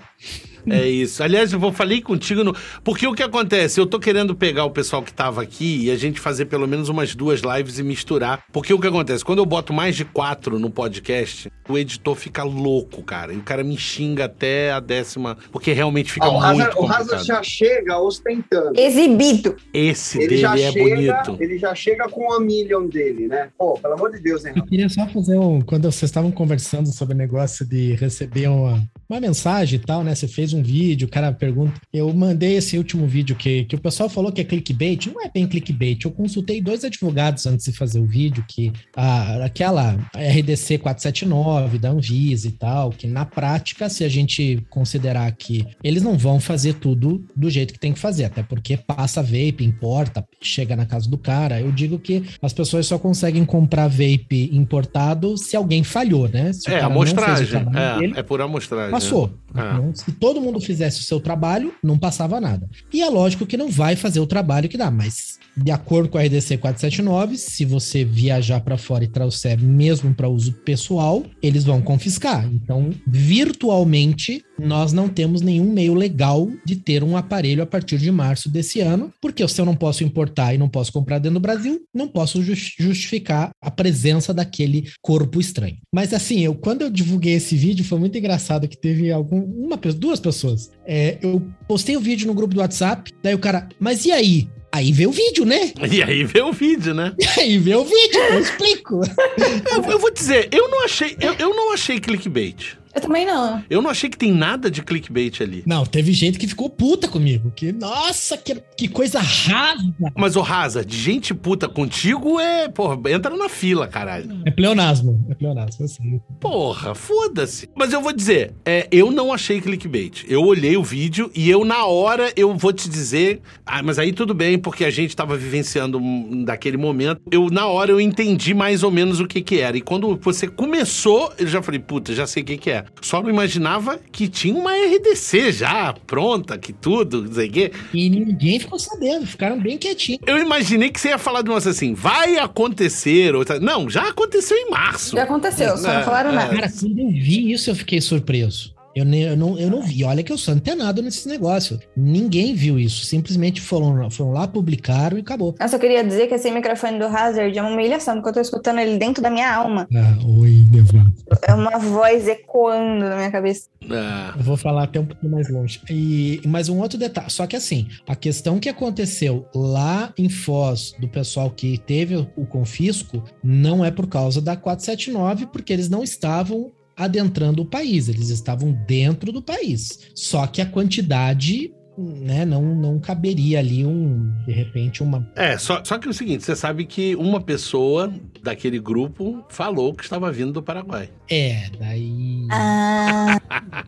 É 0.66 0.88
isso. 0.88 1.22
Aliás, 1.22 1.52
eu 1.52 1.58
vou 1.60 1.70
falei 1.70 2.00
contigo 2.00 2.42
no. 2.42 2.56
Porque 2.82 3.06
o 3.06 3.12
que 3.12 3.22
acontece? 3.22 3.78
Eu 3.78 3.84
tô 3.86 3.98
querendo 4.00 4.34
pegar 4.34 4.64
o 4.64 4.70
pessoal 4.70 5.02
que 5.02 5.12
tava 5.12 5.42
aqui 5.42 5.84
e 5.84 5.90
a 5.90 5.96
gente 5.96 6.18
fazer 6.18 6.46
pelo 6.46 6.66
menos 6.66 6.88
umas 6.88 7.14
duas 7.14 7.42
lives 7.42 7.78
e 7.78 7.82
misturar. 7.82 8.42
Porque 8.50 8.72
o 8.72 8.78
que 8.80 8.86
acontece? 8.86 9.22
Quando 9.22 9.40
eu 9.40 9.46
boto 9.46 9.74
mais 9.74 9.94
de 9.94 10.06
quatro 10.06 10.58
no 10.58 10.70
podcast, 10.70 11.52
o 11.68 11.76
editor 11.76 12.14
fica 12.16 12.42
louco, 12.42 13.02
cara. 13.02 13.34
E 13.34 13.36
o 13.36 13.42
cara 13.42 13.62
me 13.62 13.76
xinga 13.76 14.24
até 14.24 14.72
a 14.72 14.80
décima. 14.80 15.36
Porque 15.52 15.70
realmente 15.74 16.10
fica 16.10 16.24
Ah, 16.24 16.30
o 16.30 16.32
muito 16.32 16.46
Hazard, 16.46 16.70
o 16.72 16.76
complicado. 16.76 17.00
Hazard 17.02 17.26
já 17.26 17.42
chega 17.42 17.98
ostentando. 17.98 18.80
Exibido. 18.80 19.56
Esse 19.74 20.16
Ele 20.16 20.28
dele 20.28 20.40
já, 20.40 20.58
é 20.58 20.72
chega, 20.72 21.22
bonito. 21.22 21.42
ele 21.42 21.58
já 21.58 21.74
chega 21.74 22.08
com 22.08 22.32
a 22.32 22.40
million 22.40 22.86
dele, 22.86 23.28
né? 23.28 23.50
Pô, 23.58 23.74
pelo 23.78 23.92
amor 23.92 24.10
de 24.12 24.18
Deus, 24.18 24.46
hein, 24.46 24.54
Eu 24.56 24.64
queria 24.64 24.88
só 24.88 25.06
fazer 25.08 25.36
um. 25.38 25.60
Quando 25.60 25.82
vocês 25.92 26.04
estavam 26.08 26.30
conversando 26.30 26.90
sobre 26.90 27.12
o 27.14 27.18
negócio 27.18 27.66
de 27.66 27.92
receber 27.96 28.48
uma, 28.48 28.82
uma 29.10 29.20
mensagem 29.20 29.78
e 29.78 29.82
tal, 29.84 30.02
né? 30.02 30.13
Você 30.14 30.28
fez 30.28 30.52
um 30.52 30.62
vídeo, 30.62 31.06
o 31.06 31.10
cara 31.10 31.32
pergunta. 31.32 31.80
Eu 31.92 32.12
mandei 32.14 32.56
esse 32.56 32.76
último 32.78 33.06
vídeo 33.06 33.34
que, 33.36 33.64
que 33.64 33.74
o 33.74 33.80
pessoal 33.80 34.08
falou 34.08 34.30
que 34.32 34.40
é 34.40 34.44
clickbait. 34.44 35.06
Não 35.06 35.22
é 35.24 35.30
bem 35.30 35.46
clickbait. 35.46 36.04
Eu 36.04 36.10
consultei 36.10 36.60
dois 36.60 36.84
advogados 36.84 37.46
antes 37.46 37.66
de 37.66 37.72
fazer 37.72 37.98
o 37.98 38.06
vídeo, 38.06 38.44
que 38.48 38.72
a, 38.96 39.44
aquela 39.44 39.92
RDC 40.14 40.78
479 40.78 41.78
da 41.78 41.90
Anvisa 41.90 42.48
e 42.48 42.52
tal, 42.52 42.90
que 42.90 43.06
na 43.06 43.24
prática, 43.24 43.88
se 43.88 44.04
a 44.04 44.08
gente 44.08 44.64
considerar 44.70 45.30
que 45.32 45.66
eles 45.82 46.02
não 46.02 46.16
vão 46.16 46.40
fazer 46.40 46.74
tudo 46.74 47.24
do 47.34 47.50
jeito 47.50 47.72
que 47.72 47.78
tem 47.78 47.92
que 47.92 47.98
fazer, 47.98 48.24
até 48.24 48.42
porque 48.42 48.76
passa 48.76 49.22
vape, 49.22 49.64
importa, 49.64 50.24
chega 50.40 50.76
na 50.76 50.86
casa 50.86 51.08
do 51.08 51.18
cara. 51.18 51.60
Eu 51.60 51.72
digo 51.72 51.98
que 51.98 52.22
as 52.40 52.52
pessoas 52.52 52.86
só 52.86 52.98
conseguem 52.98 53.44
comprar 53.44 53.88
vape 53.88 54.50
importado 54.52 55.36
se 55.36 55.56
alguém 55.56 55.82
falhou, 55.82 56.28
né? 56.28 56.52
Se 56.52 56.70
É, 56.70 56.80
não 56.80 56.86
amostragem. 56.86 57.46
dele, 57.46 58.14
É, 58.16 58.20
é 58.20 58.22
por 58.22 58.40
amostragem. 58.40 58.90
Passou. 58.90 59.32
É. 59.54 59.60
Então, 59.60 59.92
se 60.04 60.12
todo 60.12 60.40
mundo 60.40 60.60
fizesse 60.60 61.00
o 61.00 61.04
seu 61.04 61.18
trabalho, 61.18 61.74
não 61.82 61.98
passava 61.98 62.40
nada. 62.40 62.68
E 62.92 63.02
é 63.02 63.08
lógico 63.08 63.46
que 63.46 63.56
não 63.56 63.70
vai 63.70 63.96
fazer 63.96 64.20
o 64.20 64.26
trabalho 64.26 64.68
que 64.68 64.76
dá, 64.76 64.90
mas 64.90 65.38
de 65.56 65.70
acordo 65.70 66.08
com 66.08 66.18
a 66.18 66.22
RDC 66.22 66.58
479, 66.58 67.36
se 67.36 67.64
você 67.64 68.04
viajar 68.04 68.60
para 68.60 68.76
fora 68.76 69.04
e 69.04 69.08
trouxer 69.08 69.60
mesmo 69.60 70.14
para 70.14 70.28
uso 70.28 70.52
pessoal, 70.64 71.24
eles 71.42 71.64
vão 71.64 71.80
confiscar. 71.80 72.48
Então, 72.52 72.90
virtualmente, 73.06 74.42
nós 74.58 74.92
não 74.92 75.08
temos 75.08 75.40
nenhum 75.40 75.72
meio 75.72 75.94
legal 75.94 76.48
de 76.64 76.76
ter 76.76 77.02
um 77.02 77.16
aparelho 77.16 77.62
a 77.62 77.66
partir 77.66 77.98
de 77.98 78.10
março 78.10 78.50
desse 78.50 78.80
ano, 78.80 79.12
porque 79.20 79.46
se 79.46 79.60
eu 79.60 79.64
não 79.64 79.76
posso 79.76 80.04
importar 80.04 80.54
e 80.54 80.58
não 80.58 80.68
posso 80.68 80.92
comprar 80.92 81.18
dentro 81.18 81.34
do 81.34 81.42
Brasil, 81.42 81.80
não 81.94 82.08
posso 82.08 82.42
jus- 82.42 82.74
justificar 82.78 83.50
a 83.60 83.70
presença 83.70 84.32
daquele 84.32 84.88
corpo 85.02 85.40
estranho. 85.40 85.76
Mas 85.92 86.12
assim, 86.12 86.40
eu 86.40 86.54
quando 86.54 86.82
eu 86.82 86.90
divulguei 86.90 87.34
esse 87.34 87.56
vídeo, 87.56 87.84
foi 87.84 87.98
muito 87.98 88.16
engraçado 88.16 88.68
que 88.68 88.76
teve 88.76 89.10
algum, 89.10 89.42
uma, 89.42 89.76
duas 89.76 90.20
pessoas. 90.20 90.70
É, 90.86 91.18
eu 91.22 91.42
postei 91.68 91.96
o 91.96 92.00
vídeo 92.00 92.26
no 92.26 92.34
grupo 92.34 92.54
do 92.54 92.60
WhatsApp, 92.60 93.12
daí 93.22 93.34
o 93.34 93.38
cara, 93.38 93.68
mas 93.78 94.04
e 94.04 94.12
aí? 94.12 94.48
Aí 94.74 94.90
vê 94.90 95.06
o 95.06 95.12
vídeo, 95.12 95.44
né? 95.44 95.72
E 95.88 96.02
aí 96.02 96.24
vê 96.24 96.42
o 96.42 96.52
vídeo, 96.52 96.92
né? 96.92 97.14
Aí 97.38 97.58
vê 97.58 97.76
o 97.76 97.84
vídeo, 97.84 98.20
eu 98.20 98.40
explico. 98.40 99.00
Eu, 99.70 99.92
eu 99.92 99.98
vou 100.00 100.12
dizer, 100.12 100.48
eu 100.52 100.68
não 100.68 100.84
achei, 100.84 101.16
eu, 101.20 101.34
eu 101.34 101.54
não 101.54 101.72
achei 101.72 102.00
clickbait. 102.00 102.76
Eu 102.94 103.00
também 103.00 103.26
não. 103.26 103.62
Eu 103.68 103.82
não 103.82 103.90
achei 103.90 104.08
que 104.08 104.16
tem 104.16 104.32
nada 104.32 104.70
de 104.70 104.82
clickbait 104.82 105.40
ali. 105.40 105.62
Não, 105.66 105.84
teve 105.84 106.12
gente 106.12 106.38
que 106.38 106.46
ficou 106.46 106.70
puta 106.70 107.08
comigo. 107.08 107.52
Que, 107.54 107.72
nossa, 107.72 108.36
que, 108.36 108.56
que 108.76 108.88
coisa 108.88 109.20
rasa. 109.20 109.82
Mas 110.16 110.36
o 110.36 110.42
Hazard, 110.42 110.96
gente 110.96 111.34
puta 111.34 111.68
contigo 111.68 112.38
é, 112.38 112.68
porra, 112.68 112.98
entra 113.10 113.36
na 113.36 113.48
fila, 113.48 113.88
caralho. 113.88 114.42
É 114.46 114.50
pleonasmo. 114.50 115.24
É 115.28 115.34
pleonasmo, 115.34 115.84
assim. 115.84 116.20
Porra, 116.40 116.94
foda-se. 116.94 117.68
Mas 117.74 117.92
eu 117.92 118.00
vou 118.00 118.12
dizer, 118.12 118.54
é, 118.64 118.86
eu 118.90 119.10
não 119.10 119.32
achei 119.32 119.60
clickbait. 119.60 120.24
Eu 120.28 120.42
olhei 120.42 120.76
o 120.76 120.82
vídeo 120.82 121.30
e 121.34 121.50
eu, 121.50 121.64
na 121.64 121.86
hora, 121.86 122.32
eu 122.36 122.56
vou 122.56 122.72
te 122.72 122.88
dizer. 122.88 123.40
Ah, 123.66 123.82
mas 123.82 123.98
aí 123.98 124.12
tudo 124.12 124.32
bem, 124.34 124.58
porque 124.58 124.84
a 124.84 124.90
gente 124.90 125.16
tava 125.16 125.36
vivenciando 125.36 126.00
daquele 126.44 126.76
momento. 126.76 127.20
Eu, 127.30 127.48
na 127.50 127.66
hora, 127.66 127.90
eu 127.90 128.00
entendi 128.00 128.54
mais 128.54 128.82
ou 128.82 128.90
menos 128.90 129.18
o 129.20 129.26
que 129.26 129.42
que 129.42 129.58
era. 129.58 129.76
E 129.76 129.80
quando 129.80 130.16
você 130.16 130.46
começou, 130.46 131.32
eu 131.38 131.46
já 131.46 131.60
falei, 131.62 131.80
puta, 131.80 132.14
já 132.14 132.26
sei 132.26 132.42
o 132.42 132.46
que 132.46 132.56
que 132.56 132.70
é. 132.70 132.83
Só 133.00 133.22
não 133.22 133.30
imaginava 133.30 133.98
que 134.12 134.28
tinha 134.28 134.54
uma 134.54 134.72
RDC 134.72 135.52
já 135.52 135.94
pronta, 136.06 136.58
que 136.58 136.72
tudo, 136.72 137.22
não 137.22 137.32
sei 137.32 137.48
o 137.48 137.52
quê. 137.52 137.72
E 137.92 138.10
ninguém 138.10 138.58
ficou 138.58 138.78
sabendo, 138.78 139.26
ficaram 139.26 139.60
bem 139.60 139.78
quietinhos. 139.78 140.20
Eu 140.26 140.38
imaginei 140.38 140.90
que 140.90 141.00
você 141.00 141.08
ia 141.08 141.18
falar 141.18 141.42
de 141.42 141.50
um 141.50 141.54
assim, 141.54 141.94
vai 141.94 142.38
acontecer. 142.38 143.34
Outra... 143.34 143.60
Não, 143.60 143.88
já 143.88 144.08
aconteceu 144.08 144.56
em 144.56 144.70
março. 144.70 145.16
Já 145.16 145.22
aconteceu, 145.22 145.76
só 145.76 145.90
É, 145.90 145.96
não 145.98 146.04
falaram 146.04 146.30
é. 146.30 146.34
nada. 146.34 146.54
Cara, 146.54 146.72
quando 146.72 146.98
eu 146.98 147.10
vi 147.10 147.52
isso, 147.52 147.70
eu 147.70 147.74
fiquei 147.74 148.00
surpreso. 148.00 148.73
Eu, 148.94 149.04
ne- 149.04 149.22
eu, 149.32 149.36
não, 149.36 149.58
eu 149.58 149.70
não 149.70 149.82
vi. 149.82 150.04
Olha 150.04 150.22
que 150.22 150.32
eu 150.32 150.38
sou 150.38 150.54
antenado 150.54 151.02
nesse 151.02 151.28
negócio. 151.28 151.78
Ninguém 151.96 152.54
viu 152.54 152.78
isso. 152.78 153.04
Simplesmente 153.04 153.60
foram, 153.60 154.10
foram 154.10 154.32
lá, 154.32 154.46
publicaram 154.46 155.16
e 155.18 155.20
acabou. 155.20 155.54
Nossa, 155.58 155.76
eu 155.76 155.80
queria 155.80 156.04
dizer 156.04 156.26
que 156.28 156.34
esse 156.34 156.50
microfone 156.50 156.98
do 156.98 157.06
Hazard 157.06 157.56
é 157.56 157.62
uma 157.62 157.70
humilhação, 157.72 158.14
porque 158.16 158.28
eu 158.28 158.32
tô 158.34 158.40
escutando 158.40 158.78
ele 158.78 158.96
dentro 158.98 159.22
da 159.22 159.30
minha 159.30 159.52
alma. 159.54 159.88
Ah, 159.94 160.16
oi, 160.40 160.64
Devan. 160.70 161.12
É 161.46 161.54
uma 161.54 161.78
voz 161.78 162.28
ecoando 162.28 163.04
na 163.04 163.16
minha 163.16 163.30
cabeça. 163.30 163.68
É. 163.82 164.38
Eu 164.38 164.42
vou 164.44 164.56
falar 164.56 164.84
até 164.84 164.98
um 165.00 165.04
pouquinho 165.06 165.32
mais 165.32 165.50
longe. 165.50 165.80
E 165.90 166.40
mais 166.46 166.68
um 166.68 166.78
outro 166.80 166.98
detalhe. 166.98 167.30
Só 167.30 167.46
que 167.46 167.56
assim, 167.56 167.86
a 168.06 168.14
questão 168.16 168.58
que 168.58 168.68
aconteceu 168.68 169.46
lá 169.54 170.12
em 170.16 170.28
Foz 170.28 170.94
do 170.98 171.08
pessoal 171.08 171.50
que 171.50 171.78
teve 171.78 172.16
o 172.36 172.46
confisco 172.46 173.22
não 173.42 173.84
é 173.84 173.90
por 173.90 174.06
causa 174.06 174.40
da 174.40 174.56
479, 174.56 175.46
porque 175.46 175.72
eles 175.72 175.88
não 175.88 176.02
estavam 176.02 176.70
adentrando 176.96 177.62
o 177.62 177.66
país, 177.66 178.08
eles 178.08 178.30
estavam 178.30 178.72
dentro 178.86 179.32
do 179.32 179.42
país. 179.42 180.00
Só 180.14 180.46
que 180.46 180.60
a 180.60 180.66
quantidade, 180.66 181.72
né, 181.96 182.44
não, 182.44 182.62
não 182.74 182.98
caberia 182.98 183.58
ali 183.58 183.84
um, 183.86 184.32
de 184.46 184.52
repente, 184.52 185.02
uma. 185.02 185.26
É, 185.36 185.56
só, 185.58 185.82
só 185.84 185.98
que 185.98 186.06
é 186.08 186.10
o 186.10 186.14
seguinte, 186.14 186.44
você 186.44 186.56
sabe 186.56 186.84
que 186.84 187.14
uma 187.16 187.40
pessoa 187.40 188.12
daquele 188.42 188.78
grupo 188.78 189.44
falou 189.48 189.94
que 189.94 190.02
estava 190.04 190.30
vindo 190.30 190.52
do 190.52 190.62
Paraguai. 190.62 191.08
É, 191.30 191.70
daí. 191.78 192.46
Ah, 192.50 193.40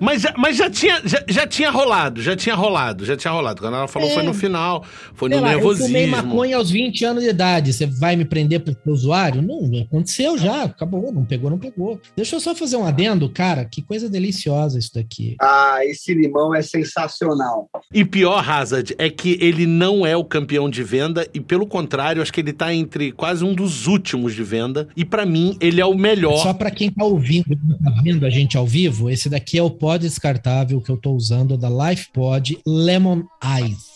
Mas 0.00 0.22
já, 0.22 0.32
mas 0.36 0.56
já 0.56 0.70
tinha, 0.70 1.00
já, 1.04 1.22
já 1.28 1.46
tinha 1.46 1.70
rolado, 1.70 2.22
já 2.22 2.36
tinha 2.36 2.54
rolado, 2.54 3.04
já 3.04 3.16
tinha 3.16 3.32
rolado. 3.32 3.60
Quando 3.60 3.74
ela 3.74 3.88
falou 3.88 4.08
É. 4.08 4.14
foi 4.14 4.22
no 4.22 4.32
final, 4.32 4.84
foi 5.14 5.28
no 5.28 5.34
Sei 5.36 5.44
lá, 5.44 5.52
eu 5.52 5.60
fumei 5.60 6.06
nervosismo. 6.06 6.28
maconha 6.28 6.56
aos 6.56 6.70
20 6.70 7.04
anos 7.04 7.22
de 7.24 7.30
idade. 7.30 7.72
Você 7.72 7.84
vai 7.86 8.16
me 8.16 8.24
prender 8.24 8.60
por 8.60 8.76
usuário? 8.86 9.42
Não, 9.42 9.70
aconteceu 9.82 10.38
já. 10.38 10.64
Acabou. 10.64 11.12
Não 11.12 11.24
pegou, 11.24 11.50
não 11.50 11.58
pegou. 11.58 12.00
Deixa 12.16 12.36
eu 12.36 12.40
só 12.40 12.54
fazer 12.54 12.76
um 12.76 12.86
adendo, 12.86 13.28
cara. 13.28 13.64
Que 13.64 13.82
coisa 13.82 14.08
deliciosa 14.08 14.78
isso 14.78 14.94
daqui. 14.94 15.36
Ah, 15.40 15.78
esse 15.82 16.14
limão 16.14 16.54
é 16.54 16.62
sensacional. 16.62 17.47
E 17.92 18.04
pior, 18.04 18.48
Hazard, 18.48 18.94
é 18.98 19.08
que 19.08 19.38
ele 19.40 19.66
não 19.66 20.04
é 20.04 20.16
o 20.16 20.24
campeão 20.24 20.68
de 20.68 20.82
venda 20.82 21.26
e 21.32 21.40
pelo 21.40 21.66
contrário, 21.66 22.20
acho 22.20 22.32
que 22.32 22.40
ele 22.40 22.52
tá 22.52 22.72
entre 22.72 23.12
quase 23.12 23.44
um 23.44 23.54
dos 23.54 23.86
últimos 23.86 24.34
de 24.34 24.42
venda 24.42 24.88
e 24.96 25.04
pra 25.04 25.24
mim 25.24 25.56
ele 25.60 25.80
é 25.80 25.86
o 25.86 25.94
melhor. 25.94 26.38
Só 26.38 26.52
pra 26.52 26.70
quem 26.70 26.90
tá 26.90 27.04
ouvindo 27.04 27.52
e 27.52 27.58
não 27.66 27.78
tá 27.78 28.00
vendo 28.02 28.24
a 28.26 28.30
gente 28.30 28.56
ao 28.56 28.66
vivo, 28.66 29.10
esse 29.10 29.28
daqui 29.28 29.58
é 29.58 29.62
o 29.62 29.70
pó 29.70 29.96
descartável 29.96 30.80
que 30.80 30.90
eu 30.90 30.96
tô 30.96 31.12
usando 31.12 31.56
da 31.56 31.68
LifePod 31.68 32.58
Lemon 32.66 33.22
Ice. 33.62 33.88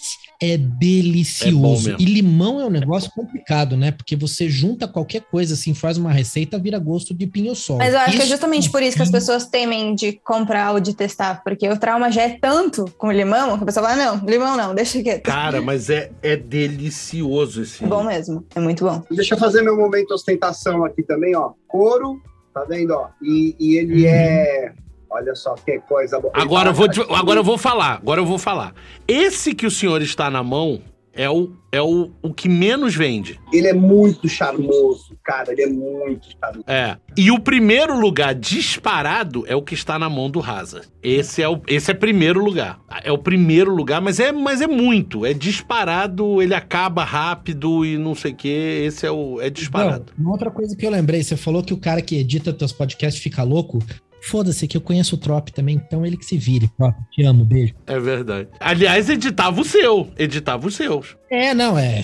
É 0.43 0.55
É 0.55 0.57
delicioso. 0.59 1.91
mesmo. 1.91 1.97
e 2.01 2.05
limão 2.05 2.61
é 2.61 2.67
um 2.67 2.71
negócio 2.71 3.11
complicado, 3.13 3.77
né? 3.77 3.91
Porque 3.93 4.17
você 4.17 4.49
junta 4.49 4.89
qualquer 4.89 5.23
coisa 5.23 5.55
assim, 5.55 5.73
faz 5.75 5.97
uma 5.97 6.13
receita, 6.13 6.59
vira 6.59 6.79
gosto 6.79 7.15
de 7.15 7.27
pinho-sol. 7.27 7.79
mas 7.79 7.95
eu 7.95 8.01
acho 8.01 8.11
que 8.11 8.17
é 8.17 8.21
Isso 8.25 8.29
justamente 8.33 8.71
por 8.71 8.83
isso 8.83 8.97
que 8.97 9.03
as 9.03 9.11
pessoas 9.11 9.47
temem 9.47 9.95
de 9.95 10.13
comprar 10.25 10.73
ou 10.73 10.81
de 10.81 10.95
testar, 10.95 11.43
porque 11.45 11.69
o 11.69 11.79
trauma 11.79 12.11
já 12.11 12.23
é 12.23 12.39
tanto 12.41 12.85
com 12.99 13.11
limão 13.13 13.57
que 13.57 13.63
a 13.63 13.67
pessoa 13.67 13.89
fala: 13.89 14.05
não, 14.17 14.27
limão 14.27 14.57
não, 14.57 14.75
deixa 14.75 15.03
quieto. 15.03 15.23
Cara, 15.23 15.61
mas 15.63 15.89
é, 15.89 16.11
é 16.23 16.37
delicioso 16.37 17.63
esse. 17.63 17.85
É 17.85 17.87
bom 17.87 18.03
mesmo, 18.05 18.45
é 18.55 18.61
muito 18.61 18.85
bom. 18.85 19.03
Deixa 19.11 19.35
eu 19.35 19.39
fazer 19.39 19.63
meu 19.63 19.77
momento 19.77 20.13
ostentação 20.13 20.85
aqui 20.85 21.03
também, 21.03 21.35
ó. 21.37 21.53
Couro, 21.69 22.21
tá 22.53 22.65
vendo, 22.69 22.91
ó? 22.93 23.09
E, 23.23 23.55
e 23.59 23.77
ele 23.77 24.03
Uhum. 24.03 24.09
é. 24.09 24.73
Olha 25.13 25.35
só 25.35 25.55
que 25.55 25.79
coisa 25.81 26.19
boa. 26.19 26.33
Agora 26.35 26.71
eu 26.71 26.75
vou, 26.75 26.87
agora 27.15 27.41
eu 27.41 27.45
vou 27.45 27.59
falar, 27.59 27.97
agora 27.97 28.21
eu 28.21 28.27
vou 28.27 28.39
falar. 28.39 28.75
Esse 29.07 29.55
que 29.55 29.67
o 29.67 29.71
senhor 29.71 30.01
está 30.01 30.31
na 30.31 30.43
mão 30.43 30.81
é 31.15 31.29
o, 31.29 31.53
é 31.71 31.81
o, 31.83 32.11
o 32.23 32.33
que 32.33 32.49
menos 32.49 32.95
vende. 32.95 33.39
Ele 33.53 33.69
é 33.69 33.75
muito 33.75 34.29
charmoso, 34.29 35.17
cara. 35.23 35.53
Ele 35.53 35.63
é 35.63 35.67
muito 35.67 36.29
charmoso. 36.31 36.65
É. 36.67 36.97
E 37.17 37.31
o 37.31 37.39
primeiro 37.39 37.99
lugar 37.99 38.35
disparado 38.35 39.45
é 39.47 39.55
o 39.55 39.63
que 39.63 39.75
está 39.75 39.99
na 39.99 40.09
mão 40.09 40.31
do 40.31 40.41
Hazard. 40.41 40.89
Esse 41.03 41.43
é 41.43 41.49
o 41.49 41.61
esse 41.67 41.91
é 41.91 41.95
primeiro 41.95 42.43
lugar. 42.43 42.81
É 43.05 43.13
o 43.13 43.19
primeiro 43.19 43.75
lugar, 43.75 44.01
mas 44.01 44.19
é 44.19 44.33
mas 44.33 44.63
é 44.63 44.67
muito, 44.67 45.27
é 45.27 45.35
disparado, 45.35 46.41
ele 46.41 46.55
acaba 46.55 47.05
rápido 47.05 47.85
e 47.85 47.99
não 47.99 48.15
sei 48.15 48.33
o 48.33 48.37
quê. 48.37 48.85
Esse 48.87 49.07
é 49.07 49.11
o 49.11 49.41
é 49.41 49.51
disparado. 49.51 50.13
Não, 50.17 50.25
uma 50.25 50.33
outra 50.33 50.51
coisa 50.51 50.75
que 50.75 50.87
eu 50.87 50.91
lembrei, 50.91 51.23
você 51.23 51.37
falou 51.37 51.63
que 51.63 51.75
o 51.75 51.79
cara 51.79 52.01
que 52.01 52.17
edita 52.17 52.53
teus 52.53 52.73
podcasts 52.73 53.23
fica 53.23 53.43
louco. 53.43 53.79
Foda-se 54.25 54.69
que 54.69 54.77
eu 54.77 54.81
conheço 54.81 55.17
o 55.17 55.19
Trop 55.19 55.51
também, 55.53 55.75
então 55.77 56.07
ele 56.07 56.17
que 56.17 56.25
se 56.25 56.39
vire. 56.39 56.71
Trop, 56.79 56.95
te 57.11 57.23
amo, 57.25 57.45
beijo. 57.45 57.75
É 57.87 57.99
verdade. 57.99 58.49
Aliás, 58.61 59.11
editava 59.11 59.61
o 59.61 59.65
seu. 59.65 60.09
Editava 60.19 60.67
os 60.67 60.75
seus. 60.77 61.17
É, 61.31 61.53
não, 61.55 61.77
é. 61.79 62.03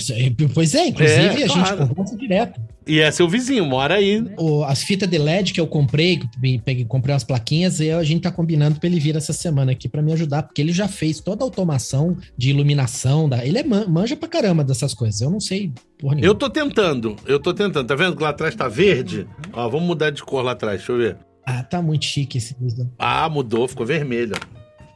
Pois 0.55 0.75
é, 0.75 0.87
inclusive 0.89 1.21
É, 1.21 1.29
a 1.29 1.33
gente 1.37 1.53
claro. 1.53 1.89
conversa 1.89 2.16
direto. 2.16 2.61
E 2.87 3.01
é 3.01 3.11
seu 3.11 3.29
vizinho, 3.29 3.66
mora 3.66 3.97
aí. 3.97 4.25
O- 4.39 4.64
as 4.64 4.83
fitas 4.83 5.09
de 5.09 5.19
LED 5.19 5.53
que 5.53 5.61
eu 5.61 5.66
comprei, 5.66 6.16
que 6.16 6.59
peguei, 6.61 6.85
comprei 6.87 7.12
umas 7.12 7.23
plaquinhas, 7.25 7.79
e 7.81 7.91
a 7.91 8.03
gente 8.03 8.23
tá 8.23 8.31
combinando 8.33 8.81
pra 8.81 8.89
ele 8.89 8.99
vir 8.99 9.14
essa 9.14 9.35
semana 9.35 9.73
aqui 9.73 9.87
pra 9.89 10.01
me 10.01 10.11
ajudar, 10.14 10.43
porque 10.45 10.62
ele 10.62 10.73
já 10.73 10.89
fez 10.89 11.21
toda 11.21 11.45
a 11.45 11.47
automação 11.47 12.16
de 12.37 12.49
iluminação. 12.51 13.29
Da, 13.29 13.45
ele 13.45 13.59
é 13.59 13.62
man- 13.64 13.87
manja 13.87 14.16
pra 14.16 14.27
caramba 14.29 14.64
dessas 14.64 14.95
coisas. 14.95 15.21
Eu 15.21 15.31
não 15.31 15.41
sei 15.41 15.71
porra 15.99 16.14
nenhuma. 16.14 16.31
Eu 16.31 16.35
tô 16.35 16.49
tentando, 16.49 17.14
eu 17.27 17.39
tô 17.39 17.53
tentando. 17.53 17.87
Tá 17.87 17.95
vendo 17.95 18.16
que 18.16 18.23
lá 18.23 18.31
atrás 18.31 18.55
tá 18.55 18.66
verde? 18.66 19.27
Ó, 19.53 19.69
vamos 19.69 19.87
mudar 19.87 20.09
de 20.11 20.23
cor 20.25 20.43
lá 20.43 20.53
atrás, 20.53 20.79
deixa 20.79 20.93
eu 20.93 20.97
ver. 20.99 21.16
Ah, 21.51 21.62
tá 21.62 21.80
muito 21.80 22.05
chique 22.05 22.36
esse. 22.36 22.55
Ah, 22.99 23.26
mudou, 23.26 23.66
ficou 23.66 23.86
vermelho. 23.86 24.34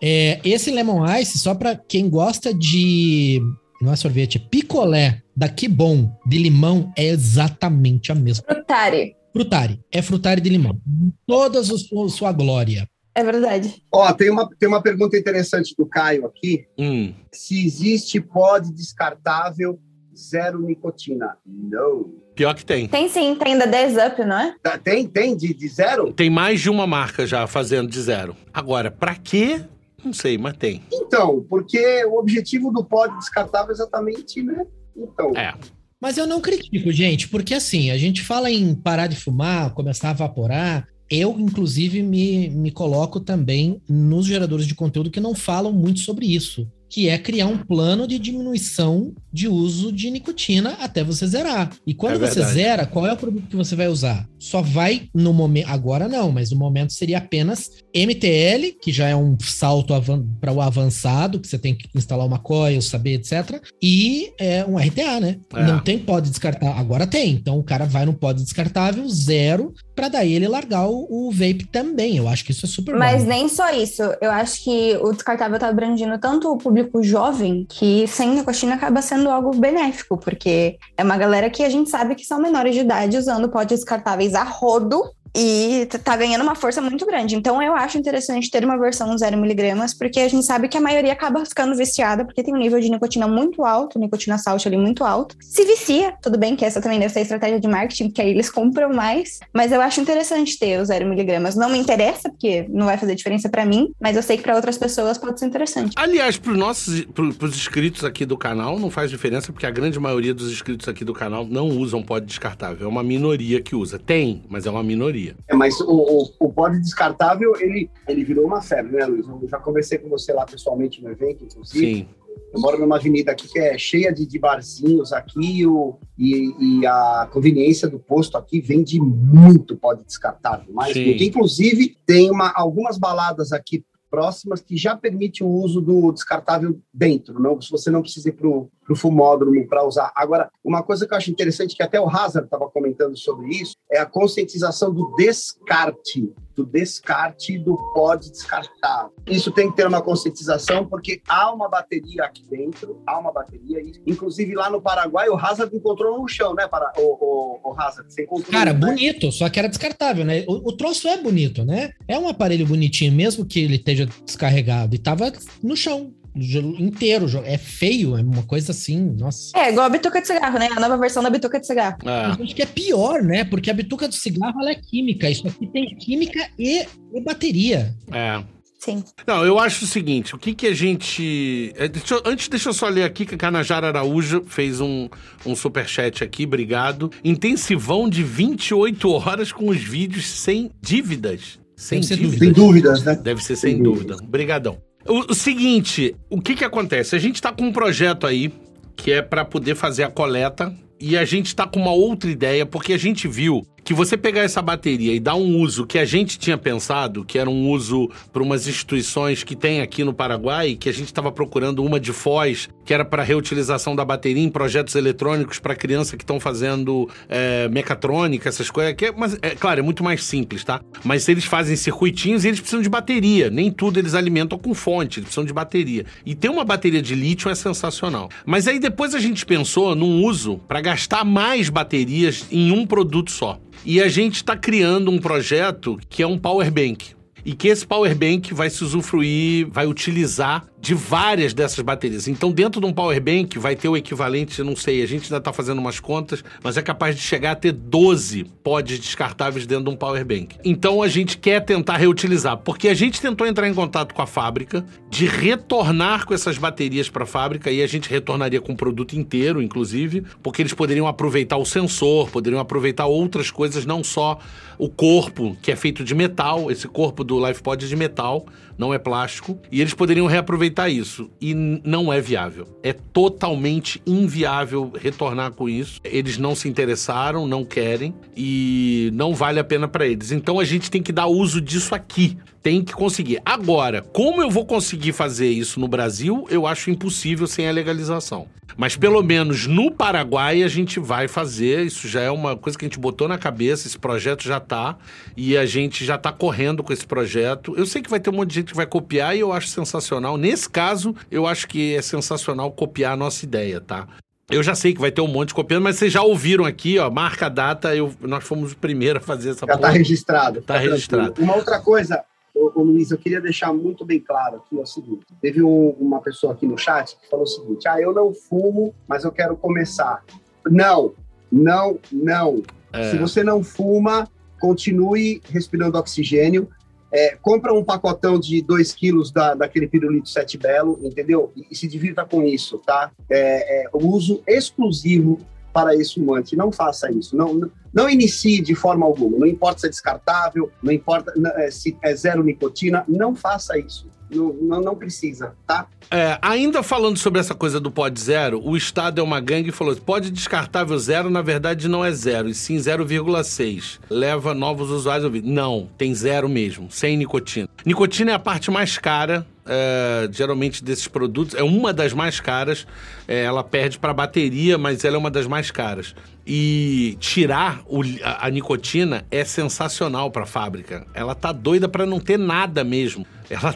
É, 0.03 0.38
esse 0.44 0.70
Lemon 0.70 1.03
Ice, 1.16 1.38
só 1.38 1.55
pra 1.55 1.74
quem 1.74 2.11
gosta 2.11 2.53
de. 2.53 3.40
Não 3.80 3.90
é 3.90 3.96
sorvete, 3.96 4.36
é 4.36 4.48
picolé 4.50 5.22
da 5.34 5.48
Que 5.48 5.66
Bom 5.66 6.14
de 6.26 6.36
limão, 6.36 6.92
é 6.94 7.07
exatamente 7.07 8.12
a 8.12 8.14
mesma. 8.14 8.44
Frutari. 8.46 9.16
Frutari. 9.32 9.80
É 9.90 10.03
frutari 10.03 10.42
de 10.42 10.50
limão. 10.50 10.78
Todas 11.26 11.70
os, 11.70 11.88
sua 12.14 12.32
glória. 12.32 12.86
É 13.14 13.24
verdade. 13.24 13.82
Ó, 13.90 14.12
tem 14.12 14.28
uma, 14.28 14.47
tem 14.59 14.68
uma 14.68 14.82
pergunta 14.82 15.16
interessante 15.16 15.74
do 15.77 15.86
Caio 15.86 16.27
aqui. 16.27 16.66
Hum. 16.78 17.14
Se 17.32 17.64
existe 17.64 18.20
pod 18.20 18.70
descartável 18.74 19.81
zero 20.14 20.60
nicotina? 20.60 21.39
Não. 21.47 22.22
Pior 22.34 22.54
que 22.54 22.64
tem. 22.64 22.88
Tem 22.88 23.09
sim, 23.09 23.34
tem 23.34 23.59
da 23.59 23.66
10 23.66 23.94
Up, 23.96 24.24
não 24.24 24.38
é? 24.38 24.54
Tá- 24.62 24.78
Tem, 24.78 25.06
tem 25.06 25.36
de, 25.36 25.52
de 25.52 25.68
zero? 25.68 26.12
Tem 26.12 26.30
mais 26.30 26.60
de 26.60 26.70
uma 26.70 26.86
marca 26.86 27.26
já 27.26 27.46
fazendo 27.46 27.90
de 27.90 28.00
zero. 28.00 28.34
Agora, 28.52 28.90
pra 28.90 29.14
quê? 29.14 29.60
Não 30.04 30.12
sei, 30.12 30.38
mas 30.38 30.56
tem. 30.56 30.82
Então, 30.92 31.44
porque 31.48 32.04
o 32.06 32.18
objetivo 32.18 32.72
do 32.72 32.82
pod 32.84 33.14
descartável 33.18 33.68
é 33.70 33.72
exatamente, 33.72 34.42
né? 34.42 34.64
Então, 34.96 35.32
É. 35.36 35.54
Mas 36.00 36.18
eu 36.18 36.26
não 36.26 36.40
critico, 36.40 36.90
gente, 36.90 37.28
porque 37.28 37.54
assim, 37.54 37.90
a 37.92 37.96
gente 37.96 38.22
fala 38.22 38.50
em 38.50 38.74
parar 38.74 39.06
de 39.06 39.14
fumar, 39.14 39.72
começar 39.72 40.09
a 40.09 40.12
evaporar. 40.12 40.84
Eu, 41.09 41.36
inclusive, 41.38 42.02
me, 42.02 42.48
me 42.50 42.72
coloco 42.72 43.20
também 43.20 43.80
nos 43.88 44.26
geradores 44.26 44.66
de 44.66 44.74
conteúdo 44.74 45.10
que 45.12 45.20
não 45.20 45.32
falam 45.34 45.72
muito 45.72 46.00
sobre 46.00 46.26
isso, 46.26 46.66
que 46.93 47.09
é 47.09 47.16
criar 47.16 47.47
um 47.47 47.56
plano 47.56 48.06
de 48.06 48.19
diminuição 48.19 49.14
de 49.32 49.48
uso 49.48 49.90
de 49.90 50.10
nicotina 50.10 50.77
até 50.78 51.02
você 51.02 51.27
zerar. 51.27 51.70
E 51.86 51.94
quando 51.94 52.23
É 52.23 52.28
você 52.28 52.43
zera, 52.44 52.85
qual 52.85 53.06
é 53.06 53.12
o 53.14 53.16
produto 53.16 53.48
que 53.48 53.56
você 53.56 53.74
vai 53.74 53.89
usar? 53.89 54.28
Só 54.39 54.60
vai 54.60 55.09
no 55.14 55.32
momento. 55.32 55.69
Agora 55.69 56.06
não, 56.06 56.31
mas 56.31 56.51
no 56.51 56.59
momento 56.59 56.93
seria 56.93 57.16
apenas 57.16 57.70
MTL, 57.94 58.77
que 58.82 58.93
já 58.93 59.09
é 59.09 59.16
um 59.16 59.39
salto 59.40 59.94
para 60.39 60.52
o 60.52 60.60
avançado, 60.60 61.40
que 61.40 61.48
você 61.48 61.59
tem 61.59 61.74
que 61.74 61.89
instalar 61.94 62.27
uma 62.27 62.39
coil, 62.39 62.82
saber, 62.82 63.14
etc. 63.14 63.62
E 63.82 64.31
é 64.39 64.62
um 64.66 64.77
RTA, 64.77 65.19
né? 65.19 65.39
É. 65.55 65.64
Não 65.64 65.81
tem 65.81 65.98
pod 65.98 66.28
descartável. 66.28 66.77
Agora 66.77 67.06
tem. 67.06 67.31
Então 67.32 67.59
o 67.59 67.64
cara 67.64 67.86
vai 67.86 68.05
no 68.05 68.12
pod 68.12 68.43
descartável, 68.43 69.09
zero, 69.09 69.73
para 69.94 70.09
daí 70.09 70.35
ele 70.35 70.47
largar 70.48 70.89
o, 70.89 71.06
o 71.09 71.31
vape 71.31 71.66
também. 71.73 72.19
Eu 72.19 72.28
acho 72.28 72.44
que 72.44 72.51
isso 72.52 72.66
é 72.66 72.69
super 72.69 72.97
Mas 72.97 73.23
bom. 73.23 73.28
nem 73.31 73.48
só 73.48 73.70
isso. 73.73 74.02
Eu 74.20 74.31
acho 74.31 74.62
que 74.62 74.97
o 74.98 75.10
descartável 75.12 75.59
tá 75.59 75.69
abrangindo 75.69 76.19
tanto 76.19 76.52
o 76.52 76.59
público 76.59 76.81
jovem 77.02 77.66
que 77.68 78.06
sem 78.06 78.30
nicotina 78.34 78.74
acaba 78.74 79.02
sendo 79.02 79.30
algo 79.30 79.50
benéfico, 79.56 80.16
porque 80.16 80.76
é 80.96 81.02
uma 81.02 81.16
galera 81.16 81.50
que 81.50 81.62
a 81.62 81.68
gente 81.68 81.90
sabe 81.90 82.14
que 82.14 82.24
são 82.24 82.40
menores 82.40 82.74
de 82.74 82.80
idade 82.80 83.16
usando 83.16 83.48
potes 83.48 83.80
descartáveis 83.80 84.34
a 84.34 84.42
rodo 84.42 85.02
e 85.34 85.86
tá 86.04 86.16
ganhando 86.16 86.42
uma 86.42 86.54
força 86.54 86.80
muito 86.80 87.06
grande. 87.06 87.36
Então 87.36 87.62
eu 87.62 87.74
acho 87.74 87.98
interessante 87.98 88.50
ter 88.50 88.64
uma 88.64 88.78
versão 88.78 89.14
0mg, 89.14 89.96
porque 89.98 90.20
a 90.20 90.28
gente 90.28 90.44
sabe 90.44 90.68
que 90.68 90.76
a 90.76 90.80
maioria 90.80 91.12
acaba 91.12 91.44
ficando 91.44 91.74
viciada, 91.74 92.24
porque 92.24 92.42
tem 92.42 92.54
um 92.54 92.59
nível 92.59 92.80
de 92.80 92.90
nicotina 92.90 93.26
muito 93.26 93.64
alto, 93.64 93.98
nicotina 93.98 94.38
salt 94.38 94.66
ali 94.66 94.76
muito 94.76 95.04
alto. 95.04 95.36
Se 95.40 95.64
vicia, 95.64 96.14
tudo 96.22 96.38
bem 96.38 96.54
que 96.56 96.64
essa 96.64 96.80
também 96.80 96.98
deve 96.98 97.12
ser 97.12 97.20
a 97.20 97.22
estratégia 97.22 97.60
de 97.60 97.68
marketing, 97.68 98.09
porque 98.09 98.22
aí 98.22 98.30
eles 98.30 98.50
compram 98.50 98.92
mais, 98.92 99.40
mas 99.52 99.72
eu 99.72 99.80
acho 99.80 100.00
interessante 100.00 100.59
ter 100.59 100.80
o 100.80 100.82
0mg. 100.82 101.54
Não 101.54 101.70
me 101.70 101.78
interessa, 101.78 102.28
porque 102.28 102.66
não 102.68 102.86
vai 102.86 102.98
fazer 102.98 103.14
diferença 103.14 103.48
pra 103.48 103.64
mim, 103.64 103.92
mas 104.00 104.16
eu 104.16 104.22
sei 104.22 104.36
que 104.36 104.42
pra 104.42 104.54
outras 104.54 104.76
pessoas 104.76 105.18
pode 105.18 105.38
ser 105.38 105.46
interessante. 105.46 105.94
Aliás, 105.96 106.36
para 106.36 106.52
os 106.52 106.59
nossos 106.59 107.02
pro, 107.06 107.32
pros 107.34 107.54
inscritos 107.56 108.04
aqui 108.04 108.26
do 108.26 108.36
canal, 108.36 108.78
não 108.78 108.90
faz 108.90 109.10
diferença, 109.10 109.52
porque 109.52 109.66
a 109.66 109.70
grande 109.70 109.98
maioria 109.98 110.34
dos 110.34 110.50
inscritos 110.50 110.88
aqui 110.88 111.04
do 111.04 111.12
canal 111.12 111.46
não 111.46 111.68
usam 111.68 112.02
pod 112.02 112.26
descartável. 112.26 112.86
É 112.86 112.88
uma 112.88 113.02
minoria 113.02 113.60
que 113.60 113.74
usa. 113.74 113.98
Tem, 113.98 114.42
mas 114.48 114.66
é 114.66 114.70
uma 114.70 114.82
minoria. 114.82 115.22
É, 115.49 115.55
mas 115.55 115.81
o, 115.81 115.86
o, 115.90 116.47
o 116.47 116.53
pod 116.53 116.78
descartável, 116.78 117.55
ele, 117.61 117.90
ele 118.09 118.24
virou 118.24 118.47
uma 118.47 118.61
febre, 118.61 118.97
né, 118.97 119.07
Luiz? 119.07 119.27
Eu 119.27 119.49
já 119.49 119.59
conversei 119.59 119.99
com 119.99 120.09
você 120.09 120.32
lá 120.32 120.44
pessoalmente 120.44 121.03
no 121.03 121.11
evento, 121.11 121.44
inclusive. 121.44 121.94
Sim. 121.94 122.09
Eu 122.53 122.61
moro 122.61 122.78
numa 122.78 122.97
avenida 122.97 123.32
aqui 123.32 123.49
que 123.49 123.59
é 123.59 123.77
cheia 123.78 124.12
de, 124.12 124.27
de 124.27 124.39
barzinhos 124.39 125.12
aqui 125.12 125.66
o, 125.66 125.99
e, 126.19 126.81
e 126.81 126.86
a 126.86 127.28
conveniência 127.32 127.89
do 127.89 127.99
posto 127.99 128.36
aqui 128.36 128.61
vende 128.61 129.01
muito 129.01 129.77
pod 129.77 130.03
descartável. 130.05 130.73
Mas 130.73 130.97
muito. 130.97 131.23
Inclusive, 131.23 131.97
tem 132.07 132.31
uma, 132.31 132.53
algumas 132.55 132.99
baladas 132.99 133.53
aqui 133.53 133.85
próximas 134.12 134.61
que 134.61 134.77
já 134.77 134.94
permite 134.94 135.43
o 135.43 135.49
uso 135.49 135.81
do 135.81 136.12
descartável 136.12 136.78
dentro, 136.93 137.40
não, 137.40 137.59
se 137.59 137.70
você 137.70 137.90
não 137.90 138.03
precisa 138.03 138.28
ir 138.28 138.32
para 138.32 138.47
o 138.47 138.70
fumódromo 138.94 139.66
para 139.69 139.86
usar. 139.86 140.12
Agora, 140.14 140.51
uma 140.64 140.82
coisa 140.82 141.06
que 141.06 141.12
eu 141.12 141.19
acho 141.19 141.31
interessante, 141.31 141.77
que 141.77 141.82
até 141.82 142.01
o 142.01 142.09
Hazard 142.09 142.47
estava 142.47 142.69
comentando 142.69 143.16
sobre 143.16 143.48
isso, 143.51 143.74
é 143.90 143.98
a 143.98 144.06
conscientização 144.06 144.93
do 144.93 145.14
descarte, 145.16 146.32
do 146.55 146.64
descarte 146.64 147.59
do 147.59 147.77
pod 147.94 148.31
descartável. 148.31 149.12
Isso 149.27 149.51
tem 149.51 149.70
que 149.70 149.77
ter 149.77 149.86
uma 149.86 150.02
conscientização, 150.02 150.86
porque 150.86 151.20
há 151.28 151.52
uma 151.52 151.69
bateria 151.69 152.24
aqui 152.24 152.44
dentro, 152.48 153.02
há 153.06 153.19
uma 153.19 153.32
bateria, 153.32 153.81
inclusive 154.06 154.55
lá 154.55 154.70
no 154.70 154.81
Paraguai, 154.81 155.28
o 155.28 155.36
Hazard 155.36 155.74
encontrou 155.74 156.20
no 156.20 156.28
chão, 156.28 156.55
né, 156.55 156.66
para, 156.66 156.93
o, 156.98 157.02
o, 157.02 157.70
o 157.70 157.81
Hazard? 157.81 158.12
Você 158.12 158.23
encontrou 158.23 158.52
Cara, 158.52 158.73
né? 158.73 158.78
bonito, 158.78 159.31
só 159.32 159.48
que 159.48 159.59
era 159.59 159.69
descartável, 159.69 160.24
né? 160.24 160.44
O, 160.47 160.70
o 160.70 160.77
troço 160.77 161.09
é 161.09 161.16
bonito, 161.16 161.64
né? 161.64 161.93
É 162.06 162.19
um 162.19 162.28
aparelho 162.28 162.66
bonitinho, 162.66 163.12
mesmo 163.12 163.44
que 163.44 163.60
ele 163.60 163.77
esteja 163.77 164.06
descarregado. 164.24 164.94
E 164.94 164.98
tava 164.98 165.32
no 165.62 165.77
chão, 165.77 166.12
inteiro. 166.34 167.26
É 167.44 167.59
feio, 167.59 168.16
é 168.16 168.22
uma 168.22 168.42
coisa 168.42 168.72
assim, 168.72 168.98
nossa. 169.18 169.56
É, 169.56 169.70
igual 169.70 169.86
a 169.86 169.90
bituca 169.90 170.20
de 170.20 170.26
cigarro, 170.26 170.59
né? 170.59 170.68
A 170.74 170.80
nova 170.80 170.96
versão 170.96 171.22
da 171.22 171.30
bituca 171.30 171.60
de 171.60 171.66
cigarro. 171.66 171.98
É. 172.04 172.26
Eu 172.38 172.44
acho 172.44 172.54
que 172.54 172.62
é 172.62 172.66
pior, 172.66 173.22
né? 173.22 173.44
Porque 173.44 173.70
a 173.70 173.74
bituca 173.74 174.09
do 174.09 174.14
cigarro 174.14 174.60
ela 174.60 174.70
é 174.70 174.74
química. 174.74 175.28
Isso 175.28 175.46
aqui 175.46 175.66
tem 175.66 175.94
química 175.96 176.48
e, 176.59 176.86
e 177.14 177.20
bateria. 177.22 177.94
É. 178.12 178.42
Sim. 178.78 179.04
Não, 179.24 179.46
eu 179.46 179.60
acho 179.60 179.84
o 179.84 179.86
seguinte, 179.86 180.34
o 180.34 180.38
que 180.38 180.52
que 180.52 180.66
a 180.66 180.74
gente... 180.74 181.72
é, 181.76 181.86
deixa 181.86 182.14
eu- 182.14 182.22
antes, 182.26 182.48
deixa 182.48 182.68
eu 182.68 182.72
só 182.72 182.88
ler 182.88 183.04
aqui 183.04 183.24
que 183.24 183.36
a 183.36 183.38
Canajara 183.38 183.86
Araújo 183.86 184.42
fez 184.44 184.80
um, 184.80 185.09
um 185.46 185.54
superchat 185.54 186.24
aqui, 186.24 186.46
obrigado. 186.46 187.09
Intensivão 187.22 188.09
de 188.09 188.24
28 188.24 189.09
horas 189.09 189.52
com 189.52 189.68
os 189.68 189.76
vídeos 189.78 190.26
sem 190.28 190.72
dívidas. 190.82 191.60
Sem 191.76 192.00
dívidas. 192.00 192.38
Sem 192.40 192.52
dúvidas, 192.52 193.04
né? 193.04 193.14
Deve 193.14 193.40
ser 193.42 193.54
sem 193.54 193.74
Sem 193.74 193.82
dúvida. 193.84 194.16
Obrigadão. 194.16 194.78
O, 195.07 195.33
o 195.33 195.35
seguinte, 195.35 196.15
o 196.31 196.41
que 196.41 196.55
que 196.55 196.65
acontece? 196.65 197.16
A 197.16 197.19
gente 197.19 197.41
tá 197.41 197.53
com 197.53 197.65
um 197.65 197.73
projeto 197.73 198.27
aí 198.27 198.53
que 198.97 199.11
é 199.11 199.23
para 199.23 199.45
poder 199.45 199.74
fazer 199.74 200.05
a 200.05 200.11
coleta 200.11 200.74
e 201.01 201.16
a 201.16 201.24
gente 201.24 201.55
tá 201.57 201.66
com 201.66 201.81
uma 201.81 201.93
outra 201.93 202.31
ideia 202.31 202.65
porque 202.65 202.93
a 202.93 202.99
gente 202.99 203.27
viu 203.27 203.66
que 203.84 203.92
você 203.92 204.16
pegar 204.16 204.42
essa 204.42 204.62
bateria 204.62 205.14
e 205.14 205.20
dar 205.20 205.34
um 205.34 205.59
uso 205.59 205.86
que 205.86 205.98
a 205.98 206.04
gente 206.04 206.38
tinha 206.38 206.56
pensado, 206.56 207.24
que 207.24 207.38
era 207.38 207.48
um 207.48 207.68
uso 207.68 208.10
para 208.32 208.42
umas 208.42 208.66
instituições 208.66 209.42
que 209.42 209.56
tem 209.56 209.80
aqui 209.80 210.04
no 210.04 210.14
Paraguai, 210.14 210.76
que 210.76 210.88
a 210.88 210.92
gente 210.92 211.06
estava 211.06 211.32
procurando 211.32 211.84
uma 211.84 211.98
de 211.98 212.12
Foz, 212.12 212.68
que 212.84 212.94
era 212.94 213.04
para 213.04 213.22
reutilização 213.22 213.94
da 213.94 214.04
bateria 214.04 214.42
em 214.42 214.48
projetos 214.48 214.94
eletrônicos 214.94 215.59
para 215.59 215.74
criança 215.74 216.16
que 216.16 216.22
estão 216.22 216.38
fazendo 216.38 217.09
é, 217.28 217.68
mecatrônica, 217.68 218.48
essas 218.48 218.70
coisas. 218.70 218.94
Que 218.94 219.06
é, 219.06 219.12
mas, 219.12 219.36
é 219.42 219.50
claro, 219.50 219.80
é 219.80 219.82
muito 219.82 220.02
mais 220.02 220.24
simples, 220.24 220.64
tá? 220.64 220.80
Mas 221.04 221.28
eles 221.28 221.44
fazem 221.44 221.76
circuitinhos 221.76 222.44
e 222.44 222.48
eles 222.48 222.60
precisam 222.60 222.82
de 222.82 222.88
bateria. 222.88 223.50
Nem 223.50 223.70
tudo 223.70 223.98
eles 223.98 224.14
alimentam 224.14 224.59
com 224.59 224.74
fonte, 224.74 225.18
eles 225.18 225.26
precisam 225.26 225.44
de 225.44 225.52
bateria. 225.52 226.04
E 226.24 226.34
ter 226.34 226.48
uma 226.48 226.64
bateria 226.64 227.02
de 227.02 227.14
lítio 227.14 227.50
é 227.50 227.54
sensacional. 227.54 228.28
Mas 228.44 228.68
aí 228.68 228.78
depois 228.78 229.14
a 229.14 229.20
gente 229.20 229.44
pensou 229.44 229.94
num 229.94 230.24
uso 230.24 230.59
para 230.68 230.80
gastar 230.80 231.24
mais 231.24 231.68
baterias 231.68 232.46
em 232.50 232.70
um 232.72 232.86
produto 232.86 233.30
só. 233.30 233.60
E 233.84 234.00
a 234.00 234.09
gente 234.09 234.36
está 234.36 234.56
criando 234.56 235.10
um 235.10 235.18
projeto 235.18 235.98
que 236.09 236.22
é 236.22 236.26
um 236.26 236.38
power 236.38 236.70
bank. 236.70 237.16
E 237.44 237.52
que 237.52 237.66
esse 237.66 237.84
power 237.84 238.14
bank 238.14 238.54
vai 238.54 238.70
se 238.70 238.84
usufruir, 238.84 239.66
vai 239.68 239.86
utilizar 239.86 240.64
de 240.82 240.94
várias 240.94 241.54
dessas 241.54 241.78
baterias. 241.78 242.26
Então, 242.26 242.50
dentro 242.50 242.80
de 242.80 242.86
um 242.88 242.92
power 242.92 243.22
bank 243.22 243.56
vai 243.56 243.76
ter 243.76 243.88
o 243.88 243.96
equivalente, 243.96 244.59
eu 244.59 244.64
não 244.64 244.74
sei, 244.74 245.00
a 245.00 245.06
gente 245.06 245.26
ainda 245.26 245.36
está 245.36 245.52
fazendo 245.52 245.78
umas 245.78 246.00
contas, 246.00 246.42
mas 246.60 246.76
é 246.76 246.82
capaz 246.82 247.14
de 247.14 247.22
chegar 247.22 247.52
a 247.52 247.54
ter 247.54 247.70
12 247.70 248.42
pods 248.64 248.98
descartáveis 248.98 249.64
dentro 249.64 249.84
de 249.84 249.90
um 249.90 249.96
power 249.96 250.24
bank. 250.24 250.56
Então, 250.64 251.00
a 251.00 251.06
gente 251.06 251.38
quer 251.38 251.64
tentar 251.64 251.98
reutilizar, 251.98 252.56
porque 252.56 252.88
a 252.88 252.94
gente 252.94 253.20
tentou 253.20 253.46
entrar 253.46 253.68
em 253.68 253.74
contato 253.74 254.12
com 254.12 254.22
a 254.22 254.26
fábrica, 254.26 254.84
de 255.09 255.24
retornar 255.24 256.26
com 256.26 256.34
essas 256.34 256.59
baterias 256.59 257.09
para 257.09 257.22
a 257.22 257.26
fábrica 257.26 257.70
e 257.70 257.80
a 257.80 257.86
gente 257.86 258.10
retornaria 258.10 258.60
com 258.60 258.72
o 258.72 258.76
produto 258.76 259.12
inteiro, 259.12 259.62
inclusive, 259.62 260.24
porque 260.42 260.62
eles 260.62 260.74
poderiam 260.74 261.06
aproveitar 261.06 261.59
o 261.59 261.64
sensor, 261.64 262.28
poderiam 262.28 262.59
aproveitar 262.60 263.06
outras 263.06 263.52
coisas, 263.52 263.86
não 263.86 264.02
só 264.02 264.40
o 264.78 264.88
corpo, 264.88 265.56
que 265.62 265.70
é 265.70 265.76
feito 265.76 266.02
de 266.02 266.12
metal, 266.12 266.70
esse 266.72 266.88
corpo 266.88 267.22
do 267.22 267.38
LifePod 267.46 267.84
é 267.84 267.88
de 267.88 267.94
metal, 267.94 268.46
não 268.77 268.93
é 268.93 268.99
plástico, 268.99 269.59
e 269.70 269.81
eles 269.81 269.94
poderiam 269.94 270.27
reaproveitar 270.27 270.89
isso. 270.89 271.31
E 271.40 271.55
não 271.55 272.12
é 272.12 272.20
viável. 272.20 272.66
É 272.82 272.93
totalmente 272.93 274.03
inviável 274.07 274.93
retornar 274.99 275.53
com 275.53 275.69
isso. 275.69 276.01
Eles 276.05 276.39
não 276.39 276.55
se 276.55 276.69
interessaram, 276.69 277.47
não 277.47 277.65
querem, 277.65 278.15
e 278.36 279.11
não 279.15 279.35
vale 279.35 279.59
a 279.59 279.65
pena 279.65 279.89
para 279.89 280.07
eles. 280.07 280.32
Então 280.32 280.59
a 280.59 280.65
gente 280.65 280.90
tem 280.90 281.03
que 281.03 281.12
dar 281.12 281.27
uso 281.27 281.61
disso 281.61 281.94
aqui. 281.94 282.36
Tem 282.62 282.82
que 282.82 282.93
conseguir. 282.93 283.40
Agora, 283.44 284.01
como 284.01 284.40
eu 284.40 284.48
vou 284.48 284.64
conseguir 284.64 285.12
fazer 285.12 285.48
isso 285.48 285.80
no 285.80 285.89
Brasil, 285.89 286.47
eu 286.48 286.66
acho 286.66 286.90
impossível 286.90 287.47
sem 287.47 287.68
a 287.68 287.72
legalização. 287.72 288.47
Mas 288.76 288.97
pelo 288.97 289.22
menos 289.22 289.66
no 289.66 289.90
Paraguai 289.90 290.62
a 290.62 290.68
gente 290.68 291.01
vai 291.01 291.28
fazer. 291.28 291.84
Isso 291.84 292.09
já 292.09 292.20
é 292.20 292.30
uma 292.30 292.56
coisa 292.56 292.78
que 292.78 292.84
a 292.84 292.89
gente 292.89 292.98
botou 292.98 293.28
na 293.28 293.36
cabeça. 293.36 293.86
Esse 293.86 293.98
projeto 293.98 294.44
já 294.44 294.60
tá. 294.60 294.97
E 295.36 295.56
a 295.56 295.66
gente 295.66 296.05
já 296.05 296.16
tá 296.16 296.32
correndo 296.32 296.82
com 296.82 296.93
esse 296.93 297.06
projeto. 297.06 297.74
Eu 297.76 297.84
sei 297.84 298.01
que 298.01 298.09
vai 298.09 298.20
ter 298.20 298.30
um 298.30 298.34
monte 298.34 298.51
de 298.51 298.55
gente 298.56 298.70
que 298.70 298.76
vai 298.76 298.86
copiar 298.86 299.36
e 299.36 299.40
eu 299.40 299.52
acho 299.52 299.68
sensacional. 299.68 300.36
Nesse 300.36 300.68
caso, 300.70 301.14
eu 301.30 301.47
acho 301.47 301.66
que 301.66 301.94
é 301.94 302.02
sensacional 302.02 302.70
copiar 302.70 303.12
a 303.12 303.16
nossa 303.16 303.44
ideia, 303.44 303.80
tá? 303.80 304.06
Eu 304.51 304.62
já 304.62 304.74
sei 304.74 304.93
que 304.93 305.01
vai 305.01 305.10
ter 305.10 305.20
um 305.20 305.28
monte 305.28 305.55
copiando, 305.55 305.82
mas 305.82 305.97
vocês 305.97 306.12
já 306.12 306.22
ouviram 306.22 306.64
aqui, 306.66 306.98
ó, 306.98 307.10
marca 307.10 307.47
a 307.47 307.48
data, 307.48 307.97
eu, 307.97 308.14
nós 308.20 308.44
fomos 308.44 308.72
o 308.72 308.76
primeiro 308.76 309.18
a 309.18 309.22
fazer 309.22 309.51
essa 309.51 309.64
Já 309.66 309.74
está 309.74 309.89
registrado. 309.89 310.60
Tá, 310.60 310.74
tá 310.74 310.80
registrado. 310.80 311.43
Uma 311.43 311.56
outra 311.56 311.80
coisa, 311.80 312.22
ô, 312.55 312.73
ô, 312.74 312.83
Luiz, 312.83 313.11
eu 313.11 313.19
queria 313.19 313.41
deixar 313.41 313.73
muito 313.73 314.05
bem 314.05 314.20
claro 314.20 314.57
aqui 314.57 314.79
é 314.79 314.83
o 314.83 314.87
seguinte: 314.87 315.27
teve 315.41 315.62
um, 315.62 315.91
uma 315.91 316.20
pessoa 316.20 316.53
aqui 316.53 316.66
no 316.66 316.79
chat 316.79 317.16
que 317.16 317.29
falou 317.29 317.45
o 317.45 317.49
seguinte: 317.49 317.89
ah, 317.89 318.01
eu 318.01 318.12
não 318.12 318.33
fumo, 318.33 318.95
mas 319.09 319.24
eu 319.24 319.33
quero 319.33 319.57
começar. 319.57 320.24
Não, 320.69 321.12
não, 321.51 321.99
não. 322.11 322.62
É. 322.93 323.11
Se 323.11 323.19
você 323.19 323.43
não 323.43 323.62
fuma, 323.62 324.29
continue 324.61 325.41
respirando 325.51 325.99
oxigênio. 325.99 326.69
É, 327.15 327.37
compra 327.43 327.74
um 327.74 327.85
pacotão 327.85 328.41
de 328.41 328.62
2 328.62 328.95
quilos 328.95 329.31
da, 329.31 329.55
daquele 329.55 329.87
pirulito 329.87 330.31
sete 330.31 330.57
belo, 330.57 330.99
entendeu? 331.03 331.53
E, 331.55 331.66
e 331.70 331.77
se 331.77 331.87
divirta 331.87 332.24
com 332.24 332.43
isso, 332.43 332.79
tá? 332.79 333.11
É, 333.29 333.83
é, 333.83 333.91
o 333.93 334.07
uso 334.09 334.43
exclusivo 334.47 335.39
para 335.73 335.94
esse 335.94 336.15
fumante. 336.15 336.57
Não 336.57 336.70
faça 336.70 337.11
isso. 337.11 337.36
Não, 337.36 337.70
não, 337.93 338.09
inicie 338.09 338.61
de 338.61 338.74
forma 338.74 339.07
alguma. 339.07 339.39
Não 339.39 339.47
importa 339.47 339.81
se 339.81 339.86
é 339.86 339.90
descartável, 339.90 340.70
não 340.82 340.93
importa 340.93 341.32
é, 341.57 341.70
se 341.70 341.97
é 342.03 342.15
zero 342.15 342.43
nicotina. 342.43 343.05
Não 343.09 343.35
faça 343.35 343.78
isso. 343.78 344.07
Não, 344.31 344.53
não, 344.53 344.81
não 344.81 344.97
precisa, 344.97 345.55
tá? 345.66 345.86
É, 346.11 346.39
ainda 346.40 346.82
falando 346.82 347.19
sobre 347.19 347.39
essa 347.39 347.55
coisa 347.55 347.78
do 347.78 347.90
pod 347.90 348.19
zero, 348.19 348.62
o 348.65 348.77
Estado 348.77 349.20
é 349.20 349.24
uma 349.24 349.40
gangue 349.40 349.69
e 349.69 349.73
falou: 349.73 349.94
pode 349.97 350.31
descartável 350.31 350.99
zero, 350.99 351.28
na 351.28 351.43
verdade 351.43 351.86
não 351.86 352.05
é 352.05 352.11
zero, 352.12 352.49
e 352.49 352.55
sim 352.55 352.77
0,6. 352.77 354.01
Leva 354.09 354.55
novos 354.55 354.90
usuários 354.90 355.24
a 355.24 355.28
ouvir. 355.28 355.43
Não, 355.43 355.89
tem 355.99 356.15
zero 356.15 356.49
mesmo, 356.49 356.90
sem 356.90 357.16
nicotina. 357.16 357.69
Nicotina 357.85 358.32
é 358.32 358.35
a 358.35 358.39
parte 358.39 358.70
mais 358.70 358.97
cara 358.97 359.47
é, 359.66 360.28
geralmente 360.32 360.82
desses 360.82 361.06
produtos, 361.06 361.55
é 361.55 361.62
uma 361.62 361.93
das 361.93 362.12
mais 362.12 362.40
caras. 362.40 362.86
É, 363.28 363.44
ela 363.44 363.62
perde 363.62 363.98
para 363.98 364.12
bateria, 364.12 364.76
mas 364.76 365.05
ela 365.05 365.16
é 365.16 365.18
uma 365.18 365.30
das 365.30 365.47
mais 365.47 365.70
caras. 365.70 366.14
E 366.44 367.16
tirar 367.20 367.82
o, 367.86 368.02
a, 368.22 368.47
a, 368.47 368.51
nicotina 368.51 369.24
é 369.30 369.44
sensacional 369.44 370.30
para 370.30 370.43
a 370.43 370.47
fábrica. 370.47 371.06
Ela 371.14 371.34
tá 371.34 371.52
doida 371.52 371.89
para 371.89 372.05
não 372.05 372.18
ter 372.18 372.36
nada 372.36 372.82
mesmo. 372.82 373.24
Ela 373.52 373.74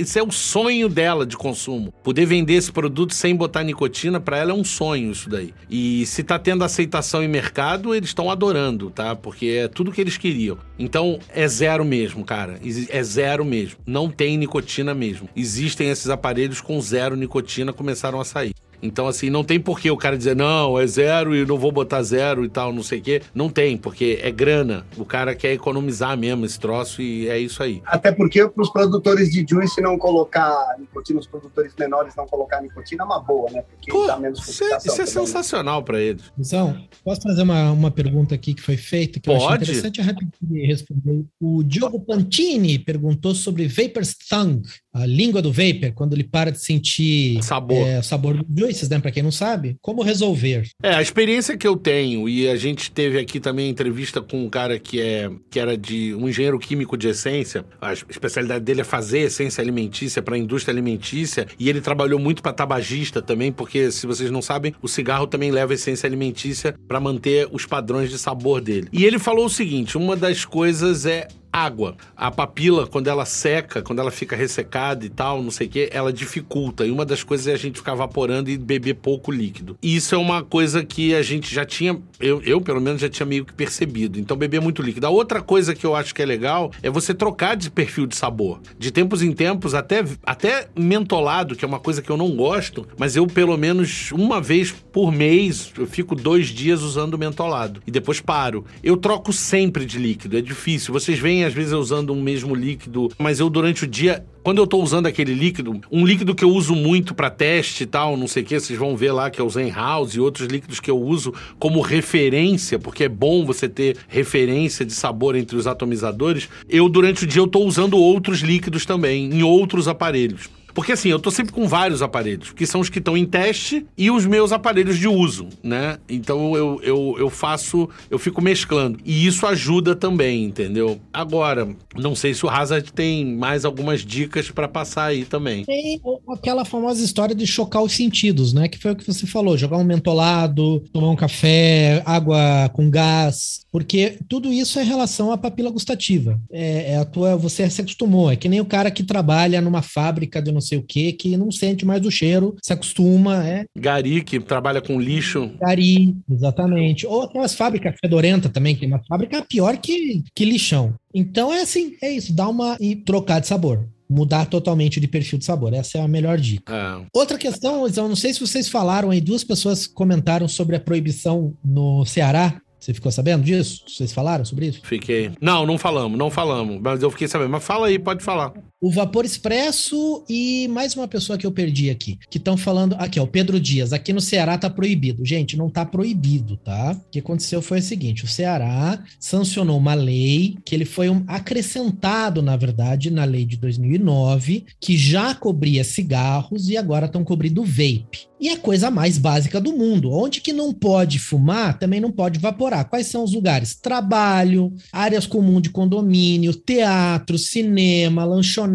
isso 0.00 0.18
é 0.18 0.22
o 0.22 0.30
sonho 0.30 0.88
dela 0.88 1.26
de 1.26 1.36
consumo. 1.36 1.92
Poder 2.02 2.26
vender 2.26 2.54
esse 2.54 2.70
produto 2.70 3.12
sem 3.12 3.34
botar 3.34 3.64
nicotina 3.64 4.20
para 4.20 4.38
ela 4.38 4.52
é 4.52 4.54
um 4.54 4.62
sonho 4.62 5.10
isso 5.10 5.28
daí. 5.28 5.52
E 5.68 6.06
se 6.06 6.22
tá 6.22 6.38
tendo 6.38 6.62
aceitação 6.62 7.24
em 7.24 7.28
mercado, 7.28 7.92
eles 7.92 8.10
estão 8.10 8.30
adorando, 8.30 8.88
tá? 8.88 9.16
Porque 9.16 9.62
é 9.64 9.68
tudo 9.68 9.90
que 9.90 10.00
eles 10.00 10.16
queriam. 10.16 10.58
Então 10.78 11.18
é 11.34 11.48
zero 11.48 11.84
mesmo, 11.84 12.24
cara. 12.24 12.60
É 12.88 13.02
zero 13.02 13.44
mesmo. 13.44 13.78
Não 13.84 14.08
tem 14.08 14.38
nicotina 14.38 14.94
mesmo. 14.94 15.25
Existem 15.34 15.90
esses 15.90 16.08
aparelhos 16.08 16.60
com 16.60 16.80
zero 16.80 17.16
nicotina 17.16 17.72
começaram 17.72 18.20
a 18.20 18.24
sair. 18.24 18.54
Então, 18.82 19.06
assim, 19.06 19.30
não 19.30 19.42
tem 19.42 19.58
por 19.58 19.80
que 19.80 19.90
o 19.90 19.96
cara 19.96 20.16
dizer, 20.16 20.36
não, 20.36 20.78
é 20.78 20.86
zero 20.86 21.34
e 21.34 21.44
não 21.44 21.58
vou 21.58 21.72
botar 21.72 22.02
zero 22.02 22.44
e 22.44 22.48
tal, 22.48 22.72
não 22.72 22.82
sei 22.82 22.98
o 22.98 23.02
quê. 23.02 23.22
Não 23.34 23.48
tem, 23.48 23.76
porque 23.76 24.18
é 24.22 24.30
grana. 24.30 24.86
O 24.96 25.04
cara 25.04 25.34
quer 25.34 25.52
economizar 25.52 26.16
mesmo 26.16 26.44
esse 26.44 26.58
troço 26.58 27.00
e 27.02 27.28
é 27.28 27.38
isso 27.38 27.62
aí. 27.62 27.82
Até 27.86 28.12
porque 28.12 28.46
para 28.48 28.62
os 28.62 28.70
produtores 28.70 29.30
de 29.30 29.44
juice 29.48 29.80
não 29.80 29.98
colocar 29.98 30.76
nicotina, 30.78 31.20
os 31.20 31.26
produtores 31.26 31.72
menores 31.78 32.14
não 32.16 32.26
colocar 32.26 32.60
nicotina 32.60 33.02
é 33.02 33.06
uma 33.06 33.20
boa, 33.20 33.50
né? 33.50 33.62
Porque 33.62 33.90
Pô, 33.90 34.06
dá 34.06 34.18
menos 34.18 34.46
Isso 34.46 34.64
é, 34.64 34.76
isso 34.76 34.94
é 34.94 34.98
né? 34.98 35.06
sensacional 35.06 35.82
para 35.82 36.00
eles. 36.00 36.24
Então, 36.38 36.76
posso 37.04 37.22
fazer 37.22 37.42
uma, 37.42 37.72
uma 37.72 37.90
pergunta 37.90 38.34
aqui 38.34 38.54
que 38.54 38.62
foi 38.62 38.76
feita, 38.76 39.18
que 39.18 39.26
Pode? 39.26 39.42
eu 39.42 39.48
achei 39.48 39.56
interessante 39.56 40.00
rapidinho 40.00 40.66
responder. 40.66 41.24
O 41.40 41.62
Diogo 41.62 42.00
Pantini 42.00 42.78
perguntou 42.78 43.34
sobre 43.34 43.66
Vapor's 43.66 44.14
Tongue, 44.28 44.62
a 44.96 45.06
língua 45.06 45.42
do 45.42 45.52
vapor, 45.52 45.92
quando 45.94 46.14
ele 46.14 46.24
para 46.24 46.50
de 46.50 46.60
sentir 46.60 47.42
sabor, 47.42 47.86
é, 47.86 48.02
sabor 48.02 48.42
do 48.42 48.60
juices, 48.60 48.88
né? 48.88 48.98
Para 48.98 49.10
quem 49.10 49.22
não 49.22 49.30
sabe, 49.30 49.76
como 49.80 50.02
resolver. 50.02 50.68
É, 50.82 50.94
a 50.94 51.02
experiência 51.02 51.56
que 51.56 51.66
eu 51.66 51.76
tenho, 51.76 52.28
e 52.28 52.48
a 52.48 52.56
gente 52.56 52.90
teve 52.90 53.18
aqui 53.18 53.38
também 53.38 53.68
entrevista 53.68 54.20
com 54.20 54.44
um 54.44 54.48
cara 54.48 54.78
que, 54.78 55.00
é, 55.00 55.30
que 55.50 55.60
era 55.60 55.76
de 55.76 56.14
um 56.14 56.28
engenheiro 56.28 56.58
químico 56.58 56.96
de 56.96 57.08
essência, 57.08 57.64
a 57.80 57.92
especialidade 57.92 58.64
dele 58.64 58.80
é 58.80 58.84
fazer 58.84 59.20
essência 59.20 59.62
alimentícia 59.62 60.22
para 60.22 60.34
a 60.34 60.38
indústria 60.38 60.72
alimentícia, 60.72 61.46
e 61.58 61.68
ele 61.68 61.80
trabalhou 61.80 62.18
muito 62.18 62.42
para 62.42 62.52
tabagista 62.52 63.20
também, 63.20 63.52
porque 63.52 63.90
se 63.90 64.06
vocês 64.06 64.30
não 64.30 64.42
sabem, 64.42 64.74
o 64.80 64.88
cigarro 64.88 65.26
também 65.26 65.50
leva 65.50 65.74
essência 65.74 66.06
alimentícia 66.06 66.74
para 66.88 67.00
manter 67.00 67.48
os 67.52 67.66
padrões 67.66 68.10
de 68.10 68.18
sabor 68.18 68.60
dele. 68.60 68.88
E 68.92 69.04
ele 69.04 69.18
falou 69.18 69.46
o 69.46 69.50
seguinte: 69.50 69.96
uma 69.96 70.16
das 70.16 70.44
coisas 70.44 71.06
é 71.06 71.28
água. 71.56 71.96
A 72.14 72.30
papila, 72.30 72.86
quando 72.86 73.08
ela 73.08 73.24
seca, 73.24 73.80
quando 73.80 74.00
ela 74.00 74.10
fica 74.10 74.36
ressecada 74.36 75.06
e 75.06 75.08
tal, 75.08 75.42
não 75.42 75.50
sei 75.50 75.66
o 75.66 75.70
que, 75.70 75.88
ela 75.90 76.12
dificulta. 76.12 76.84
E 76.84 76.90
uma 76.90 77.04
das 77.04 77.22
coisas 77.22 77.46
é 77.46 77.54
a 77.54 77.56
gente 77.56 77.78
ficar 77.78 77.94
evaporando 77.94 78.50
e 78.50 78.58
beber 78.58 78.94
pouco 78.94 79.32
líquido. 79.32 79.78
E 79.82 79.96
isso 79.96 80.14
é 80.14 80.18
uma 80.18 80.42
coisa 80.42 80.84
que 80.84 81.14
a 81.14 81.22
gente 81.22 81.54
já 81.54 81.64
tinha, 81.64 81.98
eu, 82.20 82.42
eu 82.42 82.60
pelo 82.60 82.80
menos 82.80 83.00
já 83.00 83.08
tinha 83.08 83.24
meio 83.24 83.44
que 83.44 83.54
percebido. 83.54 84.18
Então, 84.20 84.36
beber 84.36 84.60
muito 84.60 84.82
líquido. 84.82 85.06
A 85.06 85.10
outra 85.10 85.40
coisa 85.40 85.74
que 85.74 85.86
eu 85.86 85.96
acho 85.96 86.14
que 86.14 86.20
é 86.20 86.26
legal 86.26 86.70
é 86.82 86.90
você 86.90 87.14
trocar 87.14 87.56
de 87.56 87.70
perfil 87.70 88.06
de 88.06 88.16
sabor. 88.16 88.60
De 88.78 88.90
tempos 88.90 89.22
em 89.22 89.32
tempos, 89.32 89.74
até, 89.74 90.04
até 90.24 90.68
mentolado, 90.76 91.56
que 91.56 91.64
é 91.64 91.68
uma 91.68 91.80
coisa 91.80 92.02
que 92.02 92.10
eu 92.10 92.18
não 92.18 92.36
gosto, 92.36 92.86
mas 92.98 93.16
eu, 93.16 93.26
pelo 93.26 93.56
menos 93.56 94.12
uma 94.12 94.40
vez 94.40 94.72
por 94.92 95.10
mês, 95.10 95.72
eu 95.78 95.86
fico 95.86 96.14
dois 96.14 96.48
dias 96.48 96.82
usando 96.82 97.16
mentolado. 97.16 97.82
E 97.86 97.90
depois 97.90 98.20
paro. 98.20 98.66
Eu 98.82 98.96
troco 98.96 99.32
sempre 99.32 99.86
de 99.86 99.98
líquido, 99.98 100.36
é 100.36 100.42
difícil. 100.42 100.92
Vocês 100.92 101.18
veem 101.18 101.45
às 101.46 101.54
vezes 101.54 101.72
eu 101.72 101.78
usando 101.78 102.12
um 102.12 102.20
mesmo 102.20 102.54
líquido, 102.54 103.10
mas 103.18 103.40
eu 103.40 103.48
durante 103.48 103.84
o 103.84 103.86
dia 103.86 104.24
quando 104.46 104.58
eu 104.58 104.66
tô 104.68 104.80
usando 104.80 105.06
aquele 105.06 105.34
líquido, 105.34 105.80
um 105.90 106.06
líquido 106.06 106.32
que 106.32 106.44
eu 106.44 106.50
uso 106.50 106.72
muito 106.72 107.16
para 107.16 107.28
teste 107.28 107.82
e 107.82 107.86
tal, 107.86 108.16
não 108.16 108.28
sei 108.28 108.44
o 108.44 108.46
que, 108.46 108.60
vocês 108.60 108.78
vão 108.78 108.96
ver 108.96 109.10
lá 109.10 109.28
que 109.28 109.40
é 109.40 109.44
o 109.44 109.50
Zen 109.50 109.72
House 109.72 110.12
e 110.14 110.20
outros 110.20 110.46
líquidos 110.46 110.78
que 110.78 110.88
eu 110.88 111.02
uso 111.02 111.34
como 111.58 111.80
referência, 111.80 112.78
porque 112.78 113.02
é 113.02 113.08
bom 113.08 113.44
você 113.44 113.68
ter 113.68 113.96
referência 114.06 114.84
de 114.84 114.92
sabor 114.92 115.34
entre 115.34 115.56
os 115.56 115.66
atomizadores. 115.66 116.48
Eu, 116.68 116.88
durante 116.88 117.24
o 117.24 117.26
dia, 117.26 117.42
eu 117.42 117.48
tô 117.48 117.58
usando 117.64 117.98
outros 117.98 118.38
líquidos 118.38 118.86
também, 118.86 119.24
em 119.34 119.42
outros 119.42 119.88
aparelhos. 119.88 120.48
Porque 120.76 120.92
assim, 120.92 121.08
eu 121.08 121.18
tô 121.18 121.30
sempre 121.30 121.54
com 121.54 121.66
vários 121.66 122.02
aparelhos, 122.02 122.52
que 122.52 122.66
são 122.66 122.82
os 122.82 122.90
que 122.90 122.98
estão 122.98 123.16
em 123.16 123.24
teste 123.24 123.86
e 123.96 124.10
os 124.10 124.26
meus 124.26 124.52
aparelhos 124.52 124.98
de 124.98 125.08
uso, 125.08 125.48
né? 125.62 125.96
Então 126.06 126.54
eu, 126.54 126.78
eu, 126.82 127.16
eu 127.18 127.30
faço, 127.30 127.88
eu 128.10 128.18
fico 128.18 128.42
mesclando. 128.42 128.98
E 129.02 129.26
isso 129.26 129.46
ajuda 129.46 129.96
também, 129.96 130.44
entendeu? 130.44 131.00
Agora, 131.10 131.66
não 131.96 132.14
sei 132.14 132.34
se 132.34 132.44
o 132.44 132.50
Hazard 132.50 132.92
tem 132.92 133.24
mais 133.24 133.64
algumas 133.64 134.02
dicas 134.02 134.50
para 134.50 134.68
passar 134.68 135.06
aí 135.06 135.24
também. 135.24 135.64
Tem 135.64 135.98
aquela 136.28 136.62
famosa 136.62 137.02
história 137.02 137.34
de 137.34 137.46
chocar 137.46 137.82
os 137.82 137.92
sentidos, 137.92 138.52
né? 138.52 138.68
Que 138.68 138.78
foi 138.78 138.92
o 138.92 138.96
que 138.96 139.06
você 139.06 139.26
falou: 139.26 139.56
jogar 139.56 139.78
um 139.78 139.84
mentolado, 139.84 140.80
tomar 140.92 141.08
um 141.08 141.16
café, 141.16 142.02
água 142.04 142.68
com 142.74 142.90
gás, 142.90 143.60
porque 143.72 144.18
tudo 144.28 144.52
isso 144.52 144.78
é 144.78 144.82
relação 144.82 145.32
à 145.32 145.38
papila 145.38 145.70
gustativa. 145.70 146.38
É, 146.52 146.92
é, 146.92 146.96
a 146.98 147.04
tua, 147.06 147.34
você 147.34 147.68
se 147.70 147.80
acostumou. 147.80 148.30
É 148.30 148.36
que 148.36 148.48
nem 148.48 148.60
o 148.60 148.66
cara 148.66 148.90
que 148.90 149.02
trabalha 149.02 149.62
numa 149.62 149.80
fábrica 149.80 150.42
de 150.42 150.52
não 150.52 150.65
sei 150.66 150.78
o 150.78 150.82
que, 150.82 151.12
que 151.12 151.36
não 151.36 151.50
sente 151.50 151.86
mais 151.86 152.04
o 152.04 152.10
cheiro, 152.10 152.56
se 152.62 152.72
acostuma, 152.72 153.46
é. 153.46 153.64
Gari, 153.78 154.22
que 154.22 154.38
trabalha 154.40 154.80
com 154.82 155.00
lixo. 155.00 155.50
Gari, 155.60 156.16
exatamente. 156.30 157.06
Ou 157.06 157.22
aquelas 157.22 157.54
fábricas 157.54 157.94
fedorenta 158.00 158.48
também, 158.48 158.74
que 158.76 158.84
é 158.84 158.88
uma 158.88 159.02
fábrica 159.08 159.42
pior 159.48 159.76
que, 159.78 160.22
que 160.34 160.44
lixão. 160.44 160.94
Então 161.14 161.52
é 161.52 161.62
assim, 161.62 161.94
é 162.02 162.10
isso, 162.10 162.32
dá 162.32 162.48
uma 162.48 162.76
e 162.80 162.96
trocar 162.96 163.40
de 163.40 163.46
sabor. 163.46 163.86
mudar 164.08 164.46
totalmente 164.46 165.00
de 165.00 165.08
perfil 165.08 165.38
de 165.38 165.44
sabor. 165.44 165.74
Essa 165.74 165.98
é 165.98 166.00
a 166.00 166.08
melhor 166.08 166.38
dica. 166.38 166.72
É. 166.72 167.06
Outra 167.12 167.36
questão, 167.38 167.86
eu 167.86 168.08
não 168.08 168.16
sei 168.16 168.32
se 168.32 168.40
vocês 168.40 168.68
falaram 168.68 169.10
aí, 169.10 169.20
duas 169.20 169.42
pessoas 169.44 169.86
comentaram 169.86 170.46
sobre 170.48 170.76
a 170.76 170.80
proibição 170.80 171.54
no 171.64 172.04
Ceará. 172.04 172.60
Você 172.78 172.94
ficou 172.94 173.10
sabendo 173.10 173.42
disso? 173.42 173.82
Vocês 173.88 174.12
falaram 174.12 174.44
sobre 174.44 174.66
isso? 174.66 174.80
Fiquei. 174.84 175.32
Não, 175.40 175.66
não 175.66 175.76
falamos, 175.76 176.16
não 176.16 176.30
falamos. 176.30 176.78
Mas 176.80 177.02
eu 177.02 177.10
fiquei 177.10 177.26
sabendo. 177.26 177.50
Mas 177.50 177.64
fala 177.64 177.88
aí, 177.88 177.98
pode 177.98 178.22
falar. 178.22 178.52
O 178.78 178.90
Vapor 178.90 179.24
Expresso 179.24 180.22
e 180.28 180.68
mais 180.68 180.94
uma 180.94 181.08
pessoa 181.08 181.38
que 181.38 181.46
eu 181.46 181.50
perdi 181.50 181.88
aqui, 181.88 182.18
que 182.28 182.36
estão 182.36 182.58
falando. 182.58 182.94
Aqui, 182.98 183.18
ó, 183.18 183.22
o 183.22 183.26
Pedro 183.26 183.58
Dias. 183.58 183.90
Aqui 183.90 184.12
no 184.12 184.20
Ceará 184.20 184.58
tá 184.58 184.68
proibido. 184.68 185.24
Gente, 185.24 185.56
não 185.56 185.70
tá 185.70 185.82
proibido, 185.86 186.58
tá? 186.58 186.92
O 186.92 187.10
que 187.10 187.20
aconteceu 187.20 187.62
foi 187.62 187.78
o 187.78 187.82
seguinte: 187.82 188.26
o 188.26 188.28
Ceará 188.28 189.02
sancionou 189.18 189.78
uma 189.78 189.94
lei 189.94 190.58
que 190.62 190.74
ele 190.74 190.84
foi 190.84 191.08
um, 191.08 191.24
acrescentado, 191.26 192.42
na 192.42 192.54
verdade, 192.54 193.10
na 193.10 193.24
lei 193.24 193.46
de 193.46 193.56
2009, 193.56 194.66
que 194.78 194.94
já 194.94 195.34
cobria 195.34 195.82
cigarros 195.82 196.68
e 196.68 196.76
agora 196.76 197.06
estão 197.06 197.24
cobrindo 197.24 197.64
vape. 197.64 198.28
E 198.38 198.48
é 198.48 198.52
a 198.52 198.58
coisa 198.58 198.90
mais 198.90 199.16
básica 199.16 199.58
do 199.58 199.72
mundo. 199.72 200.12
Onde 200.12 200.42
que 200.42 200.52
não 200.52 200.72
pode 200.72 201.18
fumar, 201.18 201.78
também 201.78 202.00
não 202.00 202.12
pode 202.12 202.38
vaporar. 202.38 202.86
Quais 202.88 203.06
são 203.06 203.24
os 203.24 203.32
lugares? 203.32 203.74
Trabalho, 203.74 204.74
áreas 204.92 205.26
comuns 205.26 205.62
de 205.62 205.70
condomínio, 205.70 206.52
teatro, 206.52 207.38
cinema, 207.38 208.24
lanchonete, 208.26 208.65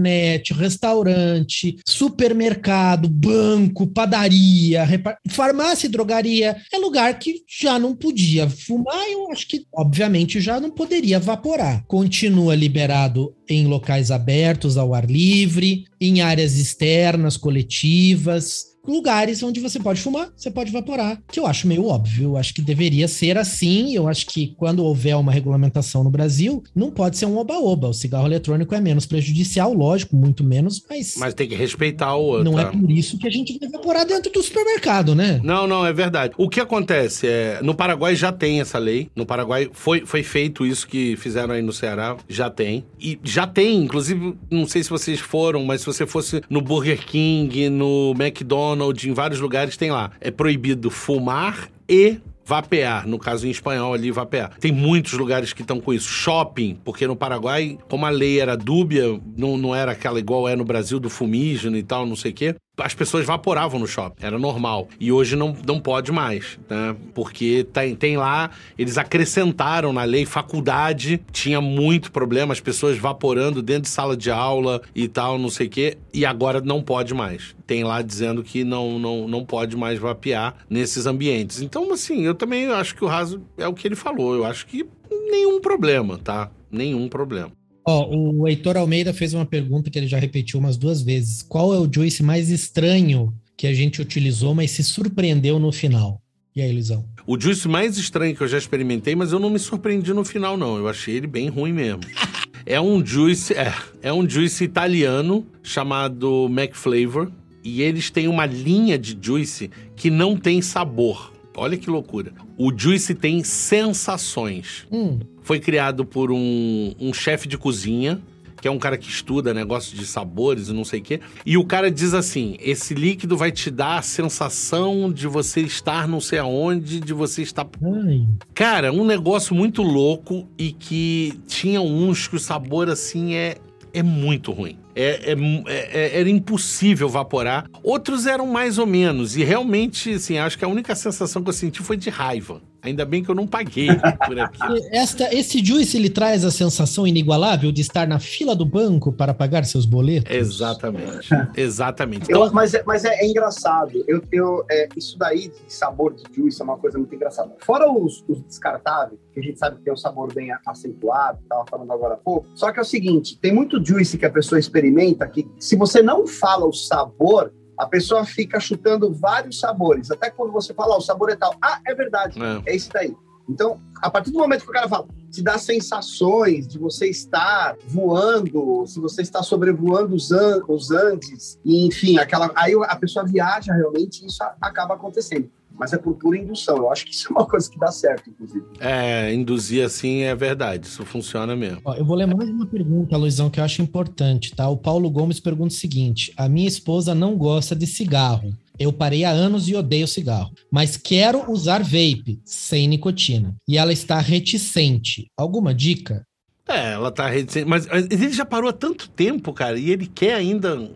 restaurante, 0.53 1.77
supermercado, 1.87 3.09
banco, 3.09 3.87
padaria, 3.87 4.87
farmácia 5.29 5.87
e 5.87 5.89
drogaria. 5.89 6.57
É 6.73 6.77
lugar 6.77 7.17
que 7.19 7.43
já 7.47 7.77
não 7.77 7.95
podia 7.95 8.49
fumar. 8.49 9.07
Eu 9.09 9.31
acho 9.31 9.47
que, 9.47 9.65
obviamente, 9.73 10.39
já 10.39 10.59
não 10.59 10.71
poderia 10.71 11.19
vaporar. 11.19 11.83
Continua 11.87 12.55
liberado 12.55 13.35
em 13.49 13.67
locais 13.67 14.11
abertos 14.11 14.77
ao 14.77 14.93
ar 14.93 15.09
livre, 15.09 15.85
em 15.99 16.21
áreas 16.21 16.55
externas, 16.57 17.37
coletivas 17.37 18.70
lugares 18.87 19.43
onde 19.43 19.59
você 19.59 19.79
pode 19.79 20.01
fumar, 20.01 20.29
você 20.35 20.49
pode 20.49 20.69
evaporar, 20.69 21.21
que 21.31 21.39
eu 21.39 21.45
acho 21.45 21.67
meio 21.67 21.85
óbvio. 21.85 22.23
Eu 22.23 22.37
acho 22.37 22.53
que 22.53 22.61
deveria 22.61 23.07
ser 23.07 23.37
assim. 23.37 23.93
Eu 23.93 24.07
acho 24.07 24.25
que 24.25 24.53
quando 24.57 24.83
houver 24.83 25.15
uma 25.15 25.31
regulamentação 25.31 26.03
no 26.03 26.09
Brasil, 26.09 26.63
não 26.75 26.91
pode 26.91 27.17
ser 27.17 27.25
um 27.25 27.37
oba-oba. 27.37 27.89
O 27.89 27.93
cigarro 27.93 28.27
eletrônico 28.27 28.73
é 28.73 28.81
menos 28.81 29.05
prejudicial, 29.05 29.73
lógico, 29.73 30.15
muito 30.15 30.43
menos, 30.43 30.83
mas. 30.89 31.15
Mas 31.17 31.33
tem 31.33 31.47
que 31.47 31.55
respeitar 31.55 32.15
o 32.15 32.23
outro. 32.23 32.43
Não 32.43 32.59
é 32.59 32.65
por 32.65 32.89
isso 32.89 33.17
que 33.17 33.27
a 33.27 33.31
gente 33.31 33.57
vai 33.57 33.69
evaporar 33.69 34.05
dentro 34.05 34.31
do 34.31 34.41
supermercado, 34.41 35.15
né? 35.15 35.39
Não, 35.43 35.67
não, 35.67 35.85
é 35.85 35.93
verdade. 35.93 36.33
O 36.37 36.49
que 36.49 36.59
acontece 36.59 37.27
é. 37.27 37.59
No 37.61 37.75
Paraguai 37.75 38.15
já 38.15 38.31
tem 38.31 38.61
essa 38.61 38.77
lei. 38.77 39.09
No 39.15 39.25
Paraguai 39.25 39.69
foi, 39.71 40.05
foi 40.05 40.23
feito 40.23 40.65
isso 40.65 40.87
que 40.87 41.15
fizeram 41.15 41.53
aí 41.53 41.61
no 41.61 41.73
Ceará, 41.73 42.17
já 42.27 42.49
tem. 42.49 42.85
E 42.99 43.19
já 43.23 43.45
tem, 43.45 43.77
inclusive, 43.83 44.35
não 44.49 44.67
sei 44.67 44.83
se 44.83 44.89
vocês 44.89 45.19
foram, 45.19 45.63
mas 45.63 45.81
se 45.81 45.87
você 45.87 46.05
fosse 46.05 46.41
no 46.49 46.61
Burger 46.61 47.05
King, 47.05 47.69
no 47.69 48.13
McDonald's, 48.19 48.70
McDonald's, 48.71 49.05
em 49.05 49.13
vários 49.13 49.39
lugares 49.39 49.77
tem 49.77 49.91
lá. 49.91 50.11
É 50.19 50.31
proibido 50.31 50.89
fumar 50.89 51.69
e 51.87 52.17
vapear, 52.43 53.07
no 53.07 53.19
caso 53.19 53.47
em 53.47 53.51
espanhol 53.51 53.93
ali, 53.93 54.11
vapear. 54.11 54.51
Tem 54.59 54.71
muitos 54.71 55.13
lugares 55.13 55.53
que 55.53 55.61
estão 55.61 55.79
com 55.79 55.93
isso. 55.93 56.09
Shopping, 56.09 56.77
porque 56.83 57.07
no 57.07 57.15
Paraguai, 57.15 57.77
como 57.87 58.05
a 58.05 58.09
lei 58.09 58.39
era 58.39 58.57
dúbia, 58.57 59.19
não, 59.37 59.57
não 59.57 59.75
era 59.75 59.91
aquela 59.91 60.19
igual 60.19 60.49
é 60.49 60.55
no 60.55 60.65
Brasil 60.65 60.99
do 60.99 61.09
fumígeno 61.09 61.77
e 61.77 61.83
tal, 61.83 62.05
não 62.05 62.15
sei 62.15 62.31
o 62.31 62.33
quê 62.33 62.55
as 62.81 62.93
pessoas 62.93 63.25
vaporavam 63.25 63.79
no 63.79 63.87
shopping, 63.87 64.25
era 64.25 64.37
normal. 64.37 64.87
E 64.99 65.11
hoje 65.11 65.35
não, 65.35 65.55
não 65.65 65.79
pode 65.79 66.11
mais, 66.11 66.59
né? 66.69 66.95
Porque 67.13 67.65
tem, 67.71 67.95
tem 67.95 68.17
lá, 68.17 68.49
eles 68.77 68.97
acrescentaram 68.97 69.93
na 69.93 70.03
lei 70.03 70.25
faculdade, 70.25 71.21
tinha 71.31 71.61
muito 71.61 72.11
problema, 72.11 72.53
as 72.53 72.59
pessoas 72.59 72.97
vaporando 72.97 73.61
dentro 73.61 73.83
de 73.83 73.89
sala 73.89 74.15
de 74.15 74.31
aula 74.31 74.81
e 74.95 75.07
tal, 75.07 75.37
não 75.37 75.49
sei 75.49 75.67
o 75.67 75.69
quê, 75.69 75.97
e 76.13 76.25
agora 76.25 76.61
não 76.61 76.81
pode 76.81 77.13
mais. 77.13 77.55
Tem 77.65 77.83
lá 77.83 78.01
dizendo 78.01 78.43
que 78.43 78.63
não, 78.63 78.99
não, 78.99 79.27
não 79.27 79.45
pode 79.45 79.77
mais 79.77 79.99
vapear 79.99 80.55
nesses 80.69 81.05
ambientes. 81.05 81.61
Então, 81.61 81.91
assim, 81.91 82.23
eu 82.23 82.35
também 82.35 82.67
acho 82.67 82.95
que 82.95 83.03
o 83.03 83.07
Raso 83.07 83.41
é 83.57 83.67
o 83.67 83.73
que 83.73 83.87
ele 83.87 83.95
falou, 83.95 84.35
eu 84.35 84.45
acho 84.45 84.65
que 84.67 84.85
nenhum 85.09 85.59
problema, 85.61 86.17
tá? 86.17 86.49
Nenhum 86.69 87.07
problema. 87.07 87.51
Ó, 87.85 88.15
o 88.15 88.47
Heitor 88.47 88.77
Almeida 88.77 89.13
fez 89.13 89.33
uma 89.33 89.45
pergunta 89.45 89.89
que 89.89 89.97
ele 89.97 90.07
já 90.07 90.19
repetiu 90.19 90.59
umas 90.59 90.77
duas 90.77 91.01
vezes. 91.01 91.41
Qual 91.41 91.73
é 91.73 91.79
o 91.79 91.89
juice 91.91 92.21
mais 92.21 92.49
estranho 92.49 93.33
que 93.57 93.65
a 93.67 93.73
gente 93.73 94.01
utilizou, 94.01 94.53
mas 94.53 94.71
se 94.71 94.83
surpreendeu 94.83 95.59
no 95.59 95.71
final? 95.71 96.21
E 96.55 96.61
aí, 96.61 96.71
Luizão? 96.71 97.05
O 97.25 97.39
juice 97.39 97.67
mais 97.67 97.97
estranho 97.97 98.35
que 98.35 98.41
eu 98.41 98.47
já 98.47 98.57
experimentei, 98.57 99.15
mas 99.15 99.31
eu 99.31 99.39
não 99.39 99.49
me 99.49 99.59
surpreendi 99.59 100.13
no 100.13 100.25
final, 100.25 100.57
não. 100.57 100.77
Eu 100.77 100.87
achei 100.87 101.15
ele 101.15 101.27
bem 101.27 101.47
ruim 101.47 101.71
mesmo. 101.71 102.01
é 102.65 102.79
um 102.79 103.03
juice, 103.05 103.53
é, 103.53 103.73
é 104.01 104.13
um 104.13 104.29
juice 104.29 104.63
italiano 104.63 105.47
chamado 105.63 106.47
McFlavor. 106.51 107.31
E 107.63 107.81
eles 107.81 108.09
têm 108.09 108.27
uma 108.27 108.45
linha 108.45 108.97
de 108.97 109.17
juice 109.19 109.69
que 109.95 110.09
não 110.09 110.35
tem 110.35 110.61
sabor. 110.61 111.31
Olha 111.55 111.77
que 111.77 111.89
loucura. 111.89 112.33
O 112.57 112.71
Juice 112.75 113.13
tem 113.13 113.43
sensações. 113.43 114.87
Hum. 114.91 115.19
Foi 115.41 115.59
criado 115.59 116.05
por 116.05 116.31
um, 116.31 116.93
um 116.99 117.13
chefe 117.13 117.47
de 117.47 117.57
cozinha 117.57 118.21
que 118.61 118.67
é 118.67 118.71
um 118.71 118.77
cara 118.77 118.95
que 118.95 119.09
estuda 119.09 119.55
negócio 119.55 119.97
de 119.97 120.05
sabores 120.05 120.69
e 120.69 120.73
não 120.73 120.85
sei 120.85 120.99
o 120.99 121.03
quê. 121.03 121.19
E 121.43 121.57
o 121.57 121.65
cara 121.65 121.89
diz 121.89 122.13
assim: 122.13 122.55
esse 122.59 122.93
líquido 122.93 123.35
vai 123.35 123.51
te 123.51 123.71
dar 123.71 123.97
a 123.97 124.01
sensação 124.03 125.11
de 125.11 125.27
você 125.27 125.61
estar 125.61 126.07
não 126.07 126.21
sei 126.21 126.37
aonde, 126.37 126.99
de 126.99 127.11
você 127.11 127.41
estar. 127.41 127.67
Ai. 128.05 128.27
Cara, 128.53 128.93
um 128.93 129.03
negócio 129.03 129.55
muito 129.55 129.81
louco 129.81 130.47
e 130.57 130.71
que 130.71 131.33
tinha 131.47 131.81
uns 131.81 132.27
que 132.27 132.35
o 132.35 132.39
sabor 132.39 132.87
assim 132.87 133.33
é, 133.33 133.57
é 133.91 134.03
muito 134.03 134.51
ruim. 134.51 134.77
É, 134.95 135.33
é, 135.33 135.35
é, 135.67 136.19
era 136.19 136.29
impossível 136.29 137.09
vaporar. 137.09 137.69
Outros 137.83 138.25
eram 138.25 138.47
mais 138.47 138.77
ou 138.77 138.85
menos. 138.85 139.35
E 139.35 139.43
realmente, 139.43 140.13
assim, 140.13 140.37
acho 140.37 140.57
que 140.57 140.65
a 140.65 140.67
única 140.67 140.95
sensação 140.95 141.41
que 141.43 141.49
eu 141.49 141.53
senti 141.53 141.81
foi 141.81 141.97
de 141.97 142.09
raiva. 142.09 142.61
Ainda 142.83 143.05
bem 143.05 143.23
que 143.23 143.29
eu 143.29 143.35
não 143.35 143.45
paguei 143.45 143.89
por 144.25 144.39
aquilo. 144.39 144.79
Esta, 144.91 145.33
esse 145.35 145.63
Juice, 145.63 145.95
ele 145.95 146.09
traz 146.09 146.43
a 146.43 146.49
sensação 146.49 147.05
inigualável 147.05 147.71
de 147.71 147.81
estar 147.81 148.07
na 148.07 148.19
fila 148.19 148.55
do 148.55 148.65
banco 148.65 149.11
para 149.11 149.33
pagar 149.33 149.63
seus 149.65 149.85
boletos? 149.85 150.35
Exatamente. 150.35 151.29
Exatamente. 151.55 152.23
Então... 152.23 152.45
Eu, 152.45 152.51
mas 152.51 152.73
é, 152.73 152.83
mas 152.85 153.05
é, 153.05 153.13
é 153.21 153.27
engraçado. 153.27 154.03
Eu, 154.07 154.23
eu, 154.31 154.65
é, 154.69 154.89
isso 154.97 155.17
daí 155.17 155.49
de 155.49 155.71
sabor 155.71 156.15
de 156.15 156.23
Juice 156.35 156.59
é 156.59 156.63
uma 156.63 156.77
coisa 156.77 156.97
muito 156.97 157.13
engraçada. 157.13 157.53
Fora 157.59 157.91
os, 157.91 158.23
os 158.27 158.41
descartáveis, 158.41 159.19
que 159.31 159.39
a 159.39 159.43
gente 159.43 159.59
sabe 159.59 159.77
que 159.77 159.83
tem 159.83 159.93
um 159.93 159.97
sabor 159.97 160.33
bem 160.33 160.49
acentuado, 160.65 161.39
estava 161.43 161.63
falando 161.69 161.91
agora 161.91 162.15
há 162.15 162.17
pouco. 162.17 162.47
Só 162.55 162.71
que 162.71 162.79
é 162.79 162.81
o 162.81 162.85
seguinte, 162.85 163.37
tem 163.39 163.53
muito 163.53 163.83
Juice 163.83 164.17
que 164.17 164.25
a 164.25 164.29
pessoa 164.29 164.57
experimenta 164.57 164.80
que 165.27 165.47
se 165.59 165.75
você 165.75 166.01
não 166.01 166.25
fala 166.25 166.65
o 166.65 166.73
sabor, 166.73 167.53
a 167.77 167.85
pessoa 167.85 168.25
fica 168.25 168.59
chutando 168.59 169.11
vários 169.11 169.59
sabores. 169.59 170.11
Até 170.11 170.29
quando 170.29 170.51
você 170.51 170.73
fala, 170.73 170.95
oh, 170.95 170.97
o 170.99 171.01
sabor 171.01 171.29
é 171.31 171.35
tal. 171.35 171.55
Ah, 171.61 171.79
é 171.85 171.95
verdade, 171.95 172.39
é. 172.41 172.71
é 172.71 172.75
isso 172.75 172.89
daí. 172.93 173.15
Então, 173.49 173.81
a 174.01 174.09
partir 174.09 174.31
do 174.31 174.39
momento 174.39 174.63
que 174.63 174.69
o 174.69 174.73
cara 174.73 174.87
fala, 174.87 175.07
te 175.31 175.41
dá 175.41 175.57
sensações 175.57 176.67
de 176.67 176.77
você 176.77 177.09
estar 177.09 177.75
voando, 177.87 178.85
se 178.85 178.99
você 178.99 179.21
está 179.21 179.41
sobrevoando 179.41 180.15
os, 180.15 180.29
os 180.67 180.91
Andes, 180.91 181.59
e, 181.65 181.87
enfim, 181.87 182.17
aquela, 182.17 182.51
aí 182.55 182.73
a 182.73 182.95
pessoa 182.95 183.25
viaja 183.25 183.73
realmente 183.73 184.23
e 184.23 184.27
isso 184.27 184.43
acaba 184.61 184.93
acontecendo 184.93 185.49
mas 185.73 185.93
é 185.93 185.97
por 185.97 186.15
pura 186.15 186.37
indução. 186.37 186.77
Eu 186.77 186.91
acho 186.91 187.05
que 187.05 187.11
isso 187.11 187.27
é 187.29 187.31
uma 187.31 187.45
coisa 187.47 187.69
que 187.69 187.79
dá 187.79 187.91
certo, 187.91 188.29
inclusive. 188.29 188.65
É, 188.79 189.33
induzir 189.33 189.85
assim 189.85 190.21
é 190.21 190.35
verdade, 190.35 190.87
isso 190.87 191.05
funciona 191.05 191.55
mesmo. 191.55 191.81
Ó, 191.85 191.95
eu 191.95 192.05
vou 192.05 192.15
ler 192.15 192.27
mais 192.27 192.49
uma 192.49 192.65
pergunta, 192.65 193.17
Luizão, 193.17 193.49
que 193.49 193.59
eu 193.59 193.63
acho 193.63 193.81
importante, 193.81 194.55
tá? 194.55 194.67
O 194.69 194.77
Paulo 194.77 195.09
Gomes 195.09 195.39
pergunta 195.39 195.73
o 195.73 195.77
seguinte: 195.77 196.31
a 196.37 196.47
minha 196.47 196.67
esposa 196.67 197.15
não 197.15 197.35
gosta 197.35 197.75
de 197.75 197.87
cigarro. 197.87 198.55
Eu 198.79 198.91
parei 198.91 199.23
há 199.23 199.29
anos 199.29 199.67
e 199.69 199.75
odeio 199.75 200.07
cigarro, 200.07 200.51
mas 200.71 200.97
quero 200.97 201.51
usar 201.51 201.83
vape 201.83 202.41
sem 202.43 202.87
nicotina. 202.87 203.55
E 203.67 203.77
ela 203.77 203.93
está 203.93 204.19
reticente. 204.19 205.27
Alguma 205.37 205.73
dica? 205.73 206.25
É, 206.67 206.93
ela 206.93 207.11
tá 207.11 207.27
reticente. 207.27 207.65
Mas 207.65 207.87
ele 208.09 208.31
já 208.31 208.45
parou 208.45 208.69
há 208.69 208.73
tanto 208.73 209.09
tempo, 209.09 209.53
cara, 209.53 209.77
e 209.77 209.91
ele 209.91 210.07
quer 210.07 210.33
ainda. 210.33 210.89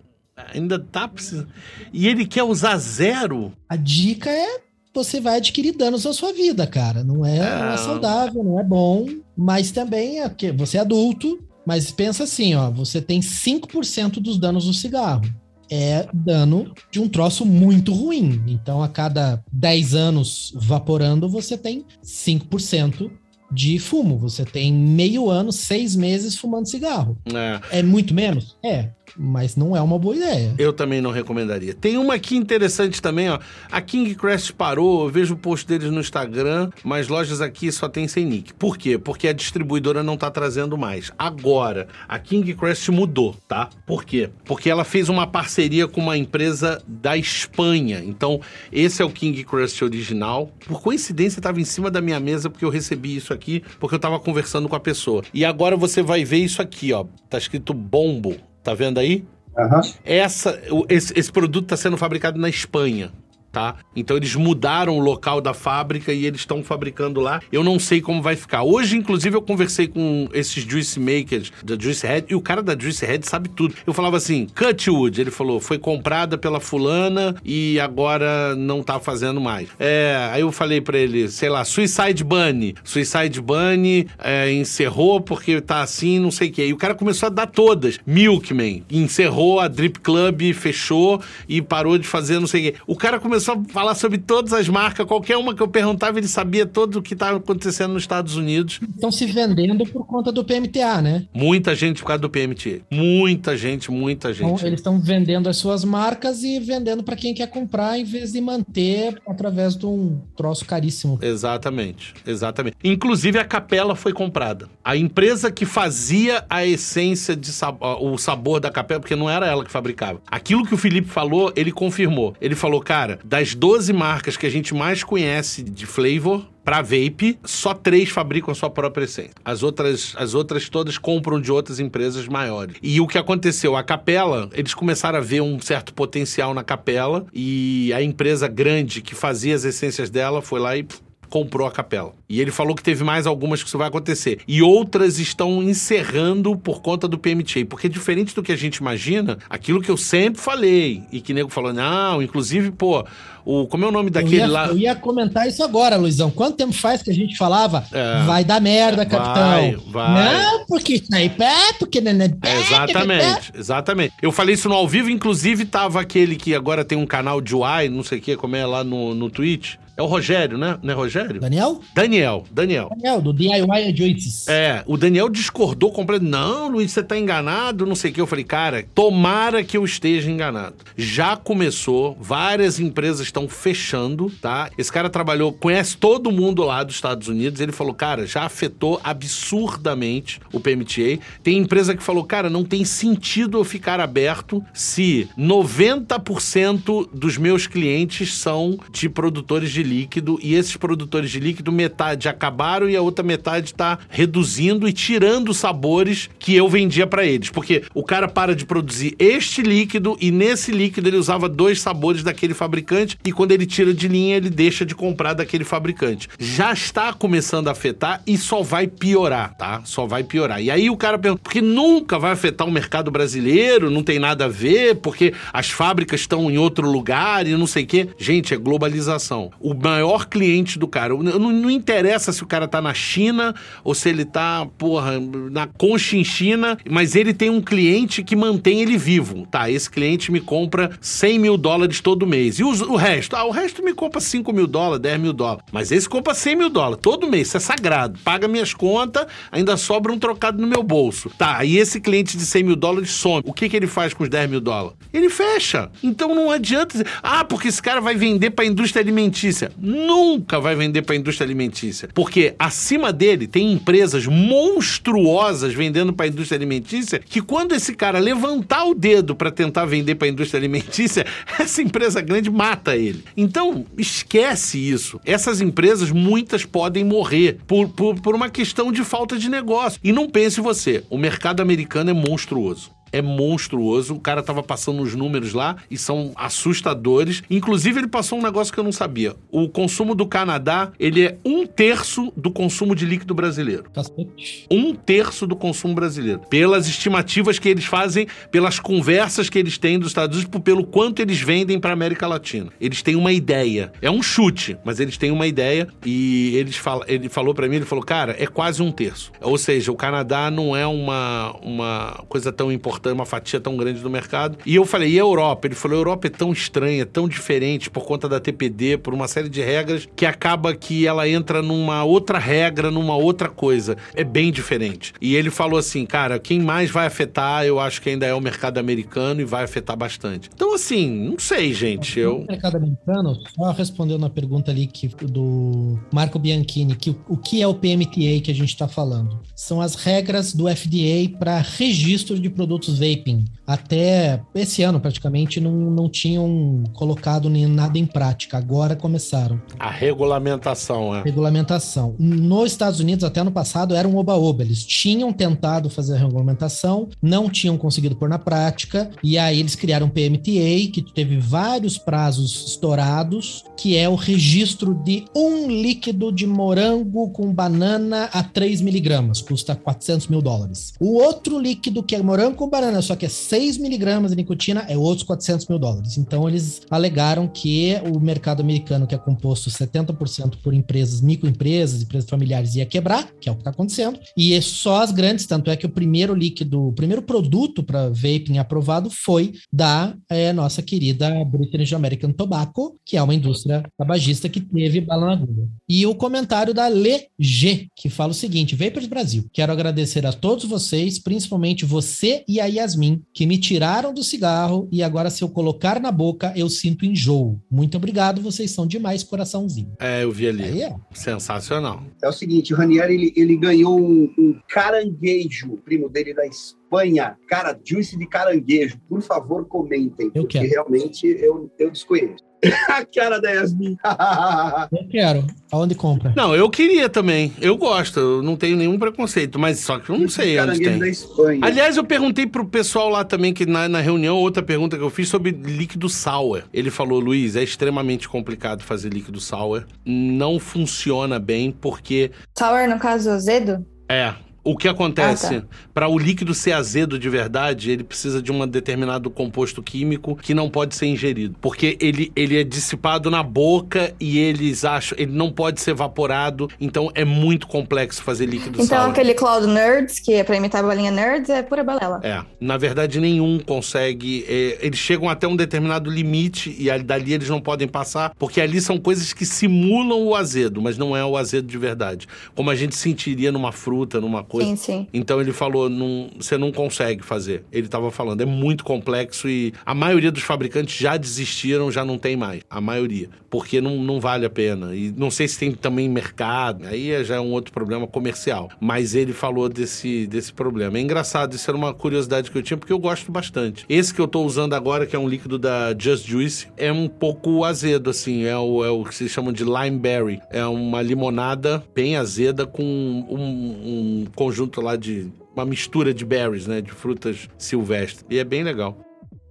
Ainda 0.54 0.78
tá 0.78 1.08
precisando. 1.08 1.48
E 1.94 2.08
ele 2.08 2.26
quer 2.26 2.44
usar 2.44 2.78
zero? 2.78 3.54
A 3.70 3.76
dica 3.78 4.30
é 4.30 4.65
você 4.96 5.20
vai 5.20 5.38
adquirir 5.38 5.76
danos 5.76 6.06
na 6.06 6.14
sua 6.14 6.32
vida, 6.32 6.66
cara. 6.66 7.04
Não 7.04 7.26
é, 7.26 7.38
não 7.38 7.72
é 7.74 7.78
saudável, 7.78 8.44
não 8.44 8.60
é 8.60 8.64
bom, 8.64 9.08
mas 9.38 9.72
também 9.72 10.22
é 10.22 10.30
que 10.30 10.52
você 10.52 10.78
é 10.78 10.82
adulto, 10.82 11.38
mas 11.66 11.92
pensa 11.92 12.24
assim, 12.24 12.56
ó, 12.56 12.72
você 12.72 13.02
tem 13.02 13.20
5% 13.20 14.20
dos 14.22 14.40
danos 14.40 14.66
do 14.66 14.74
cigarro. 14.74 15.24
É 15.70 16.08
dano 16.14 16.74
de 16.92 17.00
um 17.00 17.10
troço 17.10 17.44
muito 17.44 17.92
ruim. 17.92 18.42
Então, 18.48 18.84
a 18.84 18.88
cada 18.88 19.44
10 19.52 19.96
anos 19.96 20.54
vaporando, 20.56 21.28
você 21.28 21.58
tem 21.58 21.84
5% 22.04 23.12
de 23.52 23.80
fumo. 23.80 24.18
Você 24.20 24.46
tem 24.46 24.72
meio 24.72 25.30
ano, 25.30 25.52
seis 25.52 25.96
meses 25.96 26.36
fumando 26.36 26.68
cigarro. 26.68 27.18
É. 27.34 27.80
É 27.80 27.84
muito 27.84 28.14
menos? 28.14 28.58
É, 28.64 28.90
mas 29.18 29.56
não 29.56 29.76
é 29.76 29.82
uma 29.82 29.98
boa 29.98 30.16
ideia. 30.16 30.54
Eu 30.58 30.74
também 30.74 31.02
não 31.02 31.12
recomendaria. 31.12 31.74
Tem 31.74 31.98
uma 31.98 32.16
aqui 32.16 32.36
interessante 32.36 33.02
também, 33.02 33.30
ó. 33.30 33.40
A 33.72 33.82
King 33.82 34.16
Crest 34.16 34.54
parou, 34.54 35.06
eu 35.06 35.10
vejo 35.10 35.34
o 35.34 35.38
post 35.38 35.68
deles 35.68 35.92
no 35.92 36.00
Instagram, 36.00 36.70
mas 36.84 37.08
lojas 37.08 37.42
aqui 37.42 37.72
só 37.72 37.88
tem 37.88 38.08
sem 38.08 38.26
nick. 38.26 38.54
Por 38.54 38.78
quê? 38.78 38.98
Porque 38.98 39.28
a 39.28 39.34
distribuidora 39.34 40.04
não 40.04 40.18
tá 40.18 40.30
trazendo 40.30 40.78
mais. 40.78 41.12
Agora, 41.18 41.88
a 42.08 42.18
King 42.20 42.54
Crest 42.54 42.90
mudou, 42.90 43.36
tá? 43.48 43.70
Por 43.86 44.04
quê? 44.04 44.30
Porque 44.46 44.70
ela 44.70 44.84
fez 44.84 45.10
uma 45.10 45.28
parceria 45.28 45.88
com 45.88 46.02
uma 46.02 46.18
empresa 46.18 46.82
da 46.88 47.18
Espanha. 47.18 48.02
Então, 48.04 48.40
esse 48.72 49.02
é 49.02 49.06
o 49.06 49.10
King 49.10 49.44
Crest 49.44 49.82
original. 49.84 50.52
Por 50.66 50.82
coincidência, 50.82 51.40
estava 51.40 51.60
em 51.60 51.66
cima 51.66 51.92
da 51.92 52.02
minha 52.02 52.20
mesa 52.20 52.50
porque 52.50 52.66
eu 52.66 52.70
recebi 52.70 53.16
isso 53.16 53.34
aqui, 53.34 53.64
porque 53.80 53.96
eu 53.96 54.00
tava 54.00 54.20
conversando 54.20 54.70
com 54.70 54.76
a 54.76 54.80
pessoa. 54.80 55.24
E 55.34 55.44
agora 55.46 55.76
você 55.76 56.02
vai 56.02 56.24
ver 56.24 56.38
isso 56.38 56.62
aqui, 56.62 56.94
ó. 56.94 57.06
Tá 57.30 57.38
escrito 57.38 57.74
Bombo. 57.74 58.36
Tá 58.66 58.74
vendo 58.74 58.98
aí? 59.00 59.24
Aham. 59.56 59.82
Essa, 60.04 60.60
esse, 60.90 61.14
esse 61.18 61.32
produto 61.32 61.66
está 61.66 61.78
sendo 61.78 61.96
fabricado 61.98 62.40
na 62.40 62.50
Espanha. 62.50 63.12
Tá? 63.56 63.76
Então 63.96 64.18
eles 64.18 64.36
mudaram 64.36 64.98
o 64.98 65.00
local 65.00 65.40
da 65.40 65.54
fábrica 65.54 66.12
e 66.12 66.26
eles 66.26 66.42
estão 66.42 66.62
fabricando 66.62 67.22
lá. 67.22 67.40
Eu 67.50 67.64
não 67.64 67.80
sei 67.80 68.02
como 68.02 68.22
vai 68.22 68.36
ficar. 68.36 68.64
Hoje, 68.64 68.98
inclusive, 68.98 69.34
eu 69.34 69.42
conversei 69.42 69.88
com 69.88 70.28
esses 70.34 70.62
juice 70.62 71.00
makers 71.00 71.54
da 71.64 71.80
Juice 71.80 72.06
Head 72.06 72.28
e 72.30 72.36
o 72.36 72.42
cara 72.42 72.62
da 72.62 72.78
Juice 72.78 73.06
Head 73.06 73.26
sabe 73.26 73.48
tudo. 73.48 73.74
Eu 73.88 73.94
falava 73.94 74.18
assim, 74.18 74.46
Cutwood, 74.54 75.22
ele 75.22 75.32
falou, 75.32 75.62
foi 75.62 75.78
comprada 75.78 76.38
pela 76.38 76.60
fulana 76.60 77.34
e 77.46 77.80
agora 77.80 78.54
não 78.58 78.84
tá 78.84 79.00
fazendo 79.00 79.40
mais. 79.40 79.70
É, 79.80 80.30
aí 80.34 80.42
eu 80.42 80.52
falei 80.52 80.82
pra 80.82 80.98
ele, 80.98 81.30
sei 81.30 81.48
lá, 81.48 81.64
Suicide 81.64 82.26
Bunny. 82.26 82.76
Suicide 82.84 83.40
Bunny 83.40 84.06
é, 84.20 84.52
encerrou 84.52 85.22
porque 85.22 85.62
tá 85.62 85.82
assim, 85.82 86.20
não 86.20 86.30
sei 86.30 86.50
o 86.50 86.52
quê. 86.52 86.68
E 86.68 86.74
o 86.74 86.78
cara 86.78 86.94
começou 86.94 87.28
a 87.28 87.30
dar 87.30 87.48
todas. 87.48 88.00
Milkman 88.06 88.84
encerrou, 88.92 89.62
a 89.62 89.70
Drip 89.70 90.02
Club 90.02 90.52
fechou 90.54 91.22
e 91.48 91.62
parou 91.62 91.98
de 91.98 92.06
fazer 92.06 92.38
não 92.38 92.48
sei 92.48 92.60
o 92.60 92.74
quê. 92.74 92.80
O 92.86 92.98
cara 92.98 93.18
começou 93.18 93.45
a 93.54 93.64
falar 93.66 93.96
sobre 93.96 94.18
todas 94.18 94.54
as 94.54 94.68
marcas, 94.68 95.06
qualquer 95.06 95.38
uma 95.38 95.54
que 95.56 95.62
eu 95.62 95.68
perguntava, 95.68 96.18
ele 96.18 96.28
sabia 96.28 96.66
todo 96.66 96.98
o 96.98 97.02
que 97.02 97.14
estava 97.14 97.38
acontecendo 97.38 97.94
nos 97.94 98.04
Estados 98.04 98.36
Unidos. 98.36 98.80
Estão 98.96 99.12
se 99.12 99.26
vendendo 99.26 99.86
por 99.86 100.06
conta 100.06 100.32
do 100.32 100.44
PMTA, 100.44 101.02
né? 101.02 101.26
Muita 101.34 101.76
gente 101.76 102.02
por 102.02 102.08
causa 102.08 102.22
do 102.22 102.30
PMT. 102.30 102.82
Muita 102.92 103.56
gente, 103.58 103.92
muita 103.92 104.32
Então, 104.32 104.50
gente. 104.58 104.66
eles 104.66 104.80
estão 104.80 105.00
vendendo 105.00 105.48
as 105.50 105.58
suas 105.58 105.84
marcas 105.84 106.44
e 106.44 106.60
vendendo 106.60 107.04
para 107.04 107.16
quem 107.16 107.34
quer 107.34 107.48
comprar, 107.48 107.98
em 108.00 108.04
vez 108.04 108.32
de 108.32 108.42
manter 108.42 109.22
através 109.28 109.76
de 109.76 109.86
um 109.86 110.20
troço 110.36 110.66
caríssimo. 110.66 111.20
Exatamente, 111.22 112.14
exatamente. 112.26 112.76
Inclusive 112.84 113.38
a 113.40 113.46
capela 113.46 113.96
foi 113.96 114.14
comprada. 114.14 114.68
A 114.84 114.96
empresa 114.98 115.52
que 115.52 115.66
fazia 115.66 116.44
a 116.50 116.66
essência 116.66 117.36
de 117.36 117.48
sab- 117.52 117.78
o 118.02 118.18
sabor 118.18 118.60
da 118.60 118.72
capela, 118.72 119.00
porque 119.00 119.16
não 119.16 119.30
era 119.30 119.46
ela 119.48 119.64
que 119.64 119.72
fabricava. 119.72 120.22
Aquilo 120.28 120.66
que 120.66 120.74
o 120.74 120.78
Felipe 120.78 121.08
falou, 121.08 121.52
ele 121.56 121.72
confirmou. 121.72 122.34
Ele 122.42 122.56
falou, 122.56 122.82
cara, 122.82 123.20
das 123.36 123.54
12 123.54 123.92
marcas 123.92 124.38
que 124.38 124.46
a 124.46 124.50
gente 124.50 124.74
mais 124.74 125.04
conhece 125.04 125.62
de 125.62 125.86
flavor, 125.86 126.46
Pra 126.66 126.82
vape, 126.82 127.38
só 127.44 127.76
três 127.76 128.10
fabricam 128.10 128.52
a 128.52 128.56
sua 128.56 128.72
própria 128.72 129.04
essência. 129.04 129.36
As 129.46 129.62
outras, 129.62 130.16
as 130.18 130.34
outras 130.34 130.68
todas 130.68 130.98
compram 130.98 131.40
de 131.40 131.52
outras 131.52 131.80
empresas 131.80 132.28
maiores. 132.28 132.78
E 132.82 133.00
o 133.00 133.06
que 133.06 133.20
aconteceu? 133.20 133.76
A 133.76 133.84
capela, 133.84 134.50
eles 134.52 134.74
começaram 134.74 135.20
a 135.20 135.22
ver 135.22 135.42
um 135.42 135.60
certo 135.60 135.94
potencial 135.94 136.56
na 136.56 136.64
capela 136.64 137.28
e 137.32 137.94
a 137.94 138.02
empresa 138.02 138.48
grande 138.48 139.04
que 139.04 139.14
fazia 139.14 139.54
as 139.54 139.64
essências 139.64 140.10
dela 140.10 140.42
foi 140.42 140.60
lá 140.60 140.76
e 140.76 140.88
comprou 141.30 141.68
a 141.68 141.72
capela. 141.72 142.14
E 142.28 142.42
ele 142.42 142.52
falou 142.52 142.76
que 142.76 142.82
teve 142.84 143.04
mais 143.04 143.28
algumas 143.28 143.62
que 143.62 143.68
isso 143.68 143.78
vai 143.78 143.88
acontecer. 143.88 144.40
E 144.48 144.62
outras 144.62 145.20
estão 145.20 145.62
encerrando 145.62 146.56
por 146.58 146.82
conta 146.82 147.08
do 147.08 147.18
PMTA. 147.20 147.66
Porque 147.70 147.88
diferente 147.88 148.34
do 148.34 148.42
que 148.42 148.52
a 148.52 148.56
gente 148.56 148.78
imagina, 148.78 149.38
aquilo 149.50 149.82
que 149.82 149.90
eu 149.92 149.98
sempre 149.98 150.42
falei, 150.42 151.04
e 151.12 151.22
que 151.22 151.34
nego 151.34 151.50
falou, 151.50 151.72
não, 151.72 152.22
inclusive, 152.22 152.72
pô, 152.72 153.06
o, 153.46 153.68
como 153.68 153.86
é 153.86 153.88
o 153.88 153.92
nome 153.92 154.10
Eu 154.10 154.14
daquele 154.14 154.38
ia, 154.38 154.48
lá? 154.48 154.68
eu 154.68 154.78
ia 154.78 154.96
comentar 154.96 155.48
isso 155.48 155.64
agora, 155.64 155.96
Luizão. 155.98 156.32
Quanto 156.32 156.58
tempo 156.58 156.74
faz 156.74 157.04
que 157.04 157.12
a 157.12 157.14
gente 157.14 157.38
falava? 157.38 157.86
É. 157.92 158.24
Vai 158.26 158.44
dar 158.44 158.60
merda, 158.60 159.06
capitão. 159.06 159.44
Vai, 159.44 159.78
vai. 159.92 160.34
Não, 160.44 160.66
porque 160.66 160.96
isso 160.96 161.14
aí 161.14 161.32
é, 161.40 161.74
porque... 161.74 162.02
não 162.02 162.12
é- 162.12 162.32
É, 162.42 162.60
exatamente, 162.62 163.52
exatamente. 163.54 164.14
Eu 164.22 164.32
falei 164.32 164.56
isso 164.56 164.68
no 164.68 164.76
ao 164.76 164.88
vivo, 164.88 165.10
inclusive 165.10 165.66
tava 165.66 166.02
aquele 166.02 166.36
que 166.36 166.56
agora 166.56 166.84
tem 166.84 166.98
um 166.98 167.06
canal 167.06 167.40
de 167.40 167.56
UI, 167.56 167.88
não 167.90 168.04
sei 168.04 168.18
o 168.18 168.22
que, 168.22 168.36
como 168.36 168.56
é 168.56 168.66
lá 168.66 168.84
no, 168.84 169.14
no 169.14 169.30
Twitch. 169.30 169.76
É 169.98 170.02
o 170.02 170.08
Rogério, 170.08 170.58
né? 170.58 170.78
Não 170.84 170.92
é 170.92 170.96
Rogério? 170.96 171.40
Daniel? 171.40 171.80
Daniel, 171.94 172.44
Daniel. 172.52 172.90
Daniel, 172.90 173.22
do 173.22 173.32
DIY 173.32 173.88
Adjuices. 173.88 174.46
É, 174.50 174.84
o 174.86 174.98
Daniel 174.98 175.30
discordou 175.30 175.90
completamente. 175.92 176.32
Não, 176.32 176.70
Luiz, 176.70 176.92
você 176.92 177.02
tá 177.02 177.18
enganado, 177.18 177.86
não 177.86 177.96
sei 177.96 178.12
o 178.12 178.14
que. 178.14 178.20
Eu 178.20 178.28
falei, 178.28 178.44
cara, 178.44 178.86
tomara 178.94 179.64
que 179.64 179.78
eu 179.78 179.86
esteja 179.86 180.30
enganado. 180.30 180.76
Já 180.98 181.38
começou, 181.38 182.18
várias 182.20 182.78
empresas 182.80 183.22
estão 183.22 183.48
fechando, 183.48 184.30
tá? 184.42 184.70
Esse 184.78 184.92
cara 184.92 185.10
trabalhou, 185.10 185.54
conhece 185.54 185.96
todo 185.96 186.32
mundo 186.32 186.64
lá 186.64 186.84
dos 186.84 186.96
Estados 186.96 187.30
Unidos. 187.30 187.62
Ele 187.62 187.72
falou, 187.72 187.94
cara, 187.94 188.28
já 188.28 188.44
afetou 188.44 189.00
absurdamente 189.02 190.42
o 190.52 190.60
PMTA. 190.60 191.20
Tem 191.42 191.58
empresa 191.58 191.96
que 191.96 192.04
falou, 192.04 192.26
cara, 192.26 192.50
não 192.50 192.66
tem 192.66 192.84
sentido 192.84 193.58
eu 193.58 193.64
ficar 193.64 194.02
aberto 194.02 194.62
se 194.74 195.30
90% 195.40 197.10
dos 197.14 197.38
meus 197.38 197.66
clientes 197.66 198.34
são 198.34 198.78
de 198.92 199.08
produtores 199.08 199.72
de 199.72 199.85
líquido 199.86 200.38
e 200.42 200.56
esses 200.56 200.76
produtores 200.76 201.32
de 201.32 201.40
líquido, 201.40 201.72
metade 201.72 202.28
acabaram 202.28 202.90
e 202.90 202.96
a 202.96 203.02
outra 203.02 203.24
metade 203.24 203.68
está 203.68 204.00
reduzindo 204.10 204.88
e 204.88 204.94
tirando 204.94 205.54
sabores 205.54 206.30
que 206.38 206.56
eu 206.56 206.68
vendia 206.68 207.08
para 207.08 207.26
eles. 207.26 207.50
Porque 207.50 207.84
o 207.94 208.04
cara 208.04 208.28
para 208.28 208.56
de 208.56 208.66
produzir 208.66 209.16
este 209.20 209.62
líquido 209.62 210.18
e 210.20 210.32
nesse 210.32 210.72
líquido 210.72 211.08
ele 211.08 211.18
usava 211.18 211.48
dois 211.48 211.80
sabores 211.80 212.24
daquele 212.24 212.54
fabricante 212.54 213.18
e 213.24 213.32
quando 213.32 213.52
ele 213.52 213.66
tira 213.66 213.94
de 213.94 214.08
linha 214.08 214.38
ele 214.38 214.50
deixa 214.50 214.86
de 214.86 214.96
comprar 214.96 215.34
daquele 215.34 215.64
fabricante. 215.64 216.28
Já 216.40 216.74
está 216.74 217.14
começando 217.14 217.68
a 217.68 217.72
afetar 217.72 218.22
e 218.26 218.38
só 218.38 218.64
vai 218.64 218.88
piorar, 218.88 219.56
tá? 219.56 219.82
Só 219.86 220.06
vai 220.06 220.24
piorar. 220.24 220.62
E 220.62 220.72
aí 220.72 220.90
o 220.90 220.98
cara 220.98 221.20
pergunta, 221.20 221.42
porque 221.44 221.62
nunca 221.62 222.18
vai 222.18 222.32
afetar 222.32 222.68
o 222.68 222.72
mercado 222.72 223.12
brasileiro, 223.12 223.92
não 223.92 224.04
tem 224.04 224.18
nada 224.18 224.46
a 224.46 224.50
ver, 224.50 224.96
porque 224.96 225.34
as 225.54 225.70
fábricas 225.70 226.22
estão 226.22 226.50
em 226.50 226.58
outro 226.58 226.90
lugar 226.90 227.46
e 227.46 227.56
não 227.56 227.68
sei 227.68 227.84
o 227.84 227.88
quê. 227.88 228.10
Gente, 228.18 228.54
é 228.54 228.58
globalização. 228.58 229.52
O 229.60 229.74
maior 229.82 230.26
cliente 230.28 230.78
do 230.80 230.88
cara, 230.88 231.14
não, 231.16 231.40
não 231.52 231.70
interessa 231.70 232.32
se 232.32 232.44
o 232.44 232.46
cara 232.48 232.68
tá 232.68 232.82
na 232.82 232.94
China 232.94 233.54
ou 233.84 233.94
se 233.96 234.10
ele 234.10 234.26
tá, 234.26 234.66
porra, 234.78 235.20
na 235.52 235.68
Conchinchina, 235.68 236.78
mas 236.90 237.16
ele 237.16 237.34
tem 237.34 237.50
um 237.50 237.62
cliente 237.62 238.24
que 238.24 238.36
mantém 238.36 238.82
ele 238.82 238.98
vivo. 238.98 239.46
Tá, 239.50 239.70
esse 239.70 239.90
cliente 239.90 240.32
me 240.32 240.40
compra 240.40 240.92
100 241.02 241.40
mil 241.40 241.58
dólares 241.58 242.00
todo 242.02 242.28
mês. 242.28 242.60
E 242.60 242.64
os- 242.64 242.82
o 242.82 242.96
resto? 242.96 243.36
Ah, 243.36 243.46
o 243.46 243.52
resto 243.52 243.84
me 243.84 243.94
compra 243.94 244.20
5 244.22 244.54
mil 244.54 244.68
dólares, 244.68 245.02
10 245.02 245.20
mil 245.20 245.34
dólares. 245.34 245.64
Mas 245.72 245.92
esse 245.92 246.08
compra 246.08 246.34
100 246.34 246.56
mil 246.56 246.70
dólares 246.70 247.00
todo 247.02 247.28
mês. 247.30 247.48
Isso 247.48 247.58
é 247.58 247.60
sagrado. 247.60 248.20
Paga 248.24 248.48
minhas 248.48 248.74
contas, 248.74 249.26
ainda 249.52 249.78
sobra 249.78 250.12
um 250.12 250.20
trocado 250.20 250.62
no 250.62 250.68
meu 250.68 250.84
bolso. 250.84 251.30
Tá, 251.38 251.64
e 251.66 251.78
esse 251.78 252.00
cliente 252.00 252.38
de 252.38 252.46
100 252.46 252.64
mil 252.64 252.76
dólares 252.76 253.10
some. 253.12 253.42
O 253.46 253.54
que, 253.54 253.68
que 253.70 253.76
ele 253.76 253.88
faz 253.88 254.14
com 254.14 254.24
os 254.24 254.30
10 254.30 254.50
mil 254.50 254.62
dólares? 254.62 254.98
Ele 255.14 255.30
fecha. 255.30 255.90
Então 256.04 256.34
não 256.36 256.52
adianta 256.52 256.98
dizer, 256.98 257.08
ah, 257.24 257.44
porque 257.44 257.68
esse 257.68 257.82
cara 257.82 258.02
vai 258.02 258.16
vender 258.16 258.52
para 258.52 258.66
a 258.66 258.68
indústria 258.68 259.02
alimentícia. 259.02 259.65
Nunca 259.78 260.60
vai 260.60 260.76
vender 260.76 261.02
para 261.02 261.16
a 261.16 261.18
indústria 261.18 261.46
alimentícia. 261.46 262.10
Porque 262.14 262.56
acima 262.58 263.12
dele 263.12 263.48
tem 263.48 263.72
empresas 263.72 264.26
monstruosas 264.26 265.74
vendendo 265.74 266.14
para 266.14 266.26
a 266.26 266.30
indústria 266.30 266.58
alimentícia 266.58 267.20
que 267.20 267.42
quando 267.42 267.74
esse 267.74 267.96
cara 267.96 268.20
levantar 268.20 268.86
o 268.86 268.94
dedo 268.94 269.36
para 269.36 269.52
tentar 269.52 269.86
vender 269.86 270.16
para 270.16 270.28
a 270.28 270.32
indústria 270.32 270.60
alimentícia, 270.60 271.26
essa 271.60 271.82
empresa 271.82 272.22
grande 272.22 272.50
mata 272.50 272.96
ele. 272.96 273.24
Então, 273.36 273.86
esquece 273.98 274.78
isso. 274.78 275.20
Essas 275.26 275.62
empresas, 275.62 276.12
muitas 276.12 276.66
podem 276.66 277.04
morrer 277.04 277.60
por, 277.68 277.90
por, 277.90 278.20
por 278.20 278.36
uma 278.36 278.50
questão 278.50 278.92
de 278.92 279.04
falta 279.04 279.38
de 279.38 279.50
negócio. 279.50 280.00
E 280.04 280.12
não 280.12 280.30
pense 280.30 280.62
você, 280.62 281.04
o 281.10 281.18
mercado 281.18 281.62
americano 281.62 282.10
é 282.10 282.14
monstruoso 282.14 282.96
é 283.16 283.22
monstruoso. 283.22 284.14
O 284.16 284.20
cara 284.20 284.44
tava 284.44 284.62
passando 284.62 285.02
os 285.02 285.16
números 285.16 285.54
lá 285.54 285.78
e 285.90 285.98
são 285.98 286.34
assustadores. 286.36 287.42
Inclusive, 287.50 288.02
ele 288.02 288.08
passou 288.08 288.38
um 288.38 288.42
negócio 288.42 288.74
que 288.74 288.80
eu 288.80 288.84
não 288.84 288.92
sabia. 288.92 289.36
O 289.50 289.70
consumo 289.70 290.14
do 290.14 290.28
Canadá, 290.28 290.92
ele 291.00 291.24
é 291.24 291.38
um 291.46 291.66
terço 291.66 292.34
do 292.36 292.52
consumo 292.52 292.94
de 292.94 293.06
líquido 293.06 293.34
brasileiro. 293.34 293.86
Cacete. 293.94 294.68
Um 294.70 294.94
terço 294.94 295.48
do 295.48 295.56
consumo 295.56 295.96
brasileiro. 295.96 296.42
Pelas 296.50 296.90
estimativas 296.90 297.58
que 297.58 297.70
eles 297.70 297.86
fazem, 297.86 298.28
pelas 298.52 298.80
conversas 298.80 299.50
que 299.50 299.58
eles 299.58 299.78
têm 299.78 299.98
dos 299.98 300.10
Estados 300.10 300.38
Unidos, 300.38 300.62
pelo 300.62 300.86
quanto 300.86 301.22
eles 301.22 301.40
vendem 301.40 301.80
para 301.80 301.94
América 301.94 302.28
Latina. 302.28 302.70
Eles 302.82 303.02
têm 303.02 303.16
uma 303.16 303.32
ideia. 303.32 303.94
É 304.02 304.12
um 304.12 304.22
chute, 304.22 304.78
mas 304.84 305.00
eles 305.00 305.18
têm 305.18 305.32
uma 305.32 305.48
ideia 305.48 305.88
e 306.06 306.54
eles 306.58 306.76
fala, 306.76 307.06
ele 307.08 307.30
falou 307.30 307.54
para 307.54 307.70
mim, 307.70 307.78
ele 307.78 307.86
falou, 307.86 308.04
cara, 308.04 308.36
é 308.38 308.46
quase 308.46 308.84
um 308.84 308.92
terço. 308.92 309.32
Ou 309.40 309.58
seja, 309.58 309.90
o 309.90 309.96
Canadá 309.96 310.52
não 310.52 310.76
é 310.76 310.86
uma, 310.86 311.56
uma 311.62 312.26
coisa 312.28 312.52
tão 312.52 312.70
importante 312.72 313.05
uma 313.14 313.26
fatia 313.26 313.60
tão 313.60 313.76
grande 313.78 314.00
do 314.00 314.10
mercado. 314.10 314.58
E 314.66 314.76
eu 314.76 314.86
falei, 314.86 315.12
e 315.12 315.20
a 315.20 315.22
Europa? 315.22 315.68
Ele 315.68 315.76
falou, 315.76 315.98
a 315.98 316.00
Europa 316.00 316.28
é 316.28 316.30
tão 316.30 316.52
estranha, 316.52 317.06
tão 317.06 317.28
diferente 317.28 317.90
por 317.90 318.06
conta 318.06 318.28
da 318.28 318.40
TPD, 318.40 318.98
por 318.98 319.14
uma 319.14 319.28
série 319.28 319.50
de 319.50 319.62
regras, 319.62 320.08
que 320.16 320.26
acaba 320.26 320.76
que 320.76 321.08
ela 321.08 321.28
entra 321.28 321.62
numa 321.62 322.04
outra 322.04 322.38
regra, 322.38 322.92
numa 322.92 323.16
outra 323.16 323.50
coisa. 323.50 323.98
É 324.14 324.24
bem 324.24 324.52
diferente. 324.52 325.14
E 325.22 325.36
ele 325.36 325.50
falou 325.50 325.80
assim, 325.80 326.06
cara, 326.06 326.40
quem 326.40 326.60
mais 326.60 326.90
vai 326.90 327.06
afetar, 327.06 327.66
eu 327.66 327.80
acho 327.80 328.02
que 328.02 328.10
ainda 328.10 328.26
é 328.26 328.34
o 328.34 328.42
mercado 328.42 328.78
americano 328.78 329.42
e 329.42 329.46
vai 329.46 329.64
afetar 329.64 329.96
bastante. 329.96 330.50
Então, 330.54 330.74
assim, 330.74 331.10
não 331.10 331.40
sei, 331.40 331.74
gente. 331.74 332.20
Eu... 332.20 332.42
O 332.42 332.46
mercado 332.48 332.78
americano, 332.78 333.38
só 333.56 333.72
respondendo 333.72 334.26
a 334.26 334.30
pergunta 334.30 334.72
ali 334.72 334.88
que, 334.88 335.08
do 335.08 336.00
Marco 336.12 336.40
Bianchini, 336.40 336.96
que 336.96 337.16
o 337.28 337.38
que 337.38 337.62
é 337.62 337.68
o 337.68 337.74
PMTA 337.74 338.42
que 338.44 338.52
a 338.52 338.54
gente 338.54 338.70
está 338.70 338.88
falando? 338.88 339.40
São 339.56 339.82
as 339.82 339.96
regras 339.96 340.54
do 340.54 340.68
FDA 340.68 341.38
para 341.38 341.60
registro 341.60 342.40
de 342.40 342.50
produtos 342.50 342.95
vaping. 343.00 343.46
Até 343.66 344.42
esse 344.54 344.84
ano, 344.84 345.00
praticamente, 345.00 345.60
não, 345.60 345.72
não 345.72 346.08
tinham 346.08 346.84
colocado 346.94 347.50
nem 347.50 347.66
nada 347.66 347.98
em 347.98 348.06
prática. 348.06 348.58
Agora 348.58 348.96
começaram. 348.96 349.60
A 349.80 349.90
regulamentação, 349.90 351.16
é. 351.16 351.24
Regulamentação. 351.24 352.16
Nos 352.20 352.72
Estados 352.72 353.00
Unidos, 353.00 353.24
até 353.24 353.42
no 353.42 353.52
passado, 353.52 353.96
era 353.96 354.08
um 354.08 354.18
oba-oba. 354.18 354.64
Eles 354.64 354.86
tinham 354.86 355.34
tentado 355.34 355.90
fazer 355.90 356.16
a 356.16 356.20
regulamentação, 356.20 357.10
não 357.22 357.50
tinham 357.50 357.78
conseguido 357.78 358.16
pôr 358.16 358.30
na 358.30 358.38
prática, 358.38 359.10
e 359.24 359.38
aí 359.38 359.60
eles 359.60 359.76
criaram 359.76 360.08
o 360.08 360.12
PMTA, 360.12 360.92
que 360.92 361.02
teve 361.14 361.38
vários 361.38 361.98
prazos 361.98 362.68
estourados, 362.68 363.64
que 363.76 363.98
é 363.98 364.08
o 364.08 364.16
registro 364.16 364.94
de 364.94 365.26
um 365.36 365.68
líquido 365.68 366.32
de 366.32 366.46
morango 366.46 367.30
com 367.30 367.52
banana 367.52 368.30
a 368.32 368.44
3 368.44 368.82
miligramas, 368.82 369.42
custa 369.42 369.76
400 369.76 370.28
mil 370.28 370.42
dólares. 370.42 370.94
O 371.00 371.16
outro 371.16 371.60
líquido 371.60 372.04
que 372.04 372.16
é 372.16 372.22
morango 372.22 372.56
com 372.56 372.70
só 373.02 373.16
que 373.16 373.26
é 373.26 373.30
6 373.30 373.78
miligramas 373.78 374.32
de 374.32 374.38
nicotina, 374.38 374.86
é 374.88 374.98
outros 374.98 375.24
400 375.24 375.68
mil 375.68 375.80
dólares. 375.80 376.18
Então 376.18 376.48
eles 376.48 376.82
alegaram 376.90 377.48
que 377.48 377.96
o 378.14 378.20
mercado 378.20 378.62
americano, 378.62 379.08
que 379.08 379.16
é 379.16 379.18
composto 379.18 379.70
70% 379.70 380.58
por 380.62 380.74
empresas, 380.74 381.22
microempresas, 381.22 382.02
empresas 382.02 382.30
familiares, 382.30 382.76
ia 382.76 382.86
quebrar, 382.86 383.32
que 383.40 383.48
é 383.48 383.52
o 383.52 383.56
que 383.56 383.62
está 383.62 383.72
acontecendo, 383.72 384.20
e 384.36 384.54
é 384.54 384.62
só 384.62 385.02
as 385.02 385.12
grandes, 385.12 385.46
tanto 385.46 385.70
é 385.72 385.76
que 385.76 385.86
o 385.86 385.90
primeiro 385.90 386.34
líquido, 386.34 386.88
o 386.88 386.94
primeiro 386.94 387.22
produto 387.22 387.84
para 387.84 388.10
vaping 388.10 388.58
aprovado 388.58 389.10
foi 389.10 389.54
da 389.72 390.16
é, 390.30 390.52
nossa 390.54 390.82
querida 390.82 391.44
British 391.46 391.94
American 391.94 392.32
Tobacco, 392.32 393.00
que 393.06 393.18
é 393.18 393.24
uma 393.24 393.36
indústria 393.36 393.84
tabagista 393.98 394.50
que 394.50 394.60
teve 394.60 395.02
bala 395.02 395.28
na 395.28 395.34
agulha. 395.34 395.68
E 395.88 396.06
o 396.06 396.16
comentário 396.16 396.74
da 396.74 396.88
Le 396.88 397.28
G, 397.40 397.88
que 397.96 398.10
fala 398.10 398.32
o 398.32 398.36
seguinte: 398.36 398.76
Vapers 398.76 399.08
Brasil, 399.08 399.46
quero 399.54 399.72
agradecer 399.72 400.26
a 400.26 400.34
todos 400.34 400.66
vocês, 400.66 401.20
principalmente 401.20 401.86
você 401.86 402.44
e 402.48 402.60
a 402.60 402.65
Yasmin, 402.66 403.22
que 403.34 403.46
me 403.46 403.58
tiraram 403.58 404.14
do 404.14 404.24
cigarro 404.24 404.88
e 404.92 405.02
agora, 405.04 405.30
se 405.30 405.44
eu 405.44 405.50
colocar 405.50 406.00
na 406.00 406.12
boca, 406.12 406.54
eu 406.56 406.70
sinto 406.70 407.06
enjoo. 407.06 407.60
Muito 407.70 407.98
obrigado, 407.98 408.42
vocês 408.42 408.72
são 408.72 408.86
demais, 408.86 409.24
coraçãozinho. 409.24 409.94
É, 410.00 410.24
eu 410.24 410.32
vi 410.32 410.48
ali. 410.48 410.64
Aí 410.64 410.82
é. 410.84 410.96
Sensacional. 411.14 412.04
É 412.24 412.28
o 412.28 412.34
seguinte, 412.34 412.74
o 412.74 412.78
Ranieri, 412.78 413.14
ele, 413.14 413.34
ele 413.36 413.56
ganhou 413.56 414.00
um, 414.00 414.34
um 414.38 414.60
caranguejo, 414.70 415.78
primo 415.84 416.10
dele 416.10 416.34
da 416.34 416.46
Espanha. 416.46 417.38
Cara, 417.48 417.80
juice 417.84 418.18
de 418.18 418.28
caranguejo. 418.28 419.00
Por 419.08 419.22
favor, 419.22 419.66
comentem. 419.68 420.32
Eu 420.34 420.44
porque 420.44 420.60
quero. 420.60 420.70
realmente 420.70 421.26
eu, 421.26 421.72
eu 421.78 421.92
desconheço. 421.92 422.44
a 422.90 423.06
cara 423.06 423.40
da 423.40 423.50
Yasmin. 423.50 423.98
eu 424.92 425.08
quero. 425.10 425.46
Aonde 425.72 425.96
compra? 425.96 426.34
Não, 426.36 426.56
eu 426.56 426.70
queria 426.70 427.10
também. 427.10 427.54
Eu 427.60 427.78
gosto, 427.78 428.20
eu 428.20 428.44
não 428.44 428.56
tenho 428.56 428.78
nenhum 428.78 428.98
preconceito, 428.98 429.60
mas 429.60 429.80
só 429.80 430.00
que 430.00 430.10
eu 430.10 430.18
não 430.18 430.30
sei 430.30 430.60
onde 430.60 430.80
tem. 430.80 431.00
da 431.00 431.08
Espanha. 431.08 431.60
Aliás, 431.64 431.98
eu 431.98 432.04
perguntei 432.04 432.46
pro 432.46 432.66
pessoal 432.66 433.10
lá 433.10 433.24
também, 433.24 433.54
que 433.54 433.66
na, 433.66 433.90
na 433.90 434.00
reunião, 434.00 434.38
outra 434.38 434.64
pergunta 434.64 434.98
que 434.98 435.04
eu 435.04 435.10
fiz 435.10 435.28
sobre 435.28 435.52
líquido 435.52 436.08
sour. 436.10 436.64
Ele 436.74 436.90
falou, 436.90 437.20
Luiz, 437.20 437.56
é 437.56 437.64
extremamente 437.64 438.30
complicado 438.30 438.84
fazer 438.84 439.10
líquido 439.14 439.40
sour. 439.40 439.86
Não 440.06 440.60
funciona 440.60 441.40
bem, 441.40 441.72
porque... 441.72 442.32
Sour, 442.58 442.88
no 442.88 443.00
caso, 443.00 443.30
azedo? 443.30 443.86
É, 444.10 444.34
o 444.66 444.76
que 444.76 444.88
acontece? 444.88 445.56
Ah, 445.56 445.62
tá. 445.62 445.68
Para 445.94 446.08
o 446.10 446.18
líquido 446.18 446.54
ser 446.54 446.74
azedo 446.74 447.18
de 447.20 447.30
verdade, 447.30 447.92
ele 447.92 448.04
precisa 448.04 448.42
de 448.42 448.52
um 448.52 448.68
determinado 448.68 449.30
composto 449.30 449.82
químico 449.82 450.36
que 450.36 450.54
não 450.54 450.70
pode 450.70 450.96
ser 450.96 451.06
ingerido. 451.06 451.56
Porque 451.62 451.98
ele, 452.02 452.32
ele 452.36 452.60
é 452.60 452.64
dissipado 452.64 453.30
na 453.32 453.42
boca 453.44 454.14
e 454.20 454.38
eles 454.40 454.84
acham. 454.84 455.18
Ele 455.18 455.32
não 455.32 455.52
pode 455.52 455.80
ser 455.80 455.92
evaporado. 455.92 456.68
Então 456.82 457.12
é 457.16 457.24
muito 457.24 457.68
complexo 457.68 458.22
fazer 458.24 458.46
líquido 458.48 458.82
Então 458.82 458.98
sour. 459.04 459.10
aquele 459.12 459.34
Cloud 459.34 459.68
Nerds, 459.68 460.20
que 460.20 460.34
é 460.34 460.44
pra 460.44 460.58
imitar 460.58 460.84
a 460.84 460.88
bolinha 460.88 461.12
Nerds, 461.12 461.50
é 461.50 461.62
pura 461.64 461.84
balela. 461.84 462.20
É, 462.24 462.44
na 462.60 462.78
verdade 462.78 463.20
nenhum 463.20 463.60
consegue. 463.60 464.44
é, 464.50 464.80
eles 464.82 464.98
chegam 465.00 465.30
até 465.30 465.48
um 465.48 465.56
determinado 465.56 466.10
limite 466.10 466.76
e 466.78 466.90
ali- 466.90 467.04
dali 467.04 467.34
eles 467.34 467.50
não 467.50 467.62
podem 467.62 467.88
passar, 467.88 468.34
porque 468.40 468.60
ali 468.60 468.82
são 468.82 468.98
coisas 468.98 469.32
que 469.32 469.46
simulam 469.46 470.24
o 470.24 470.34
azedo, 470.36 470.82
mas 470.82 470.98
não 470.98 471.16
é 471.16 471.24
o 471.24 471.38
azedo 471.38 471.68
de 471.68 471.78
verdade. 471.78 472.28
Como 472.56 472.70
a 472.70 472.76
gente 472.76 472.96
sentiria 472.96 473.52
numa 473.52 473.72
fruta, 473.72 474.20
numa 474.20 474.44
coisa. 474.44 474.55
Sim, 474.64 474.76
sim. 474.76 475.08
Então 475.14 475.42
ele 475.42 475.52
falou, 475.52 475.90
não, 475.90 476.30
você 476.38 476.58
não 476.58 476.72
consegue 476.72 477.24
fazer. 477.24 477.64
Ele 477.72 477.88
estava 477.88 478.12
falando, 478.12 478.42
é 478.42 478.46
muito 478.46 478.84
complexo 478.84 479.50
e 479.50 479.74
a 479.86 479.94
maioria 479.94 480.32
dos 480.32 480.44
fabricantes 480.44 480.96
já 480.96 481.18
desistiram, 481.18 481.92
já 481.92 482.06
não 482.06 482.18
tem 482.18 482.36
mais. 482.36 482.62
A 482.70 482.80
maioria. 482.80 483.30
Porque 483.50 483.80
não, 483.80 483.98
não 483.98 484.20
vale 484.20 484.46
a 484.46 484.50
pena. 484.50 484.96
E 484.96 485.14
não 485.16 485.32
sei 485.32 485.48
se 485.48 485.58
tem 485.58 485.72
também 485.72 486.10
mercado, 486.10 486.86
aí 486.88 487.12
é 487.12 487.24
já 487.24 487.40
um 487.42 487.52
outro 487.52 487.74
problema 487.74 488.08
comercial. 488.08 488.70
Mas 488.80 489.16
ele 489.16 489.34
falou 489.34 489.70
desse, 489.70 490.28
desse 490.28 490.54
problema. 490.54 490.98
É 490.98 491.02
engraçado, 491.02 491.56
isso 491.56 491.70
era 491.70 491.78
uma 491.78 491.94
curiosidade 491.94 492.52
que 492.52 492.58
eu 492.58 492.64
tinha, 492.64 492.78
porque 492.78 492.94
eu 492.94 493.00
gosto 493.00 493.32
bastante. 493.32 493.86
Esse 493.88 494.14
que 494.14 494.20
eu 494.20 494.28
tô 494.28 494.44
usando 494.44 494.74
agora, 494.74 495.06
que 495.06 495.16
é 495.16 495.20
um 495.20 495.28
líquido 495.28 495.58
da 495.58 495.96
Just 495.98 496.28
Juice, 496.28 496.68
é 496.78 496.92
um 496.92 497.08
pouco 497.08 497.64
azedo, 497.64 498.10
assim. 498.10 498.44
É 498.44 498.58
o, 498.58 498.84
é 498.84 498.90
o 498.90 499.04
que 499.04 499.16
se 499.16 499.30
chama 499.30 499.54
de 499.54 499.64
limeberry. 499.64 500.40
É 500.50 500.66
uma 500.66 501.02
limonada 501.02 501.84
bem 501.94 502.16
azeda 502.16 502.66
com 502.66 502.84
um, 502.84 503.36
um 503.38 504.26
conjunto 504.46 504.80
lá 504.80 504.96
de. 504.96 505.32
Uma 505.56 505.66
mistura 505.66 506.14
de 506.14 506.26
berries, 506.26 506.68
né? 506.68 506.82
De 506.82 506.92
frutas 506.92 507.50
silvestres. 507.58 508.26
E 508.30 508.38
é 508.38 508.44
bem 508.44 508.64
legal. 508.64 508.98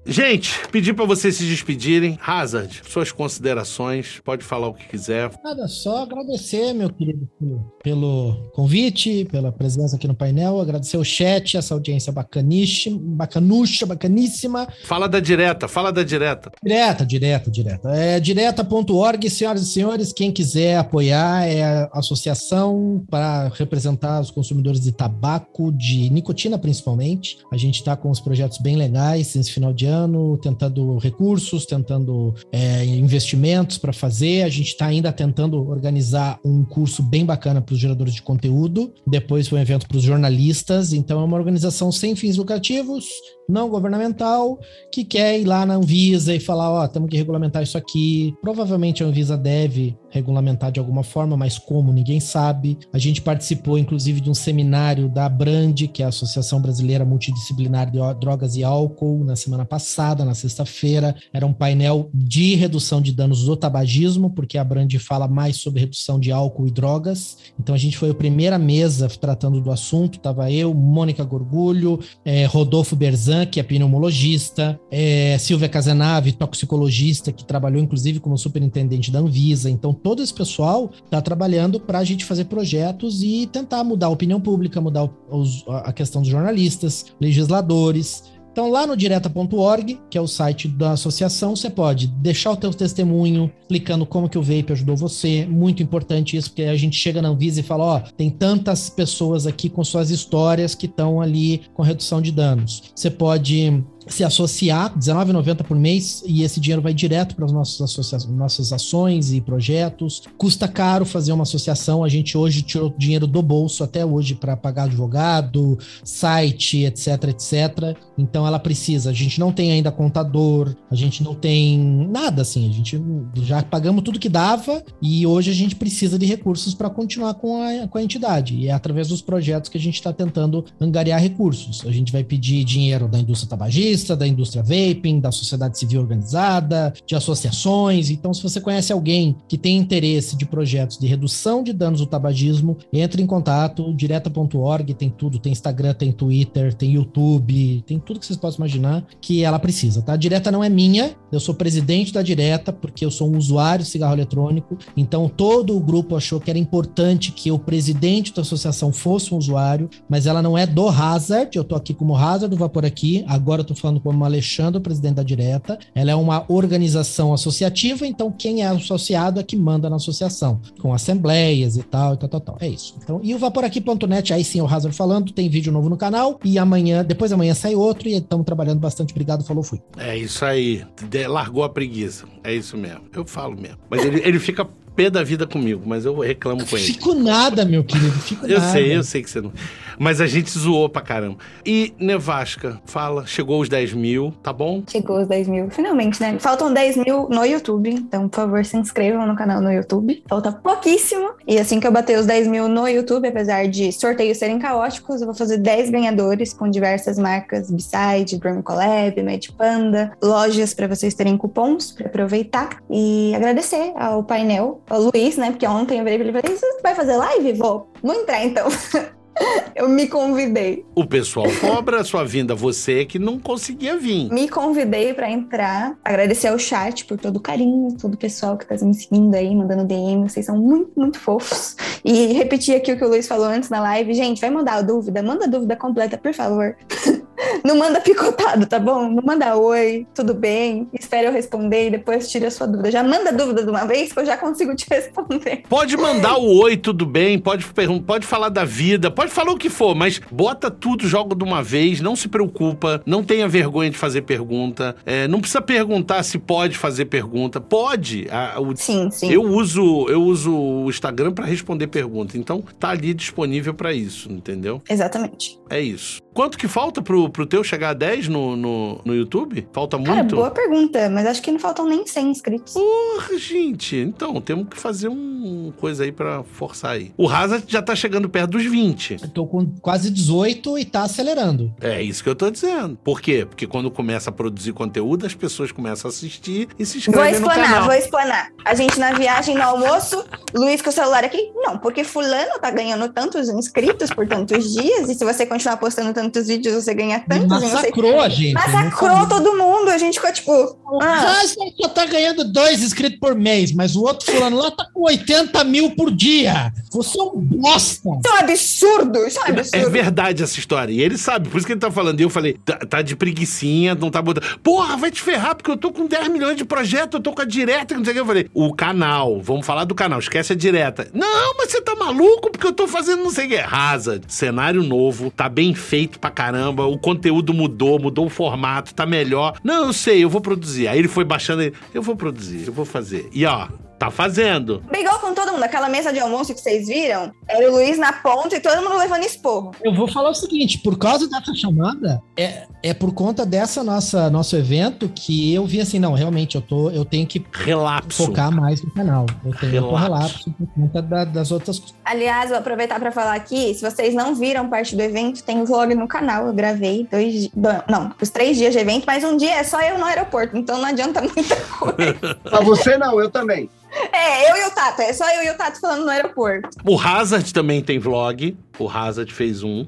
Gente, 0.07 0.69
pedir 0.71 0.93
pra 0.93 1.07
vocês 1.07 1.37
se 1.37 1.45
despedirem. 1.45 2.19
Hazard, 2.25 2.83
suas 2.87 3.11
considerações. 3.11 4.21
Pode 4.23 4.45
falar 4.45 4.69
o 4.69 4.75
que 4.75 4.87
quiser. 4.87 5.31
Nada, 5.43 5.67
só 5.67 6.03
agradecer, 6.03 6.75
meu 6.75 6.91
querido, 6.91 7.27
pelo, 7.39 7.75
pelo 7.83 8.51
convite, 8.53 9.27
pela 9.31 9.51
presença 9.51 9.97
aqui 9.97 10.07
no 10.07 10.15
painel, 10.15 10.61
agradecer 10.61 10.99
o 10.99 11.05
chat, 11.05 11.57
essa 11.57 11.73
audiência 11.73 12.13
bacaníssima, 12.13 12.99
bacanucha, 13.01 13.87
bacaníssima. 13.87 14.69
Fala 14.85 15.09
da 15.09 15.21
direta, 15.21 15.67
fala 15.67 15.91
da 15.91 16.03
direta. 16.03 16.53
Direta, 16.63 17.07
direta, 17.07 17.51
direta. 17.51 17.89
É 17.91 18.21
direta.org, 18.21 19.31
senhoras 19.31 19.63
e 19.63 19.73
senhores, 19.73 20.13
quem 20.13 20.31
quiser 20.31 20.77
apoiar 20.77 21.47
é 21.47 21.63
a 21.63 21.91
associação 21.95 23.05
para 23.11 23.49
representar 23.55 24.21
os 24.21 24.31
consumidores 24.31 24.81
de 24.81 24.93
tabaco, 24.93 25.73
de 25.73 26.11
nicotina 26.11 26.59
principalmente. 26.59 27.39
A 27.51 27.57
gente 27.57 27.77
está 27.77 27.97
com 27.97 28.11
uns 28.11 28.21
projetos 28.21 28.59
bem 28.59 28.77
legais 28.77 29.35
nesse 29.35 29.51
final 29.51 29.73
de 29.73 29.87
ano, 29.87 29.94
tentando 30.43 30.99
recursos, 30.99 31.67
tentando 31.67 32.35
é, 32.53 32.85
investimentos 32.85 33.79
para 33.79 33.93
fazer. 33.93 34.43
A 34.43 34.49
gente 34.49 34.69
está 34.69 34.87
ainda 34.87 35.13
tentando 35.13 35.69
organizar 35.69 36.39
um 36.45 36.65
curso 36.65 37.03
bem 37.03 37.25
bacana 37.25 37.61
para 37.61 37.73
os 37.73 37.79
geradores 37.79 38.15
de 38.15 38.23
conteúdo. 38.23 38.93
Depois 39.07 39.49
foi 39.49 39.59
um 39.59 39.63
evento 39.63 39.87
para 39.87 39.97
os 39.97 40.03
jornalistas. 40.03 40.93
Então 40.93 41.21
é 41.21 41.25
uma 41.25 41.37
organização 41.37 41.91
sem 41.91 42.15
fins 42.15 42.37
lucrativos, 42.37 43.07
não 43.49 43.69
governamental, 43.69 44.59
que 44.93 45.05
quer 45.05 45.41
ir 45.41 45.45
lá 45.45 45.65
na 45.67 45.75
Anvisa 45.75 46.35
e 46.35 46.41
falar: 46.41 46.71
ó, 46.71 46.89
temos 46.89 47.09
que 47.09 47.17
regulamentar 47.17 47.63
isso 47.63 47.79
aqui. 47.79 48.35
Provavelmente 48.41 49.03
a 49.03 49.07
Anvisa 49.07 49.37
deve 49.37 49.97
regulamentar 50.15 50.71
de 50.71 50.79
alguma 50.79 51.03
forma, 51.03 51.37
mas 51.37 51.59
como 51.59 51.93
ninguém 51.93 52.21
sabe. 52.21 52.79
A 52.93 52.99
gente 52.99 53.21
participou, 53.21 53.77
inclusive, 53.77 54.21
de 54.21 54.31
um 54.31 54.35
seminário 54.35 55.09
da 55.09 55.29
Brand, 55.29 55.83
que 55.93 56.03
é 56.03 56.07
a 56.07 56.09
Associação 56.09 56.61
Brasileira 56.61 57.05
Multidisciplinar 57.05 57.91
de 57.91 57.99
Drogas 58.21 58.55
e 58.55 58.63
Álcool, 58.63 59.25
na 59.25 59.35
semana 59.35 59.65
passada, 59.65 60.25
na 60.25 60.35
sexta-feira. 60.35 61.17
Era 61.33 61.45
um 61.45 61.53
painel 61.53 62.09
de 62.15 62.55
redução 62.55 63.01
de 63.01 63.13
danos 63.13 63.45
do 63.45 63.57
tabagismo, 63.57 64.31
porque 64.31 64.57
a 64.57 64.65
Brand 64.65 64.93
fala 64.99 65.27
mais 65.27 65.57
sobre 65.57 65.81
redução 65.81 66.21
de 66.21 66.31
álcool 66.31 66.69
e 66.69 66.71
drogas. 66.71 67.39
Então 67.59 67.75
a 67.75 67.79
gente 67.79 67.97
foi 67.97 68.11
a 68.11 68.15
primeira 68.15 68.59
mesa 68.59 69.09
tratando 69.09 69.61
do 69.61 69.73
assunto. 69.73 70.21
Tava 70.21 70.51
eu, 70.53 70.73
Mônica 70.73 71.25
Gorgulho, 71.25 71.99
eh, 72.25 72.47
Rodolfo 72.47 72.95
Berzan, 72.95 73.47
que 73.47 73.59
é 73.59 73.63
pneumologista, 73.63 74.79
eh, 74.91 75.37
Silvia 75.39 75.69
Casenave, 75.69 76.33
toxicologista, 76.33 77.33
que 77.33 77.45
trabalhou 77.45 77.83
inclusive 77.83 78.21
como 78.21 78.39
superintendente 78.39 79.11
da 79.11 79.19
Anvisa. 79.19 79.71
Então 79.71 79.93
todo 80.05 80.23
esse 80.23 80.33
pessoal 80.35 80.91
está 81.05 81.21
trabalhando 81.23 81.81
para 81.81 81.99
a 81.99 82.05
gente 82.05 82.25
fazer 82.27 82.45
projetos 82.45 83.23
e 83.23 83.47
tentar 83.47 83.83
mudar 83.83 84.07
a 84.07 84.11
opinião 84.11 84.39
pública, 84.41 84.81
mudar 84.81 85.09
os- 85.31 85.65
a 85.67 85.93
questão 85.93 86.21
dos 86.21 86.31
jornalistas, 86.31 87.07
legisladores, 87.21 88.23
Então, 88.53 88.71
lá 88.71 88.87
no 88.87 88.97
direta.org, 88.97 89.99
que 90.09 90.17
é 90.17 90.21
o 90.21 90.29
site 90.29 90.69
da 90.69 90.93
associação, 90.93 91.57
você 91.57 91.69
pode 91.69 92.07
deixar 92.07 92.53
o 92.53 92.57
teu 92.57 92.73
testemunho, 92.73 93.51
explicando 93.63 94.07
como 94.07 94.29
que 94.29 94.39
o 94.39 94.43
Vape 94.43 94.71
ajudou 94.73 94.95
você. 94.97 95.45
Muito 95.45 95.83
importante 95.83 96.37
isso, 96.37 96.51
porque 96.51 96.63
a 96.63 96.77
gente 96.77 96.97
chega 96.97 97.21
na 97.21 97.31
Anvisa 97.31 97.59
e 97.59 97.65
fala, 97.65 97.85
ó, 97.85 98.01
tem 98.17 98.31
tantas 98.31 98.89
pessoas 98.89 99.45
aqui 99.45 99.69
com 99.69 99.83
suas 99.83 100.09
histórias 100.11 100.73
que 100.73 100.87
estão 100.87 101.21
ali 101.21 101.63
com 101.75 101.83
redução 101.83 102.23
de 102.23 102.31
danos. 102.31 102.93
Você 102.95 103.11
pode 103.11 103.83
se 104.07 104.25
associar, 104.25 104.93
R$19,90 104.93 105.65
por 105.65 105.77
mês, 105.77 106.23
e 106.27 106.43
esse 106.43 106.61
dinheiro 106.61 106.83
vai 106.83 106.95
direto 106.95 107.35
para 107.35 107.45
as 107.45 107.53
nossas, 107.53 108.27
nossas 108.29 108.73
ações 108.73 109.33
e 109.33 109.41
projetos. 109.41 110.23
Custa 110.37 110.69
caro 110.69 111.05
fazer 111.05 111.33
uma 111.33 111.43
associação, 111.43 112.05
a 112.05 112.09
gente 112.09 112.37
hoje 112.37 112.63
tirou 112.63 112.93
dinheiro 112.97 113.27
do 113.27 113.43
bolso 113.43 113.83
até 113.83 114.05
hoje 114.05 114.35
para 114.35 114.57
pagar 114.57 114.85
advogado, 114.85 115.79
site, 116.03 116.85
etc, 116.85 117.25
etc. 117.29 117.97
Então 118.19 118.47
ela 118.47 118.59
precisa. 118.59 119.11
A 119.11 119.13
gente 119.13 119.41
não 119.41 119.53
tem 119.53 119.73
ainda 119.73 119.91
contador, 119.91 120.75
a 120.91 120.95
gente 120.95 121.23
não 121.23 121.35
tem 121.35 121.79
nada 121.79 122.43
assim, 122.43 122.69
a 122.69 122.73
gente 122.73 123.01
já 123.43 123.63
pagamos 123.63 124.03
tudo 124.03 124.19
que 124.19 124.29
dava 124.29 124.83
e 125.01 125.27
hoje 125.27 125.51
a 125.51 125.55
gente 125.55 125.77
precisa 125.77 126.19
de 126.19 126.27
recursos 126.27 126.75
para 126.75 126.91
continuar 126.91 127.35
com 127.35 127.63
a, 127.63 127.89
com 127.89 127.99
a 127.99 128.03
entidade. 128.03 128.55
E 128.55 128.69
é 128.69 128.73
através 128.73 129.09
dos 129.09 129.23
projetos 129.23 129.71
que 129.71 129.79
a 129.79 129.81
gente 129.81 129.95
está 129.95 130.13
tentando 130.13 130.65
angariar 130.81 131.21
recursos. 131.21 131.85
A 131.87 131.91
gente 131.91 132.13
vai 132.13 132.23
pedir 132.23 132.65
dinheiro 132.65 133.09
da 133.09 133.19
indústria 133.19 133.49
tabagista 133.49 133.94
da 134.17 134.27
indústria 134.27 134.63
vaping, 134.63 135.21
da 135.21 135.31
sociedade 135.31 135.79
civil 135.79 136.01
organizada, 136.01 136.93
de 137.07 137.15
associações. 137.15 138.11
Então, 138.11 138.35
se 138.35 138.43
você 138.43 138.61
conhece 138.61 138.93
alguém 138.93 139.37
que 139.49 139.57
tem 139.57 139.77
interesse 139.77 140.37
de 140.37 140.45
projetos 140.45 140.99
de 140.99 141.07
redução 141.07 141.63
de 141.63 141.73
danos 141.73 142.01
do 142.01 142.07
tabagismo, 142.07 142.77
entre 142.93 143.23
em 143.23 143.27
contato, 143.27 143.95
direta.org, 143.95 144.95
tem 144.95 145.11
tudo, 145.11 145.39
tem 145.39 145.53
Instagram, 145.53 145.95
tem 145.95 146.13
Twitter, 146.13 146.75
tem 146.75 146.93
YouTube, 146.93 147.83
tem 147.87 147.99
tudo 147.99 148.19
que 148.19 148.27
vocês 148.27 148.39
possam 148.39 148.65
imaginar 148.65 149.05
que 149.21 149.45
ela 149.45 149.59
precisa, 149.59 150.03
tá? 150.03 150.15
A 150.15 150.17
direta 150.17 150.51
não 150.51 150.65
é 150.65 150.69
minha, 150.69 151.15
eu 151.31 151.41
sou 151.41 151.55
presidente 151.55 152.13
da 152.13 152.23
direta 152.23 152.73
porque 152.73 153.05
eu 153.05 153.11
sou 153.11 153.29
um 153.29 153.37
usuário 153.37 153.85
de 153.85 153.91
cigarro 153.91 154.15
eletrônico, 154.15 154.77
então 154.97 155.29
todo 155.29 155.77
o 155.77 155.81
grupo 155.81 156.17
achou 156.17 156.41
que 156.41 156.51
era 156.51 156.59
importante 156.59 157.33
que 157.33 157.51
o 157.51 157.59
presidente 157.59 158.33
da 158.33 158.43
associação 158.43 158.93
fosse 158.93 159.35
um 159.35 159.39
usuário, 159.39 159.89
mas 160.09 160.27
ela 160.27 160.43
não 160.43 160.57
é 160.57 160.67
do 160.67 160.89
Hazard, 160.89 161.57
eu 161.57 161.65
tô 161.65 161.75
aqui 161.75 161.93
como 161.93 162.17
Hazard 162.17 162.55
do 162.55 162.59
Vapor 162.59 162.85
aqui, 162.85 163.25
agora 163.27 163.61
eu 163.61 163.65
tô 163.65 163.75
falando 163.85 164.01
como 164.01 164.25
Alexandre, 164.25 164.81
presidente 164.81 165.17
da 165.17 165.23
Direta. 165.23 165.79
Ela 165.95 166.11
é 166.11 166.15
uma 166.15 166.45
organização 166.49 167.35
associativa, 167.35 168.07
então 168.07 168.33
quem 168.33 168.63
é 168.63 168.67
associado 168.67 169.39
é 169.39 169.43
que 169.43 169.57
manda 169.57 169.91
na 169.91 169.97
associação, 169.97 170.61
com 170.81 170.95
assembleias 170.95 171.77
e 171.77 171.83
tal, 171.83 172.15
e 172.15 172.17
tal, 172.17 172.29
tal, 172.29 172.41
tal. 172.41 172.57
É 172.61 172.69
isso. 172.69 172.97
Então, 173.03 173.21
e 173.23 173.35
o 173.35 173.39
vaporaqui.net, 173.39 174.33
aí 174.33 174.43
sim, 174.43 174.61
o 174.63 174.67
Hazard 174.67 174.97
falando, 174.97 175.33
tem 175.33 175.49
vídeo 175.51 175.71
novo 175.71 175.91
no 175.91 175.97
canal, 175.99 176.41
e 176.43 176.59
amanhã, 176.59 177.05
depois 177.05 177.31
da 177.31 177.37
manhã 177.37 177.53
sai 177.55 177.75
outro, 177.75 178.09
e 178.09 178.15
estamos 178.15 178.47
trabalhando 178.47 178.81
bastante. 178.81 179.13
Obrigado, 179.13 179.45
falou, 179.45 179.63
fui. 179.63 179.81
É 179.99 180.17
isso 180.17 180.45
aí. 180.45 180.83
Largou 181.29 181.63
a 181.63 181.69
preguiça. 181.69 182.25
É 182.43 182.55
isso 182.55 182.77
mesmo. 182.77 183.03
Eu 183.15 183.27
falo 183.27 183.55
mesmo. 183.55 183.79
Mas 183.91 184.05
ele, 184.05 184.23
ele 184.25 184.39
fica 184.39 184.67
pé 184.95 185.11
da 185.11 185.23
vida 185.23 185.47
comigo, 185.47 185.83
mas 185.85 186.05
eu 186.05 186.19
reclamo 186.19 186.65
com 186.65 186.77
ele. 186.77 186.87
Fico 186.87 187.15
nada, 187.15 187.65
meu 187.65 187.85
querido. 187.85 188.13
Fico 188.13 188.47
eu 188.47 188.59
nada. 188.59 188.73
sei, 188.73 188.97
eu 188.97 189.03
sei 189.03 189.23
que 189.23 189.31
você 189.31 189.41
não. 189.41 189.53
Mas 189.99 190.21
a 190.21 190.27
gente 190.27 190.51
zoou 190.51 190.89
pra 190.89 191.03
caramba. 191.03 191.39
E 191.65 191.95
Nevasca, 191.99 192.81
fala, 192.85 193.27
chegou 193.27 193.61
os 193.61 193.69
10 193.69 193.95
mil, 193.95 194.33
tá 194.43 194.53
bom? 194.53 194.83
Chegou 194.89 195.21
os 195.21 195.27
10 195.27 195.49
mil, 195.49 195.71
finalmente, 195.71 196.21
né? 196.21 196.37
Faltam 196.39 196.73
10 196.73 196.97
mil 196.99 197.29
no 197.29 197.45
YouTube, 197.45 197.91
então, 197.91 198.29
por 198.29 198.37
favor, 198.37 198.65
se 198.65 198.77
inscrevam 198.77 199.27
no 199.27 199.37
canal 199.37 199.61
no 199.61 199.73
YouTube. 199.73 200.23
Falta 200.29 200.53
pouquíssimo. 200.53 201.31
E 201.47 201.59
assim 201.59 201.81
que 201.81 201.87
eu 201.87 201.93
bater 201.93 202.19
os 202.19 202.27
10 202.27 202.49
mil 202.49 202.69
no 202.69 202.89
YouTube, 202.89 203.29
apesar 203.29 203.67
de 203.69 203.93
sorteios 203.93 204.39
serem 204.39 204.59
caóticos, 204.59 205.21
eu 205.21 205.27
vou 205.27 205.35
fazer 205.35 205.59
10 205.59 205.91
ganhadores 205.91 206.53
com 206.53 206.69
diversas 206.69 207.19
marcas 207.19 207.71
B-Side, 207.71 208.39
Dream 208.39 208.63
Collab, 208.63 209.23
Mad 209.23 209.47
Panda, 209.57 210.13
lojas 210.23 210.75
para 210.75 210.87
vocês 210.87 211.15
terem 211.15 211.37
cupons 211.37 211.93
para 211.93 212.07
aproveitar. 212.07 212.79
E 212.91 213.35
agradecer 213.35 213.93
ao 213.97 214.23
painel, 214.23 214.83
ao 214.89 215.01
Luiz, 215.03 215.37
né? 215.37 215.51
Porque 215.51 215.67
ontem 215.67 215.99
eu 215.99 216.05
virei 216.05 216.19
pra 216.19 216.29
ele 216.29 216.39
e 216.39 216.41
falei: 216.41 216.57
Você 216.57 216.83
vai 216.83 216.95
fazer 216.95 217.17
live? 217.17 217.53
Vou. 217.55 217.89
Vou 218.03 218.15
entrar 218.15 218.45
então. 218.45 218.69
Eu 219.75 219.89
me 219.89 220.07
convidei. 220.07 220.85
O 220.95 221.05
pessoal 221.05 221.47
cobra 221.61 222.01
a 222.01 222.05
sua 222.05 222.25
vinda, 222.25 222.55
você 222.55 223.05
que 223.05 223.19
não 223.19 223.39
conseguia 223.39 223.97
vir. 223.97 224.33
Me 224.33 224.49
convidei 224.49 225.13
para 225.13 225.31
entrar. 225.31 225.97
Agradecer 226.05 226.49
ao 226.49 226.59
chat 226.59 227.05
por 227.05 227.19
todo 227.19 227.37
o 227.37 227.41
carinho, 227.41 227.97
todo 228.01 228.15
o 228.15 228.19
pessoal 228.19 228.57
que 228.57 228.67
tá 228.67 228.77
me 228.85 228.95
seguindo 228.95 229.35
aí, 229.35 229.55
mandando 229.55 229.85
DM. 229.85 230.29
Vocês 230.29 230.47
são 230.47 230.57
muito, 230.57 230.93
muito 230.97 231.19
fofos. 231.19 231.77
E 232.05 232.33
repetir 232.33 232.77
aqui 232.77 232.93
o 232.93 232.97
que 232.97 233.05
o 233.05 233.09
Luiz 233.09 233.27
falou 233.27 233.47
antes 233.47 233.69
na 233.69 233.81
live. 233.81 234.15
Gente, 234.15 234.41
vai 234.41 234.51
mandar 234.51 234.75
a 234.75 234.83
dúvida. 234.83 235.23
Manda 235.23 235.47
a 235.47 235.49
dúvida 235.49 235.77
completa, 235.77 236.17
por 236.17 236.33
favor. 236.33 236.77
Não 237.65 237.77
manda 237.77 238.01
picotado, 238.01 238.67
tá 238.67 238.79
bom? 238.79 239.09
Não 239.09 239.23
manda 239.23 239.57
oi, 239.57 240.07
tudo 240.15 240.35
bem, 240.35 240.89
espere 240.93 241.27
eu 241.27 241.33
responder 241.33 241.87
e 241.87 241.91
depois 241.91 242.31
tire 242.31 242.47
a 242.47 242.51
sua 242.51 242.67
dúvida. 242.67 242.91
Já 242.91 243.03
manda 243.03 243.33
dúvida 243.33 243.63
de 243.63 243.71
uma 243.71 243.85
vez 243.87 244.13
que 244.13 244.19
eu 244.19 244.27
já 244.27 244.37
consigo 244.37 244.75
te 244.75 244.87
responder. 244.91 245.63
Pode 245.69 245.97
mandar 245.97 246.37
o 246.39 246.59
oi, 246.59 246.77
tudo 246.77 247.07
bem, 247.07 247.39
pode, 247.39 247.67
pode 248.07 248.27
falar 248.27 248.49
da 248.49 248.65
vida, 248.65 249.11
pode 249.11 249.24
falar 249.33 249.53
o 249.53 249.57
que 249.57 249.71
for, 249.71 249.95
mas 249.95 250.21
bota 250.31 250.71
tudo, 250.71 251.07
joga 251.07 251.35
de 251.35 251.45
uma 251.45 251.63
vez, 251.63 252.01
não 252.01 252.17
se 252.17 252.29
preocupa, 252.29 253.03
não 253.07 253.23
tenha 253.23 253.49
vergonha 253.49 253.91
de 253.91 253.97
fazer 253.97 254.23
pergunta, 254.23 254.97
é, 255.05 255.29
não 255.29 255.41
precisa 255.41 255.61
perguntar 255.61 256.23
se 256.23 256.39
pode 256.39 256.77
fazer 256.77 257.07
pergunta, 257.07 257.61
pode. 257.61 258.27
A, 258.31 258.61
o, 258.61 258.77
sim, 258.77 259.11
sim. 259.11 259.31
Eu 259.31 259.43
uso, 259.43 260.07
eu 260.09 260.23
uso 260.23 260.55
o 260.55 260.89
Instagram 260.89 261.33
para 261.33 261.45
responder 261.45 261.87
pergunta, 261.87 262.37
então 262.39 262.63
tá 262.79 262.91
ali 262.91 263.15
disponível 263.15 263.75
para 263.75 263.93
isso, 263.93 264.31
entendeu? 264.31 264.83
Exatamente. 264.89 265.59
É 265.71 265.81
isso. 265.81 266.24
Quanto 266.35 266.59
que 266.59 266.67
falta 266.67 267.01
pro, 267.01 267.31
pro 267.31 267.47
teu 267.47 267.63
chegar 267.63 267.91
a 267.91 267.95
10 267.95 268.27
no, 268.29 268.57
no, 268.57 269.01
no 269.05 269.15
YouTube? 269.15 269.67
Falta 269.73 269.97
muito? 269.97 270.13
Cara, 270.13 270.25
boa 270.25 270.51
pergunta, 270.51 271.09
mas 271.09 271.27
acho 271.27 271.41
que 271.41 271.53
não 271.53 271.61
faltam 271.61 271.87
nem 271.87 272.05
100 272.05 272.31
inscritos. 272.31 272.75
Porra, 272.75 273.39
gente. 273.39 273.97
Então, 273.97 274.41
temos 274.41 274.69
que 274.69 274.77
fazer 274.77 275.09
um 275.09 275.73
coisa 275.79 276.03
aí 276.03 276.11
pra 276.11 276.43
forçar 276.43 276.93
aí. 276.93 277.13
O 277.17 277.29
Hazard 277.29 277.65
já 277.69 277.81
tá 277.81 277.95
chegando 277.95 278.29
perto 278.29 278.51
dos 278.51 278.65
20. 278.65 279.19
Eu 279.23 279.29
tô 279.29 279.47
com 279.47 279.67
quase 279.81 280.11
18 280.11 280.79
e 280.79 280.85
tá 280.85 281.03
acelerando. 281.03 281.73
É 281.81 282.03
isso 282.03 282.23
que 282.23 282.29
eu 282.29 282.35
tô 282.35 282.51
dizendo. 282.51 282.99
Por 283.05 283.21
quê? 283.21 283.47
Porque 283.49 283.67
quando 283.67 283.91
começa 283.91 284.31
a 284.31 284.33
produzir 284.33 284.73
conteúdo, 284.73 285.27
as 285.27 285.35
pessoas 285.35 285.71
começam 285.71 286.09
a 286.09 286.11
assistir 286.13 286.69
e 286.77 286.85
se 286.85 286.99
inscrevem 286.99 287.23
vou 287.23 287.33
explanar, 287.33 287.59
no 287.59 287.73
canal. 287.73 287.85
Vou 287.87 287.95
explanar, 287.95 288.53
A 288.65 288.75
gente 288.75 288.99
na 288.99 289.13
viagem 289.13 289.55
no 289.55 289.63
almoço, 289.63 290.25
Luiz 290.53 290.83
com 290.83 290.91
o 290.91 290.93
celular 290.93 291.23
aqui, 291.23 291.53
não, 291.55 291.79
porque 291.79 292.03
fulano 292.03 292.59
tá 292.61 292.71
ganhando 292.71 293.09
tantos 293.13 293.49
inscritos 293.49 294.11
por 294.11 294.27
tantos 294.27 294.73
dias 294.73 295.09
e 295.09 295.15
se 295.15 295.25
você 295.25 295.47
continuar 295.47 295.77
postando 295.77 296.13
tantos 296.13 296.24
tantos 296.25 296.47
vídeos, 296.49 296.75
você 296.75 296.95
ganha 296.95 297.21
tantos. 297.21 297.49
Massacrou 297.49 298.21
a 298.21 298.29
gente. 298.29 298.55
Massacrou 298.55 299.29
todo 299.29 299.57
mundo. 299.57 299.91
A 299.91 299.99
gente 299.99 300.15
ficou 300.15 300.33
tipo. 300.33 300.77
Ah, 301.03 301.43
você 301.43 301.73
só 301.81 301.89
tá 301.89 302.07
ganhando 302.07 302.45
dois 302.45 302.83
inscritos 302.83 303.19
por 303.19 303.35
mês, 303.35 303.73
mas 303.73 303.97
o 303.97 304.03
outro 304.03 304.31
fulano 304.31 304.57
lá 304.57 304.71
tá 304.71 304.87
com 304.93 305.03
80 305.05 305.65
mil 305.65 305.91
por 305.95 306.11
dia. 306.11 306.73
Você 306.93 307.19
é 307.19 307.23
um 307.23 307.41
bosta. 307.41 308.09
Isso 308.09 308.29
é 308.29 308.31
um 308.31 308.39
absurdo. 308.39 309.27
Isso 309.27 309.39
é 309.39 309.43
um 309.43 309.47
absurdo. 309.47 309.87
É 309.87 309.91
verdade 309.91 310.43
essa 310.43 310.59
história. 310.59 310.93
E 310.93 311.01
ele 311.01 311.19
sabe, 311.19 311.49
por 311.49 311.59
isso 311.59 311.67
que 311.67 311.73
ele 311.73 311.81
tá 311.81 311.91
falando. 311.91 312.21
E 312.21 312.23
eu 312.23 312.31
falei, 312.31 312.55
tá, 312.65 312.77
tá, 312.77 313.03
de 313.03 313.17
preguiçinha, 313.17 313.95
não 313.95 314.11
tá 314.11 314.23
botando. 314.23 314.59
Porra, 314.63 314.97
vai 314.97 315.11
te 315.11 315.21
ferrar, 315.21 315.55
porque 315.55 315.71
eu 315.71 315.77
tô 315.77 315.93
com 315.93 316.07
10 316.07 316.29
milhões 316.29 316.57
de 316.57 316.65
projetos, 316.65 317.15
eu 317.15 317.21
tô 317.21 317.33
com 317.33 317.43
a 317.43 317.45
direta, 317.45 317.95
não 317.95 318.05
sei 318.05 318.13
o 318.13 318.15
que. 318.15 318.21
Eu 318.21 318.27
falei, 318.27 318.51
o 318.55 318.73
canal, 318.75 319.41
vamos 319.41 319.67
falar 319.67 319.85
do 319.85 319.95
canal, 319.95 320.19
esquece 320.19 320.53
a 320.53 320.57
direta. 320.57 321.09
Não, 321.13 321.55
mas 321.57 321.71
você 321.71 321.81
tá 321.81 321.95
maluco, 321.95 322.51
porque 322.51 322.67
eu 322.67 322.73
tô 322.73 322.87
fazendo 322.87 323.23
não 323.25 323.31
sei 323.31 323.47
o 323.47 323.49
que. 323.49 323.57
Rasa, 323.57 324.21
cenário 324.29 324.83
novo, 324.83 325.31
tá 325.31 325.49
bem 325.49 325.75
feito 325.75 326.14
feito 326.15 326.19
pra 326.19 326.31
caramba, 326.31 326.87
o 326.87 326.99
conteúdo 326.99 327.53
mudou, 327.53 327.99
mudou 327.99 328.27
o 328.27 328.31
formato, 328.31 328.95
tá 328.95 329.05
melhor. 329.05 329.55
Não, 329.63 329.87
eu 329.87 329.93
sei, 329.93 330.25
eu 330.25 330.31
vou 330.31 330.41
produzir. 330.41 330.89
Aí 330.89 330.99
ele 330.99 331.09
foi 331.09 331.25
baixando, 331.25 331.73
eu 331.93 332.03
vou 332.03 332.17
produzir, 332.17 332.67
eu 332.67 332.73
vou 332.73 332.85
fazer. 332.85 333.29
E 333.33 333.45
ó, 333.45 333.69
Tá 333.99 334.11
fazendo. 334.11 334.83
Brigou 334.91 335.19
com 335.19 335.35
todo 335.35 335.53
mundo. 335.53 335.63
Aquela 335.63 335.89
mesa 335.89 336.13
de 336.13 336.19
almoço 336.19 336.55
que 336.55 336.61
vocês 336.61 336.87
viram, 336.87 337.33
era 337.49 337.71
o 337.71 337.75
Luiz 337.75 337.99
na 337.99 338.13
ponta 338.13 338.57
e 338.57 338.61
todo 338.61 338.83
mundo 338.83 338.99
levando 338.99 339.25
esporro. 339.25 339.73
Eu 339.83 339.95
vou 339.95 340.09
falar 340.09 340.31
o 340.31 340.35
seguinte: 340.35 340.79
por 340.79 340.99
causa 340.99 341.29
dessa 341.29 341.55
chamada, 341.55 342.23
é, 342.37 342.67
é 342.83 342.93
por 342.93 343.13
conta 343.15 343.47
dessa 343.47 343.83
nossa 343.83 344.29
nosso 344.29 344.57
evento 344.57 345.09
que 345.09 345.55
eu 345.55 345.65
vi 345.67 345.81
assim, 345.81 345.99
não, 345.99 346.13
realmente, 346.13 346.57
eu 346.57 346.61
tô, 346.61 346.91
eu 346.91 347.05
tenho 347.05 347.27
que 347.27 347.45
relapso. 347.53 348.27
focar 348.27 348.51
mais 348.51 348.83
no 348.83 348.91
canal. 348.91 349.27
Eu 349.45 349.55
tenho 349.55 349.73
relapso, 349.73 350.03
relapso 350.03 350.51
por 350.51 350.67
conta 350.75 351.01
da, 351.01 351.25
das 351.25 351.51
outras 351.51 351.79
coisas. 351.79 351.97
Aliás, 352.05 352.51
vou 352.51 352.59
aproveitar 352.59 352.99
para 352.99 353.13
falar 353.13 353.35
aqui: 353.35 353.75
se 353.75 353.81
vocês 353.81 354.15
não 354.15 354.35
viram 354.35 354.69
parte 354.69 354.97
do 354.97 355.03
evento, 355.03 355.43
tem 355.43 355.59
um 355.59 355.65
vlog 355.65 355.95
no 355.95 356.09
canal. 356.09 356.47
Eu 356.47 356.53
gravei 356.53 357.07
dois. 357.11 357.49
Não, 357.89 358.13
os 358.21 358.31
três 358.31 358.57
dias 358.57 358.73
de 358.73 358.79
evento, 358.79 359.05
mas 359.07 359.23
um 359.25 359.37
dia 359.37 359.55
é 359.55 359.65
só 359.65 359.81
eu 359.81 359.99
no 359.99 360.05
aeroporto, 360.05 360.57
então 360.57 360.79
não 360.79 360.89
adianta 360.89 361.21
muita 361.23 361.57
coisa. 361.57 362.35
pra 362.43 362.61
você 362.61 362.99
não, 362.99 363.21
eu 363.21 363.31
também. 363.31 363.71
É, 364.13 364.51
eu 364.51 364.57
e 364.57 364.67
o 364.67 364.71
Tato. 364.71 365.03
É 365.03 365.13
só 365.13 365.29
eu 365.35 365.45
e 365.45 365.51
o 365.51 365.57
Tato 365.57 365.81
falando 365.81 366.05
no 366.05 366.11
aeroporto. 366.11 366.69
O 366.85 366.99
Hazard 366.99 367.53
também 367.53 367.83
tem 367.83 367.99
vlog. 367.99 368.57
O 368.79 368.89
Hazard 368.89 369.33
fez 369.33 369.63
um. 369.63 369.87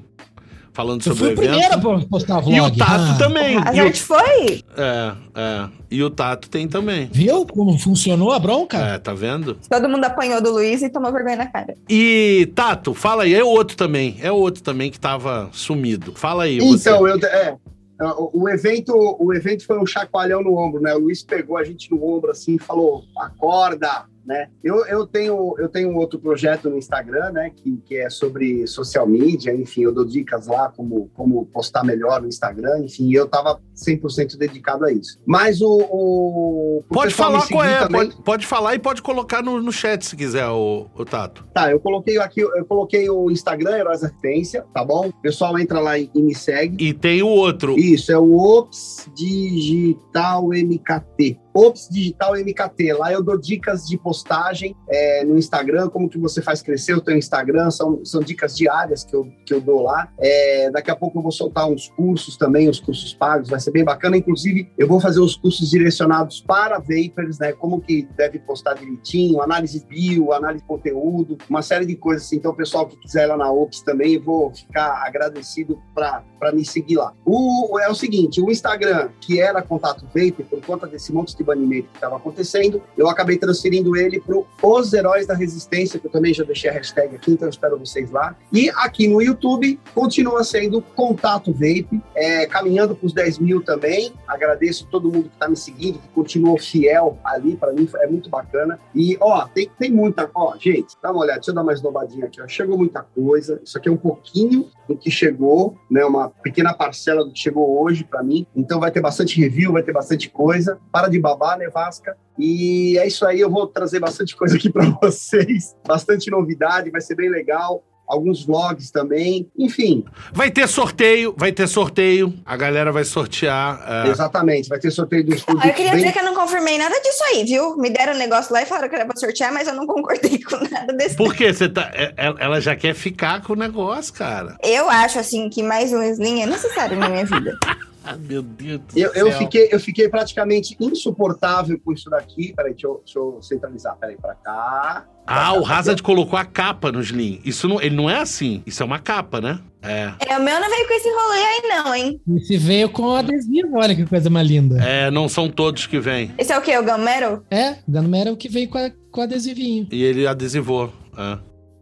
Falando 0.71 1.01
sobre 1.01 1.23
o 1.23 1.27
evento. 1.31 1.41
Eu 1.41 1.49
fui 1.49 1.55
o 1.57 1.79
primeiro 1.79 2.05
a 2.05 2.07
postar 2.07 2.39
vlog. 2.39 2.55
E 2.55 2.61
o 2.61 2.77
Tato 2.77 3.03
ah. 3.03 3.17
também. 3.17 3.57
A 3.57 3.73
gente 3.73 3.99
foi? 3.99 4.63
É, 4.77 5.13
é. 5.33 5.69
E 5.89 6.03
o 6.03 6.09
Tato 6.11 6.47
tem 6.49 6.67
também. 6.67 7.09
Viu 7.11 7.47
como 7.47 7.79
funcionou 7.79 8.31
a 8.31 8.37
bronca? 8.37 8.77
É, 8.77 8.99
tá 8.99 9.11
vendo? 9.11 9.57
Todo 9.67 9.89
mundo 9.89 10.05
apanhou 10.05 10.39
do 10.39 10.51
Luiz 10.51 10.83
e 10.83 10.89
tomou 10.89 11.11
vergonha 11.11 11.37
na 11.37 11.47
cara. 11.47 11.73
E, 11.89 12.51
Tato, 12.53 12.93
fala 12.93 13.23
aí. 13.23 13.33
É 13.33 13.43
o 13.43 13.47
outro 13.47 13.75
também. 13.75 14.17
É 14.21 14.31
o 14.31 14.35
outro 14.35 14.61
também 14.61 14.91
que 14.91 14.99
tava 14.99 15.49
sumido. 15.51 16.13
Fala 16.15 16.43
aí, 16.43 16.57
Então, 16.57 16.67
você. 16.69 16.89
eu... 16.91 17.07
É. 17.25 17.55
o, 17.99 18.43
o 18.43 18.49
evento, 18.49 18.93
o 18.95 19.33
evento 19.33 19.65
foi 19.65 19.79
um 19.79 19.85
chacoalhão 19.85 20.43
no 20.43 20.55
ombro, 20.55 20.81
né? 20.81 20.93
O 20.93 20.99
Luiz 20.99 21.23
pegou 21.23 21.57
a 21.57 21.63
gente 21.63 21.91
no 21.91 22.03
ombro 22.03 22.31
assim 22.31 22.55
e 22.55 22.59
falou: 22.59 23.03
acorda, 23.17 24.05
né? 24.27 24.49
Eu, 24.61 24.85
eu, 24.85 25.07
tenho, 25.07 25.55
eu 25.57 25.69
tenho 25.69 25.89
um 25.89 25.95
outro 25.95 26.19
projeto 26.19 26.69
no 26.69 26.77
Instagram, 26.77 27.31
né, 27.31 27.49
que, 27.55 27.77
que 27.85 27.95
é 27.95 28.09
sobre 28.09 28.67
social 28.67 29.07
media, 29.07 29.55
enfim, 29.55 29.83
eu 29.83 29.93
dou 29.93 30.03
dicas 30.03 30.47
lá 30.47 30.69
como, 30.75 31.09
como 31.15 31.45
postar 31.45 31.83
melhor 31.83 32.21
no 32.21 32.27
Instagram, 32.27 32.79
enfim, 32.79 33.11
eu 33.13 33.25
estava 33.25 33.61
100% 33.73 34.37
dedicado 34.37 34.85
a 34.85 34.91
isso. 34.91 35.17
Mas 35.25 35.61
o... 35.61 35.77
o 35.89 36.83
pode 36.89 37.13
falar 37.13 37.47
qual 37.47 37.63
é, 37.63 37.79
também... 37.79 38.09
pode, 38.09 38.23
pode 38.23 38.45
falar 38.45 38.75
e 38.75 38.79
pode 38.79 39.01
colocar 39.01 39.41
no, 39.41 39.61
no 39.61 39.71
chat 39.71 40.05
se 40.05 40.15
quiser, 40.15 40.47
o, 40.49 40.87
o 40.93 41.05
Tato. 41.05 41.47
Tá, 41.53 41.71
eu 41.71 41.79
coloquei 41.79 42.17
aqui, 42.19 42.41
eu 42.41 42.65
coloquei 42.65 43.09
o 43.09 43.31
Instagram, 43.31 43.77
Heróis 43.77 44.01
da 44.01 44.07
Resistência, 44.07 44.65
tá 44.73 44.83
bom? 44.83 45.07
O 45.07 45.21
pessoal 45.21 45.57
entra 45.57 45.79
lá 45.79 45.97
e, 45.97 46.09
e 46.13 46.21
me 46.21 46.35
segue. 46.35 46.85
E 46.85 46.93
tem 46.93 47.21
o 47.21 47.27
outro. 47.27 47.77
Isso, 47.77 48.11
é 48.11 48.17
o 48.17 48.37
Ops 48.37 49.09
Digital 49.15 50.49
MKT. 50.49 51.39
Ops 51.57 51.89
Digital 51.89 52.33
MKT. 52.33 52.93
Lá 52.93 53.11
eu 53.11 53.23
dou 53.23 53.35
dicas 53.35 53.87
de 53.87 53.97
postagem 53.97 54.75
é, 54.87 55.25
no 55.25 55.35
Instagram, 55.35 55.89
como 55.89 56.07
que 56.07 56.17
você 56.19 56.39
faz 56.39 56.61
crescer 56.61 56.93
o 56.93 57.01
teu 57.01 57.17
Instagram, 57.17 57.71
são, 57.71 58.05
são 58.05 58.21
dicas 58.21 58.55
diárias 58.55 59.03
que 59.03 59.15
eu, 59.15 59.27
que 59.43 59.55
eu 59.55 59.59
dou 59.59 59.81
lá. 59.81 60.07
É, 60.19 60.69
daqui 60.69 60.91
a 60.91 60.95
pouco 60.95 61.17
eu 61.17 61.23
vou 61.23 61.31
soltar 61.31 61.67
uns 61.67 61.89
cursos 61.89 62.37
também, 62.37 62.69
os 62.69 62.79
cursos 62.79 63.11
pagos, 63.15 63.49
vai 63.49 63.59
ser 63.59 63.71
bem 63.71 63.83
bacana. 63.83 64.15
Inclusive, 64.15 64.71
eu 64.77 64.87
vou 64.87 64.99
fazer 64.99 65.19
os 65.19 65.35
cursos 65.35 65.71
direcionados 65.71 66.41
para 66.41 66.77
vapers, 66.77 67.39
né? 67.39 67.51
Como 67.53 67.81
que 67.81 68.07
deve 68.15 68.37
postar 68.37 68.75
direitinho, 68.75 69.41
análise 69.41 69.83
bio, 69.83 70.33
análise 70.33 70.61
de 70.61 70.67
conteúdo, 70.67 71.39
uma 71.49 71.63
série 71.63 71.87
de 71.87 71.95
coisas 71.95 72.27
assim. 72.27 72.35
Então, 72.35 72.51
o 72.51 72.55
pessoal 72.55 72.85
que 72.85 72.97
quiser 72.97 73.23
ir 73.23 73.27
lá 73.27 73.37
na 73.37 73.51
Ops 73.51 73.81
também, 73.81 74.13
eu 74.13 74.21
vou 74.21 74.53
ficar 74.53 75.03
agradecido 75.07 75.81
para 75.95 76.51
me 76.53 76.63
seguir 76.63 76.97
lá. 76.97 77.13
O, 77.25 77.79
é 77.79 77.89
o 77.89 77.95
seguinte, 77.95 78.39
o 78.39 78.51
Instagram, 78.51 79.09
que 79.19 79.39
era 79.39 79.63
Contato 79.63 80.05
Vape, 80.05 80.43
por 80.47 80.61
conta 80.63 80.85
desse 80.85 81.11
monte 81.11 81.35
de 81.35 81.46
banimento 81.47 81.87
que 81.89 81.97
estava 81.97 82.17
acontecendo, 82.17 82.81
eu 82.97 83.09
acabei 83.09 83.37
transferindo 83.37 83.95
ele 83.95 84.19
para 84.19 84.37
Os 84.61 84.93
Heróis 84.93 85.25
da 85.25 85.33
Resistência, 85.33 85.99
que 85.99 86.07
eu 86.07 86.11
também 86.11 86.33
já 86.33 86.43
deixei 86.43 86.69
a 86.69 86.73
hashtag 86.73 87.15
aqui, 87.15 87.31
então 87.31 87.47
eu 87.47 87.49
espero 87.49 87.77
vocês 87.79 88.11
lá. 88.11 88.35
E 88.51 88.69
aqui 88.75 89.07
no 89.07 89.21
YouTube 89.21 89.79
continua 89.93 90.43
sendo 90.43 90.81
Contato 90.81 91.51
Vape, 91.51 92.01
é, 92.15 92.45
caminhando 92.45 92.95
para 92.95 93.05
os 93.05 93.13
10 93.13 93.39
mil 93.39 93.63
também. 93.63 94.13
Agradeço 94.27 94.87
todo 94.91 95.11
mundo 95.11 95.29
que 95.29 95.35
está 95.35 95.47
me 95.47 95.55
seguindo, 95.55 95.99
que 95.99 96.07
continuou 96.09 96.57
fiel 96.57 97.17
ali, 97.23 97.55
para 97.55 97.71
mim 97.73 97.87
é 97.99 98.07
muito 98.07 98.29
bacana. 98.29 98.79
E, 98.93 99.17
ó, 99.19 99.47
tem, 99.47 99.69
tem 99.79 99.91
muita. 99.91 100.29
Ó, 100.33 100.55
gente, 100.57 100.95
dá 101.01 101.11
uma 101.11 101.21
olhada, 101.21 101.39
deixa 101.39 101.51
eu 101.51 101.55
dar 101.55 101.63
mais 101.63 101.81
dobadinha 101.81 102.25
aqui. 102.25 102.41
Ó. 102.41 102.47
Chegou 102.47 102.77
muita 102.77 103.01
coisa, 103.01 103.61
isso 103.63 103.77
aqui 103.77 103.89
é 103.89 103.91
um 103.91 103.97
pouquinho 103.97 104.69
do 104.87 104.97
que 104.97 105.11
chegou, 105.11 105.77
né? 105.89 106.03
Uma 106.05 106.29
pequena 106.29 106.73
parcela 106.73 107.23
do 107.23 107.31
que 107.31 107.39
chegou 107.39 107.81
hoje 107.81 108.03
para 108.03 108.23
mim. 108.23 108.45
Então 108.55 108.79
vai 108.79 108.91
ter 108.91 109.01
bastante 109.01 109.39
review, 109.39 109.73
vai 109.73 109.83
ter 109.83 109.93
bastante 109.93 110.29
coisa. 110.29 110.79
Para 110.91 111.07
de 111.07 111.19
babar, 111.19 111.36
Nevasca. 111.57 112.17
E 112.37 112.97
é 112.97 113.07
isso 113.07 113.25
aí, 113.25 113.39
eu 113.39 113.49
vou 113.49 113.67
trazer 113.67 113.99
bastante 113.99 114.35
coisa 114.35 114.55
aqui 114.55 114.69
para 114.69 114.85
vocês, 115.01 115.75
bastante 115.87 116.29
novidade, 116.29 116.91
vai 116.91 117.01
ser 117.01 117.15
bem 117.15 117.29
legal 117.29 117.83
alguns 118.07 118.45
vlogs 118.45 118.89
também, 118.89 119.51
enfim. 119.57 120.05
Vai 120.31 120.49
ter 120.49 120.67
sorteio, 120.67 121.35
vai 121.37 121.51
ter 121.51 121.67
sorteio, 121.67 122.33
a 122.45 122.55
galera 122.55 122.91
vai 122.91 123.03
sortear. 123.03 124.05
Uh... 124.05 124.09
Exatamente, 124.09 124.69
vai 124.69 124.79
ter 124.79 124.89
sorteio 124.89 125.25
dos 125.25 125.43
produtos. 125.43 125.69
Eu 125.69 125.75
queria 125.75 125.91
bem... 125.91 125.99
dizer 125.99 126.13
que 126.13 126.19
eu 126.19 126.23
não 126.23 126.33
confirmei 126.33 126.77
nada 126.77 126.97
disso 127.01 127.23
aí, 127.25 127.43
viu? 127.43 127.75
Me 127.75 127.89
deram 127.89 128.13
um 128.13 128.17
negócio 128.17 128.53
lá 128.53 128.61
e 128.61 128.65
falaram 128.65 128.87
que 128.87 128.95
era 128.95 129.05
pra 129.05 129.17
sortear, 129.17 129.53
mas 129.53 129.67
eu 129.67 129.75
não 129.75 129.85
concordei 129.85 130.39
com 130.41 130.57
nada 130.71 130.93
desse. 130.93 131.17
Por 131.17 131.35
quê? 131.35 131.53
Você 131.53 131.67
tá, 131.67 131.91
é, 131.93 132.13
é, 132.15 132.33
ela 132.39 132.61
já 132.61 132.75
quer 132.75 132.95
ficar 132.95 133.43
com 133.43 133.53
o 133.53 133.57
negócio, 133.57 134.13
cara. 134.13 134.55
Eu 134.63 134.89
acho, 134.89 135.19
assim, 135.19 135.49
que 135.49 135.61
mais 135.61 135.91
um 135.91 136.01
slim 136.01 136.41
é 136.41 136.45
necessário 136.45 136.97
na 136.97 137.09
minha 137.09 137.25
vida. 137.25 137.57
Ah, 138.07 138.15
meu 138.17 138.41
Deus 138.41 138.79
do 138.79 138.97
eu, 138.97 139.11
céu. 139.11 139.27
Eu 139.27 139.33
fiquei, 139.33 139.67
eu 139.69 139.79
fiquei 139.81 140.07
praticamente 140.07 140.77
insuportável 140.79 141.77
com 141.83 141.91
isso 141.91 142.09
daqui. 142.09 142.53
Peraí, 142.55 142.71
deixa 142.71 142.87
eu, 142.87 143.01
deixa 143.03 143.19
eu 143.19 143.39
centralizar. 143.41 143.97
Peraí, 143.97 144.15
pra 144.15 144.33
cá. 144.35 145.05
Ah, 145.25 145.59
o 145.59 145.65
Hazard 145.65 146.01
colocou 146.01 146.39
a 146.39 146.45
capa 146.45 146.89
no 146.89 147.01
Slim. 147.01 147.41
Isso 147.43 147.67
não, 147.67 147.81
ele 147.81 147.95
não 147.95 148.09
é 148.09 148.19
assim. 148.19 148.63
Isso 148.65 148.81
é 148.81 148.85
uma 148.85 148.97
capa, 148.97 149.41
né? 149.41 149.59
É. 149.81 150.13
é. 150.25 150.37
O 150.37 150.41
meu 150.41 150.57
não 150.57 150.69
veio 150.69 150.87
com 150.87 150.93
esse 150.93 151.09
rolê 151.09 151.43
aí, 151.43 151.61
não, 151.67 151.95
hein? 151.95 152.21
Esse 152.37 152.57
veio 152.57 152.89
com 152.89 153.13
adesivo, 153.13 153.77
olha 153.77 153.93
que 153.93 154.05
coisa 154.05 154.29
mais 154.29 154.47
linda. 154.47 154.81
É, 154.81 155.11
não 155.11 155.27
são 155.27 155.49
todos 155.49 155.85
que 155.85 155.99
vêm. 155.99 156.31
Esse 156.37 156.53
é 156.53 156.57
o 156.57 156.61
quê? 156.61 156.77
O 156.77 156.83
Gun 156.83 156.99
Metal? 156.99 157.43
É, 157.51 157.75
Gun 157.85 158.03
Metal 158.03 158.37
que 158.37 158.47
veio 158.47 158.69
com, 158.69 158.77
a, 158.77 158.89
com 159.11 159.21
adesivinho. 159.21 159.87
E 159.91 160.01
ele 160.01 160.25
adesivou. 160.25 160.93
É. 161.17 161.37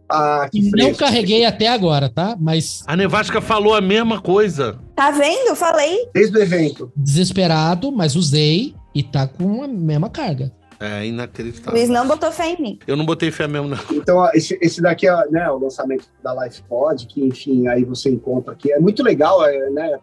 Ah, 0.08 0.48
que 0.50 0.70
Não 0.70 0.94
carreguei 0.94 1.44
até 1.44 1.66
agora, 1.68 2.08
tá? 2.08 2.36
Mas. 2.38 2.84
A 2.86 2.96
Nevasca 2.96 3.40
falou 3.40 3.74
a 3.74 3.80
mesma 3.80 4.20
coisa. 4.20 4.78
Tá 4.94 5.10
vendo? 5.10 5.54
Falei. 5.56 6.08
Desde 6.14 6.36
o 6.36 6.42
evento. 6.42 6.92
Desesperado, 6.96 7.90
mas 7.90 8.14
usei 8.14 8.74
e 8.94 9.02
tá 9.02 9.26
com 9.26 9.62
a 9.62 9.68
mesma 9.68 10.08
carga. 10.08 10.52
É 10.78 11.06
inacreditável. 11.06 11.72
Luiz 11.78 11.88
não 11.88 12.06
botou 12.06 12.30
fé 12.30 12.50
em 12.50 12.62
mim. 12.62 12.78
Eu 12.86 12.96
não 12.96 13.06
botei 13.06 13.30
fé 13.30 13.48
mesmo, 13.48 13.68
não. 13.68 13.78
Então, 13.92 14.18
ó, 14.18 14.30
esse, 14.34 14.58
esse 14.60 14.82
daqui 14.82 15.08
é 15.08 15.30
né, 15.30 15.50
o 15.50 15.58
lançamento 15.58 16.06
da 16.22 16.34
LifePod, 16.44 17.06
que, 17.06 17.24
enfim, 17.24 17.66
aí 17.66 17.82
você 17.82 18.10
encontra 18.10 18.52
aqui. 18.52 18.70
É 18.72 18.78
muito 18.78 19.02
legal, 19.02 19.44
é, 19.46 19.70
né? 19.70 19.98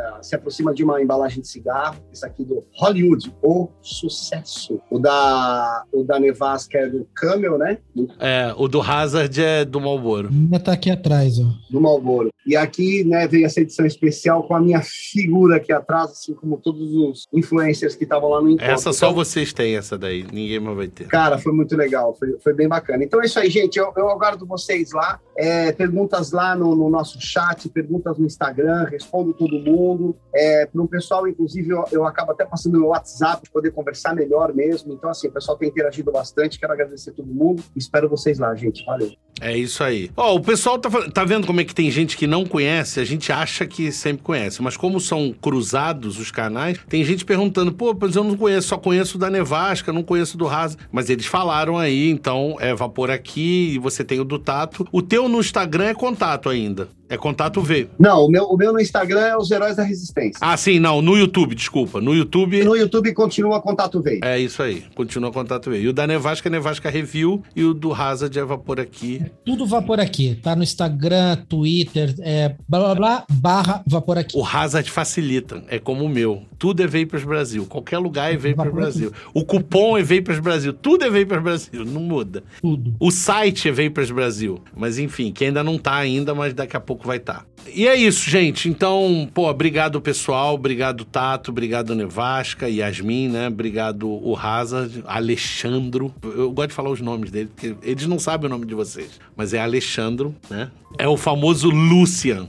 É, 0.00 0.22
se 0.22 0.34
aproxima 0.34 0.72
de 0.72 0.82
uma 0.82 1.02
embalagem 1.02 1.42
de 1.42 1.48
cigarro, 1.48 1.96
esse 2.10 2.24
aqui 2.24 2.42
do 2.42 2.64
Hollywood, 2.74 3.32
o 3.42 3.68
sucesso. 3.82 4.80
O 4.90 4.98
da, 4.98 5.84
o 5.92 6.02
da 6.02 6.18
Nevasca 6.18 6.78
é 6.78 6.88
do 6.88 7.06
Camel, 7.14 7.58
né? 7.58 7.78
É, 8.18 8.54
o 8.56 8.66
do 8.66 8.80
Hazard 8.80 9.42
é 9.42 9.64
do 9.64 9.80
Marlboro. 9.80 10.28
Ainda 10.30 10.58
tá 10.58 10.72
aqui 10.72 10.90
atrás, 10.90 11.38
ó. 11.38 11.52
Do 11.70 11.80
Marlboro. 11.80 12.30
E 12.46 12.56
aqui, 12.56 13.04
né, 13.04 13.28
veio 13.28 13.44
essa 13.44 13.60
edição 13.60 13.84
especial 13.84 14.44
com 14.44 14.54
a 14.54 14.60
minha 14.60 14.80
figura 14.80 15.56
aqui 15.56 15.72
atrás, 15.72 16.12
assim 16.12 16.32
como 16.32 16.56
todos 16.56 16.94
os 16.94 17.26
influencers 17.32 17.94
que 17.94 18.04
estavam 18.04 18.30
lá 18.30 18.40
no 18.40 18.48
encontro. 18.48 18.72
Essa 18.72 18.92
só 18.92 19.08
então, 19.08 19.16
vocês 19.16 19.52
têm, 19.52 19.76
essa 19.76 19.98
daí. 19.98 20.24
Ninguém 20.32 20.58
mais 20.60 20.76
vai 20.76 20.88
ter. 20.88 21.06
Cara, 21.06 21.36
foi 21.36 21.52
muito 21.52 21.76
legal. 21.76 22.14
Foi, 22.18 22.38
foi 22.42 22.54
bem 22.54 22.68
bacana. 22.68 23.04
Então 23.04 23.20
é 23.20 23.26
isso 23.26 23.38
aí, 23.38 23.50
gente. 23.50 23.78
Eu, 23.78 23.92
eu 23.96 24.08
aguardo 24.08 24.46
vocês 24.46 24.92
lá. 24.92 25.20
É, 25.36 25.72
perguntas 25.72 26.32
lá 26.32 26.56
no, 26.56 26.74
no 26.74 26.88
nosso 26.88 27.20
chat, 27.20 27.68
perguntas 27.68 28.16
no 28.18 28.26
Instagram, 28.26 28.84
respondo 28.84 29.34
todo 29.34 29.58
mundo 29.58 29.89
mundo. 29.96 30.16
É, 30.34 30.66
para 30.66 30.82
o 30.82 30.88
pessoal, 30.88 31.26
inclusive, 31.26 31.70
eu, 31.70 31.84
eu, 31.90 32.04
acabo 32.04 32.32
até 32.32 32.44
passando 32.44 32.78
no 32.78 32.88
WhatsApp 32.88 33.42
para 33.42 33.52
poder 33.52 33.70
conversar 33.72 34.14
melhor 34.14 34.54
mesmo. 34.54 34.92
Então, 34.92 35.10
assim, 35.10 35.28
o 35.28 35.32
pessoal 35.32 35.56
tem 35.56 35.68
interagido 35.68 36.10
bastante. 36.12 36.58
Quero 36.58 36.72
agradecer 36.72 37.10
a 37.10 37.12
todo 37.12 37.28
mundo. 37.28 37.62
Espero 37.76 38.08
vocês 38.08 38.38
lá, 38.38 38.54
gente. 38.54 38.84
Valeu. 38.84 39.10
É 39.40 39.56
isso 39.56 39.82
aí. 39.82 40.10
Ó, 40.16 40.32
oh, 40.32 40.36
o 40.36 40.40
pessoal 40.40 40.78
tá, 40.78 40.90
tá 41.10 41.24
vendo 41.24 41.46
como 41.46 41.60
é 41.60 41.64
que 41.64 41.74
tem 41.74 41.90
gente 41.90 42.16
que 42.16 42.26
não 42.26 42.44
conhece? 42.44 43.00
A 43.00 43.04
gente 43.04 43.32
acha 43.32 43.66
que 43.66 43.90
sempre 43.90 44.22
conhece, 44.22 44.60
mas 44.60 44.76
como 44.76 45.00
são 45.00 45.32
cruzados 45.32 46.18
os 46.18 46.30
canais, 46.30 46.78
tem 46.88 47.02
gente 47.02 47.24
perguntando, 47.24 47.72
pô, 47.72 47.96
mas 47.98 48.16
eu 48.16 48.22
não 48.22 48.36
conheço, 48.36 48.68
só 48.68 48.76
conheço 48.76 49.16
da 49.16 49.30
Nevasca, 49.30 49.92
não 49.92 50.02
conheço 50.02 50.36
do 50.36 50.44
Rasa. 50.44 50.76
Mas 50.92 51.08
eles 51.08 51.24
falaram 51.24 51.78
aí, 51.78 52.10
então 52.10 52.56
é 52.60 52.74
Vapor 52.74 53.10
aqui 53.10 53.72
e 53.74 53.78
você 53.78 54.04
tem 54.04 54.20
o 54.20 54.24
do 54.24 54.38
Tato. 54.38 54.86
O 54.92 55.00
teu 55.00 55.28
no 55.28 55.40
Instagram 55.40 55.86
é 55.86 55.94
contato 55.94 56.48
ainda. 56.50 56.88
É 57.08 57.16
contato 57.16 57.60
V. 57.60 57.88
Não, 57.98 58.24
o 58.24 58.30
meu, 58.30 58.44
o 58.44 58.56
meu 58.56 58.72
no 58.72 58.80
Instagram 58.80 59.22
é 59.22 59.36
os 59.36 59.50
Heróis 59.70 59.76
da 59.76 59.82
Resistência. 59.82 60.38
Ah, 60.40 60.56
sim, 60.56 60.78
não, 60.78 61.00
no 61.00 61.16
YouTube, 61.16 61.54
desculpa. 61.54 62.00
No 62.00 62.14
YouTube. 62.14 62.62
No 62.64 62.76
YouTube 62.76 63.12
continua 63.14 63.60
contato 63.60 64.00
V. 64.00 64.20
É 64.22 64.38
isso 64.38 64.62
aí, 64.62 64.84
continua 64.94 65.32
contato 65.32 65.70
V. 65.70 65.80
E 65.80 65.88
o 65.88 65.92
da 65.92 66.06
Nevasca 66.06 66.48
é 66.48 66.50
Nevasca 66.50 66.90
Review 66.90 67.42
e 67.54 67.64
o 67.64 67.72
do 67.72 67.92
Hazard 67.92 68.36
é 68.38 68.44
Vapor 68.44 68.80
aqui. 68.80 69.22
É 69.24 69.30
tudo 69.44 69.66
Vapor 69.66 70.00
aqui. 70.00 70.34
Tá 70.42 70.54
no 70.56 70.62
Instagram, 70.62 71.36
Twitter, 71.48 72.14
é 72.20 72.54
blá 72.68 72.80
blá 72.80 72.94
blá, 72.94 73.24
barra 73.30 73.82
Vapor 73.86 74.18
aqui. 74.18 74.36
O 74.36 74.44
Hazard 74.44 74.90
facilita, 74.90 75.62
é 75.68 75.78
como 75.78 76.04
o 76.04 76.08
meu. 76.08 76.42
Tudo 76.60 76.84
é 76.84 76.86
Vapers 76.86 77.24
Brasil. 77.24 77.66
Qualquer 77.66 77.98
lugar 77.98 78.32
é 78.32 78.36
Vapers 78.36 78.72
Brasil. 78.72 79.12
O 79.34 79.44
cupom 79.44 79.98
é 79.98 80.02
Vapers 80.04 80.38
Brasil. 80.38 80.72
Tudo 80.72 81.04
é 81.04 81.10
Vapers 81.10 81.42
Brasil, 81.42 81.84
não 81.84 82.02
muda. 82.02 82.44
Tudo. 82.60 82.94
O 83.00 83.10
site 83.10 83.68
é 83.68 83.72
Vapers 83.72 84.12
Brasil. 84.12 84.62
Mas 84.76 84.96
enfim, 84.96 85.32
que 85.32 85.44
ainda 85.44 85.64
não 85.64 85.76
tá 85.76 85.96
ainda, 85.96 86.32
mas 86.36 86.54
daqui 86.54 86.76
a 86.76 86.80
pouco 86.80 87.00
pouco 87.00 87.06
vai 87.06 87.16
estar. 87.16 87.40
Tá. 87.40 87.46
E 87.74 87.86
é 87.86 87.94
isso, 87.96 88.28
gente. 88.28 88.68
Então, 88.68 89.28
pô, 89.32 89.48
obrigado 89.48 90.00
pessoal, 90.00 90.54
obrigado 90.54 91.04
Tato, 91.04 91.50
obrigado 91.50 91.94
Nevasca, 91.94 92.68
Yasmin, 92.68 93.28
né? 93.28 93.48
Obrigado 93.48 94.08
o 94.08 94.36
Hazard, 94.36 95.02
Alexandro. 95.06 96.14
Eu 96.22 96.50
gosto 96.52 96.68
de 96.68 96.74
falar 96.74 96.90
os 96.90 97.00
nomes 97.00 97.30
dele, 97.30 97.50
porque 97.54 97.74
eles 97.82 98.06
não 98.06 98.18
sabem 98.18 98.46
o 98.46 98.50
nome 98.50 98.66
de 98.66 98.74
vocês, 98.74 99.18
mas 99.36 99.54
é 99.54 99.60
Alexandro, 99.60 100.34
né? 100.48 100.70
É 100.98 101.08
o 101.08 101.16
famoso 101.16 101.70
Lucian. 101.70 102.48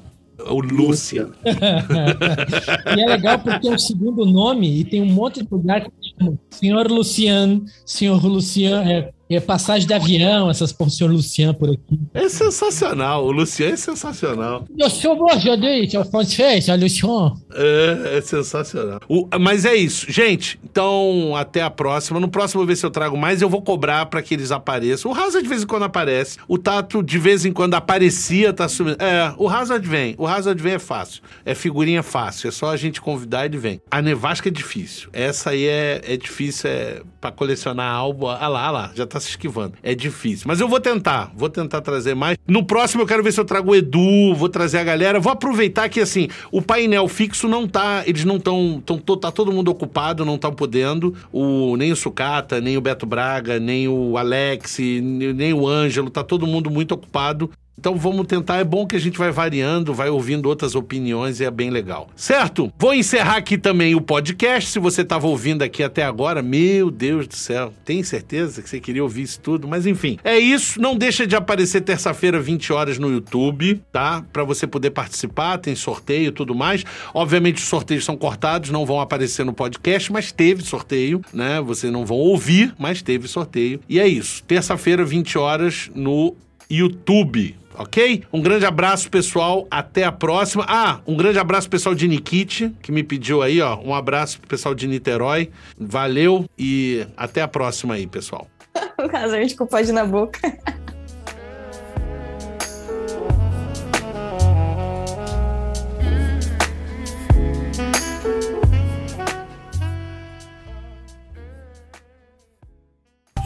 O 0.49 0.59
Lucian. 0.61 1.31
e 2.97 3.01
é 3.01 3.05
legal 3.05 3.39
porque 3.39 3.67
é 3.67 3.73
o 3.73 3.79
segundo 3.79 4.25
nome 4.25 4.79
e 4.79 4.83
tem 4.83 5.01
um 5.01 5.13
monte 5.13 5.43
de 5.43 5.47
lugar 5.51 5.81
que 5.81 5.91
chama 6.17 6.39
Senhor 6.49 6.89
Lucian, 6.89 7.61
Senhor 7.85 8.23
Lucian, 8.25 8.83
é 8.83 9.11
E 9.31 9.39
passagem 9.39 9.87
de 9.87 9.93
avião, 9.93 10.49
essas 10.49 10.73
por 10.73 10.91
senhor 10.91 11.09
Luciano 11.09 11.53
por 11.53 11.69
aqui. 11.69 11.97
É 12.13 12.27
sensacional. 12.27 13.25
O 13.25 13.31
Luciano 13.31 13.75
é 13.75 13.77
sensacional. 13.77 14.65
Eu 14.77 14.89
sou 14.89 15.17
o 15.17 15.31
ajudante, 15.31 15.97
o 15.97 16.03
francês, 16.03 16.67
o 16.67 16.75
Luciano. 16.75 17.41
É, 17.53 18.17
é 18.17 18.21
sensacional. 18.21 18.99
O, 19.07 19.29
mas 19.39 19.63
é 19.63 19.73
isso. 19.73 20.11
Gente, 20.11 20.59
então 20.65 21.33
até 21.37 21.61
a 21.61 21.69
próxima. 21.69 22.19
No 22.19 22.27
próximo 22.27 22.59
eu 22.59 22.65
vou 22.65 22.67
ver 22.67 22.75
se 22.75 22.85
eu 22.85 22.91
trago 22.91 23.15
mais. 23.17 23.41
Eu 23.41 23.47
vou 23.47 23.61
cobrar 23.61 24.05
para 24.07 24.21
que 24.21 24.33
eles 24.33 24.51
apareçam. 24.51 25.09
O 25.09 25.15
Hazard 25.15 25.43
de 25.43 25.47
vez 25.47 25.63
em 25.63 25.67
quando 25.67 25.83
aparece. 25.83 26.37
O 26.45 26.57
Tato 26.57 27.01
de 27.01 27.17
vez 27.17 27.45
em 27.45 27.53
quando 27.53 27.75
aparecia, 27.75 28.51
tá 28.51 28.67
sumindo. 28.67 28.97
É, 29.01 29.33
o 29.37 29.47
Hazard 29.47 29.87
vem. 29.87 30.13
O 30.17 30.27
Hazard 30.27 30.61
vem 30.61 30.73
é 30.73 30.79
fácil. 30.79 31.23
É 31.45 31.55
figurinha 31.55 32.03
fácil. 32.03 32.49
É 32.49 32.51
só 32.51 32.69
a 32.69 32.75
gente 32.75 32.99
convidar 32.99 33.43
e 33.43 33.45
ele 33.45 33.57
vem. 33.57 33.81
A 33.89 34.01
nevasca 34.01 34.49
é 34.49 34.51
difícil. 34.51 35.09
Essa 35.13 35.51
aí 35.51 35.65
é, 35.67 36.01
é 36.03 36.17
difícil 36.17 36.69
é, 36.69 37.01
para 37.21 37.31
colecionar 37.31 37.93
álbum. 37.95 38.27
Ah 38.27 38.47
lá, 38.49 38.65
ah 38.65 38.71
lá, 38.71 38.91
já 38.93 39.07
tá 39.07 39.20
se 39.21 39.29
esquivando. 39.29 39.73
É 39.83 39.93
difícil. 39.95 40.45
Mas 40.47 40.59
eu 40.59 40.67
vou 40.67 40.79
tentar. 40.79 41.31
Vou 41.35 41.49
tentar 41.49 41.81
trazer 41.81 42.15
mais. 42.15 42.37
No 42.47 42.65
próximo 42.65 43.03
eu 43.03 43.07
quero 43.07 43.23
ver 43.23 43.31
se 43.31 43.39
eu 43.39 43.45
trago 43.45 43.71
o 43.71 43.75
Edu, 43.75 44.33
vou 44.35 44.49
trazer 44.49 44.79
a 44.79 44.83
galera. 44.83 45.19
Vou 45.19 45.31
aproveitar 45.31 45.89
que, 45.89 45.99
assim, 45.99 46.27
o 46.51 46.61
painel 46.61 47.07
fixo 47.07 47.47
não 47.47 47.67
tá. 47.67 48.03
Eles 48.05 48.25
não 48.25 48.37
estão. 48.37 48.81
Tá 49.19 49.31
todo 49.31 49.51
mundo 49.51 49.69
ocupado, 49.69 50.25
não 50.25 50.35
estão 50.35 50.53
podendo. 50.53 51.15
O, 51.31 51.75
nem 51.77 51.91
o 51.91 51.95
Sucata, 51.95 52.59
nem 52.59 52.77
o 52.77 52.81
Beto 52.81 53.05
Braga, 53.05 53.59
nem 53.59 53.87
o 53.87 54.17
Alex, 54.17 54.77
nem 54.79 55.53
o 55.53 55.67
Ângelo. 55.67 56.09
Tá 56.09 56.23
todo 56.23 56.47
mundo 56.47 56.69
muito 56.69 56.93
ocupado. 56.93 57.49
Então 57.81 57.95
vamos 57.95 58.27
tentar, 58.27 58.57
é 58.57 58.63
bom 58.63 58.85
que 58.85 58.95
a 58.95 58.99
gente 58.99 59.17
vai 59.17 59.31
variando, 59.31 59.91
vai 59.91 60.07
ouvindo 60.07 60.47
outras 60.47 60.75
opiniões 60.75 61.39
e 61.39 61.45
é 61.45 61.49
bem 61.49 61.71
legal. 61.71 62.09
Certo? 62.15 62.71
Vou 62.77 62.93
encerrar 62.93 63.37
aqui 63.37 63.57
também 63.57 63.95
o 63.95 64.01
podcast. 64.01 64.69
Se 64.69 64.77
você 64.77 65.01
estava 65.01 65.25
ouvindo 65.25 65.63
aqui 65.63 65.81
até 65.81 66.03
agora, 66.03 66.43
meu 66.43 66.91
Deus 66.91 67.27
do 67.27 67.35
céu, 67.35 67.73
tem 67.83 68.03
certeza 68.03 68.61
que 68.61 68.69
você 68.69 68.79
queria 68.79 69.01
ouvir 69.01 69.23
isso 69.23 69.39
tudo? 69.39 69.67
Mas 69.67 69.87
enfim, 69.87 70.19
é 70.23 70.37
isso. 70.37 70.79
Não 70.79 70.95
deixa 70.95 71.25
de 71.25 71.35
aparecer 71.35 71.81
terça-feira, 71.81 72.39
20 72.39 72.71
horas 72.71 72.99
no 72.99 73.11
YouTube, 73.11 73.81
tá? 73.91 74.23
Para 74.31 74.43
você 74.43 74.67
poder 74.67 74.91
participar, 74.91 75.57
tem 75.57 75.75
sorteio 75.75 76.27
e 76.27 76.31
tudo 76.31 76.53
mais. 76.53 76.83
Obviamente 77.13 77.57
os 77.57 77.67
sorteios 77.67 78.05
são 78.05 78.15
cortados, 78.15 78.69
não 78.69 78.85
vão 78.85 79.01
aparecer 79.01 79.43
no 79.43 79.53
podcast, 79.53 80.11
mas 80.11 80.31
teve 80.31 80.61
sorteio, 80.61 81.21
né? 81.33 81.59
Vocês 81.59 81.91
não 81.91 82.05
vão 82.05 82.17
ouvir, 82.17 82.75
mas 82.77 83.01
teve 83.01 83.27
sorteio. 83.27 83.79
E 83.89 83.99
é 83.99 84.07
isso. 84.07 84.43
Terça-feira, 84.43 85.03
20 85.03 85.37
horas 85.39 85.89
no 85.95 86.35
YouTube 86.71 87.55
ok? 87.75 88.23
Um 88.31 88.41
grande 88.41 88.65
abraço, 88.65 89.09
pessoal. 89.09 89.67
Até 89.69 90.03
a 90.03 90.11
próxima. 90.11 90.65
Ah, 90.67 90.99
um 91.05 91.15
grande 91.15 91.39
abraço 91.39 91.69
pessoal 91.69 91.95
de 91.95 92.07
Nikit, 92.07 92.75
que 92.81 92.91
me 92.91 93.03
pediu 93.03 93.41
aí, 93.41 93.61
ó. 93.61 93.77
Um 93.79 93.93
abraço 93.93 94.39
pro 94.39 94.47
pessoal 94.47 94.75
de 94.75 94.87
Niterói. 94.87 95.49
Valeu 95.77 96.45
e 96.57 97.05
até 97.17 97.41
a 97.41 97.47
próxima 97.47 97.95
aí, 97.95 98.07
pessoal. 98.07 98.47
o 98.99 99.15
Hazard 99.15 99.55
com 99.55 99.65
pode 99.65 99.91
na 99.91 100.05
boca. 100.05 100.39